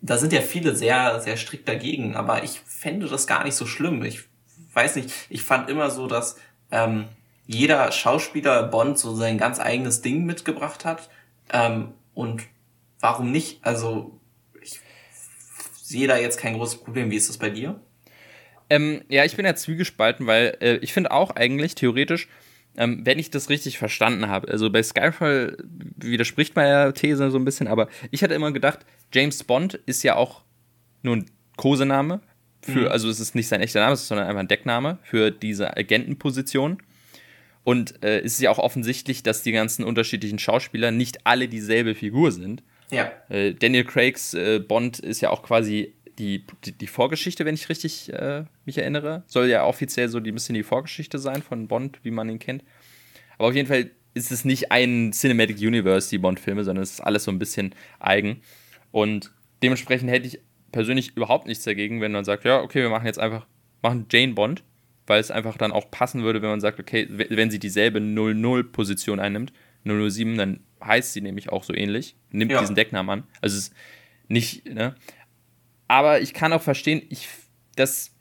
da 0.00 0.16
sind 0.16 0.32
ja 0.32 0.40
viele 0.40 0.74
sehr, 0.74 1.20
sehr 1.20 1.36
strikt 1.36 1.68
dagegen, 1.68 2.16
aber 2.16 2.42
ich 2.44 2.60
fände 2.60 3.08
das 3.08 3.26
gar 3.26 3.44
nicht 3.44 3.54
so 3.54 3.66
schlimm. 3.66 4.02
Ich 4.04 4.22
weiß 4.72 4.96
nicht, 4.96 5.12
ich 5.28 5.42
fand 5.42 5.68
immer 5.68 5.90
so, 5.90 6.06
dass 6.06 6.36
ähm, 6.70 7.04
jeder 7.46 7.92
Schauspieler 7.92 8.64
Bond 8.64 8.98
so 8.98 9.14
sein 9.14 9.38
ganz 9.38 9.60
eigenes 9.60 10.02
Ding 10.02 10.24
mitgebracht 10.24 10.84
hat. 10.84 11.08
Ähm, 11.52 11.92
und 12.14 12.42
warum 13.00 13.30
nicht? 13.30 13.64
Also 13.64 14.18
ich 14.60 14.80
sehe 15.74 16.08
da 16.08 16.18
jetzt 16.18 16.38
kein 16.38 16.54
großes 16.54 16.78
Problem. 16.78 17.10
Wie 17.10 17.16
ist 17.16 17.28
das 17.28 17.38
bei 17.38 17.50
dir? 17.50 17.80
Ähm, 18.68 19.02
ja, 19.08 19.24
ich 19.24 19.36
bin 19.36 19.46
ja 19.46 19.54
zwiegespalten, 19.54 20.26
weil 20.26 20.56
äh, 20.60 20.76
ich 20.76 20.92
finde 20.92 21.12
auch 21.12 21.30
eigentlich 21.30 21.76
theoretisch, 21.76 22.28
ähm, 22.76 23.02
wenn 23.04 23.18
ich 23.18 23.30
das 23.30 23.48
richtig 23.48 23.78
verstanden 23.78 24.28
habe, 24.28 24.48
also 24.48 24.70
bei 24.70 24.82
Skyfall 24.82 25.56
widerspricht 25.96 26.56
meiner 26.56 26.92
These 26.92 27.30
so 27.30 27.38
ein 27.38 27.44
bisschen, 27.44 27.68
aber 27.68 27.88
ich 28.10 28.24
hatte 28.24 28.34
immer 28.34 28.50
gedacht, 28.50 28.80
James 29.12 29.44
Bond 29.44 29.74
ist 29.86 30.02
ja 30.02 30.16
auch 30.16 30.42
nur 31.02 31.16
ein 31.16 31.26
Kosename 31.56 32.20
für, 32.60 32.80
mhm. 32.80 32.88
also 32.88 33.08
es 33.08 33.20
ist 33.20 33.36
nicht 33.36 33.46
sein 33.46 33.60
echter 33.60 33.80
Name, 33.80 33.94
sondern 33.94 34.26
einfach 34.26 34.40
ein 34.40 34.48
Deckname 34.48 34.98
für 35.04 35.30
diese 35.30 35.76
Agentenposition. 35.76 36.82
Und 37.66 38.00
äh, 38.04 38.20
es 38.20 38.34
ist 38.34 38.42
ja 38.42 38.52
auch 38.52 38.60
offensichtlich, 38.60 39.24
dass 39.24 39.42
die 39.42 39.50
ganzen 39.50 39.82
unterschiedlichen 39.82 40.38
Schauspieler 40.38 40.92
nicht 40.92 41.26
alle 41.26 41.48
dieselbe 41.48 41.96
Figur 41.96 42.30
sind. 42.30 42.62
Ja. 42.92 43.10
Äh, 43.28 43.54
Daniel 43.54 43.82
Craigs 43.82 44.34
äh, 44.34 44.60
Bond 44.60 45.00
ist 45.00 45.20
ja 45.20 45.30
auch 45.30 45.42
quasi 45.42 45.92
die, 46.16 46.44
die, 46.64 46.70
die 46.70 46.86
Vorgeschichte, 46.86 47.44
wenn 47.44 47.56
ich 47.56 47.68
richtig 47.68 48.12
äh, 48.12 48.44
mich 48.66 48.78
erinnere. 48.78 49.24
Soll 49.26 49.48
ja 49.48 49.64
offiziell 49.64 50.08
so 50.08 50.18
ein 50.18 50.22
bisschen 50.22 50.54
die 50.54 50.62
Vorgeschichte 50.62 51.18
sein 51.18 51.42
von 51.42 51.66
Bond, 51.66 51.98
wie 52.04 52.12
man 52.12 52.28
ihn 52.28 52.38
kennt. 52.38 52.62
Aber 53.36 53.48
auf 53.48 53.54
jeden 53.56 53.66
Fall 53.66 53.90
ist 54.14 54.30
es 54.30 54.44
nicht 54.44 54.70
ein 54.70 55.10
Cinematic 55.10 55.58
Universe, 55.58 56.08
die 56.08 56.18
Bond-Filme, 56.18 56.62
sondern 56.62 56.84
es 56.84 56.92
ist 56.92 57.00
alles 57.00 57.24
so 57.24 57.32
ein 57.32 57.40
bisschen 57.40 57.74
eigen. 57.98 58.42
Und 58.92 59.32
dementsprechend 59.64 60.08
hätte 60.08 60.28
ich 60.28 60.38
persönlich 60.70 61.16
überhaupt 61.16 61.48
nichts 61.48 61.64
dagegen, 61.64 62.00
wenn 62.00 62.12
man 62.12 62.24
sagt, 62.24 62.44
ja, 62.44 62.60
okay, 62.60 62.82
wir 62.82 62.90
machen 62.90 63.06
jetzt 63.06 63.18
einfach, 63.18 63.44
machen 63.82 64.06
Jane 64.08 64.34
Bond 64.34 64.62
weil 65.06 65.20
es 65.20 65.30
einfach 65.30 65.56
dann 65.56 65.72
auch 65.72 65.90
passen 65.90 66.22
würde, 66.22 66.42
wenn 66.42 66.50
man 66.50 66.60
sagt, 66.60 66.80
okay, 66.80 67.06
wenn 67.10 67.50
sie 67.50 67.58
dieselbe 67.58 67.98
0-0-Position 67.98 69.20
einnimmt, 69.20 69.52
007, 69.84 70.36
dann 70.36 70.60
heißt 70.82 71.12
sie 71.12 71.20
nämlich 71.20 71.50
auch 71.50 71.64
so 71.64 71.72
ähnlich, 71.72 72.16
nimmt 72.30 72.52
ja. 72.52 72.60
diesen 72.60 72.74
Decknamen 72.74 73.20
an. 73.20 73.26
Also 73.40 73.56
es 73.56 73.68
ist 73.68 73.74
nicht, 74.28 74.66
ne? 74.66 74.94
Aber 75.88 76.20
ich 76.20 76.34
kann 76.34 76.52
auch 76.52 76.62
verstehen, 76.62 77.02
ich, 77.08 77.28
dass 77.76 78.12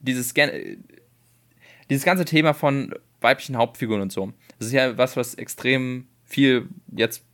dieses, 0.00 0.34
dieses 1.88 2.04
ganze 2.04 2.24
Thema 2.26 2.52
von 2.52 2.94
weiblichen 3.20 3.56
Hauptfiguren 3.56 4.02
und 4.02 4.12
so, 4.12 4.32
das 4.58 4.68
ist 4.68 4.74
ja 4.74 4.98
was, 4.98 5.16
was 5.16 5.34
extrem 5.34 6.06
viel 6.24 6.68
jetzt 6.94 7.24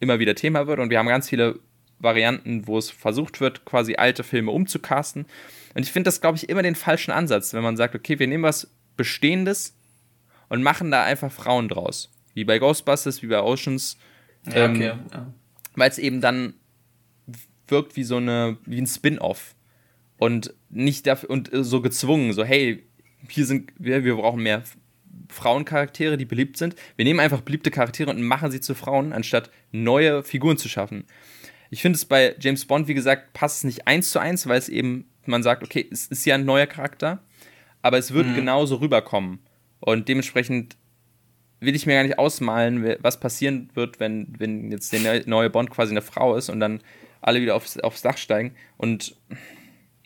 immer 0.00 0.18
wieder 0.18 0.34
Thema 0.34 0.66
wird 0.66 0.78
und 0.78 0.90
wir 0.90 0.98
haben 0.98 1.08
ganz 1.08 1.28
viele 1.28 1.58
Varianten, 1.98 2.66
wo 2.66 2.78
es 2.78 2.90
versucht 2.90 3.40
wird, 3.40 3.64
quasi 3.64 3.96
alte 3.96 4.22
Filme 4.22 4.50
umzucasten. 4.50 5.26
Und 5.74 5.82
ich 5.82 5.92
finde 5.92 6.08
das, 6.08 6.20
glaube 6.20 6.36
ich, 6.36 6.48
immer 6.48 6.62
den 6.62 6.74
falschen 6.74 7.10
Ansatz, 7.10 7.52
wenn 7.52 7.62
man 7.62 7.76
sagt, 7.76 7.94
okay, 7.94 8.18
wir 8.18 8.26
nehmen 8.26 8.44
was 8.44 8.70
Bestehendes 8.96 9.76
und 10.48 10.62
machen 10.62 10.90
da 10.90 11.02
einfach 11.02 11.32
Frauen 11.32 11.68
draus. 11.68 12.12
Wie 12.34 12.44
bei 12.44 12.58
Ghostbusters, 12.58 13.22
wie 13.22 13.26
bei 13.26 13.40
Oceans. 13.40 13.96
Ja, 14.46 14.66
ähm, 14.66 14.74
okay. 14.74 14.92
Ja. 15.12 15.34
Weil 15.74 15.90
es 15.90 15.98
eben 15.98 16.20
dann 16.20 16.54
wirkt 17.66 17.96
wie 17.96 18.04
so 18.04 18.16
eine, 18.16 18.58
wie 18.66 18.80
ein 18.80 18.86
Spin-off. 18.86 19.54
Und 20.18 20.54
nicht 20.70 21.06
dafür, 21.06 21.30
und 21.30 21.50
so 21.52 21.80
gezwungen, 21.80 22.32
so, 22.32 22.44
hey, 22.44 22.86
hier 23.28 23.46
sind 23.46 23.72
wir, 23.78 24.04
wir 24.04 24.14
brauchen 24.14 24.42
mehr 24.42 24.62
Frauencharaktere, 25.28 26.16
die 26.16 26.24
beliebt 26.24 26.56
sind. 26.56 26.76
Wir 26.96 27.04
nehmen 27.04 27.20
einfach 27.20 27.40
beliebte 27.40 27.70
Charaktere 27.70 28.10
und 28.10 28.22
machen 28.22 28.50
sie 28.50 28.60
zu 28.60 28.74
Frauen, 28.74 29.12
anstatt 29.12 29.50
neue 29.72 30.22
Figuren 30.22 30.56
zu 30.56 30.68
schaffen. 30.68 31.04
Ich 31.70 31.82
finde 31.82 31.96
es 31.96 32.04
bei 32.04 32.36
James 32.38 32.64
Bond, 32.66 32.86
wie 32.86 32.94
gesagt, 32.94 33.32
passt 33.32 33.58
es 33.58 33.64
nicht 33.64 33.86
eins 33.88 34.10
zu 34.10 34.18
eins, 34.20 34.46
weil 34.46 34.58
es 34.58 34.68
eben 34.68 35.06
man 35.28 35.42
sagt, 35.42 35.62
okay, 35.62 35.88
es 35.90 36.06
ist 36.06 36.24
ja 36.24 36.34
ein 36.34 36.44
neuer 36.44 36.66
Charakter, 36.66 37.22
aber 37.82 37.98
es 37.98 38.12
wird 38.12 38.26
mhm. 38.26 38.34
genauso 38.34 38.76
rüberkommen. 38.76 39.40
Und 39.80 40.08
dementsprechend 40.08 40.76
will 41.60 41.74
ich 41.74 41.86
mir 41.86 41.94
gar 41.94 42.02
nicht 42.02 42.18
ausmalen, 42.18 42.96
was 43.00 43.20
passieren 43.20 43.70
wird, 43.74 44.00
wenn, 44.00 44.34
wenn 44.38 44.70
jetzt 44.70 44.92
der 44.92 45.26
neue 45.26 45.50
Bond 45.50 45.70
quasi 45.70 45.92
eine 45.92 46.02
Frau 46.02 46.36
ist 46.36 46.48
und 46.48 46.60
dann 46.60 46.80
alle 47.20 47.40
wieder 47.40 47.54
aufs, 47.54 47.78
aufs 47.78 48.02
Dach 48.02 48.18
steigen. 48.18 48.54
Und 48.76 49.16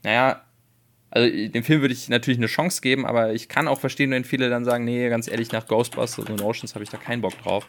naja, 0.04 0.42
also 1.10 1.28
dem 1.28 1.64
Film 1.64 1.80
würde 1.80 1.94
ich 1.94 2.08
natürlich 2.08 2.38
eine 2.38 2.46
Chance 2.46 2.80
geben, 2.80 3.06
aber 3.06 3.32
ich 3.32 3.48
kann 3.48 3.66
auch 3.66 3.80
verstehen, 3.80 4.10
wenn 4.10 4.24
viele 4.24 4.50
dann 4.50 4.64
sagen, 4.64 4.84
nee, 4.84 5.08
ganz 5.08 5.28
ehrlich, 5.28 5.52
nach 5.52 5.66
Ghostbusters 5.66 6.28
und 6.28 6.42
Oceans 6.42 6.74
habe 6.74 6.84
ich 6.84 6.90
da 6.90 6.96
keinen 6.96 7.22
Bock 7.22 7.36
drauf. 7.42 7.66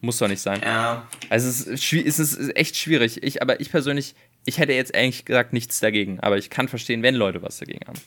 Muss 0.00 0.18
doch 0.18 0.28
nicht 0.28 0.40
sein. 0.40 0.60
Ja. 0.62 1.08
Also 1.28 1.48
es 1.48 1.66
ist, 1.66 1.92
es 1.92 2.18
ist 2.18 2.56
echt 2.56 2.76
schwierig. 2.76 3.22
Ich, 3.24 3.42
aber 3.42 3.60
ich 3.60 3.70
persönlich 3.70 4.14
ich 4.48 4.56
hätte 4.56 4.72
jetzt 4.72 4.94
eigentlich 4.94 5.26
gesagt 5.26 5.52
nichts 5.52 5.78
dagegen, 5.78 6.20
aber 6.20 6.38
ich 6.38 6.48
kann 6.48 6.68
verstehen, 6.68 7.02
wenn 7.02 7.14
Leute 7.14 7.42
was 7.42 7.58
dagegen 7.58 7.86
haben. 7.86 8.00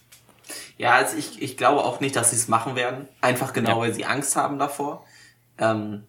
Ja, 0.76 0.94
also 0.96 1.16
ich, 1.16 1.40
ich 1.40 1.56
glaube 1.56 1.84
auch 1.84 2.00
nicht, 2.00 2.16
dass 2.16 2.32
sie 2.32 2.36
es 2.36 2.48
machen 2.48 2.76
werden. 2.76 3.08
Einfach 3.22 3.54
genau, 3.54 3.70
ja. 3.70 3.78
weil 3.78 3.94
sie 3.94 4.06
Angst 4.06 4.36
haben 4.36 4.58
davor. 4.58 5.06
Ähm, 5.60 6.04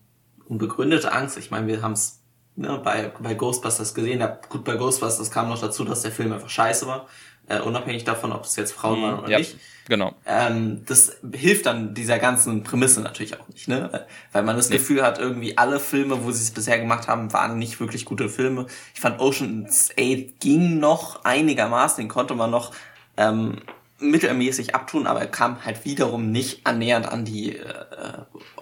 unbegründete 0.49 1.12
Angst. 1.12 1.37
Ich 1.37 1.51
meine, 1.51 1.66
wir 1.66 1.83
haben 1.83 1.93
es 1.93 2.22
ne, 2.57 2.80
bei, 2.83 3.12
bei 3.20 3.35
Ghostbusters 3.35 3.95
gesehen. 3.95 4.20
Ja, 4.20 4.39
gut, 4.49 4.64
bei 4.64 4.76
Ghostbusters 4.76 5.30
kam 5.30 5.51
noch 5.51 5.61
dazu, 5.61 5.85
dass 5.85 6.01
der 6.01 6.12
Film 6.12 6.33
einfach 6.33 6.49
scheiße 6.49 6.87
war. 6.87 7.09
Äh, 7.47 7.61
unabhängig 7.61 8.05
davon, 8.05 8.33
ob 8.33 8.45
es 8.45 8.57
jetzt 8.57 8.72
Frauen 8.72 9.01
mhm, 9.01 9.03
waren 9.03 9.18
oder 9.20 9.28
ja, 9.28 9.39
nicht. 9.39 9.59
Genau. 9.89 10.14
Ähm, 10.26 10.85
das 10.87 11.16
hilft 11.33 11.66
dann 11.66 11.95
dieser 11.95 12.18
ganzen 12.18 12.62
Prämisse 12.62 13.01
natürlich 13.01 13.39
auch 13.41 13.49
nicht, 13.49 13.66
ne? 13.66 14.07
Weil 14.30 14.45
man 14.45 14.57
das 14.57 14.68
nee. 14.68 14.76
Gefühl 14.76 15.03
hat, 15.03 15.18
irgendwie 15.18 15.59
alle 15.59 15.80
Filme, 15.80 16.22
wo 16.24 16.30
sie 16.30 16.43
es 16.43 16.53
bisher 16.53 16.78
gemacht 16.78 17.09
haben, 17.09 17.33
waren 17.33 17.59
nicht 17.59 17.80
wirklich 17.80 18.05
gute 18.05 18.28
Filme. 18.28 18.66
Ich 18.95 19.01
fand 19.01 19.20
Ocean's 19.20 19.91
8 19.99 20.39
ging 20.41 20.78
noch 20.78 21.24
einigermaßen, 21.24 22.03
den 22.03 22.09
konnte 22.09 22.35
man 22.35 22.51
noch 22.51 22.72
ähm, 23.16 23.61
mittelmäßig 23.99 24.74
abtun, 24.74 25.07
aber 25.07 25.20
er 25.20 25.28
kam 25.28 25.64
halt 25.64 25.85
wiederum 25.85 26.30
nicht 26.30 26.66
annähernd 26.66 27.07
an 27.07 27.24
die 27.24 27.57
äh, 27.57 27.74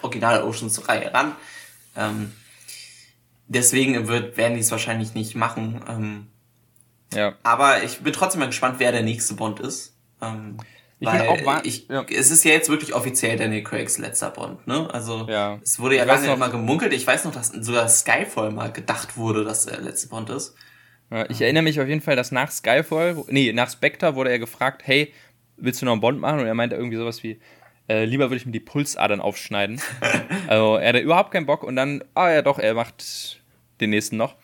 Original 0.03 0.43
Oceans 0.43 0.89
Reihe 0.89 1.13
ran. 1.13 1.37
Ähm, 1.97 2.33
deswegen 3.47 4.09
wird, 4.09 4.37
werden 4.37 4.55
die 4.55 4.61
es 4.61 4.71
wahrscheinlich 4.71 5.15
nicht 5.15 5.35
machen. 5.35 5.83
Ähm, 5.89 6.27
ja. 7.13 7.35
Aber 7.43 7.83
ich 7.83 8.01
bin 8.01 8.13
trotzdem 8.13 8.41
mal 8.41 8.47
gespannt, 8.47 8.77
wer 8.79 8.93
der 8.93 9.03
nächste 9.03 9.35
Bond 9.35 9.61
ist. 9.61 9.95
Ähm, 10.23 10.57
ich 11.01 11.07
weil 11.07 11.29
auch 11.29 11.65
ich, 11.65 11.89
ja. 11.89 12.05
es 12.11 12.31
ist 12.31 12.45
ja 12.45 12.53
jetzt 12.53 12.69
wirklich 12.69 12.95
offiziell 12.95 13.39
Daniel 13.39 13.63
Craigs 13.63 13.97
letzter 13.97 14.31
Bond, 14.31 14.67
ne? 14.67 14.87
Also 14.93 15.27
ja. 15.29 15.59
es 15.63 15.81
wurde 15.81 15.97
ja 15.97 16.03
ich 16.03 16.09
lange 16.09 16.31
immer 16.31 16.51
gemunkelt. 16.51 16.93
Ich 16.93 17.07
weiß 17.07 17.25
noch, 17.25 17.33
dass 17.33 17.49
sogar 17.49 17.89
Skyfall 17.89 18.51
mal 18.53 18.71
gedacht 18.71 19.17
wurde, 19.17 19.43
dass 19.43 19.65
der 19.65 19.81
letzte 19.81 20.09
Bond 20.09 20.29
ist. 20.29 20.55
Ja, 21.11 21.29
ich 21.31 21.41
erinnere 21.41 21.63
mich 21.63 21.81
auf 21.81 21.89
jeden 21.89 22.03
Fall, 22.03 22.17
dass 22.17 22.33
nach 22.33 22.51
Skyfall, 22.51 23.17
nee, 23.29 23.51
nach 23.55 23.71
Spectre 23.71 24.15
wurde 24.15 24.31
er 24.31 24.39
gefragt, 24.39 24.83
hey, 24.85 25.13
willst 25.57 25.81
du 25.81 25.87
noch 25.87 25.93
einen 25.93 26.03
Bond 26.03 26.21
machen? 26.21 26.41
Und 26.41 26.47
er 26.47 26.55
meinte 26.55 26.77
irgendwie 26.77 26.99
sowas 26.99 27.23
wie, 27.23 27.41
äh, 27.89 28.05
lieber 28.05 28.27
würde 28.27 28.37
ich 28.37 28.47
mir 28.47 28.53
die 28.53 28.61
Pulsadern 28.61 29.23
aufschneiden. 29.23 29.81
also 30.49 30.77
er 30.77 30.91
hatte 30.91 30.99
überhaupt 30.99 31.33
keinen 31.33 31.47
Bock 31.47 31.65
und 31.65 31.77
dann, 31.77 32.05
ah 32.15 32.31
ja 32.31 32.43
doch, 32.43 32.59
er 32.59 32.75
macht 32.75 33.41
den 33.81 33.89
nächsten 33.89 34.19
noch. 34.19 34.37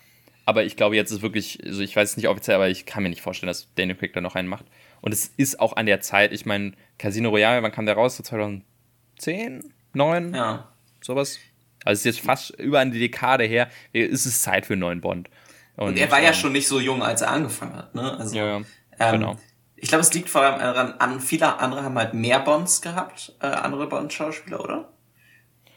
Aber 0.46 0.64
ich 0.64 0.76
glaube, 0.76 0.96
jetzt 0.96 1.11
ist 1.11 1.20
wirklich, 1.20 1.59
also 1.66 1.82
ich 1.82 1.94
weiß 1.94 2.11
es 2.11 2.16
nicht 2.16 2.28
offiziell, 2.28 2.54
aber 2.54 2.68
ich 2.68 2.86
kann 2.86 3.02
mir 3.02 3.11
nicht 3.11 3.20
vorstellen, 3.20 3.48
dass 3.48 3.68
Daniel 3.74 3.96
Craig 3.96 4.14
da 4.14 4.20
noch 4.22 4.36
einen 4.36 4.48
macht. 4.48 4.64
Und 5.07 5.12
es 5.12 5.30
ist 5.36 5.61
auch 5.61 5.76
an 5.76 5.86
der 5.86 6.00
Zeit, 6.00 6.32
ich 6.32 6.46
meine, 6.46 6.72
Casino 6.98 7.28
Royale, 7.28 7.62
wann 7.62 7.70
kam 7.70 7.86
der 7.86 7.94
raus? 7.94 8.16
So 8.16 8.24
2010, 8.24 9.72
9? 9.92 10.34
Ja. 10.34 10.72
Sowas. 11.00 11.38
Also 11.84 11.92
es 11.92 11.98
ist 12.00 12.16
jetzt 12.16 12.26
fast 12.26 12.50
über 12.59 12.80
eine 12.80 12.90
Dekade 12.90 13.44
her, 13.44 13.70
ist 13.92 14.26
es 14.26 14.42
Zeit 14.42 14.66
für 14.66 14.72
einen 14.72 14.80
neuen 14.80 15.00
Bond. 15.00 15.30
Und, 15.76 15.90
und 15.90 15.96
er 15.96 16.11
war 16.11 16.18
ähm, 16.18 16.24
ja 16.24 16.32
schon 16.32 16.50
nicht 16.50 16.66
so 16.66 16.80
jung, 16.80 17.04
als 17.04 17.22
er 17.22 17.30
angefangen 17.30 17.76
hat, 17.76 17.94
ne? 17.94 18.18
Also, 18.18 18.36
ja, 18.36 18.57
ähm, 18.57 18.64
genau. 19.12 19.36
Ich 19.76 19.90
glaube, 19.90 20.02
es 20.02 20.12
liegt 20.12 20.28
vor 20.28 20.42
allem 20.42 20.59
daran, 20.59 20.94
an, 20.94 21.20
viele 21.20 21.57
andere 21.61 21.84
haben 21.84 21.96
halt 21.96 22.12
mehr 22.12 22.40
Bonds 22.40 22.82
gehabt, 22.82 23.32
äh, 23.40 23.46
andere 23.46 23.86
Bond-Schauspieler, 23.86 24.59
oder? 24.59 24.92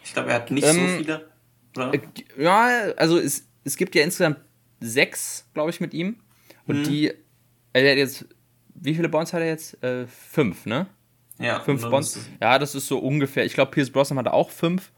Ich 0.03 0.13
glaube, 0.13 0.30
er 0.30 0.38
hat 0.38 0.49
nicht 0.49 0.65
ähm, 0.65 0.75
so 0.75 0.97
viele, 0.97 1.30
oder? 1.75 1.93
Äh, 1.93 1.99
ja, 2.36 2.65
also 2.97 3.19
es, 3.19 3.47
es 3.63 3.77
gibt 3.77 3.93
ja 3.93 4.01
insgesamt 4.01 4.39
sechs, 4.80 5.47
glaube 5.53 5.69
ich, 5.69 5.80
mit 5.80 5.93
ihm. 5.93 6.19
Und 6.65 6.80
mhm. 6.80 6.84
die, 6.86 7.13
er 7.73 7.91
hat 7.91 7.97
jetzt, 7.99 8.25
wie 8.82 8.95
viele 8.95 9.09
Bonds 9.09 9.34
hat 9.34 9.41
er 9.41 9.47
jetzt? 9.47 9.82
Äh, 9.84 10.07
fünf, 10.07 10.65
ne? 10.65 10.88
Ja. 11.39 11.59
Fünf 11.61 11.89
Bonds. 11.89 12.19
Ja, 12.41 12.59
das 12.59 12.75
ist 12.75 12.88
so 12.88 12.99
ungefähr. 12.99 13.45
Ich 13.45 13.53
glaube, 13.53 13.71
Pierce 13.71 13.89
Brosnan 13.89 14.19
hatte 14.19 14.34
auch 14.34 14.49
fünf. 14.49 14.91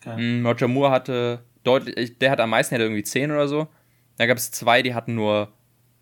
Okay. 0.00 0.40
Mm, 0.40 0.46
Roger 0.46 0.68
Moore 0.68 0.90
hatte 0.90 1.40
deutlich, 1.64 2.18
der 2.18 2.30
hat 2.30 2.40
am 2.40 2.50
meisten, 2.50 2.74
der 2.74 2.80
hat 2.80 2.86
irgendwie 2.86 3.04
zehn 3.04 3.30
oder 3.30 3.48
so. 3.48 3.68
Da 4.16 4.26
gab 4.26 4.36
es 4.36 4.50
zwei, 4.50 4.82
die 4.82 4.94
hatten 4.94 5.14
nur 5.14 5.52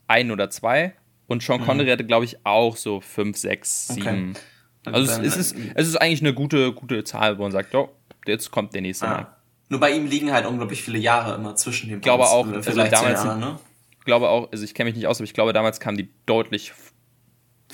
ein 0.09 0.31
oder 0.31 0.51
zwei. 0.51 0.95
Und 1.27 1.43
Sean 1.43 1.61
mhm. 1.61 1.64
Connery 1.64 1.87
mhm. 1.87 1.93
hatte, 1.93 2.05
glaube 2.05 2.24
ich, 2.24 2.45
auch 2.45 2.77
so 2.77 3.01
fünf, 3.01 3.37
sechs, 3.37 3.89
sieben. 3.89 4.31
Okay. 4.31 4.95
Also 4.95 5.20
es, 5.22 5.37
ist, 5.37 5.57
es 5.74 5.89
ist 5.89 5.97
eigentlich 5.97 6.20
eine 6.20 6.33
gute, 6.33 6.72
gute 6.72 7.03
Zahl, 7.03 7.39
wo 7.39 7.43
man 7.43 7.51
sagt, 7.51 7.74
oh, 7.74 7.91
jetzt 8.27 8.51
kommt 8.53 8.74
der 8.74 8.83
nächste 8.83 9.07
ah. 9.09 9.11
Mal. 9.11 9.27
Nur 9.68 9.81
bei 9.81 9.91
ihm 9.91 10.07
liegen 10.07 10.33
halt 10.33 10.47
unglaublich 10.47 10.81
viele 10.81 10.99
Jahre 10.99 11.35
immer 11.35 11.57
zwischen 11.57 11.89
den 11.89 11.99
Ich 11.99 12.03
glaube 12.03 12.24
auch, 12.24 12.47
also 12.47 12.70
damals, 12.70 12.93
Jahre, 12.93 13.39
ne? 13.39 13.59
ich 13.99 14.05
glaube 14.05 14.29
auch, 14.29 14.53
also 14.53 14.62
ich 14.62 14.74
kenne 14.74 14.91
mich 14.91 14.97
nicht 14.97 15.09
aus, 15.09 15.18
aber 15.18 15.24
ich 15.24 15.35
glaube, 15.35 15.53
damals 15.53 15.81
kamen 15.81 15.97
die 15.97 16.09
deutlich 16.24 16.72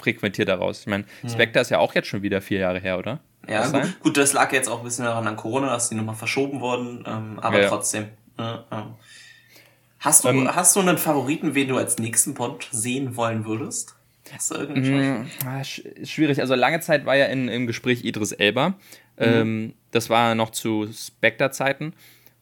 frequentierter 0.03 0.57
raus. 0.57 0.81
Ich 0.81 0.87
meine, 0.87 1.05
hm. 1.21 1.31
Spectre 1.31 1.61
ist 1.61 1.71
ja 1.71 1.79
auch 1.79 1.95
jetzt 1.95 2.09
schon 2.09 2.23
wieder 2.23 2.41
vier 2.41 2.61
Jahre 2.61 2.81
her, 2.81 2.99
oder? 2.99 3.21
Ja, 3.49 3.67
gut, 3.69 4.01
gut, 4.01 4.17
das 4.17 4.33
lag 4.33 4.53
jetzt 4.53 4.69
auch 4.69 4.79
ein 4.79 4.85
bisschen 4.85 5.05
daran 5.05 5.27
an 5.27 5.37
Corona, 5.37 5.69
dass 5.69 5.89
die 5.89 5.95
nochmal 5.97 6.15
verschoben 6.15 6.61
wurden, 6.61 7.05
ähm, 7.07 7.39
aber 7.41 7.61
ja, 7.61 7.69
trotzdem. 7.69 8.09
Ja, 8.39 8.65
ja. 8.71 8.95
Hast 9.99 10.25
du, 10.25 10.29
ähm, 10.29 10.55
hast 10.55 10.75
du 10.77 10.81
einen 10.81 10.99
Favoriten, 10.99 11.55
wen 11.55 11.69
du 11.69 11.77
als 11.77 11.99
nächsten 11.99 12.35
Bond 12.35 12.69
sehen 12.71 13.17
wollen 13.17 13.45
würdest? 13.45 13.95
Hast 14.33 14.51
du 14.51 14.55
irgendeinen 14.57 15.31
mh, 15.45 15.65
Schwierig. 16.05 16.41
Also 16.41 16.55
lange 16.55 16.81
Zeit 16.81 17.05
war 17.05 17.17
ja 17.17 17.27
in, 17.27 17.49
im 17.49 17.67
Gespräch 17.67 18.05
Idris 18.05 18.33
Elba. 18.33 18.71
Mhm. 18.71 18.75
Ähm, 19.19 19.75
das 19.91 20.09
war 20.09 20.35
noch 20.35 20.51
zu 20.51 20.89
Spectre-Zeiten, 20.93 21.95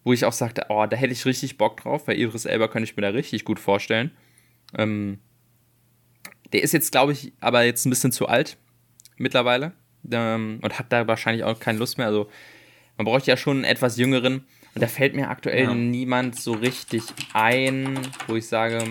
wo 0.04 0.12
ich 0.12 0.24
auch 0.24 0.32
sagte, 0.32 0.66
oh, 0.68 0.86
da 0.86 0.96
hätte 0.96 1.12
ich 1.12 1.26
richtig 1.26 1.58
Bock 1.58 1.78
drauf, 1.78 2.06
weil 2.06 2.18
Idris 2.18 2.44
Elba 2.44 2.68
könnte 2.68 2.88
ich 2.88 2.96
mir 2.96 3.02
da 3.02 3.08
richtig 3.08 3.44
gut 3.44 3.58
vorstellen. 3.58 4.10
Ähm, 4.76 5.18
der 6.52 6.62
ist 6.62 6.72
jetzt, 6.72 6.92
glaube 6.92 7.12
ich, 7.12 7.32
aber 7.40 7.62
jetzt 7.62 7.86
ein 7.86 7.90
bisschen 7.90 8.12
zu 8.12 8.26
alt 8.26 8.56
mittlerweile 9.16 9.72
ähm, 10.10 10.58
und 10.62 10.78
hat 10.78 10.86
da 10.90 11.06
wahrscheinlich 11.06 11.44
auch 11.44 11.58
keine 11.60 11.78
Lust 11.78 11.98
mehr. 11.98 12.06
Also 12.06 12.28
man 12.96 13.04
braucht 13.04 13.26
ja 13.26 13.36
schon 13.36 13.58
einen 13.58 13.64
etwas 13.64 13.96
jüngeren. 13.96 14.44
Und 14.74 14.82
da 14.82 14.86
fällt 14.86 15.16
mir 15.16 15.30
aktuell 15.30 15.64
ja. 15.64 15.74
niemand 15.74 16.38
so 16.38 16.52
richtig 16.52 17.02
ein, 17.32 17.98
wo 18.28 18.36
ich 18.36 18.46
sage, 18.46 18.84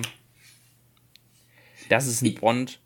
das 1.87 2.05
ist 2.05 2.21
ein 2.21 2.35
Bond. 2.35 2.79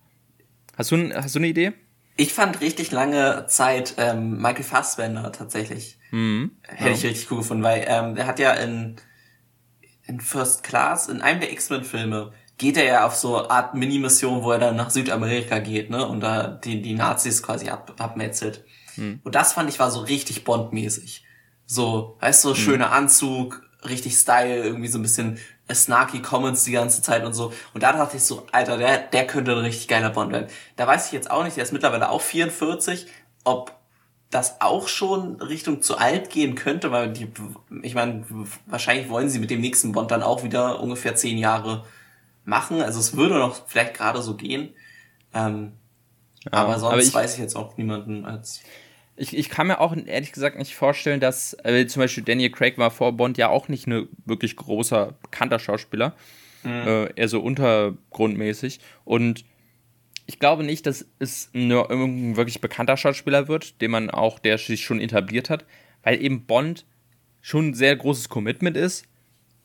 Hast 0.78 0.92
du, 0.92 1.14
hast 1.14 1.34
du 1.34 1.40
eine 1.40 1.48
Idee? 1.48 1.74
Ich 2.18 2.34
fand 2.34 2.62
richtig 2.62 2.92
lange 2.92 3.46
Zeit 3.48 3.96
ähm, 3.98 4.38
Michael 4.38 4.64
Fassbender 4.64 5.32
tatsächlich. 5.32 5.98
Mhm. 6.12 6.52
Hätte 6.68 6.90
ja. 6.90 6.96
ich 6.96 7.04
richtig 7.04 7.32
cool 7.32 7.40
gefunden, 7.40 7.64
weil 7.64 7.86
ähm, 7.88 8.14
der 8.14 8.28
hat 8.28 8.38
ja 8.38 8.54
in, 8.54 8.98
in 10.06 10.20
First 10.20 10.64
Class, 10.64 11.08
in 11.08 11.22
einem 11.22 11.40
der 11.40 11.52
X-Men-Filme, 11.52 12.32
geht 12.64 12.78
er 12.78 12.86
ja 12.86 13.06
auf 13.06 13.16
so 13.16 13.38
eine 13.38 13.52
Art 13.52 13.76
Mini-Mission, 13.76 14.42
wo 14.42 14.52
er 14.52 14.60
dann 14.60 14.78
nach 14.78 14.90
Südamerika 14.90 15.60
geht, 15.60 15.90
ne? 15.90 16.08
Und 16.08 16.22
da 16.22 16.48
die, 16.48 16.82
die 16.82 16.94
Nazis 16.94 17.44
quasi 17.44 17.68
ab, 17.68 17.94
abmetzelt. 18.00 18.64
Mhm. 18.96 19.20
Und 19.22 19.36
das 19.36 19.52
fand 19.52 19.70
ich 19.70 19.80
war 19.80 19.92
so 19.92 20.00
richtig 20.00 20.46
Bond-mäßig. 20.46 21.26
So, 21.66 22.18
weißt 22.22 22.44
du, 22.44 22.50
so, 22.50 22.56
hm. 22.56 22.62
schöner 22.62 22.92
Anzug, 22.92 23.64
richtig 23.84 24.16
Style, 24.16 24.64
irgendwie 24.64 24.88
so 24.88 24.98
ein 24.98 25.02
bisschen 25.02 25.40
snarky 25.74 26.22
Comments 26.22 26.64
die 26.64 26.72
ganze 26.72 27.02
Zeit 27.02 27.26
und 27.26 27.34
so. 27.34 27.52
Und 27.74 27.84
da 27.84 27.92
dachte 27.92 28.16
ich 28.18 28.24
so, 28.24 28.48
Alter, 28.54 28.78
der, 28.78 28.98
der 28.98 29.28
könnte 29.28 29.52
ein 29.52 29.60
richtig 29.60 29.90
geiler 29.90 30.10
Bond 30.10 30.32
werden. 30.32 30.48
Da 30.78 30.88
weiß 30.88 31.08
ich 31.08 31.12
jetzt 31.12 31.32
auch 31.32 31.44
nicht, 31.44 31.58
der 31.58 31.64
ist 31.64 31.74
mittlerweile 31.74 32.10
auch 32.10 32.22
44, 32.22 33.08
ob 33.44 33.74
das 34.30 34.62
auch 34.62 34.88
schon 34.88 35.42
Richtung 35.42 35.82
zu 35.82 35.98
alt 35.98 36.30
gehen 36.30 36.56
könnte, 36.56 36.92
weil 36.92 37.12
die, 37.12 37.28
ich 37.82 37.94
meine, 37.94 38.26
wahrscheinlich 38.66 39.10
wollen 39.10 39.30
sie 39.30 39.40
mit 39.40 39.52
dem 39.52 39.62
nächsten 39.62 39.92
Bond 39.92 40.12
dann 40.12 40.24
auch 40.24 40.44
wieder 40.44 40.82
ungefähr 40.82 41.16
zehn 41.16 41.38
Jahre 41.38 41.84
machen. 42.46 42.82
Also 42.82 43.00
es 43.00 43.16
würde 43.16 43.36
noch 43.36 43.68
vielleicht 43.68 43.96
gerade 43.96 44.22
so 44.22 44.36
gehen. 44.36 44.74
Ähm, 45.34 45.74
ja, 46.46 46.52
aber 46.54 46.80
sonst 46.80 46.94
aber 46.94 47.02
ich, 47.02 47.14
weiß 47.14 47.34
ich 47.36 47.40
jetzt 47.40 47.56
auch 47.56 47.78
niemanden 47.78 48.26
als 48.26 48.62
ich, 49.16 49.38
ich 49.38 49.50
kann 49.50 49.68
mir 49.68 49.80
auch 49.80 49.96
ehrlich 49.96 50.32
gesagt 50.32 50.58
nicht 50.58 50.76
vorstellen, 50.76 51.20
dass 51.20 51.56
äh, 51.64 51.86
zum 51.86 52.02
Beispiel 52.02 52.24
Daniel 52.24 52.50
Craig 52.50 52.78
war 52.78 52.90
vor 52.90 53.14
Bond 53.14 53.38
ja 53.38 53.50
auch 53.50 53.68
nicht 53.68 53.86
ein 53.88 54.08
wirklich 54.26 54.56
großer, 54.56 55.14
bekannter 55.22 55.60
Schauspieler. 55.60 56.16
Mhm. 56.64 56.72
Äh, 56.72 57.14
eher 57.16 57.28
so 57.28 57.40
untergrundmäßig. 57.42 58.80
Und 59.06 59.46
ich 60.26 60.40
glaube 60.40 60.64
nicht, 60.64 60.86
dass 60.86 61.06
es 61.20 61.50
nur 61.54 61.90
irgendein 61.90 62.38
wirklich 62.38 62.62
bekannter 62.62 62.98
Schauspieler 62.98 63.48
wird, 63.48 63.82
den 63.82 63.92
man 63.92 64.10
auch, 64.10 64.40
der 64.40 64.58
sich 64.58 64.84
schon 64.84 65.00
etabliert 65.00 65.50
hat, 65.50 65.66
weil 66.02 66.22
eben 66.22 66.46
Bond 66.46 66.86
schon 67.42 67.70
ein 67.70 67.74
sehr 67.74 67.96
großes 67.96 68.30
Commitment 68.30 68.78
ist, 68.78 69.06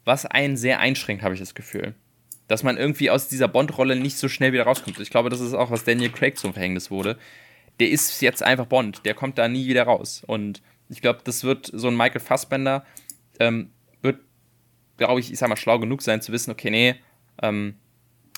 was 0.04 0.26
einen 0.26 0.56
sehr 0.56 0.80
einschränkt, 0.80 1.22
habe 1.22 1.34
ich 1.34 1.40
das 1.40 1.54
Gefühl. 1.54 1.94
Dass 2.48 2.62
man 2.62 2.76
irgendwie 2.76 3.10
aus 3.10 3.28
dieser 3.28 3.46
Bond-Rolle 3.46 3.94
nicht 3.94 4.16
so 4.16 4.28
schnell 4.28 4.52
wieder 4.52 4.64
rauskommt. 4.64 4.98
Ich 4.98 5.10
glaube, 5.10 5.30
das 5.30 5.40
ist 5.40 5.54
auch, 5.54 5.70
was 5.70 5.84
Daniel 5.84 6.10
Craig 6.10 6.36
zum 6.36 6.52
Verhängnis 6.52 6.90
wurde 6.90 7.16
der 7.80 7.90
ist 7.90 8.20
jetzt 8.20 8.42
einfach 8.42 8.66
Bond, 8.66 9.04
der 9.04 9.14
kommt 9.14 9.38
da 9.38 9.48
nie 9.48 9.66
wieder 9.66 9.84
raus. 9.84 10.22
Und 10.26 10.62
ich 10.88 11.00
glaube, 11.00 11.20
das 11.24 11.44
wird 11.44 11.70
so 11.72 11.88
ein 11.88 11.96
Michael 11.96 12.20
Fassbender, 12.20 12.84
ähm, 13.38 13.70
wird, 14.02 14.20
glaube 14.96 15.20
ich, 15.20 15.32
ich 15.32 15.38
sag 15.38 15.48
mal, 15.48 15.56
schlau 15.56 15.78
genug 15.78 16.02
sein 16.02 16.20
zu 16.20 16.32
wissen, 16.32 16.50
okay, 16.50 16.70
nee, 16.70 16.96
ähm, 17.42 17.76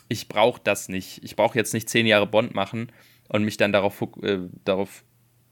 ich 0.09 0.28
brauche 0.28 0.60
das 0.62 0.89
nicht. 0.89 1.22
Ich 1.22 1.36
brauche 1.36 1.56
jetzt 1.56 1.72
nicht 1.72 1.89
zehn 1.89 2.06
Jahre 2.06 2.26
Bond 2.26 2.55
machen 2.55 2.90
und 3.28 3.44
mich 3.44 3.56
dann 3.56 3.72
darauf, 3.72 4.02
äh, 4.22 4.39
darauf 4.64 5.05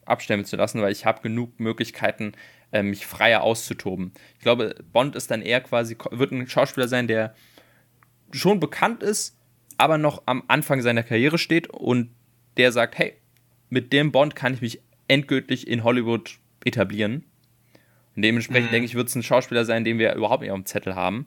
abstimmen 0.05 0.45
zu 0.45 0.57
lassen, 0.57 0.83
weil 0.83 0.93
ich 0.93 1.07
habe 1.07 1.23
genug 1.23 1.61
Möglichkeiten, 1.61 2.33
äh, 2.73 2.83
mich 2.83 3.07
freier 3.07 3.43
auszutoben. 3.43 4.13
Ich 4.35 4.41
glaube, 4.41 4.75
Bond 4.93 5.17
ist 5.17 5.31
dann 5.31 5.43
eher 5.43 5.61
quasi, 5.61 5.97
wird 6.11 6.33
ein 6.33 6.49
Schauspieler 6.49 6.89
sein, 6.89 7.07
der 7.07 7.35
schon 8.33 8.61
bekannt 8.61 9.03
ist, 9.03 9.37
aber 9.77 9.99
noch 9.99 10.23
am 10.27 10.43
Anfang 10.49 10.83
seiner 10.83 11.03
Karriere 11.03 11.39
steht 11.39 11.69
und 11.69 12.11
der 12.57 12.73
sagt, 12.73 12.99
hey, 12.99 13.15
mit 13.71 13.93
dem 13.93 14.13
Bond 14.13 14.35
kann 14.35 14.55
ich 14.55 14.61
mich 14.61 14.81
endgültig 15.07 15.67
in 15.69 15.85
Hollywood 15.85 16.39
etablieren. 16.65 17.25
Und 18.17 18.23
dementsprechend 18.23 18.71
mhm. 18.71 18.73
denke 18.73 18.87
ich, 18.87 18.95
wird 18.95 19.09
es 19.09 19.15
ein 19.15 19.23
Schauspieler 19.23 19.65
sein, 19.65 19.85
den 19.85 19.99
wir 19.99 20.15
überhaupt 20.15 20.43
nicht 20.43 20.51
auf 20.51 20.59
dem 20.59 20.67
Zettel 20.67 20.95
haben. 20.95 21.27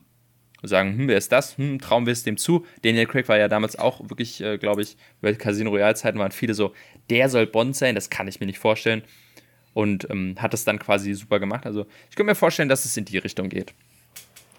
Und 0.60 0.68
sagen, 0.68 0.96
hm, 0.96 1.08
wer 1.08 1.18
ist 1.18 1.32
das? 1.32 1.58
Hm, 1.58 1.80
trauen 1.80 2.06
wir 2.06 2.12
es 2.12 2.22
dem 2.22 2.36
zu? 2.36 2.64
Daniel 2.82 3.06
Craig 3.06 3.28
war 3.28 3.36
ja 3.36 3.48
damals 3.48 3.76
auch 3.76 4.08
wirklich, 4.08 4.40
äh, 4.40 4.58
glaube 4.58 4.82
ich, 4.82 4.96
bei 5.20 5.34
Casino 5.34 5.70
Royale 5.70 5.96
Zeiten 5.96 6.20
waren 6.20 6.30
viele 6.30 6.54
so, 6.54 6.72
der 7.10 7.28
soll 7.28 7.46
Bond 7.48 7.74
sein, 7.74 7.96
das 7.96 8.10
kann 8.10 8.28
ich 8.28 8.38
mir 8.38 8.46
nicht 8.46 8.60
vorstellen. 8.60 9.02
Und 9.74 10.08
ähm, 10.10 10.36
hat 10.38 10.54
es 10.54 10.64
dann 10.64 10.78
quasi 10.78 11.14
super 11.14 11.40
gemacht. 11.40 11.66
Also 11.66 11.86
ich 12.10 12.14
könnte 12.14 12.30
mir 12.30 12.34
vorstellen, 12.36 12.68
dass 12.68 12.84
es 12.84 12.96
in 12.96 13.06
die 13.06 13.18
Richtung 13.18 13.48
geht. 13.48 13.74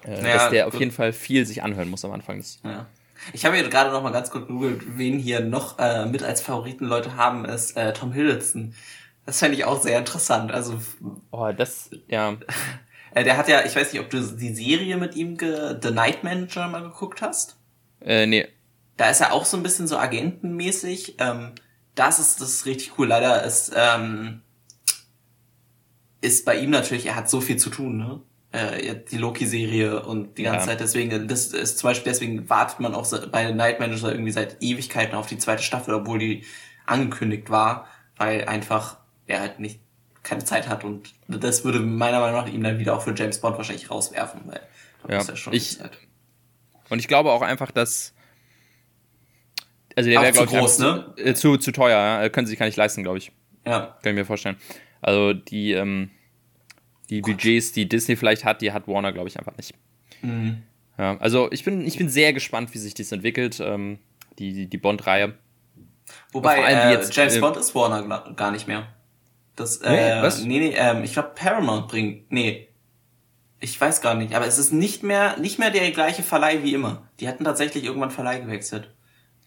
Äh, 0.05 0.21
ja, 0.21 0.33
dass 0.33 0.49
der 0.49 0.67
auf 0.67 0.75
jeden 0.75 0.91
Fall 0.91 1.13
viel 1.13 1.45
sich 1.45 1.63
anhören 1.63 1.89
muss 1.89 2.03
am 2.05 2.11
Anfang. 2.11 2.37
Des, 2.37 2.59
ja. 2.63 2.87
Ich 3.31 3.45
habe 3.45 3.55
hier 3.55 3.67
gerade 3.69 3.91
noch 3.91 4.03
mal 4.03 4.11
ganz 4.11 4.29
kurz 4.29 4.47
gegoogelt, 4.47 4.97
wen 4.97 5.17
hier 5.17 5.39
noch 5.39 5.79
äh, 5.79 6.05
mit 6.05 6.23
als 6.23 6.41
Favoriten 6.41 6.85
Leute 6.85 7.15
haben, 7.15 7.45
ist 7.45 7.77
äh, 7.77 7.93
Tom 7.93 8.11
Hiddleston. 8.11 8.73
Das 9.25 9.39
fände 9.39 9.55
ich 9.55 9.63
auch 9.63 9.81
sehr 9.81 9.97
interessant. 9.97 10.51
Also, 10.51 10.79
oh, 11.31 11.51
das, 11.55 11.89
ja. 12.07 12.35
äh, 13.13 13.23
der 13.23 13.37
hat 13.37 13.47
ja, 13.47 13.63
ich 13.65 13.75
weiß 13.75 13.93
nicht, 13.93 14.01
ob 14.01 14.09
du 14.09 14.19
die 14.19 14.53
Serie 14.53 14.97
mit 14.97 15.15
ihm, 15.15 15.37
The 15.39 15.91
Night 15.91 16.23
Manager, 16.23 16.67
mal 16.67 16.83
geguckt 16.83 17.21
hast. 17.21 17.55
Äh, 18.01 18.25
nee. 18.25 18.47
Da 18.97 19.09
ist 19.09 19.21
er 19.21 19.31
auch 19.31 19.45
so 19.45 19.55
ein 19.55 19.63
bisschen 19.63 19.87
so 19.87 19.97
agentenmäßig. 19.97 21.15
Ähm, 21.19 21.53
das 21.95 22.19
ist, 22.19 22.41
das 22.41 22.49
ist 22.49 22.65
richtig 22.65 22.97
cool. 22.97 23.07
Leider 23.07 23.43
ist, 23.43 23.71
ähm, 23.75 24.41
ist 26.21 26.45
bei 26.45 26.57
ihm 26.57 26.69
natürlich, 26.69 27.05
er 27.05 27.15
hat 27.15 27.29
so 27.29 27.39
viel 27.39 27.57
zu 27.57 27.69
tun, 27.69 27.97
ne? 27.97 28.21
Äh, 28.53 28.95
die 29.11 29.17
Loki-Serie 29.17 30.03
und 30.05 30.37
die 30.37 30.43
ganze 30.43 30.59
Ja. 30.59 30.65
Zeit. 30.67 30.79
Deswegen, 30.79 31.27
das 31.27 31.47
ist 31.47 31.79
zum 31.79 31.89
Beispiel, 31.89 32.11
deswegen 32.11 32.49
wartet 32.49 32.79
man 32.79 32.95
auch 32.95 33.05
bei 33.29 33.51
Night 33.51 33.79
Manager 33.81 34.11
irgendwie 34.11 34.31
seit 34.31 34.57
Ewigkeiten 34.61 35.15
auf 35.15 35.27
die 35.27 35.37
zweite 35.37 35.61
Staffel, 35.63 35.93
obwohl 35.95 36.19
die 36.19 36.45
angekündigt 36.85 37.49
war, 37.49 37.87
weil 38.17 38.45
einfach 38.45 38.97
er 39.27 39.39
halt 39.41 39.59
nicht 39.59 39.79
keine 40.21 40.45
Zeit 40.45 40.69
hat 40.69 40.83
und 40.85 41.13
das 41.27 41.65
würde 41.65 41.79
meiner 41.79 42.19
Meinung 42.21 42.39
nach 42.41 42.47
ihn 42.47 42.63
dann 42.63 42.79
wieder 42.79 42.95
auch 42.95 43.01
für 43.01 43.13
James 43.13 43.41
Bond 43.41 43.57
wahrscheinlich 43.57 43.91
rauswerfen, 43.91 44.41
weil 44.45 44.61
Ja, 45.09 45.17
ist 45.19 45.27
ja 45.29 45.35
schon 45.35 45.53
ich- 45.53 45.77
Zeit. 45.79 45.97
Und 46.89 46.99
ich 46.99 47.07
glaube 47.09 47.31
auch 47.31 47.41
einfach, 47.41 47.71
dass. 47.71 48.13
Also 49.95 50.09
der 50.09 50.21
wäre, 50.21 50.33
zu 50.33 50.39
glaube 50.45 50.53
ich, 50.53 50.59
groß, 50.59 50.77
zu, 50.77 51.13
äh, 51.17 51.33
zu, 51.33 51.57
zu 51.57 51.71
teuer, 51.71 51.97
ja? 52.21 52.29
können 52.29 52.45
sie 52.47 52.51
sich 52.51 52.59
gar 52.59 52.65
nicht 52.65 52.77
leisten, 52.77 53.03
glaube 53.03 53.17
ich. 53.19 53.31
Ja, 53.65 53.97
Kann 54.01 54.11
ich 54.11 54.15
mir 54.15 54.25
vorstellen. 54.25 54.57
Also 55.01 55.33
die, 55.33 55.71
ähm, 55.73 56.09
die 57.09 57.21
Budgets, 57.21 57.71
die 57.71 57.87
Disney 57.87 58.15
vielleicht 58.15 58.45
hat, 58.45 58.61
die 58.61 58.71
hat 58.71 58.87
Warner, 58.87 59.11
glaube 59.11 59.29
ich, 59.29 59.37
einfach 59.37 59.55
nicht. 59.57 59.73
Mhm. 60.21 60.63
Ja, 60.97 61.17
also 61.17 61.51
ich 61.51 61.63
bin, 61.63 61.85
ich 61.85 61.97
bin 61.97 62.09
sehr 62.09 62.33
gespannt, 62.33 62.73
wie 62.73 62.77
sich 62.77 62.93
das 62.93 63.11
entwickelt, 63.11 63.59
ähm, 63.59 63.99
die, 64.39 64.53
die, 64.53 64.67
die 64.67 64.77
Bond-Reihe. 64.77 65.35
Wobei, 66.31 66.63
allem 66.63 66.89
äh, 66.89 66.91
jetzt, 66.93 67.15
James 67.15 67.35
äh, 67.35 67.39
Bond 67.39 67.57
ist 67.57 67.73
Warner 67.75 68.33
gar 68.35 68.51
nicht 68.51 68.67
mehr. 68.67 68.87
Das, 69.55 69.81
Nee, 69.81 70.09
äh, 70.09 70.21
was? 70.21 70.43
nee, 70.43 70.59
nee, 70.59 70.75
ähm, 70.75 71.03
ich 71.03 71.13
glaube 71.13 71.31
Paramount 71.35 71.87
bringt, 71.87 72.31
nee. 72.31 72.67
Ich 73.59 73.79
weiß 73.79 74.01
gar 74.01 74.15
nicht, 74.15 74.35
aber 74.35 74.45
es 74.45 74.57
ist 74.57 74.73
nicht 74.73 75.03
mehr, 75.03 75.37
nicht 75.39 75.57
mehr 75.57 75.69
der 75.69 75.89
gleiche 75.91 76.21
Verleih 76.21 76.63
wie 76.63 76.73
immer. 76.73 77.07
Die 77.19 77.27
hatten 77.27 77.45
tatsächlich 77.45 77.85
irgendwann 77.85 78.11
Verleih 78.11 78.39
gewechselt. 78.39 78.93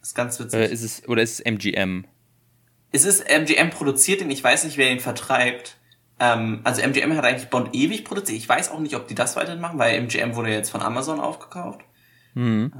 Das 0.00 0.08
ist 0.10 0.14
ganz 0.14 0.40
witzig. 0.40 0.58
Äh, 0.58 0.72
ist 0.72 0.82
es, 0.82 1.06
oder 1.08 1.22
ist 1.22 1.40
es 1.40 1.40
MGM? 1.40 2.06
es 2.92 3.04
ist 3.04 3.28
MGM 3.28 3.70
produziert, 3.70 4.20
den 4.20 4.30
ich 4.30 4.42
weiß 4.42 4.64
nicht, 4.64 4.76
wer 4.76 4.90
ihn 4.90 5.00
vertreibt. 5.00 5.76
Ähm, 6.18 6.60
also 6.64 6.80
MGM 6.80 7.14
hat 7.16 7.24
eigentlich 7.24 7.50
Bond 7.50 7.74
ewig 7.74 8.04
produziert. 8.04 8.38
Ich 8.38 8.48
weiß 8.48 8.70
auch 8.70 8.78
nicht, 8.80 8.96
ob 8.96 9.06
die 9.08 9.14
das 9.14 9.36
weiterhin 9.36 9.60
machen, 9.60 9.78
weil 9.78 9.94
MGM 10.00 10.34
wurde 10.34 10.50
jetzt 10.50 10.70
von 10.70 10.80
Amazon 10.82 11.20
aufgekauft. 11.20 11.80
Mhm. 12.34 12.72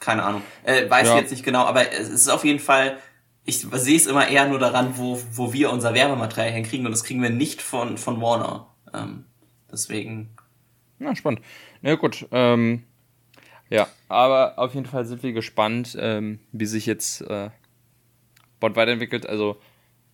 Keine 0.00 0.22
Ahnung. 0.22 0.42
Äh, 0.64 0.88
weiß 0.88 1.08
Ja. 1.08 1.14
ich 1.14 1.20
jetzt 1.22 1.30
nicht 1.30 1.44
genau, 1.44 1.64
aber 1.64 1.92
es 1.92 2.08
ist 2.08 2.28
auf 2.28 2.44
jeden 2.44 2.60
Fall, 2.60 2.98
ich 3.44 3.60
sehe 3.60 3.96
es 3.96 4.06
immer 4.06 4.28
eher 4.28 4.46
nur 4.48 4.58
daran, 4.58 4.96
wo, 4.96 5.20
wo 5.32 5.52
wir 5.52 5.72
unser 5.72 5.94
Werbematerial 5.94 6.52
hinkriegen 6.52 6.86
und 6.86 6.92
das 6.92 7.04
kriegen 7.04 7.22
wir 7.22 7.30
nicht 7.30 7.62
von, 7.62 7.98
von 7.98 8.20
Warner. 8.20 8.68
Ähm, 8.94 9.24
deswegen, 9.70 10.36
Ja, 10.98 11.14
spannend. 11.16 11.40
Na 11.82 11.94
gut, 11.96 12.26
ähm, 12.30 12.84
ja, 13.68 13.88
aber 14.08 14.58
auf 14.58 14.74
jeden 14.74 14.86
Fall 14.86 15.04
sind 15.06 15.22
wir 15.24 15.32
gespannt, 15.32 15.96
ähm, 15.98 16.38
wie 16.52 16.66
sich 16.66 16.86
jetzt 16.86 17.22
äh, 17.22 17.50
Bond 18.60 18.76
weiterentwickelt. 18.76 19.26
Also, 19.28 19.56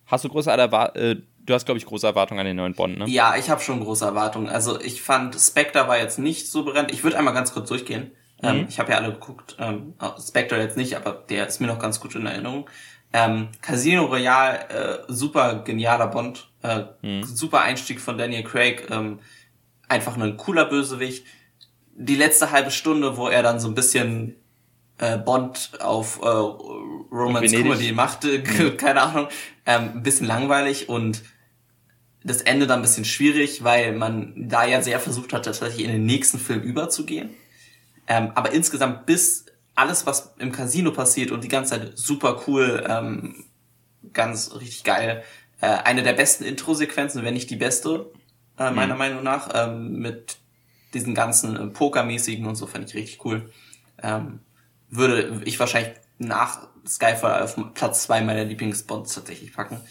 hast 0.07 0.25
du 0.25 0.29
große 0.29 0.49
Erwartungen, 0.51 1.05
äh, 1.05 1.21
du 1.45 1.53
hast, 1.53 1.65
glaube 1.65 1.77
ich, 1.77 1.85
große 1.85 2.07
Erwartungen 2.07 2.39
an 2.39 2.45
den 2.45 2.55
neuen 2.55 2.73
Bond, 2.73 2.97
ne? 2.97 3.05
ja, 3.07 3.35
ich 3.35 3.49
habe 3.49 3.61
schon 3.61 3.79
große 3.79 4.05
Erwartungen. 4.05 4.49
Also 4.49 4.79
ich 4.79 5.01
fand, 5.01 5.35
Spectre 5.35 5.87
war 5.87 5.97
jetzt 5.97 6.19
nicht 6.19 6.49
so 6.49 6.65
brennt. 6.65 6.91
Ich 6.91 7.03
würde 7.03 7.17
einmal 7.17 7.33
ganz 7.33 7.53
kurz 7.53 7.69
durchgehen. 7.69 8.11
Ähm, 8.41 8.65
ich 8.67 8.79
habe 8.79 8.91
ja 8.91 8.97
alle 8.97 9.13
geguckt. 9.13 9.55
Ähm, 9.59 9.93
Spectre 10.19 10.59
jetzt 10.59 10.77
nicht, 10.77 10.95
aber 10.95 11.23
der 11.29 11.47
ist 11.47 11.61
mir 11.61 11.67
noch 11.67 11.79
ganz 11.79 11.99
gut 11.99 12.15
in 12.15 12.25
Erinnerung. 12.25 12.69
Ähm, 13.13 13.49
Casino 13.61 14.05
Royale, 14.05 14.69
äh, 14.69 14.99
super 15.07 15.61
genialer 15.63 16.07
Bond, 16.07 16.49
äh, 16.61 16.83
super 17.21 17.61
Einstieg 17.61 18.01
von 18.01 18.17
Daniel 18.17 18.43
Craig, 18.43 18.87
ähm, 18.89 19.19
einfach 19.87 20.17
ein 20.17 20.37
cooler 20.37 20.65
Bösewicht. 20.65 21.25
Die 21.95 22.15
letzte 22.15 22.51
halbe 22.51 22.71
Stunde, 22.71 23.17
wo 23.17 23.27
er 23.27 23.43
dann 23.43 23.59
so 23.59 23.67
ein 23.67 23.75
bisschen 23.75 24.35
äh, 24.97 25.17
Bond 25.17 25.71
auf 25.79 26.19
äh, 26.21 26.27
Romance. 26.27 27.55
Comedy 27.55 27.91
machte, 27.91 28.41
keine 28.77 29.01
Ahnung, 29.01 29.27
ähm, 29.65 29.91
ein 29.95 30.03
bisschen 30.03 30.27
langweilig 30.27 30.89
und 30.89 31.21
das 32.23 32.41
Ende 32.41 32.67
dann 32.67 32.79
ein 32.79 32.81
bisschen 32.81 33.05
schwierig, 33.05 33.63
weil 33.63 33.93
man 33.93 34.33
da 34.35 34.65
ja 34.65 34.81
sehr 34.81 34.99
versucht 34.99 35.33
hat, 35.33 35.45
tatsächlich 35.45 35.85
in 35.85 35.91
den 35.91 36.05
nächsten 36.05 36.39
Film 36.39 36.61
überzugehen. 36.61 37.31
Ähm, 38.07 38.31
aber 38.35 38.51
insgesamt 38.51 39.05
bis 39.05 39.45
alles, 39.75 40.05
was 40.05 40.33
im 40.37 40.51
Casino 40.51 40.91
passiert 40.91 41.31
und 41.31 41.43
die 41.43 41.47
ganze 41.47 41.71
Zeit 41.71 41.97
super 41.97 42.43
cool, 42.47 42.83
ähm, 42.87 43.45
ganz 44.13 44.53
richtig 44.55 44.83
geil. 44.83 45.23
Äh, 45.61 45.67
eine 45.67 46.03
der 46.03 46.13
besten 46.13 46.43
Intro-Sequenzen, 46.43 47.23
wenn 47.23 47.33
nicht 47.33 47.49
die 47.49 47.55
beste, 47.55 48.11
äh, 48.57 48.71
meiner 48.71 48.95
Meinung 48.95 49.23
nach, 49.23 49.49
ähm, 49.53 49.99
mit 49.99 50.37
diesen 50.93 51.15
ganzen 51.15 51.55
äh, 51.55 51.67
Pokermäßigen 51.67 52.45
und 52.45 52.55
so, 52.55 52.67
fand 52.67 52.87
ich 52.89 52.95
richtig 52.95 53.25
cool. 53.25 53.51
Ähm, 54.01 54.39
würde 54.89 55.41
ich 55.45 55.59
wahrscheinlich 55.59 55.93
nach 56.19 56.67
Skyfall 56.87 57.41
auf 57.41 57.57
Platz 57.73 58.03
zwei 58.03 58.21
meiner 58.21 58.43
Lieblingsbonds 58.43 59.15
tatsächlich 59.15 59.53
packen. 59.53 59.81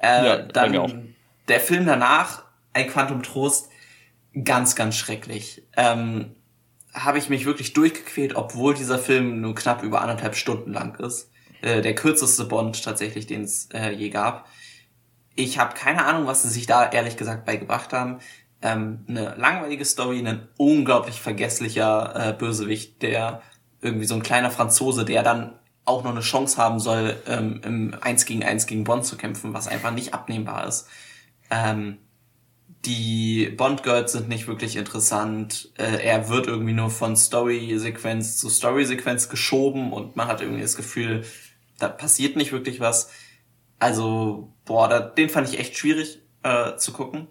Äh, 0.00 0.26
Ja, 0.26 0.36
dann 0.36 1.14
der 1.52 1.60
Film 1.60 1.86
danach, 1.86 2.44
ein 2.72 2.88
Quantum 2.88 3.22
Trost, 3.22 3.68
ganz, 4.44 4.74
ganz 4.74 4.96
schrecklich. 4.96 5.62
Ähm, 5.76 6.34
habe 6.94 7.18
ich 7.18 7.28
mich 7.28 7.44
wirklich 7.44 7.74
durchgequält, 7.74 8.34
obwohl 8.36 8.74
dieser 8.74 8.98
Film 8.98 9.40
nur 9.40 9.54
knapp 9.54 9.82
über 9.82 10.00
anderthalb 10.00 10.34
Stunden 10.34 10.72
lang 10.72 10.98
ist. 10.98 11.30
Äh, 11.60 11.82
der 11.82 11.94
kürzeste 11.94 12.46
Bond 12.46 12.82
tatsächlich, 12.82 13.26
den 13.26 13.42
es 13.42 13.68
äh, 13.72 13.90
je 13.90 14.08
gab. 14.08 14.48
Ich 15.34 15.58
habe 15.58 15.74
keine 15.74 16.04
Ahnung, 16.06 16.26
was 16.26 16.42
sie 16.42 16.48
sich 16.48 16.66
da 16.66 16.90
ehrlich 16.90 17.16
gesagt 17.16 17.44
beigebracht 17.44 17.92
haben. 17.92 18.18
Ähm, 18.62 19.04
eine 19.08 19.34
langweilige 19.36 19.84
Story, 19.84 20.26
ein 20.26 20.48
unglaublich 20.56 21.20
vergesslicher 21.20 22.30
äh, 22.30 22.32
Bösewicht, 22.32 23.02
der 23.02 23.42
irgendwie 23.82 24.06
so 24.06 24.14
ein 24.14 24.22
kleiner 24.22 24.50
Franzose, 24.50 25.04
der 25.04 25.22
dann 25.22 25.58
auch 25.84 26.04
noch 26.04 26.12
eine 26.12 26.20
Chance 26.20 26.56
haben 26.56 26.78
soll, 26.78 27.16
ähm, 27.26 27.60
im 27.64 27.96
1 28.00 28.24
gegen 28.24 28.42
1 28.42 28.66
gegen 28.66 28.84
Bond 28.84 29.04
zu 29.04 29.16
kämpfen, 29.16 29.52
was 29.52 29.68
einfach 29.68 29.90
nicht 29.90 30.14
abnehmbar 30.14 30.66
ist. 30.66 30.88
Ähm, 31.52 31.98
die 32.84 33.48
Bond-Girls 33.56 34.12
sind 34.12 34.28
nicht 34.28 34.48
wirklich 34.48 34.76
interessant. 34.76 35.70
Äh, 35.76 36.04
er 36.04 36.28
wird 36.28 36.48
irgendwie 36.48 36.72
nur 36.72 36.90
von 36.90 37.14
Story-Sequenz 37.14 38.38
zu 38.38 38.48
Story-Sequenz 38.48 39.28
geschoben 39.28 39.92
und 39.92 40.16
man 40.16 40.26
hat 40.26 40.40
irgendwie 40.40 40.62
das 40.62 40.76
Gefühl, 40.76 41.24
da 41.78 41.88
passiert 41.88 42.36
nicht 42.36 42.50
wirklich 42.52 42.80
was. 42.80 43.10
Also, 43.78 44.52
boah, 44.64 44.88
da, 44.88 45.00
den 45.00 45.28
fand 45.28 45.48
ich 45.48 45.60
echt 45.60 45.76
schwierig 45.76 46.20
äh, 46.42 46.76
zu 46.76 46.92
gucken. 46.92 47.28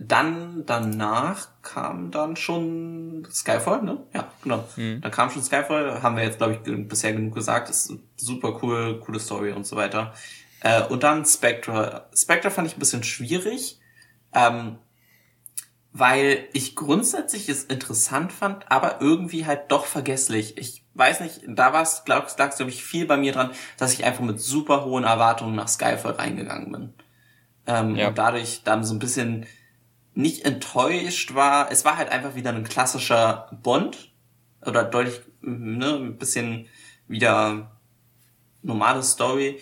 Dann, 0.00 0.64
danach 0.64 1.48
kam 1.62 2.12
dann 2.12 2.36
schon 2.36 3.26
Skyfall, 3.32 3.82
ne? 3.82 3.98
Ja, 4.14 4.30
genau. 4.44 4.64
Dann 5.00 5.10
kam 5.10 5.30
schon 5.30 5.42
Skyfall, 5.42 6.02
haben 6.02 6.16
wir 6.16 6.22
jetzt, 6.22 6.38
glaube 6.38 6.52
ich, 6.54 6.88
bisher 6.88 7.12
genug 7.12 7.34
gesagt. 7.34 7.68
Ist 7.68 7.94
super 8.16 8.60
cool, 8.62 9.00
coole 9.00 9.18
Story 9.18 9.50
und 9.50 9.66
so 9.66 9.74
weiter. 9.74 10.14
Äh, 10.60 10.82
und 10.84 11.02
dann 11.02 11.24
Spectre. 11.24 12.08
Spectre 12.14 12.50
fand 12.50 12.66
ich 12.66 12.76
ein 12.76 12.80
bisschen 12.80 13.04
schwierig, 13.04 13.78
ähm, 14.32 14.78
weil 15.92 16.48
ich 16.52 16.76
grundsätzlich 16.76 17.48
es 17.48 17.64
interessant 17.64 18.32
fand, 18.32 18.70
aber 18.70 19.00
irgendwie 19.00 19.46
halt 19.46 19.70
doch 19.70 19.86
vergesslich. 19.86 20.58
Ich 20.58 20.84
weiß 20.94 21.20
nicht, 21.20 21.42
da 21.46 21.72
war 21.72 21.82
es, 21.82 22.04
glaube 22.04 22.26
lag 22.36 22.54
glaube 22.56 22.70
ich, 22.70 22.84
viel 22.84 23.06
bei 23.06 23.16
mir 23.16 23.32
dran, 23.32 23.50
dass 23.76 23.92
ich 23.92 24.04
einfach 24.04 24.22
mit 24.22 24.40
super 24.40 24.84
hohen 24.84 25.04
Erwartungen 25.04 25.54
nach 25.54 25.68
Skyfall 25.68 26.12
reingegangen 26.12 26.72
bin. 26.72 26.94
Ähm, 27.66 27.96
Ja. 27.96 28.08
Und 28.08 28.18
dadurch 28.18 28.62
dann 28.64 28.84
so 28.84 28.94
ein 28.94 28.98
bisschen 28.98 29.46
nicht 30.14 30.44
enttäuscht 30.44 31.34
war. 31.34 31.70
Es 31.70 31.84
war 31.84 31.96
halt 31.96 32.10
einfach 32.10 32.34
wieder 32.34 32.50
ein 32.50 32.64
klassischer 32.64 33.48
Bond 33.62 34.12
oder 34.66 34.82
deutlich, 34.82 35.20
ne, 35.40 35.94
ein 35.94 36.18
bisschen 36.18 36.66
wieder 37.06 37.70
normale 38.62 39.02
Story. 39.04 39.60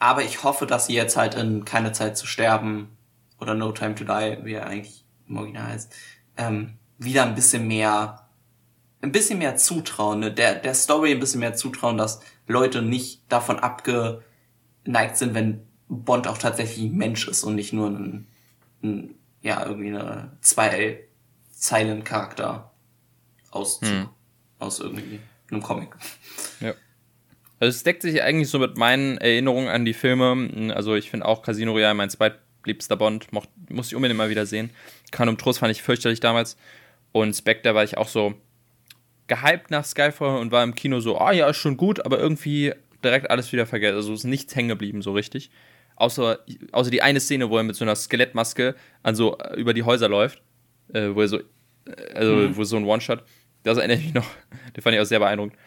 Aber 0.00 0.24
ich 0.24 0.42
hoffe, 0.42 0.66
dass 0.66 0.86
sie 0.86 0.94
jetzt 0.94 1.16
halt 1.16 1.34
in 1.34 1.64
Keine 1.64 1.92
Zeit 1.92 2.16
zu 2.16 2.26
sterben 2.26 2.96
oder 3.38 3.54
No 3.54 3.70
Time 3.70 3.94
to 3.94 4.04
Die, 4.04 4.38
wie 4.44 4.54
er 4.54 4.66
eigentlich 4.66 5.04
im 5.28 5.36
Original 5.36 5.68
heißt, 5.68 5.94
ähm, 6.36 6.78
wieder 6.98 7.24
ein 7.24 7.34
bisschen 7.34 7.68
mehr, 7.68 8.28
ein 9.02 9.12
bisschen 9.12 9.38
mehr 9.38 9.56
zutrauen, 9.56 10.20
ne? 10.20 10.32
der, 10.32 10.56
der 10.56 10.74
Story 10.74 11.12
ein 11.12 11.20
bisschen 11.20 11.40
mehr 11.40 11.54
zutrauen, 11.54 11.98
dass 11.98 12.20
Leute 12.46 12.82
nicht 12.82 13.22
davon 13.28 13.58
abgeneigt 13.58 14.24
sind, 15.16 15.34
wenn 15.34 15.66
Bond 15.88 16.26
auch 16.28 16.38
tatsächlich 16.38 16.86
ein 16.86 16.96
Mensch 16.96 17.28
ist 17.28 17.44
und 17.44 17.54
nicht 17.54 17.72
nur 17.72 17.90
ein, 17.90 18.26
ein 18.82 19.14
ja, 19.42 19.64
irgendwie 19.64 19.88
eine 19.88 20.32
zwei 20.40 21.04
Zeilen 21.52 22.04
Charakter 22.04 22.72
aus, 23.50 23.80
aus 24.58 24.80
irgendwie 24.80 25.20
einem 25.50 25.62
Comic. 25.62 25.94
Ja. 26.60 26.74
Also 27.60 27.76
es 27.76 27.82
deckt 27.82 28.02
sich 28.02 28.22
eigentlich 28.22 28.48
so 28.48 28.58
mit 28.58 28.78
meinen 28.78 29.18
Erinnerungen 29.18 29.68
an 29.68 29.84
die 29.84 29.92
Filme. 29.92 30.72
Also 30.74 30.94
ich 30.96 31.10
finde 31.10 31.26
auch 31.26 31.42
Casino 31.42 31.72
Royale 31.72 31.94
mein 31.94 32.08
zweitliebster 32.08 32.96
Bond. 32.96 33.30
Mocht, 33.32 33.50
muss 33.68 33.88
ich 33.88 33.94
unbedingt 33.94 34.16
mal 34.16 34.30
wieder 34.30 34.46
sehen. 34.46 34.70
Quantum 35.12 35.36
Trost 35.36 35.58
fand 35.58 35.70
ich 35.70 35.82
fürchterlich 35.82 36.20
damals. 36.20 36.56
Und 37.12 37.34
Spectre 37.34 37.74
war 37.74 37.84
ich 37.84 37.98
auch 37.98 38.08
so 38.08 38.34
gehypt 39.26 39.70
nach 39.70 39.84
Skyfall 39.84 40.40
und 40.40 40.52
war 40.52 40.64
im 40.64 40.74
Kino 40.74 41.00
so, 41.00 41.18
ah 41.18 41.32
ja, 41.32 41.48
ist 41.48 41.58
schon 41.58 41.76
gut, 41.76 42.04
aber 42.04 42.18
irgendwie 42.18 42.72
direkt 43.04 43.30
alles 43.30 43.52
wieder 43.52 43.66
vergessen. 43.66 43.96
Also 43.96 44.14
ist 44.14 44.24
nichts 44.24 44.56
hängen 44.56 44.70
geblieben 44.70 45.02
so 45.02 45.12
richtig. 45.12 45.50
Außer, 45.96 46.38
außer 46.72 46.90
die 46.90 47.02
eine 47.02 47.20
Szene, 47.20 47.50
wo 47.50 47.58
er 47.58 47.62
mit 47.62 47.76
so 47.76 47.84
einer 47.84 47.94
Skelettmaske 47.94 48.74
an 49.02 49.14
so 49.14 49.36
über 49.54 49.74
die 49.74 49.82
Häuser 49.82 50.08
läuft. 50.08 50.40
Äh, 50.94 51.14
wo 51.14 51.20
er 51.20 51.28
so, 51.28 51.38
äh, 51.38 51.42
also 52.14 52.56
wo 52.56 52.64
so 52.64 52.76
ein 52.76 52.84
One-Shot. 52.84 53.22
Das 53.64 53.76
erinnere 53.76 53.98
ich 53.98 54.04
mich 54.04 54.14
noch. 54.14 54.26
Den 54.76 54.82
fand 54.82 54.94
ich 54.94 55.00
auch 55.00 55.04
sehr 55.04 55.18
beeindruckend. 55.18 55.58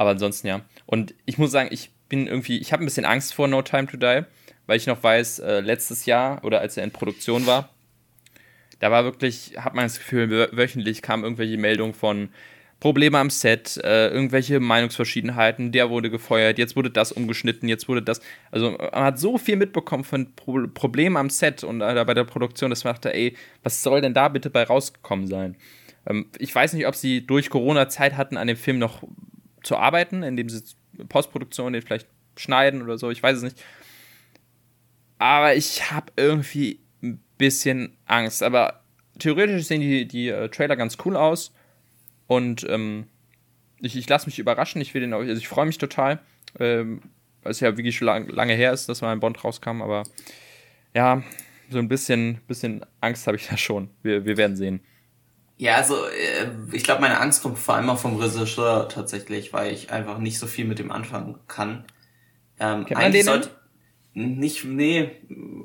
Aber 0.00 0.12
ansonsten 0.12 0.46
ja. 0.46 0.62
Und 0.86 1.14
ich 1.26 1.36
muss 1.36 1.50
sagen, 1.50 1.68
ich 1.70 1.90
bin 2.08 2.26
irgendwie, 2.26 2.56
ich 2.56 2.72
habe 2.72 2.82
ein 2.82 2.86
bisschen 2.86 3.04
Angst 3.04 3.34
vor 3.34 3.48
No 3.48 3.60
Time 3.60 3.86
to 3.86 3.98
Die, 3.98 4.22
weil 4.66 4.78
ich 4.78 4.86
noch 4.86 5.02
weiß, 5.02 5.40
äh, 5.40 5.60
letztes 5.60 6.06
Jahr 6.06 6.42
oder 6.42 6.62
als 6.62 6.78
er 6.78 6.84
in 6.84 6.90
Produktion 6.90 7.44
war, 7.44 7.68
da 8.78 8.90
war 8.90 9.04
wirklich, 9.04 9.56
hat 9.58 9.74
man 9.74 9.84
das 9.84 9.98
Gefühl, 9.98 10.48
wöchentlich 10.52 11.02
kamen 11.02 11.22
irgendwelche 11.22 11.58
Meldungen 11.58 11.92
von 11.92 12.30
Probleme 12.80 13.18
am 13.18 13.28
Set, 13.28 13.76
äh, 13.84 14.08
irgendwelche 14.08 14.58
Meinungsverschiedenheiten, 14.58 15.70
der 15.70 15.90
wurde 15.90 16.08
gefeuert, 16.08 16.56
jetzt 16.56 16.76
wurde 16.76 16.90
das 16.90 17.12
umgeschnitten, 17.12 17.68
jetzt 17.68 17.86
wurde 17.86 18.00
das. 18.00 18.22
Also 18.50 18.70
man 18.70 19.04
hat 19.04 19.18
so 19.18 19.36
viel 19.36 19.56
mitbekommen 19.56 20.04
von 20.04 20.34
Pro 20.34 20.66
Problemen 20.72 21.18
am 21.18 21.28
Set 21.28 21.62
und 21.62 21.82
äh, 21.82 22.04
bei 22.06 22.14
der 22.14 22.24
Produktion, 22.24 22.70
dass 22.70 22.84
man 22.84 22.94
dachte, 22.94 23.12
ey, 23.12 23.36
was 23.62 23.82
soll 23.82 24.00
denn 24.00 24.14
da 24.14 24.28
bitte 24.28 24.48
bei 24.48 24.62
rausgekommen 24.62 25.26
sein? 25.26 25.58
Ähm, 26.06 26.30
ich 26.38 26.54
weiß 26.54 26.72
nicht, 26.72 26.86
ob 26.86 26.94
sie 26.94 27.26
durch 27.26 27.50
Corona 27.50 27.90
Zeit 27.90 28.16
hatten, 28.16 28.38
an 28.38 28.46
dem 28.46 28.56
Film 28.56 28.78
noch 28.78 29.02
zu 29.62 29.76
arbeiten, 29.76 30.22
indem 30.22 30.48
sie 30.48 30.62
Postproduktion 31.08 31.72
den 31.72 31.82
vielleicht 31.82 32.08
schneiden 32.36 32.82
oder 32.82 32.98
so, 32.98 33.10
ich 33.10 33.22
weiß 33.22 33.38
es 33.38 33.42
nicht. 33.42 33.62
Aber 35.18 35.54
ich 35.54 35.90
habe 35.90 36.12
irgendwie 36.16 36.80
ein 37.02 37.22
bisschen 37.36 37.96
Angst. 38.06 38.42
Aber 38.42 38.82
theoretisch 39.18 39.64
sehen 39.64 39.80
die, 39.80 40.06
die 40.06 40.28
äh, 40.28 40.48
Trailer 40.48 40.76
ganz 40.76 40.96
cool 41.04 41.16
aus. 41.16 41.52
Und 42.26 42.66
ähm, 42.68 43.06
ich, 43.80 43.96
ich 43.96 44.08
lasse 44.08 44.26
mich 44.26 44.38
überraschen. 44.38 44.80
Ich 44.80 44.94
will 44.94 45.02
den 45.02 45.12
also 45.12 45.32
ich 45.32 45.48
freue 45.48 45.66
mich 45.66 45.78
total. 45.78 46.20
Ähm, 46.58 47.02
weil 47.42 47.52
es 47.52 47.60
ja 47.60 47.76
wirklich 47.76 47.96
schon 47.96 48.06
lang, 48.06 48.28
lange 48.28 48.54
her 48.54 48.72
ist, 48.72 48.88
dass 48.88 49.02
mal 49.02 49.12
ein 49.12 49.20
Bond 49.20 49.42
rauskam, 49.42 49.82
aber 49.82 50.04
ja, 50.94 51.22
so 51.70 51.78
ein 51.78 51.88
bisschen, 51.88 52.40
bisschen 52.46 52.84
Angst 53.00 53.26
habe 53.26 53.36
ich 53.36 53.46
da 53.48 53.56
schon. 53.56 53.90
Wir, 54.02 54.24
wir 54.24 54.36
werden 54.36 54.56
sehen. 54.56 54.80
Ja, 55.60 55.74
also 55.76 56.06
äh, 56.06 56.48
ich 56.72 56.84
glaube, 56.84 57.02
meine 57.02 57.20
Angst 57.20 57.42
kommt 57.42 57.58
vor 57.58 57.74
allem 57.74 57.90
auch 57.90 57.98
vom 57.98 58.16
Regisseur 58.16 58.88
tatsächlich, 58.88 59.52
weil 59.52 59.74
ich 59.74 59.92
einfach 59.92 60.16
nicht 60.16 60.38
so 60.38 60.46
viel 60.46 60.64
mit 60.64 60.78
dem 60.78 60.90
anfangen 60.90 61.38
kann. 61.48 61.84
Ähm, 62.58 62.86
Kennt 62.86 62.98
man 62.98 63.12
den 63.12 63.26
sollte, 63.26 63.50
nicht, 64.14 64.64
nee, 64.64 65.10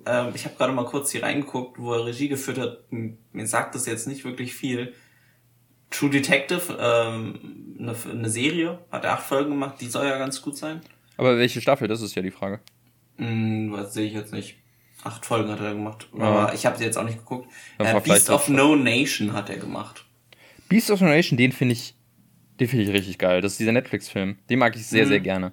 äh, 0.06 0.30
ich 0.34 0.44
habe 0.44 0.56
gerade 0.58 0.74
mal 0.74 0.84
kurz 0.84 1.12
hier 1.12 1.24
reingeguckt, 1.24 1.80
wo 1.80 1.94
er 1.94 2.06
Regie 2.08 2.28
geführt 2.28 2.58
hat. 2.58 2.80
Mir 2.90 3.48
sagt 3.48 3.74
das 3.74 3.86
jetzt 3.86 4.06
nicht 4.06 4.26
wirklich 4.26 4.54
viel. 4.54 4.94
True 5.92 6.10
Detective, 6.10 6.78
ähm, 6.78 7.78
eine, 7.80 7.96
eine 8.12 8.30
Serie, 8.30 8.80
hat 8.92 9.06
er 9.06 9.14
acht 9.14 9.24
Folgen 9.24 9.52
gemacht, 9.52 9.76
die 9.80 9.88
soll 9.88 10.08
ja 10.08 10.18
ganz 10.18 10.42
gut 10.42 10.58
sein. 10.58 10.82
Aber 11.16 11.38
welche 11.38 11.62
Staffel, 11.62 11.88
das 11.88 12.02
ist 12.02 12.16
ja 12.16 12.22
die 12.22 12.32
Frage. 12.32 12.60
Hm, 13.16 13.72
was 13.72 13.94
sehe 13.94 14.08
ich 14.08 14.14
jetzt 14.14 14.34
nicht. 14.34 14.58
Acht 15.06 15.24
Folgen 15.24 15.52
hat 15.52 15.62
er 15.62 15.74
gemacht, 15.74 16.10
aber 16.18 16.52
ich 16.56 16.66
habe 16.66 16.78
sie 16.80 16.84
jetzt 16.84 16.98
auch 16.98 17.04
nicht 17.04 17.20
geguckt. 17.20 17.48
Äh, 17.78 18.00
Beast 18.02 18.30
of 18.32 18.50
No 18.50 18.76
Nation 18.76 19.34
hat 19.34 19.52
er 19.52 19.58
gemacht. 19.58 20.04
Beast 20.68 20.90
of 20.90 21.00
No 21.00 21.08
Nation, 21.08 21.38
den 21.38 21.52
finde 21.52 21.74
ich, 21.74 21.94
den 22.60 22.68
finde 22.68 22.86
ich 22.86 22.92
richtig 22.92 23.20
geil. 23.20 23.40
Das 23.42 23.52
ist 23.52 23.60
dieser 23.60 23.72
Netflix-Film. 23.72 24.40
Den 24.50 24.58
mag 24.58 24.76
ich 24.76 24.88
sehr, 24.88 25.06
mhm. 25.06 25.10
sehr 25.10 25.20
gerne. 25.20 25.52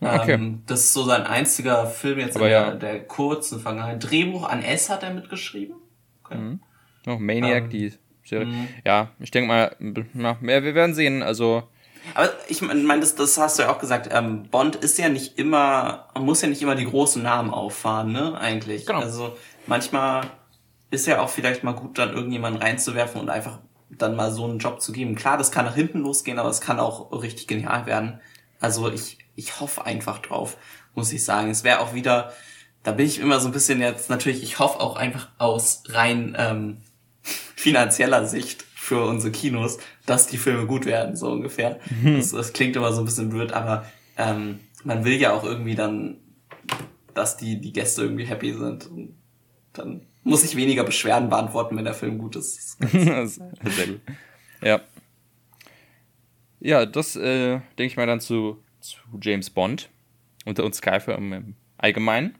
Okay. 0.00 0.32
Ähm, 0.32 0.62
das 0.66 0.80
ist 0.80 0.94
so 0.94 1.04
sein 1.04 1.24
einziger 1.24 1.86
Film 1.86 2.20
jetzt 2.20 2.36
Aber 2.36 2.46
in 2.46 2.52
ja. 2.52 2.70
der, 2.70 2.94
der 2.94 3.04
kurzen 3.04 3.60
Vergangenheit. 3.60 4.02
Drehbuch 4.02 4.48
an 4.48 4.62
S 4.62 4.88
hat 4.88 5.02
er 5.02 5.12
mitgeschrieben. 5.12 5.76
Okay. 6.24 6.38
Mhm. 6.38 6.60
Noch 7.04 7.18
Maniac, 7.18 7.64
ähm, 7.64 7.70
die 7.70 7.92
Serie. 8.24 8.46
Mhm. 8.46 8.68
Ja, 8.86 9.10
ich 9.20 9.30
denke 9.30 9.48
mal, 9.48 9.76
na, 10.14 10.38
wir 10.40 10.74
werden 10.74 10.94
sehen. 10.94 11.22
Also. 11.22 11.64
Aber 12.14 12.30
ich 12.48 12.60
meine, 12.60 13.00
das, 13.00 13.14
das 13.14 13.38
hast 13.38 13.58
du 13.58 13.62
ja 13.62 13.72
auch 13.72 13.78
gesagt, 13.78 14.08
ähm, 14.12 14.48
Bond 14.50 14.76
ist 14.76 14.98
ja 14.98 15.08
nicht 15.08 15.38
immer, 15.38 16.08
man 16.14 16.24
muss 16.24 16.42
ja 16.42 16.48
nicht 16.48 16.62
immer 16.62 16.74
die 16.74 16.84
großen 16.84 17.22
Namen 17.22 17.52
auffahren, 17.52 18.12
ne, 18.12 18.38
eigentlich. 18.38 18.86
Genau. 18.86 19.00
Also 19.00 19.36
manchmal 19.66 20.30
ist 20.90 21.06
ja 21.06 21.20
auch 21.20 21.30
vielleicht 21.30 21.64
mal 21.64 21.72
gut, 21.72 21.98
dann 21.98 22.12
irgendjemanden 22.12 22.62
reinzuwerfen 22.62 23.20
und 23.20 23.30
einfach 23.30 23.58
dann 23.90 24.16
mal 24.16 24.32
so 24.32 24.44
einen 24.44 24.58
Job 24.58 24.80
zu 24.80 24.92
geben. 24.92 25.14
Klar, 25.14 25.38
das 25.38 25.50
kann 25.50 25.64
nach 25.64 25.74
hinten 25.74 26.00
losgehen, 26.00 26.38
aber 26.38 26.50
es 26.50 26.60
kann 26.60 26.80
auch 26.80 27.10
richtig 27.12 27.46
genial 27.46 27.86
werden. 27.86 28.20
Also 28.60 28.90
ich, 28.90 29.18
ich 29.34 29.60
hoffe 29.60 29.84
einfach 29.84 30.18
drauf, 30.20 30.56
muss 30.94 31.12
ich 31.12 31.24
sagen. 31.24 31.50
Es 31.50 31.64
wäre 31.64 31.80
auch 31.80 31.94
wieder, 31.94 32.32
da 32.82 32.92
bin 32.92 33.06
ich 33.06 33.20
immer 33.20 33.40
so 33.40 33.48
ein 33.48 33.52
bisschen 33.52 33.80
jetzt 33.80 34.10
natürlich, 34.10 34.42
ich 34.42 34.58
hoffe 34.58 34.80
auch 34.80 34.96
einfach 34.96 35.28
aus 35.38 35.82
rein 35.88 36.36
ähm, 36.38 36.78
finanzieller 37.56 38.26
Sicht 38.26 38.64
für 38.74 39.04
unsere 39.04 39.32
Kinos, 39.32 39.78
dass 40.06 40.26
die 40.26 40.38
Filme 40.38 40.66
gut 40.66 40.86
werden, 40.86 41.16
so 41.16 41.30
ungefähr. 41.30 41.80
Mhm. 42.02 42.16
Das, 42.16 42.30
das 42.30 42.52
klingt 42.52 42.76
immer 42.76 42.92
so 42.92 43.00
ein 43.02 43.04
bisschen 43.04 43.30
blöd, 43.30 43.52
aber 43.52 43.86
ähm, 44.16 44.60
man 44.84 45.04
will 45.04 45.14
ja 45.14 45.32
auch 45.32 45.44
irgendwie 45.44 45.74
dann, 45.74 46.18
dass 47.14 47.36
die, 47.36 47.60
die 47.60 47.72
Gäste 47.72 48.02
irgendwie 48.02 48.26
happy 48.26 48.52
sind. 48.52 48.86
Und 48.86 49.16
dann 49.72 50.02
muss 50.22 50.44
ich 50.44 50.56
weniger 50.56 50.84
Beschwerden 50.84 51.28
beantworten, 51.28 51.76
wenn 51.76 51.84
der 51.84 51.94
Film 51.94 52.18
gut 52.18 52.36
ist. 52.36 52.78
Sehr 52.90 53.86
gut. 53.86 54.00
Ja. 54.62 54.80
Ja, 56.60 56.86
das 56.86 57.16
äh, 57.16 57.60
denke 57.78 57.84
ich 57.84 57.96
mal 57.96 58.06
dann 58.06 58.20
zu, 58.20 58.62
zu 58.80 58.98
James 59.20 59.50
Bond 59.50 59.90
und, 60.46 60.58
und 60.60 60.74
Skyfall 60.74 61.16
im 61.16 61.56
Allgemeinen. 61.76 62.36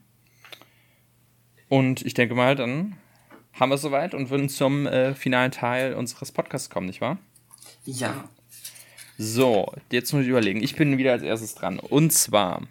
Und 1.68 2.04
ich 2.06 2.14
denke 2.14 2.34
mal, 2.34 2.56
dann 2.56 2.96
haben 3.52 3.70
wir 3.70 3.74
es 3.74 3.82
soweit 3.82 4.14
und 4.14 4.30
würden 4.30 4.48
zum 4.48 4.86
äh, 4.86 5.14
finalen 5.14 5.50
Teil 5.50 5.94
unseres 5.94 6.32
Podcasts 6.32 6.70
kommen, 6.70 6.86
nicht 6.86 7.00
wahr? 7.00 7.18
Ja. 7.84 8.28
So, 9.16 9.72
jetzt 9.90 10.12
muss 10.12 10.22
ich 10.22 10.28
überlegen. 10.28 10.62
Ich 10.62 10.74
bin 10.74 10.98
wieder 10.98 11.12
als 11.12 11.22
erstes 11.22 11.54
dran. 11.54 11.78
Und 11.78 12.12
zwar, 12.12 12.62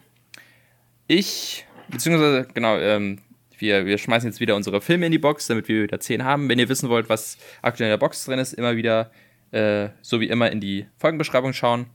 ich, 1.07 1.65
beziehungsweise, 1.89 2.47
genau, 2.53 2.77
ähm, 2.77 3.19
wir, 3.57 3.85
wir 3.85 3.97
schmeißen 3.97 4.29
jetzt 4.29 4.41
wieder 4.41 4.55
unsere 4.55 4.81
Filme 4.81 5.05
in 5.05 5.11
die 5.11 5.19
Box, 5.19 5.47
damit 5.47 5.67
wir 5.67 5.83
wieder 5.83 5.99
10 5.99 6.23
haben. 6.23 6.49
Wenn 6.49 6.59
ihr 6.59 6.67
wissen 6.67 6.89
wollt, 6.89 7.07
was 7.07 7.37
aktuell 7.61 7.89
in 7.89 7.93
der 7.93 7.97
Box 7.97 8.25
drin 8.25 8.39
ist, 8.39 8.53
immer 8.53 8.75
wieder, 8.75 9.11
äh, 9.51 9.89
so 10.01 10.19
wie 10.19 10.27
immer, 10.27 10.51
in 10.51 10.59
die 10.59 10.85
Folgenbeschreibung 10.97 11.53
schauen. 11.53 11.85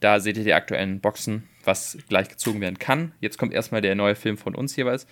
Da 0.00 0.20
seht 0.20 0.38
ihr 0.38 0.44
die 0.44 0.54
aktuellen 0.54 1.00
Boxen, 1.00 1.48
was 1.64 1.98
gleich 2.08 2.28
gezogen 2.28 2.60
werden 2.60 2.78
kann. 2.78 3.12
Jetzt 3.20 3.36
kommt 3.36 3.52
erstmal 3.52 3.82
der 3.82 3.96
neue 3.96 4.14
Film 4.14 4.38
von 4.38 4.54
uns 4.54 4.76
jeweils. 4.76 5.06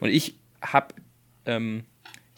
Und 0.00 0.10
ich 0.10 0.34
habe 0.60 0.94
ähm, 1.46 1.84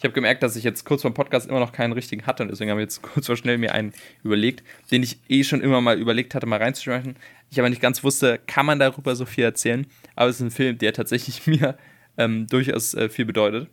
habe 0.05 0.13
gemerkt, 0.13 0.43
dass 0.43 0.55
ich 0.55 0.63
jetzt 0.63 0.85
kurz 0.85 1.01
vor 1.01 1.11
dem 1.11 1.15
Podcast 1.15 1.47
immer 1.49 1.59
noch 1.59 1.71
keinen 1.71 1.91
richtigen 1.91 2.25
hatte 2.25 2.43
und 2.43 2.49
deswegen 2.49 2.71
habe 2.71 2.81
ich 2.81 2.85
jetzt 2.85 3.01
kurz 3.01 3.25
vor 3.25 3.35
schnell 3.35 3.57
mir 3.57 3.73
einen 3.73 3.93
überlegt, 4.23 4.63
den 4.91 5.03
ich 5.03 5.19
eh 5.27 5.43
schon 5.43 5.61
immer 5.61 5.81
mal 5.81 5.99
überlegt 5.99 6.33
hatte, 6.33 6.45
mal 6.45 6.61
reinzuschmeißen. 6.61 7.15
Ich 7.51 7.59
aber 7.59 7.69
nicht 7.69 7.81
ganz 7.81 8.03
wusste, 8.03 8.39
kann 8.47 8.65
man 8.65 8.79
darüber 8.79 9.15
so 9.15 9.25
viel 9.25 9.43
erzählen. 9.43 9.85
Aber 10.15 10.29
es 10.29 10.37
ist 10.37 10.41
ein 10.41 10.51
Film, 10.51 10.77
der 10.77 10.93
tatsächlich 10.93 11.45
mir 11.47 11.77
ähm, 12.17 12.47
durchaus 12.47 12.93
äh, 12.93 13.09
viel 13.09 13.25
bedeutet. 13.25 13.69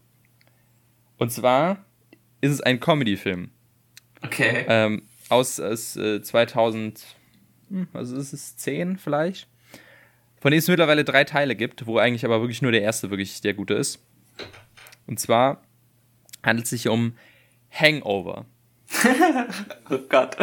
Und 1.19 1.31
zwar 1.31 1.85
ist 2.41 2.51
es 2.51 2.61
ein 2.61 2.81
Comedy-Film. 2.81 3.51
Okay. 4.23 4.65
Ähm, 4.69 5.03
aus, 5.29 5.61
aus 5.61 5.97
äh, 5.97 6.21
2000, 6.21 7.05
hm, 7.71 7.89
also 7.93 8.17
ist 8.17 8.33
es 8.33 8.57
10 8.57 8.99
vielleicht? 8.99 9.49
Von 10.41 10.51
dem 10.51 10.59
es 10.59 10.69
mittlerweile 10.69 11.05
drei 11.05 11.25
Teile 11.25 11.55
gibt, 11.55 11.87
wo 11.87 11.99
eigentlich 11.99 12.25
aber 12.25 12.41
wirklich 12.41 12.63
nur 12.63 12.73
der 12.73 12.83
erste 12.83 13.11
wirklich 13.11 13.41
der 13.41 13.55
gute 13.55 13.75
ist. 13.75 14.05
Und 15.07 15.21
zwar 15.21 15.63
handelt 16.43 16.67
sich 16.67 16.89
um 16.89 17.15
Hangover. 17.71 18.47
oh 19.91 19.99
Gott. 20.09 20.37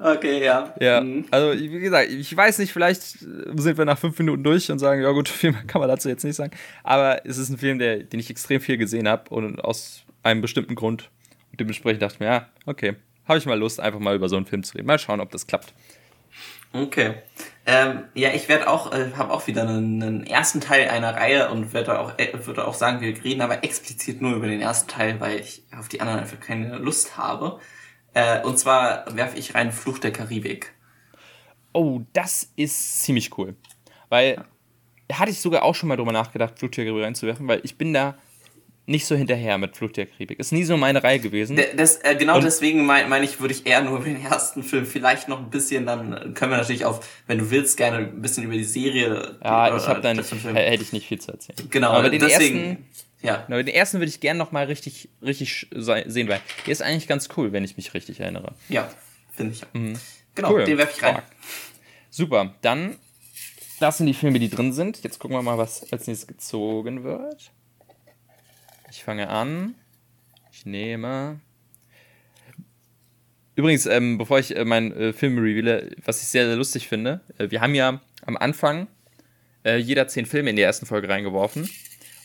Okay, 0.00 0.44
ja. 0.44 0.74
Ja, 0.80 1.00
mhm. 1.00 1.24
also 1.30 1.58
wie 1.58 1.80
gesagt, 1.80 2.10
ich 2.10 2.36
weiß 2.36 2.58
nicht, 2.60 2.72
vielleicht 2.72 3.02
sind 3.02 3.78
wir 3.78 3.84
nach 3.84 3.98
fünf 3.98 4.16
Minuten 4.18 4.44
durch 4.44 4.70
und 4.70 4.78
sagen, 4.78 5.02
ja 5.02 5.10
gut, 5.10 5.28
viel 5.28 5.52
mehr 5.52 5.64
kann 5.64 5.80
man 5.80 5.88
dazu 5.88 6.08
jetzt 6.08 6.24
nicht 6.24 6.36
sagen. 6.36 6.52
Aber 6.84 7.26
es 7.26 7.38
ist 7.38 7.48
ein 7.48 7.58
Film, 7.58 7.78
der, 7.78 8.04
den 8.04 8.20
ich 8.20 8.30
extrem 8.30 8.60
viel 8.60 8.76
gesehen 8.76 9.08
habe 9.08 9.30
und 9.30 9.60
aus 9.64 10.04
einem 10.22 10.40
bestimmten 10.40 10.74
Grund. 10.74 11.10
Und 11.50 11.60
dementsprechend 11.60 12.02
dachte 12.02 12.14
ich 12.14 12.20
mir, 12.20 12.26
ja, 12.26 12.48
okay, 12.66 12.96
habe 13.26 13.38
ich 13.38 13.46
mal 13.46 13.58
Lust, 13.58 13.80
einfach 13.80 13.98
mal 13.98 14.14
über 14.14 14.28
so 14.28 14.36
einen 14.36 14.46
Film 14.46 14.62
zu 14.62 14.74
reden. 14.74 14.86
Mal 14.86 14.98
schauen, 14.98 15.20
ob 15.20 15.30
das 15.30 15.46
klappt. 15.46 15.74
Okay. 16.72 17.14
Ähm, 17.70 18.04
ja, 18.14 18.30
ich 18.30 18.48
werde 18.48 18.66
auch, 18.66 18.92
äh, 18.92 19.12
habe 19.14 19.30
auch 19.30 19.46
wieder 19.46 19.60
einen, 19.60 20.02
einen, 20.02 20.26
ersten 20.26 20.62
Teil 20.62 20.88
einer 20.88 21.14
Reihe 21.14 21.50
und 21.50 21.74
werde 21.74 22.00
auch, 22.00 22.18
äh, 22.18 22.32
würde 22.46 22.66
auch 22.66 22.72
sagen, 22.72 23.02
wir 23.02 23.22
reden 23.22 23.42
aber 23.42 23.62
explizit 23.62 24.22
nur 24.22 24.36
über 24.36 24.46
den 24.46 24.62
ersten 24.62 24.88
Teil, 24.88 25.20
weil 25.20 25.40
ich 25.40 25.64
auf 25.78 25.86
die 25.86 26.00
anderen 26.00 26.20
einfach 26.20 26.40
keine 26.40 26.78
Lust 26.78 27.18
habe. 27.18 27.60
Äh, 28.14 28.40
und 28.40 28.58
zwar 28.58 29.04
werfe 29.14 29.36
ich 29.36 29.54
rein 29.54 29.70
Fluch 29.70 29.98
der 29.98 30.14
Karibik. 30.14 30.72
Oh, 31.74 32.00
das 32.14 32.50
ist 32.56 33.02
ziemlich 33.02 33.36
cool. 33.36 33.54
Weil 34.08 34.42
ja. 35.10 35.18
hatte 35.18 35.30
ich 35.30 35.40
sogar 35.42 35.62
auch 35.62 35.74
schon 35.74 35.90
mal 35.90 35.96
drüber 35.96 36.12
nachgedacht, 36.12 36.58
Fluch 36.58 36.70
der 36.70 36.86
Karibik 36.86 37.04
reinzuwerfen, 37.04 37.46
weil 37.48 37.60
ich 37.64 37.76
bin 37.76 37.92
da 37.92 38.16
nicht 38.88 39.06
so 39.06 39.14
hinterher 39.14 39.58
mit 39.58 39.76
Flucht 39.76 39.96
der 39.96 40.06
Karibik. 40.06 40.38
Ist 40.38 40.50
nie 40.50 40.64
so 40.64 40.76
meine 40.76 41.02
Reihe 41.04 41.18
gewesen. 41.18 41.60
Das, 41.76 41.96
äh, 41.96 42.16
genau 42.16 42.36
und 42.36 42.44
deswegen 42.44 42.86
meine 42.86 43.06
mein 43.08 43.22
ich, 43.22 43.40
würde 43.40 43.52
ich 43.52 43.66
eher 43.66 43.82
nur 43.82 43.98
über 43.98 44.06
den 44.06 44.22
ersten 44.22 44.62
Film 44.62 44.86
vielleicht 44.86 45.28
noch 45.28 45.38
ein 45.38 45.50
bisschen, 45.50 45.84
dann 45.86 46.34
können 46.34 46.50
wir 46.50 46.58
natürlich 46.58 46.84
auf, 46.84 47.06
wenn 47.26 47.38
du 47.38 47.50
willst, 47.50 47.76
gerne 47.76 47.98
ein 47.98 48.22
bisschen 48.22 48.44
über 48.44 48.54
die 48.54 48.64
Serie. 48.64 49.36
Ja, 49.44 49.76
ich 49.76 49.86
habe 49.86 50.00
da 50.00 50.14
nicht, 50.14 50.32
hätte 50.32 50.82
ich 50.82 50.92
nicht 50.92 51.06
viel 51.06 51.20
zu 51.20 51.32
erzählen. 51.32 51.68
Genau, 51.70 51.90
aber 51.90 52.08
den 52.08 52.20
deswegen. 52.20 52.58
Ersten, 52.58 52.86
ja. 53.20 53.44
Genau, 53.46 53.58
den 53.58 53.68
ersten 53.68 53.98
würde 53.98 54.08
ich 54.08 54.20
gerne 54.20 54.38
noch 54.38 54.52
mal 54.52 54.64
richtig, 54.64 55.10
richtig 55.22 55.66
sehen, 55.74 56.28
weil 56.28 56.40
der 56.66 56.72
ist 56.72 56.82
eigentlich 56.82 57.08
ganz 57.08 57.28
cool, 57.36 57.52
wenn 57.52 57.64
ich 57.64 57.76
mich 57.76 57.92
richtig 57.92 58.20
erinnere. 58.20 58.54
Ja, 58.68 58.90
finde 59.36 59.52
ich. 59.52 59.62
Mhm. 59.74 59.98
Genau, 60.34 60.52
cool. 60.52 60.64
den 60.64 60.78
werfe 60.78 60.94
ich 60.96 61.02
rein. 61.02 61.22
Super, 62.10 62.54
dann 62.62 62.96
das 63.80 63.98
sind 63.98 64.06
die 64.06 64.14
Filme, 64.14 64.38
die 64.38 64.48
drin 64.48 64.72
sind. 64.72 65.04
Jetzt 65.04 65.18
gucken 65.18 65.36
wir 65.36 65.42
mal, 65.42 65.58
was 65.58 65.92
als 65.92 66.06
nächstes 66.06 66.26
gezogen 66.26 67.04
wird. 67.04 67.52
Ich 68.90 69.04
fange 69.04 69.28
an. 69.28 69.74
Ich 70.52 70.66
nehme. 70.66 71.40
Übrigens, 73.54 73.86
ähm, 73.86 74.18
bevor 74.18 74.38
ich 74.38 74.56
äh, 74.56 74.64
meinen 74.64 74.92
äh, 74.92 75.12
Film 75.12 75.38
reveale, 75.38 75.90
was 76.04 76.22
ich 76.22 76.28
sehr, 76.28 76.46
sehr 76.46 76.56
lustig 76.56 76.88
finde, 76.88 77.20
äh, 77.38 77.50
wir 77.50 77.60
haben 77.60 77.74
ja 77.74 78.00
am 78.24 78.36
Anfang 78.36 78.86
äh, 79.64 79.76
jeder 79.76 80.06
zehn 80.08 80.26
Filme 80.26 80.50
in 80.50 80.56
die 80.56 80.62
ersten 80.62 80.86
Folge 80.86 81.08
reingeworfen. 81.08 81.68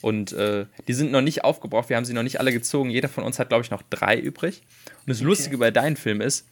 Und 0.01 0.33
äh, 0.33 0.65
die 0.87 0.93
sind 0.93 1.11
noch 1.11 1.21
nicht 1.21 1.43
aufgebraucht, 1.43 1.89
wir 1.89 1.95
haben 1.95 2.05
sie 2.05 2.13
noch 2.13 2.23
nicht 2.23 2.39
alle 2.39 2.51
gezogen. 2.51 2.89
Jeder 2.89 3.07
von 3.09 3.23
uns 3.23 3.39
hat, 3.39 3.49
glaube 3.49 3.63
ich, 3.63 3.71
noch 3.71 3.81
drei 3.89 4.19
übrig. 4.19 4.61
Und 4.85 5.09
das 5.09 5.19
okay. 5.19 5.27
Lustige 5.27 5.57
bei 5.57 5.71
deinem 5.71 5.95
Film 5.95 6.21
ist, 6.21 6.45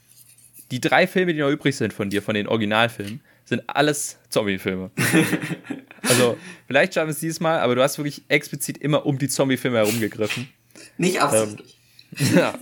die 0.72 0.80
drei 0.80 1.06
Filme, 1.06 1.34
die 1.34 1.42
noch 1.42 1.50
übrig 1.50 1.76
sind 1.76 1.94
von 1.94 2.10
dir, 2.10 2.22
von 2.22 2.34
den 2.34 2.48
Originalfilmen, 2.48 3.22
sind 3.44 3.64
alles 3.68 4.20
Zombie-Filme. 4.30 4.92
also, 6.03 6.38
vielleicht 6.68 6.94
schaffen 6.94 7.07
wir 7.07 7.14
es 7.14 7.19
dieses 7.19 7.40
Mal, 7.40 7.60
aber 7.60 7.76
du 7.76 7.84
hast 7.84 7.98
wirklich 7.98 8.23
explizit 8.28 8.78
immer 8.78 9.06
um 9.06 9.18
die 9.18 9.28
Zombie-Filme 9.28 9.78
herumgegriffen. 9.78 10.49
Nicht 10.98 11.22
absichtlich. 11.22 11.78
Ähm, 12.19 12.36
ja. 12.36 12.53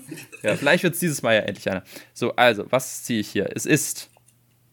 ja, 0.43 0.55
vielleicht 0.55 0.83
wird 0.83 0.93
es 0.93 0.99
dieses 0.99 1.21
Mal 1.21 1.35
ja 1.35 1.41
endlich 1.41 1.69
einer. 1.69 1.83
So, 2.13 2.35
also, 2.35 2.65
was 2.69 3.03
ziehe 3.03 3.19
ich 3.19 3.29
hier? 3.29 3.49
Es 3.55 3.65
ist. 3.65 4.09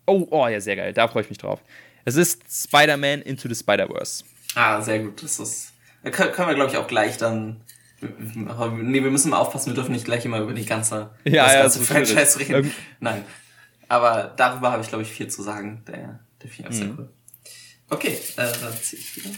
Oh, 0.06 0.26
oh, 0.30 0.46
ja, 0.46 0.60
sehr 0.60 0.76
geil. 0.76 0.92
Da 0.92 1.08
freue 1.08 1.22
ich 1.22 1.30
mich 1.30 1.38
drauf. 1.38 1.60
Es 2.04 2.16
ist 2.16 2.42
Spider-Man 2.48 3.22
Into 3.22 3.48
the 3.48 3.54
Spider-Verse. 3.54 4.24
Ah, 4.54 4.80
sehr 4.80 5.00
gut. 5.00 5.22
Das 5.22 5.40
ist. 5.40 5.72
Da 6.02 6.10
können 6.10 6.48
wir, 6.48 6.54
glaube 6.54 6.70
ich, 6.70 6.76
auch 6.76 6.86
gleich 6.86 7.16
dann. 7.16 7.62
Nee, 8.00 9.02
wir 9.02 9.10
müssen 9.10 9.30
mal 9.30 9.38
aufpassen, 9.38 9.70
wir 9.70 9.74
dürfen 9.74 9.92
nicht 9.92 10.04
gleich 10.04 10.24
immer 10.24 10.38
über 10.40 10.52
die 10.52 10.66
ganze, 10.66 11.10
ja, 11.24 11.44
das 11.44 11.54
ja, 11.54 11.62
ganze 11.62 11.80
Franchise 11.80 12.38
reden. 12.38 12.70
Nein. 13.00 13.24
Aber 13.88 14.34
darüber 14.36 14.70
habe 14.70 14.82
ich, 14.82 14.88
glaube 14.88 15.02
ich, 15.02 15.10
viel 15.10 15.28
zu 15.28 15.42
sagen. 15.42 15.82
Der, 15.86 16.20
der 16.42 16.50
Film 16.50 16.68
ist 16.68 16.76
mhm. 16.76 16.80
sehr 16.80 16.98
cool. 16.98 17.08
Okay, 17.88 18.18
äh, 18.36 18.52
dann 18.60 18.72
ziehe 18.80 19.00
ich 19.00 19.16
wieder. 19.16 19.30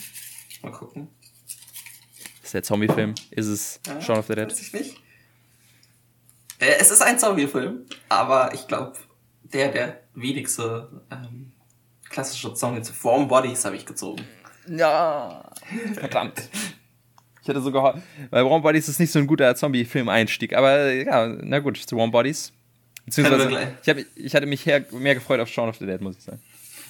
Mal 0.63 0.73
gucken. 0.73 1.09
Ist 2.43 2.55
der 2.55 2.63
Zombie-Film? 2.63 3.15
Ist 3.31 3.47
es 3.47 3.81
ja, 3.87 4.01
Shaun 4.01 4.19
of 4.19 4.27
the 4.27 4.35
Dead? 4.35 4.51
Weiß 4.51 4.61
ich 4.61 4.73
nicht. 4.73 4.97
Äh, 6.59 6.77
es 6.81 6.91
ist 6.91 7.03
ein 7.03 7.19
Zombie-Film, 7.19 7.85
aber 8.09 8.55
ich 8.55 8.67
glaube, 8.67 8.95
der, 9.43 9.71
der 9.71 10.01
wenigste 10.15 11.03
ähm, 11.11 11.53
klassische 12.09 12.55
Zombie 12.55 12.83
zu 12.83 12.93
Warm 13.05 13.29
Bodies 13.29 13.65
habe 13.65 13.77
ich 13.77 13.87
gezogen. 13.87 14.25
Ja, 14.67 15.51
verdammt. 15.95 16.43
Ich 17.41 17.51
hätte 17.51 17.63
sogar, 17.63 18.03
weil 18.29 18.45
Warm 18.45 18.61
Bodies 18.61 18.91
ist 18.91 19.01
nicht 19.01 19.11
so 19.11 19.19
ein 19.19 19.27
guter 19.27 19.57
Zombie-Film-Einstieg, 19.57 20.55
aber 20.55 20.93
ja, 20.93 21.27
na 21.29 21.61
gut, 21.61 21.79
zu 21.79 21.97
Warm 21.97 22.11
Bodies. 22.11 22.53
Beziehungsweise, 23.07 23.75
ich, 23.83 23.89
hab, 23.89 23.97
ich 24.17 24.35
hatte 24.35 24.45
mich 24.45 24.67
her, 24.67 24.85
mehr 24.91 25.15
gefreut 25.15 25.41
auf 25.41 25.49
Shaun 25.49 25.71
of 25.71 25.79
the 25.79 25.87
Dead, 25.87 25.99
muss 26.03 26.19
ich 26.19 26.25
sagen. 26.25 26.43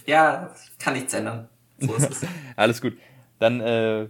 Ja, 0.08 0.54
kann 0.78 0.94
nichts 0.94 1.12
ändern. 1.12 1.50
So 1.78 1.94
ist 1.94 2.10
es. 2.10 2.26
Alles 2.56 2.80
gut. 2.80 2.96
Dann 3.38 3.60
äh, 3.60 4.08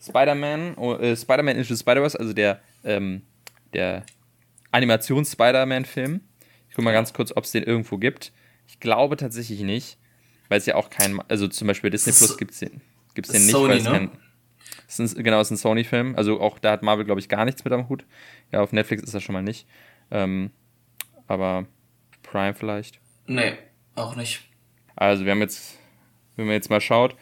Spider-Man, 0.00 0.74
oh, 0.76 0.94
äh, 0.94 1.14
Spider-Man 1.14 1.56
Into 1.56 1.76
Spider-Verse, 1.76 2.18
also 2.18 2.32
der, 2.32 2.60
ähm, 2.82 3.22
der 3.74 4.04
Animations-Spider-Man-Film. 4.72 6.22
Ich 6.70 6.74
guck 6.74 6.82
mal 6.82 6.92
ganz 6.92 7.12
kurz, 7.12 7.30
ob 7.36 7.44
es 7.44 7.52
den 7.52 7.62
irgendwo 7.62 7.98
gibt. 7.98 8.32
Ich 8.66 8.80
glaube 8.80 9.18
tatsächlich 9.18 9.60
nicht, 9.60 9.98
weil 10.48 10.58
es 10.58 10.66
ja 10.66 10.76
auch 10.76 10.88
kein, 10.88 11.20
also 11.28 11.46
zum 11.46 11.68
Beispiel 11.68 11.90
Disney 11.90 12.14
Plus 12.14 12.38
gibt 12.38 12.52
es 12.52 12.60
den, 12.60 12.80
gibt's 13.12 13.30
den 13.30 13.42
nicht, 13.42 13.52
Sony, 13.52 13.82
ne? 13.82 13.90
kein, 13.90 14.10
es 14.88 14.98
ist, 14.98 15.22
genau, 15.22 15.40
es 15.40 15.48
ist 15.48 15.52
ein 15.52 15.56
Sony-Film. 15.58 16.16
Also 16.16 16.40
auch 16.40 16.58
da 16.58 16.72
hat 16.72 16.82
Marvel, 16.82 17.04
glaube 17.04 17.20
ich, 17.20 17.28
gar 17.28 17.44
nichts 17.44 17.62
mit 17.64 17.72
am 17.74 17.90
Hut. 17.90 18.06
Ja, 18.50 18.62
auf 18.62 18.72
Netflix 18.72 19.02
ist 19.02 19.12
das 19.12 19.22
schon 19.22 19.34
mal 19.34 19.42
nicht. 19.42 19.66
Ähm, 20.10 20.52
aber 21.26 21.66
Prime 22.22 22.54
vielleicht? 22.54 22.98
Nee, 23.26 23.58
auch 23.94 24.16
nicht. 24.16 24.42
Also 24.96 25.24
wir 25.24 25.32
haben 25.32 25.40
jetzt, 25.40 25.78
wenn 26.36 26.46
man 26.46 26.54
jetzt 26.54 26.70
mal 26.70 26.80
schaut, 26.80 27.16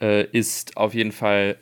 äh, 0.00 0.24
ist 0.30 0.76
auf 0.76 0.94
jeden 0.94 1.12
Fall 1.12 1.58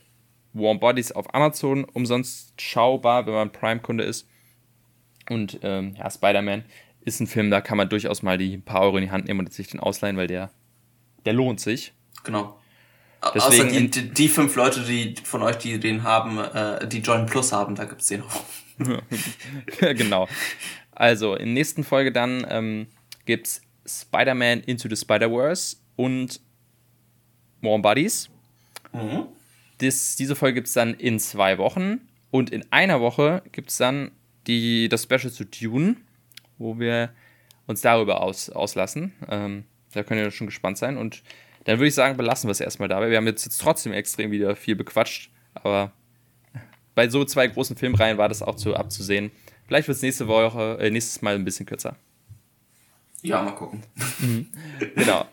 Warm 0.53 0.81
Bodies 0.81 1.13
auf 1.13 1.33
Amazon 1.35 1.85
umsonst 1.85 2.61
schaubar, 2.61 3.27
wenn 3.27 3.35
man 3.35 3.53
Prime-Kunde 3.53 4.05
ist. 4.05 4.27
Und 5.29 5.61
ähm, 5.63 5.95
ja, 5.97 6.11
Spider-Man 6.11 6.65
ist 7.03 7.21
ein 7.21 7.27
Film, 7.27 7.51
da 7.51 7.61
kann 7.61 7.77
man 7.77 7.89
durchaus 7.89 8.23
mal 8.23 8.37
die 8.37 8.59
paar 8.59 8.83
Euro 8.83 8.97
in 8.97 9.05
die 9.05 9.11
Hand 9.11 9.27
nehmen 9.27 9.41
und 9.41 9.53
sich 9.53 9.69
den 9.69 9.81
ausleihen, 9.81 10.17
weil 10.17 10.27
der, 10.27 10.51
der 11.25 11.33
lohnt 11.33 11.61
sich. 11.61 11.93
Genau. 12.25 12.59
Deswegen 13.35 13.69
Außer 13.69 13.79
die, 13.79 13.91
die, 13.91 14.09
die, 14.11 14.29
fünf 14.29 14.57
Leute, 14.57 14.81
die 14.81 15.15
von 15.23 15.43
euch, 15.43 15.57
die 15.57 15.79
den 15.79 16.03
haben, 16.05 16.39
äh, 16.39 16.87
die 16.89 16.99
Join 16.99 17.27
Plus 17.27 17.53
haben, 17.53 17.75
da 17.75 17.85
gibt's 17.85 18.07
den 18.07 18.23
auch. 18.23 18.45
genau. 19.81 20.27
Also, 20.91 21.35
in 21.35 21.47
der 21.47 21.55
nächsten 21.55 21.85
Folge 21.85 22.13
dann 22.13 22.47
ähm, 22.49 22.87
gibt's 23.27 23.61
Spider-Man 23.87 24.61
Into 24.61 24.89
the 24.89 24.97
Spider-Verse 24.97 25.77
und 25.97 26.41
Warm 27.61 27.83
Buddies. 27.83 28.31
Mhm. 28.93 29.27
Das, 29.79 30.17
diese 30.17 30.37
Folge 30.37 30.57
gibt 30.57 30.67
es 30.69 30.75
dann 30.75 30.95
in 30.95 31.19
zwei 31.19 31.59
Wochen. 31.59 32.01
Und 32.31 32.51
in 32.51 32.65
einer 32.71 33.01
Woche 33.01 33.43
gibt 33.53 33.71
es 33.71 33.77
dann 33.77 34.13
die, 34.47 34.89
das 34.89 35.03
Special 35.03 35.31
zu 35.31 35.45
Dune, 35.45 35.97
wo 36.59 36.79
wir 36.79 37.11
uns 37.67 37.81
darüber 37.81 38.23
aus, 38.23 38.51
auslassen. 38.51 39.13
Ähm, 39.29 39.65
da 39.93 40.03
könnt 40.03 40.21
ihr 40.21 40.31
schon 40.31 40.47
gespannt 40.47 40.79
sein. 40.79 40.97
Und 40.97 41.23
dann 41.65 41.79
würde 41.79 41.89
ich 41.89 41.95
sagen, 41.95 42.17
belassen 42.17 42.49
wir 42.49 42.53
es 42.53 42.61
erstmal 42.61 42.89
dabei. 42.89 43.11
Wir 43.11 43.17
haben 43.17 43.27
jetzt, 43.27 43.45
jetzt 43.45 43.61
trotzdem 43.61 43.93
extrem 43.93 44.31
wieder 44.31 44.57
viel 44.57 44.77
bequatscht, 44.77 45.31
aber 45.55 45.93
bei 46.95 47.09
so 47.09 47.25
zwei 47.25 47.47
großen 47.47 47.77
Filmreihen 47.77 48.19
war 48.19 48.29
das 48.29 48.43
auch 48.43 48.57
zu 48.57 48.75
abzusehen. 48.77 49.31
Vielleicht 49.67 49.89
wird 49.89 49.97
es 49.97 50.03
nächste 50.03 50.27
Woche, 50.27 50.79
äh, 50.81 50.91
nächstes 50.91 51.23
Mal 51.23 51.35
ein 51.35 51.45
bisschen 51.45 51.67
kürzer. 51.67 51.97
Ja, 53.23 53.43
mal 53.43 53.53
gucken. 53.53 53.83
Mhm. 54.21 54.47
genau. 54.95 55.27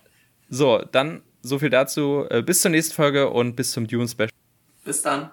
So, 0.50 0.84
dann 0.92 1.22
so 1.42 1.60
viel 1.60 1.70
dazu. 1.70 2.26
Äh, 2.30 2.42
bis 2.42 2.62
zur 2.62 2.72
nächsten 2.72 2.94
Folge 2.94 3.30
und 3.30 3.56
bis 3.56 3.72
zum 3.72 3.88
Dune 3.88 4.08
Special. 4.08 4.30
Bis 4.84 5.02
dann. 5.02 5.32